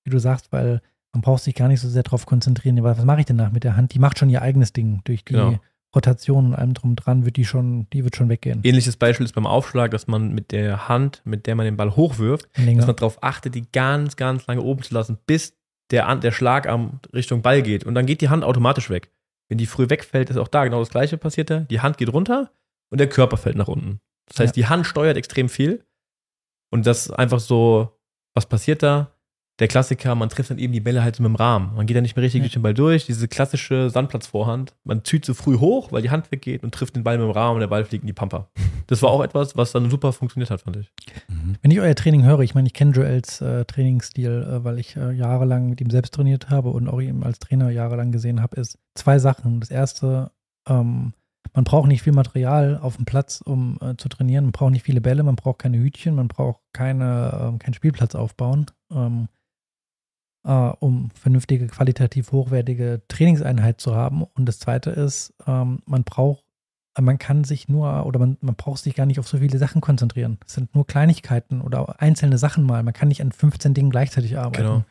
wie 0.05 0.11
du 0.11 0.19
sagst, 0.19 0.51
weil 0.51 0.81
man 1.13 1.21
braucht 1.21 1.43
sich 1.43 1.55
gar 1.55 1.67
nicht 1.67 1.79
so 1.81 1.89
sehr 1.89 2.03
darauf 2.03 2.25
konzentrieren. 2.25 2.81
Weil 2.83 2.97
Was 2.97 3.05
mache 3.05 3.21
ich 3.21 3.25
denn 3.25 3.35
nach 3.35 3.51
mit 3.51 3.63
der 3.63 3.75
Hand? 3.75 3.93
Die 3.93 3.99
macht 3.99 4.17
schon 4.19 4.29
ihr 4.29 4.41
eigenes 4.41 4.71
Ding. 4.73 5.01
Durch 5.03 5.23
die 5.25 5.33
Genau. 5.33 5.59
Rotation 5.95 6.47
und 6.47 6.55
allem 6.55 6.73
drum 6.73 6.95
dran 6.95 7.23
wird 7.23 7.37
die 7.37 7.45
schon, 7.45 7.87
die 7.93 8.03
wird 8.03 8.15
schon 8.15 8.27
weggehen. 8.29 8.61
Ähnliches 8.63 8.97
Beispiel 8.97 9.25
ist 9.25 9.33
beim 9.33 9.45
Aufschlag, 9.45 9.91
dass 9.91 10.07
man 10.07 10.33
mit 10.33 10.51
der 10.51 10.89
Hand, 10.89 11.21
mit 11.23 11.45
der 11.45 11.53
man 11.55 11.65
den 11.65 11.77
Ball 11.77 11.95
hochwirft, 11.95 12.47
dass 12.55 12.65
Länger. 12.65 12.85
man 12.87 12.95
darauf 12.95 13.21
achtet, 13.21 13.53
die 13.53 13.63
ganz, 13.71 14.15
ganz 14.15 14.47
lange 14.47 14.61
oben 14.61 14.81
zu 14.81 14.93
lassen, 14.93 15.17
bis 15.27 15.53
der, 15.91 16.15
der 16.15 16.31
Schlagarm 16.31 16.99
Richtung 17.13 17.43
Ball 17.43 17.61
geht. 17.61 17.83
Und 17.83 17.93
dann 17.93 18.07
geht 18.07 18.21
die 18.21 18.29
Hand 18.29 18.43
automatisch 18.43 18.89
weg. 18.89 19.11
Wenn 19.49 19.57
die 19.57 19.65
früh 19.65 19.89
wegfällt, 19.89 20.29
ist 20.29 20.37
auch 20.37 20.47
da 20.47 20.63
genau 20.63 20.79
das 20.79 20.89
Gleiche 20.89 21.17
passiert. 21.17 21.49
Da. 21.49 21.59
Die 21.61 21.81
Hand 21.81 21.97
geht 21.97 22.11
runter 22.11 22.51
und 22.89 22.99
der 22.99 23.09
Körper 23.09 23.37
fällt 23.37 23.55
nach 23.55 23.67
unten. 23.67 23.99
Das 24.27 24.39
heißt, 24.39 24.55
die 24.55 24.67
Hand 24.67 24.87
steuert 24.87 25.17
extrem 25.17 25.49
viel. 25.49 25.85
Und 26.71 26.87
das 26.87 27.07
ist 27.07 27.11
einfach 27.11 27.39
so, 27.39 27.99
was 28.33 28.47
passiert 28.47 28.81
da? 28.81 29.12
Der 29.59 29.67
Klassiker, 29.67 30.15
man 30.15 30.29
trifft 30.29 30.49
dann 30.49 30.57
eben 30.57 30.73
die 30.73 30.79
Bälle 30.79 31.03
halt 31.03 31.15
so 31.15 31.21
mit 31.21 31.29
dem 31.29 31.35
Rahmen. 31.35 31.75
Man 31.75 31.85
geht 31.85 31.95
dann 31.95 32.01
nicht 32.01 32.15
mehr 32.15 32.23
richtig 32.23 32.39
Ja. 32.39 32.43
durch 32.45 32.53
den 32.53 32.63
Ball 32.63 32.73
durch. 32.73 33.05
Diese 33.05 33.27
klassische 33.27 33.91
Sandplatzvorhand. 33.91 34.73
Man 34.83 35.03
zieht 35.05 35.25
zu 35.25 35.35
früh 35.35 35.59
hoch, 35.59 35.91
weil 35.91 36.01
die 36.01 36.09
Hand 36.09 36.31
weggeht 36.31 36.63
und 36.63 36.73
trifft 36.73 36.95
den 36.95 37.03
Ball 37.03 37.19
mit 37.19 37.27
dem 37.27 37.31
Rahmen 37.31 37.55
und 37.55 37.59
der 37.59 37.67
Ball 37.67 37.85
fliegt 37.85 38.03
in 38.03 38.07
die 38.07 38.13
Pampa. 38.13 38.47
Das 38.87 39.03
war 39.03 39.11
auch 39.11 39.23
etwas, 39.23 39.55
was 39.55 39.71
dann 39.71 39.89
super 39.91 40.11
funktioniert 40.11 40.49
hat, 40.49 40.61
fand 40.61 40.77
ich. 40.77 40.91
Mhm. 41.29 41.55
Wenn 41.61 41.69
ich 41.71 41.79
euer 41.79 41.93
Training 41.93 42.23
höre, 42.23 42.39
ich 42.39 42.55
meine, 42.55 42.65
ich 42.67 42.73
kenne 42.73 42.91
Joels 42.93 43.41
äh, 43.41 43.63
Trainingsstil, 43.65 44.43
äh, 44.49 44.63
weil 44.63 44.79
ich 44.79 44.95
äh, 44.95 45.11
jahrelang 45.11 45.69
mit 45.69 45.79
ihm 45.81 45.91
selbst 45.91 46.15
trainiert 46.15 46.49
habe 46.49 46.69
und 46.69 46.87
auch 46.87 46.99
ihn 46.99 47.21
als 47.23 47.37
Trainer 47.37 47.69
jahrelang 47.69 48.11
gesehen 48.11 48.41
habe, 48.41 48.59
ist 48.59 48.79
zwei 48.95 49.19
Sachen. 49.19 49.59
Das 49.59 49.69
erste, 49.69 50.31
ähm, 50.67 51.13
man 51.53 51.63
braucht 51.63 51.87
nicht 51.87 52.01
viel 52.01 52.13
Material 52.13 52.79
auf 52.81 52.95
dem 52.95 53.05
Platz, 53.05 53.39
um 53.39 53.77
äh, 53.81 53.95
zu 53.97 54.09
trainieren. 54.09 54.45
Man 54.45 54.51
braucht 54.51 54.71
nicht 54.71 54.83
viele 54.83 54.99
Bälle, 55.01 55.21
man 55.21 55.35
braucht 55.35 55.59
keine 55.59 55.77
Hütchen, 55.77 56.15
man 56.15 56.27
braucht 56.27 56.59
keine, 56.73 57.39
ähm, 57.39 57.59
keinen 57.59 57.75
Spielplatz 57.75 58.15
aufbauen, 58.15 58.65
ähm, 58.91 59.27
äh, 60.45 60.51
um 60.51 61.09
vernünftige, 61.11 61.67
qualitativ 61.67 62.31
hochwertige 62.31 63.01
Trainingseinheit 63.07 63.79
zu 63.79 63.95
haben. 63.95 64.23
Und 64.23 64.45
das 64.45 64.59
zweite 64.59 64.89
ist, 64.91 65.33
ähm, 65.47 65.81
man 65.85 66.03
braucht 66.03 66.43
man 67.01 67.17
kann 67.17 67.43
sich 67.43 67.67
nur 67.67 68.05
oder 68.05 68.19
man, 68.19 68.37
man 68.41 68.55
braucht 68.55 68.83
sich 68.83 68.95
gar 68.95 69.05
nicht 69.05 69.19
auf 69.19 69.27
so 69.27 69.39
viele 69.39 69.57
Sachen 69.57 69.81
konzentrieren. 69.81 70.37
Es 70.45 70.53
sind 70.53 70.75
nur 70.75 70.85
Kleinigkeiten 70.85 71.61
oder 71.61 71.99
einzelne 71.99 72.37
Sachen 72.37 72.65
mal. 72.65 72.83
Man 72.83 72.93
kann 72.93 73.07
nicht 73.07 73.21
an 73.21 73.31
15 73.31 73.73
Dingen 73.73 73.89
gleichzeitig 73.89 74.37
arbeiten. 74.37 74.63
Genau. 74.63 74.85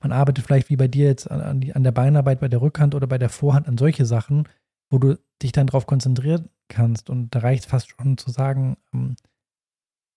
Man 0.00 0.12
arbeitet 0.12 0.44
vielleicht 0.44 0.70
wie 0.70 0.76
bei 0.76 0.88
dir 0.88 1.06
jetzt 1.06 1.30
an, 1.30 1.40
an, 1.40 1.60
die, 1.60 1.74
an 1.74 1.84
der 1.84 1.92
Beinarbeit, 1.92 2.40
bei 2.40 2.48
der 2.48 2.60
Rückhand 2.60 2.94
oder 2.94 3.06
bei 3.06 3.18
der 3.18 3.28
Vorhand 3.28 3.68
an 3.68 3.78
solche 3.78 4.04
Sachen, 4.04 4.48
wo 4.90 4.98
du 4.98 5.18
dich 5.42 5.52
dann 5.52 5.68
drauf 5.68 5.86
konzentrieren 5.86 6.48
kannst. 6.68 7.10
Und 7.10 7.34
da 7.34 7.38
reicht 7.40 7.66
fast 7.66 7.90
schon 7.90 8.18
zu 8.18 8.30
sagen, 8.30 8.76
ähm, 8.92 9.16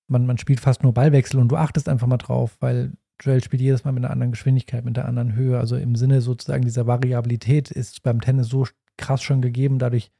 man, 0.07 0.25
man 0.25 0.37
spielt 0.37 0.59
fast 0.59 0.83
nur 0.83 0.93
Ballwechsel 0.93 1.39
und 1.39 1.49
du 1.49 1.55
achtest 1.55 1.87
einfach 1.87 2.07
mal 2.07 2.17
drauf, 2.17 2.57
weil 2.59 2.93
Joel 3.21 3.43
spielt 3.43 3.61
jedes 3.61 3.83
Mal 3.83 3.91
mit 3.91 4.03
einer 4.03 4.13
anderen 4.13 4.31
Geschwindigkeit, 4.31 4.85
mit 4.85 4.97
einer 4.97 5.07
anderen 5.07 5.35
Höhe. 5.35 5.59
Also 5.59 5.75
im 5.75 5.95
Sinne 5.95 6.21
sozusagen 6.21 6.63
dieser 6.63 6.87
Variabilität 6.87 7.71
ist 7.71 8.03
beim 8.03 8.21
Tennis 8.21 8.47
so 8.47 8.65
krass 8.97 9.21
schon 9.21 9.41
gegeben, 9.41 9.79
dadurch 9.79 10.11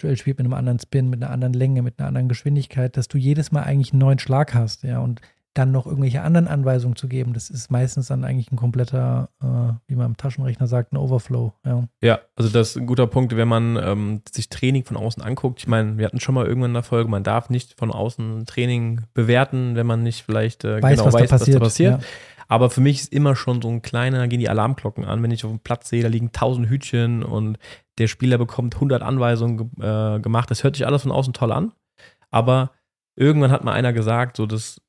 Joel 0.00 0.16
spielt 0.16 0.38
mit 0.38 0.46
einem 0.46 0.54
anderen 0.54 0.78
Spin, 0.78 1.10
mit 1.10 1.22
einer 1.22 1.32
anderen 1.32 1.52
Länge, 1.52 1.82
mit 1.82 1.98
einer 1.98 2.08
anderen 2.08 2.28
Geschwindigkeit, 2.28 2.96
dass 2.96 3.08
du 3.08 3.18
jedes 3.18 3.52
Mal 3.52 3.62
eigentlich 3.62 3.92
einen 3.92 4.00
neuen 4.00 4.18
Schlag 4.18 4.54
hast, 4.54 4.82
ja, 4.82 4.98
und 5.00 5.20
dann 5.52 5.72
noch 5.72 5.86
irgendwelche 5.86 6.22
anderen 6.22 6.46
Anweisungen 6.46 6.94
zu 6.94 7.08
geben, 7.08 7.32
das 7.32 7.50
ist 7.50 7.72
meistens 7.72 8.06
dann 8.06 8.24
eigentlich 8.24 8.52
ein 8.52 8.56
kompletter, 8.56 9.30
äh, 9.42 9.72
wie 9.88 9.96
man 9.96 10.06
im 10.06 10.16
Taschenrechner 10.16 10.68
sagt, 10.68 10.92
ein 10.92 10.96
Overflow, 10.96 11.52
ja. 11.66 11.88
Ja, 12.00 12.20
also 12.36 12.50
das 12.50 12.70
ist 12.70 12.76
ein 12.76 12.86
guter 12.86 13.08
Punkt, 13.08 13.36
wenn 13.36 13.48
man 13.48 13.76
ähm, 13.76 14.22
sich 14.30 14.48
Training 14.48 14.84
von 14.84 14.96
außen 14.96 15.22
anguckt. 15.22 15.58
Ich 15.58 15.66
meine, 15.66 15.98
wir 15.98 16.06
hatten 16.06 16.20
schon 16.20 16.36
mal 16.36 16.46
irgendwann 16.46 16.70
in 16.70 16.74
der 16.74 16.82
Folge, 16.84 17.10
man 17.10 17.24
darf 17.24 17.50
nicht 17.50 17.76
von 17.76 17.90
außen 17.90 18.46
Training 18.46 19.02
bewerten, 19.12 19.74
wenn 19.74 19.86
man 19.86 20.04
nicht 20.04 20.22
vielleicht 20.22 20.64
äh, 20.64 20.80
Weiß, 20.80 20.98
genau 20.98 21.06
was, 21.06 21.14
weiß, 21.14 21.30
da 21.30 21.38
passiert. 21.38 21.60
was 21.60 21.74
da 21.74 21.84
passiert. 21.84 22.00
Ja. 22.00 22.06
Aber 22.50 22.68
für 22.68 22.80
mich 22.80 23.02
ist 23.02 23.12
immer 23.12 23.36
schon 23.36 23.62
so 23.62 23.68
ein 23.68 23.80
kleiner, 23.80 24.26
gehen 24.26 24.40
die 24.40 24.48
Alarmglocken 24.48 25.04
an, 25.04 25.22
wenn 25.22 25.30
ich 25.30 25.44
auf 25.44 25.52
dem 25.52 25.60
Platz 25.60 25.88
sehe, 25.88 26.02
da 26.02 26.08
liegen 26.08 26.32
tausend 26.32 26.68
Hütchen 26.68 27.22
und 27.22 27.58
der 27.98 28.08
Spieler 28.08 28.38
bekommt 28.38 28.74
100 28.74 29.02
Anweisungen 29.02 29.56
ge 29.56 29.66
äh, 29.86 30.18
gemacht. 30.18 30.50
Das 30.50 30.64
hört 30.64 30.74
sich 30.74 30.84
alles 30.84 31.02
von 31.02 31.12
außen 31.12 31.32
toll 31.32 31.52
an. 31.52 31.72
Aber 32.32 32.72
irgendwann 33.14 33.52
hat 33.52 33.62
mal 33.62 33.72
einer 33.72 33.92
gesagt, 33.92 34.36
so 34.36 34.46
das 34.46 34.82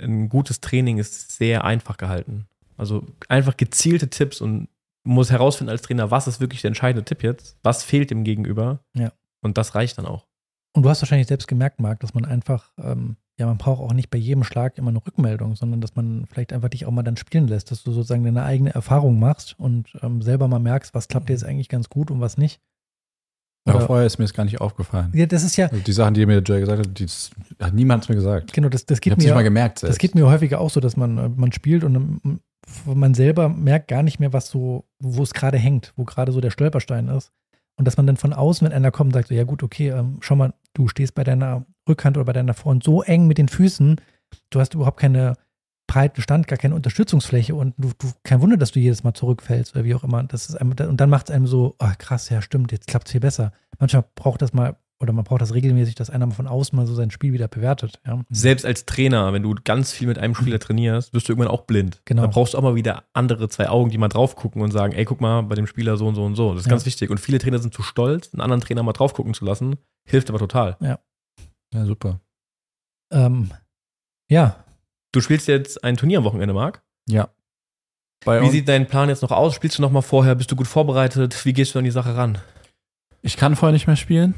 ein 0.00 0.30
gutes 0.30 0.62
Training 0.62 0.96
ist 0.96 1.36
sehr 1.36 1.64
einfach 1.64 1.98
gehalten. 1.98 2.46
Also 2.78 3.04
einfach 3.28 3.58
gezielte 3.58 4.08
Tipps 4.08 4.40
und 4.40 4.68
muss 5.04 5.30
herausfinden 5.30 5.70
als 5.70 5.82
Trainer, 5.82 6.10
was 6.10 6.26
ist 6.26 6.40
wirklich 6.40 6.62
der 6.62 6.68
entscheidende 6.68 7.04
Tipp 7.04 7.22
jetzt, 7.22 7.58
was 7.62 7.84
fehlt 7.84 8.10
dem 8.10 8.24
Gegenüber. 8.24 8.80
Ja. 8.94 9.12
Und 9.42 9.58
das 9.58 9.74
reicht 9.74 9.98
dann 9.98 10.06
auch. 10.06 10.26
Und 10.72 10.84
du 10.84 10.88
hast 10.88 11.02
wahrscheinlich 11.02 11.28
selbst 11.28 11.46
gemerkt, 11.46 11.78
Marc, 11.78 12.00
dass 12.00 12.14
man 12.14 12.24
einfach, 12.24 12.72
ähm, 12.78 13.16
ja, 13.38 13.46
man 13.46 13.58
braucht 13.58 13.80
auch 13.80 13.92
nicht 13.94 14.10
bei 14.10 14.18
jedem 14.18 14.44
Schlag 14.44 14.76
immer 14.78 14.90
eine 14.90 15.04
Rückmeldung, 15.04 15.56
sondern 15.56 15.80
dass 15.80 15.96
man 15.96 16.26
vielleicht 16.26 16.52
einfach 16.52 16.68
dich 16.68 16.84
auch 16.86 16.90
mal 16.90 17.02
dann 17.02 17.16
spielen 17.16 17.48
lässt, 17.48 17.70
dass 17.70 17.82
du 17.82 17.90
sozusagen 17.92 18.24
deine 18.24 18.42
eigene 18.44 18.74
Erfahrung 18.74 19.18
machst 19.18 19.58
und 19.58 19.96
ähm, 20.02 20.20
selber 20.22 20.48
mal 20.48 20.58
merkst, 20.58 20.94
was 20.94 21.08
klappt 21.08 21.30
jetzt 21.30 21.44
eigentlich 21.44 21.68
ganz 21.68 21.88
gut 21.88 22.10
und 22.10 22.20
was 22.20 22.36
nicht. 22.36 22.60
Aber 23.64 23.78
Oder- 23.78 23.86
vorher 23.86 24.06
ist 24.06 24.18
mir 24.18 24.24
das 24.24 24.34
gar 24.34 24.44
nicht 24.44 24.60
aufgefallen. 24.60 25.10
Ja, 25.14 25.24
das 25.26 25.44
ist 25.44 25.56
ja, 25.56 25.66
Also 25.68 25.82
die 25.82 25.92
Sachen, 25.92 26.14
die 26.14 26.26
mir 26.26 26.40
Joel 26.40 26.60
gesagt 26.60 26.86
hat, 26.86 26.98
die 26.98 27.06
hat 27.64 27.72
niemand 27.74 28.08
mir 28.08 28.16
gesagt. 28.16 28.52
genau, 28.52 28.68
das, 28.68 28.84
das 28.86 28.98
Ich 28.98 29.02
geht 29.02 29.12
habe 29.12 29.20
es 29.20 29.24
nicht 29.24 29.32
mal 29.34 29.40
mir, 29.40 29.44
gemerkt 29.44 29.78
selbst. 29.78 29.94
das 29.94 29.98
geht 29.98 30.14
mir 30.14 30.26
häufiger 30.26 30.60
auch 30.60 30.70
so, 30.70 30.80
dass 30.80 30.96
man, 30.96 31.16
äh, 31.18 31.28
man 31.28 31.52
spielt 31.52 31.84
und 31.84 31.94
ähm, 31.94 32.40
man 32.84 33.14
selber 33.14 33.48
merkt 33.48 33.88
gar 33.88 34.02
nicht 34.02 34.18
mehr, 34.20 34.32
was 34.32 34.48
so, 34.48 34.84
wo 35.00 35.22
es 35.22 35.32
gerade 35.32 35.58
hängt, 35.58 35.92
wo 35.96 36.04
gerade 36.04 36.32
so 36.32 36.40
der 36.40 36.50
Stolperstein 36.50 37.08
ist. 37.08 37.32
Und 37.76 37.86
dass 37.86 37.96
man 37.96 38.06
dann 38.06 38.16
von 38.16 38.32
außen, 38.32 38.66
wenn 38.66 38.74
einer 38.74 38.90
kommt 38.90 39.14
sagt, 39.14 39.28
so, 39.28 39.34
ja 39.34 39.44
gut, 39.44 39.62
okay, 39.62 39.90
ähm, 39.90 40.18
schau 40.20 40.36
mal, 40.36 40.54
du 40.74 40.88
stehst 40.88 41.14
bei 41.14 41.24
deiner 41.24 41.66
Rückhand 41.88 42.16
oder 42.16 42.26
bei 42.26 42.32
deiner 42.32 42.54
Vorhand 42.54 42.84
so 42.84 43.02
eng 43.02 43.26
mit 43.26 43.38
den 43.38 43.48
Füßen, 43.48 44.00
du 44.50 44.60
hast 44.60 44.74
überhaupt 44.74 45.00
keine 45.00 45.34
breiten 45.86 46.22
Stand, 46.22 46.48
gar 46.48 46.58
keine 46.58 46.74
Unterstützungsfläche 46.74 47.54
und 47.54 47.74
du, 47.76 47.90
du 47.98 48.10
kein 48.22 48.40
Wunder, 48.40 48.56
dass 48.56 48.72
du 48.72 48.80
jedes 48.80 49.04
Mal 49.04 49.14
zurückfällst 49.14 49.74
oder 49.74 49.84
wie 49.84 49.94
auch 49.94 50.04
immer. 50.04 50.22
Das 50.24 50.48
ist 50.48 50.56
einem, 50.56 50.72
und 50.88 51.00
dann 51.00 51.10
macht 51.10 51.28
es 51.28 51.34
einem 51.34 51.46
so, 51.46 51.74
ah 51.78 51.94
krass, 51.94 52.30
ja 52.30 52.40
stimmt, 52.40 52.72
jetzt 52.72 52.86
klappt 52.86 53.08
es 53.08 53.12
viel 53.12 53.20
besser. 53.20 53.52
Manchmal 53.78 54.04
braucht 54.14 54.42
das 54.42 54.52
mal, 54.52 54.76
oder 55.02 55.12
man 55.12 55.24
braucht 55.24 55.42
das 55.42 55.52
regelmäßig, 55.52 55.94
dass 55.96 56.08
einer 56.10 56.26
mal 56.26 56.34
von 56.34 56.46
außen 56.46 56.74
mal 56.76 56.86
so 56.86 56.94
sein 56.94 57.10
Spiel 57.10 57.32
wieder 57.32 57.48
bewertet. 57.48 58.00
Ja. 58.06 58.20
Selbst 58.30 58.64
als 58.64 58.86
Trainer, 58.86 59.32
wenn 59.32 59.42
du 59.42 59.54
ganz 59.64 59.92
viel 59.92 60.06
mit 60.08 60.18
einem 60.18 60.34
Spieler 60.34 60.58
trainierst, 60.58 61.12
wirst 61.12 61.28
du 61.28 61.32
irgendwann 61.32 61.50
auch 61.52 61.62
blind. 61.62 62.00
Genau. 62.04 62.22
Da 62.22 62.28
brauchst 62.28 62.54
du 62.54 62.58
auch 62.58 62.62
mal 62.62 62.74
wieder 62.76 63.04
andere 63.12 63.48
zwei 63.48 63.68
Augen, 63.68 63.90
die 63.90 63.98
mal 63.98 64.08
drauf 64.08 64.36
gucken 64.36 64.62
und 64.62 64.70
sagen, 64.70 64.92
ey, 64.94 65.04
guck 65.04 65.20
mal, 65.20 65.42
bei 65.42 65.54
dem 65.56 65.66
Spieler 65.66 65.96
so 65.96 66.06
und 66.06 66.14
so 66.14 66.24
und 66.24 66.36
so. 66.36 66.52
Das 66.52 66.60
ist 66.60 66.66
Ja. 66.66 66.70
ganz 66.70 66.86
wichtig. 66.86 67.10
Und 67.10 67.18
viele 67.18 67.38
Trainer 67.38 67.58
sind 67.58 67.74
zu 67.74 67.82
stolz, 67.82 68.32
einen 68.32 68.40
anderen 68.40 68.60
Trainer 68.62 68.82
mal 68.82 68.92
drauf 68.92 69.12
gucken 69.12 69.34
zu 69.34 69.44
lassen. 69.44 69.76
Hilft 70.08 70.30
aber 70.30 70.38
total. 70.38 70.76
ja, 70.80 71.84
super. 71.84 72.20
Ähm, 73.12 73.50
ja, 74.30 74.64
Du 75.14 75.20
spielst 75.20 75.46
jetzt 75.46 75.84
ein 75.84 75.98
Turnier 75.98 76.18
am 76.18 76.24
Wochenende, 76.24 76.54
Marc. 76.54 76.82
Ja. 77.06 77.28
Bei 78.24 78.40
Wie 78.40 78.48
sieht 78.48 78.66
dein 78.68 78.86
Plan 78.86 79.10
jetzt 79.10 79.20
noch 79.20 79.30
aus? 79.30 79.54
Spielst 79.54 79.76
du 79.76 79.82
noch 79.82 79.90
mal 79.90 80.00
vorher? 80.00 80.34
Bist 80.34 80.50
du 80.50 80.56
gut 80.56 80.66
vorbereitet? 80.68 81.44
Wie 81.44 81.52
gehst 81.52 81.74
du 81.74 81.78
an 81.78 81.84
die 81.84 81.90
Sache 81.90 82.16
ran? 82.16 82.38
ich 83.24 83.36
kann 83.36 83.54
vorher 83.54 83.72
nicht 83.72 83.86
mehr 83.86 83.96
spielen. 83.96 84.34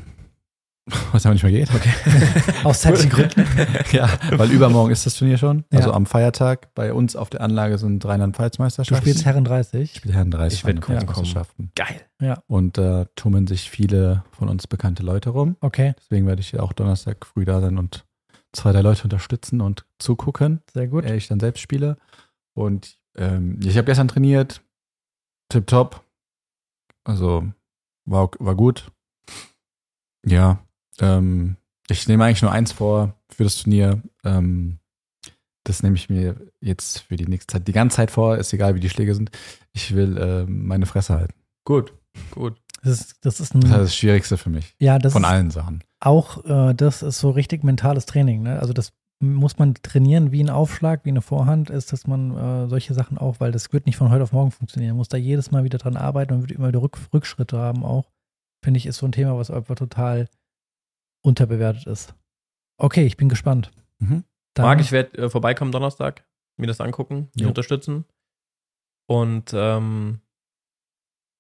Was 1.12 1.24
aber 1.24 1.32
nicht 1.32 1.42
mehr 1.42 1.52
geht. 1.52 1.74
Okay. 1.74 1.92
aus 2.64 2.82
zeitlichen 2.82 3.10
Gründen. 3.10 3.46
ja, 3.92 4.08
weil 4.32 4.50
übermorgen 4.50 4.92
ist 4.92 5.06
das 5.06 5.14
Turnier 5.16 5.38
schon. 5.38 5.64
Ja. 5.72 5.78
Also 5.78 5.92
am 5.92 6.04
Feiertag. 6.04 6.74
Bei 6.74 6.92
uns 6.92 7.16
auf 7.16 7.30
der 7.30 7.40
Anlage 7.40 7.78
sind 7.78 8.04
Du 8.04 8.08
Rheinland-Pfalz-Meisterschaften. 8.08 9.02
spielst 9.02 9.24
Herren 9.24 9.44
30. 9.44 9.82
Ich 9.82 9.96
spiele 9.96 10.14
Herren 10.14 10.30
30 10.30 10.58
Ich 10.58 10.66
werd 10.66 10.82
gucken 10.82 11.06
kommen. 11.06 11.06
Meisterschaften. 11.06 11.72
Geil. 11.74 12.02
Und 12.46 12.76
da 12.76 13.06
tummeln 13.16 13.46
sich 13.46 13.70
viele 13.70 14.24
von 14.32 14.48
uns 14.48 14.66
bekannte 14.66 15.02
Leute 15.02 15.30
rum. 15.30 15.56
Okay, 15.60 15.94
Deswegen 15.98 16.26
werde 16.26 16.40
ich 16.40 16.58
auch 16.58 16.72
Donnerstag 16.72 17.24
früh 17.24 17.44
da 17.44 17.60
sein 17.60 17.78
und 17.78 18.04
zwei, 18.52 18.72
drei 18.72 18.80
Leute 18.82 19.04
unterstützen 19.04 19.60
und 19.60 19.86
zugucken, 19.98 20.60
sehr 20.72 20.88
gut. 20.88 21.04
ehe 21.04 21.16
ich 21.16 21.28
dann 21.28 21.40
selbst 21.40 21.60
spiele. 21.60 21.96
Und 22.54 22.98
ähm, 23.16 23.58
ich 23.62 23.76
habe 23.76 23.86
gestern 23.86 24.08
trainiert. 24.08 24.62
Tipptopp. 25.48 26.04
Also 27.04 27.46
war, 28.06 28.30
war 28.38 28.54
gut. 28.54 28.90
Ja. 30.26 30.63
Ähm, 31.00 31.56
ich 31.88 32.08
nehme 32.08 32.24
eigentlich 32.24 32.42
nur 32.42 32.52
eins 32.52 32.72
vor 32.72 33.14
für 33.28 33.44
das 33.44 33.56
Turnier. 33.62 34.02
Ähm, 34.24 34.78
das 35.64 35.82
nehme 35.82 35.96
ich 35.96 36.10
mir 36.10 36.36
jetzt 36.60 37.00
für 37.00 37.16
die 37.16 37.26
nächste 37.26 37.52
Zeit 37.54 37.68
die 37.68 37.72
ganze 37.72 37.96
Zeit 37.96 38.10
vor. 38.10 38.36
Ist 38.36 38.52
egal, 38.52 38.74
wie 38.74 38.80
die 38.80 38.90
Schläge 38.90 39.14
sind. 39.14 39.30
Ich 39.72 39.94
will 39.94 40.18
ähm, 40.18 40.66
meine 40.66 40.86
Fresse 40.86 41.14
halten. 41.14 41.34
Gut. 41.64 41.92
Gut. 42.30 42.60
Das 42.82 43.00
ist, 43.00 43.16
das 43.24 43.40
ist 43.40 43.54
ein, 43.54 43.60
Das 43.62 43.70
ist 43.70 43.76
das 43.78 43.96
Schwierigste 43.96 44.36
für 44.36 44.50
mich. 44.50 44.74
ja, 44.78 44.98
das 44.98 45.14
Von 45.14 45.24
allen 45.24 45.50
Sachen. 45.50 45.82
auch, 46.00 46.44
äh, 46.44 46.74
das 46.74 47.02
ist 47.02 47.18
so 47.18 47.30
richtig 47.30 47.64
mentales 47.64 48.04
Training. 48.04 48.42
Ne? 48.42 48.60
Also 48.60 48.74
das 48.74 48.92
muss 49.20 49.56
man 49.58 49.72
trainieren 49.74 50.32
wie 50.32 50.42
ein 50.42 50.50
Aufschlag, 50.50 51.04
wie 51.04 51.08
eine 51.10 51.22
Vorhand, 51.22 51.70
ist, 51.70 51.92
dass 51.94 52.06
man 52.06 52.36
äh, 52.36 52.68
solche 52.68 52.92
Sachen 52.92 53.16
auch, 53.16 53.40
weil 53.40 53.52
das 53.52 53.72
wird 53.72 53.86
nicht 53.86 53.96
von 53.96 54.10
heute 54.10 54.22
auf 54.22 54.32
morgen 54.32 54.50
funktionieren. 54.50 54.90
Man 54.92 54.98
muss 54.98 55.08
da 55.08 55.16
jedes 55.16 55.50
Mal 55.50 55.64
wieder 55.64 55.78
dran 55.78 55.96
arbeiten 55.96 56.34
und 56.34 56.40
wird 56.42 56.52
immer 56.52 56.68
wieder 56.68 56.82
Rück, 56.82 56.98
Rückschritte 57.14 57.56
haben 57.56 57.84
auch. 57.84 58.10
Finde 58.62 58.76
ich, 58.78 58.84
ist 58.86 58.98
so 58.98 59.06
ein 59.06 59.12
Thema, 59.12 59.36
was 59.38 59.50
einfach 59.50 59.76
total 59.76 60.28
unterbewertet 61.24 61.86
ist. 61.86 62.14
Okay, 62.80 63.04
ich 63.06 63.16
bin 63.16 63.28
gespannt. 63.28 63.70
Mhm. 63.98 64.24
Marc, 64.58 64.80
ich 64.80 64.92
werde 64.92 65.16
äh, 65.18 65.30
vorbeikommen 65.30 65.72
Donnerstag, 65.72 66.24
mir 66.56 66.66
das 66.66 66.80
angucken, 66.80 67.28
mich 67.34 67.46
unterstützen. 67.46 68.04
Und 69.08 69.52
ähm, 69.54 70.20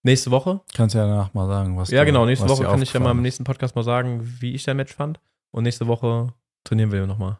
nächste 0.04 0.30
Woche, 0.30 0.60
Kannst 0.74 0.94
ja 0.94 1.06
danach 1.06 1.32
mal 1.34 1.46
sagen, 1.46 1.76
was 1.76 1.90
ja 1.90 2.00
du- 2.00 2.06
genau, 2.06 2.26
nächste 2.26 2.48
Woche 2.48 2.64
kann 2.64 2.82
ich 2.82 2.92
ja 2.92 3.00
mal 3.00 3.12
im 3.12 3.22
nächsten 3.22 3.44
Podcast 3.44 3.76
mal 3.76 3.82
sagen, 3.84 4.40
wie 4.40 4.54
ich 4.54 4.64
dein 4.64 4.76
Match 4.76 4.92
fand. 4.94 5.20
Und 5.52 5.62
nächste 5.64 5.86
Woche 5.86 6.34
trainieren 6.64 6.90
wir 6.92 7.06
nochmal. 7.06 7.38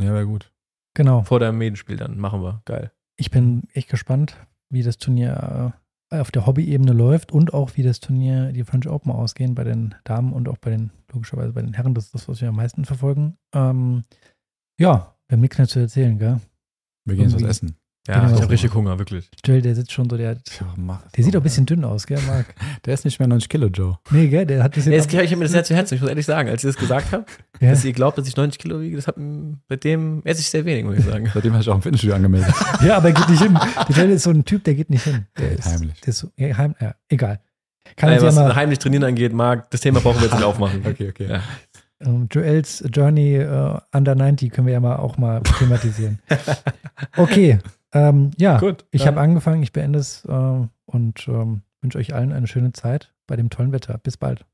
Ja, 0.00 0.12
wäre 0.12 0.26
gut. 0.26 0.52
Genau. 0.94 1.22
Vor 1.24 1.40
dem 1.40 1.58
Medenspiel 1.58 1.96
dann. 1.96 2.18
Machen 2.18 2.42
wir. 2.42 2.62
Geil. 2.64 2.92
Ich 3.16 3.30
bin 3.30 3.64
echt 3.72 3.88
gespannt, 3.88 4.36
wie 4.70 4.82
das 4.82 4.98
Turnier 4.98 5.74
äh, 5.74 5.78
auf 6.10 6.30
der 6.30 6.46
Hobby-Ebene 6.46 6.92
läuft 6.92 7.32
und 7.32 7.54
auch 7.54 7.76
wie 7.76 7.82
das 7.82 8.00
Turnier, 8.00 8.52
die 8.52 8.64
French 8.64 8.88
Open 8.88 9.12
ausgehen 9.12 9.54
bei 9.54 9.64
den 9.64 9.94
Damen 10.04 10.32
und 10.32 10.48
auch 10.48 10.58
bei 10.58 10.70
den, 10.70 10.90
logischerweise 11.12 11.52
bei 11.52 11.62
den 11.62 11.74
Herren. 11.74 11.94
Das 11.94 12.06
ist 12.06 12.14
das, 12.14 12.28
was 12.28 12.40
wir 12.40 12.48
am 12.48 12.56
meisten 12.56 12.84
verfolgen. 12.84 13.36
Ähm, 13.52 14.02
ja, 14.78 15.14
wir 15.28 15.36
haben 15.36 15.40
nichts 15.40 15.58
mehr 15.58 15.68
zu 15.68 15.80
erzählen, 15.80 16.18
gell? 16.18 16.40
Wir 17.04 17.16
gehen 17.16 17.30
jetzt 17.30 17.34
was 17.34 17.42
essen. 17.42 17.77
Ja, 18.08 18.20
Genau. 18.20 18.36
ich 18.36 18.40
habe 18.42 18.50
richtig 18.52 18.72
Hunger, 18.74 18.98
wirklich. 18.98 19.28
Joel, 19.44 19.60
der 19.60 19.74
sitzt 19.74 19.92
schon 19.92 20.08
so, 20.08 20.16
der, 20.16 20.32
Ja, 20.32 20.38
mach 20.76 21.04
es 21.06 21.12
der 21.12 21.24
sieht 21.24 21.34
doch, 21.34 21.38
auch 21.38 21.42
ein 21.42 21.44
bisschen 21.44 21.66
dünn 21.66 21.84
aus, 21.84 22.06
gell, 22.06 22.18
Marc? 22.26 22.46
Der 22.86 22.94
ist 22.94 23.04
nicht 23.04 23.18
mehr 23.18 23.28
90 23.28 23.48
Kilo, 23.50 23.66
Joe. 23.66 23.98
Nee, 24.10 24.28
gell, 24.28 24.46
der 24.46 24.62
hat 24.62 24.76
das 24.78 24.86
Jetzt 24.86 25.12
ich 25.12 25.36
mir 25.36 25.42
das 25.44 25.52
sehr 25.52 25.62
zu 25.64 25.74
Herzen. 25.74 25.94
Ich 25.96 26.00
muss 26.00 26.08
ehrlich 26.08 26.24
sagen, 26.24 26.48
als 26.48 26.64
ihr 26.64 26.70
das 26.70 26.76
gesagt 26.78 27.12
habt, 27.12 27.30
ja. 27.60 27.70
dass 27.70 27.84
ihr 27.84 27.92
glaubt, 27.92 28.16
dass 28.16 28.26
ich 28.26 28.34
90 28.36 28.58
Kilo 28.58 28.80
wiege, 28.80 28.96
das 28.96 29.06
hat 29.08 29.16
mit 29.18 29.84
dem 29.84 30.22
esse 30.24 30.40
ich 30.40 30.48
sehr 30.48 30.64
wenig, 30.64 30.84
muss 30.86 30.96
ich 30.98 31.04
sagen. 31.04 31.30
Seitdem 31.34 31.52
hast 31.54 31.66
du 31.66 31.72
auch 31.72 31.76
im 31.76 31.82
Fitnessstudio 31.82 32.16
angemeldet. 32.16 32.54
ja, 32.82 32.96
aber 32.96 33.08
er 33.08 33.14
geht 33.14 33.28
nicht 33.28 33.42
hin. 33.42 33.58
Der 33.88 33.96
Joel 33.96 34.10
ist 34.10 34.22
so 34.22 34.30
ein 34.30 34.44
Typ, 34.44 34.64
der 34.64 34.74
geht 34.74 34.88
nicht 34.88 35.04
hin. 35.04 35.26
Der 35.36 35.52
ist, 35.52 35.66
Heimlich. 35.66 36.00
Der 36.00 36.08
ist 36.08 36.18
so, 36.18 36.28
ja, 36.36 36.56
heim, 36.56 36.74
ja, 36.80 36.94
egal. 37.10 37.40
Kann 37.96 38.10
uns 38.12 38.22
ja 38.22 38.28
was 38.28 38.34
mal 38.36 38.54
heimlich 38.54 38.78
trainieren 38.78 39.04
angeht, 39.04 39.32
Marc, 39.34 39.70
das 39.70 39.80
Thema 39.82 40.00
brauchen 40.00 40.16
wir 40.20 40.24
jetzt 40.28 40.34
nicht 40.34 40.44
aufmachen. 40.44 40.82
Okay, 40.86 41.08
okay. 41.10 41.26
Ja. 41.28 41.42
ähm, 42.00 42.28
Joels 42.30 42.84
Journey 42.92 43.36
äh, 43.36 43.78
Under 43.92 44.14
90 44.14 44.50
können 44.52 44.66
wir 44.66 44.74
ja 44.74 44.80
mal 44.80 44.96
auch 44.96 45.18
mal 45.18 45.42
thematisieren. 45.58 46.20
Okay, 47.16 47.58
ähm, 47.92 48.30
ja, 48.36 48.58
Gut. 48.58 48.84
ich 48.90 49.06
habe 49.06 49.20
angefangen, 49.20 49.62
ich 49.62 49.72
beende 49.72 49.98
es 49.98 50.24
äh, 50.24 50.66
und 50.86 51.28
ähm, 51.28 51.62
wünsche 51.80 51.98
euch 51.98 52.14
allen 52.14 52.32
eine 52.32 52.46
schöne 52.46 52.72
Zeit 52.72 53.14
bei 53.26 53.36
dem 53.36 53.50
tollen 53.50 53.72
Wetter. 53.72 53.98
Bis 53.98 54.16
bald. 54.16 54.44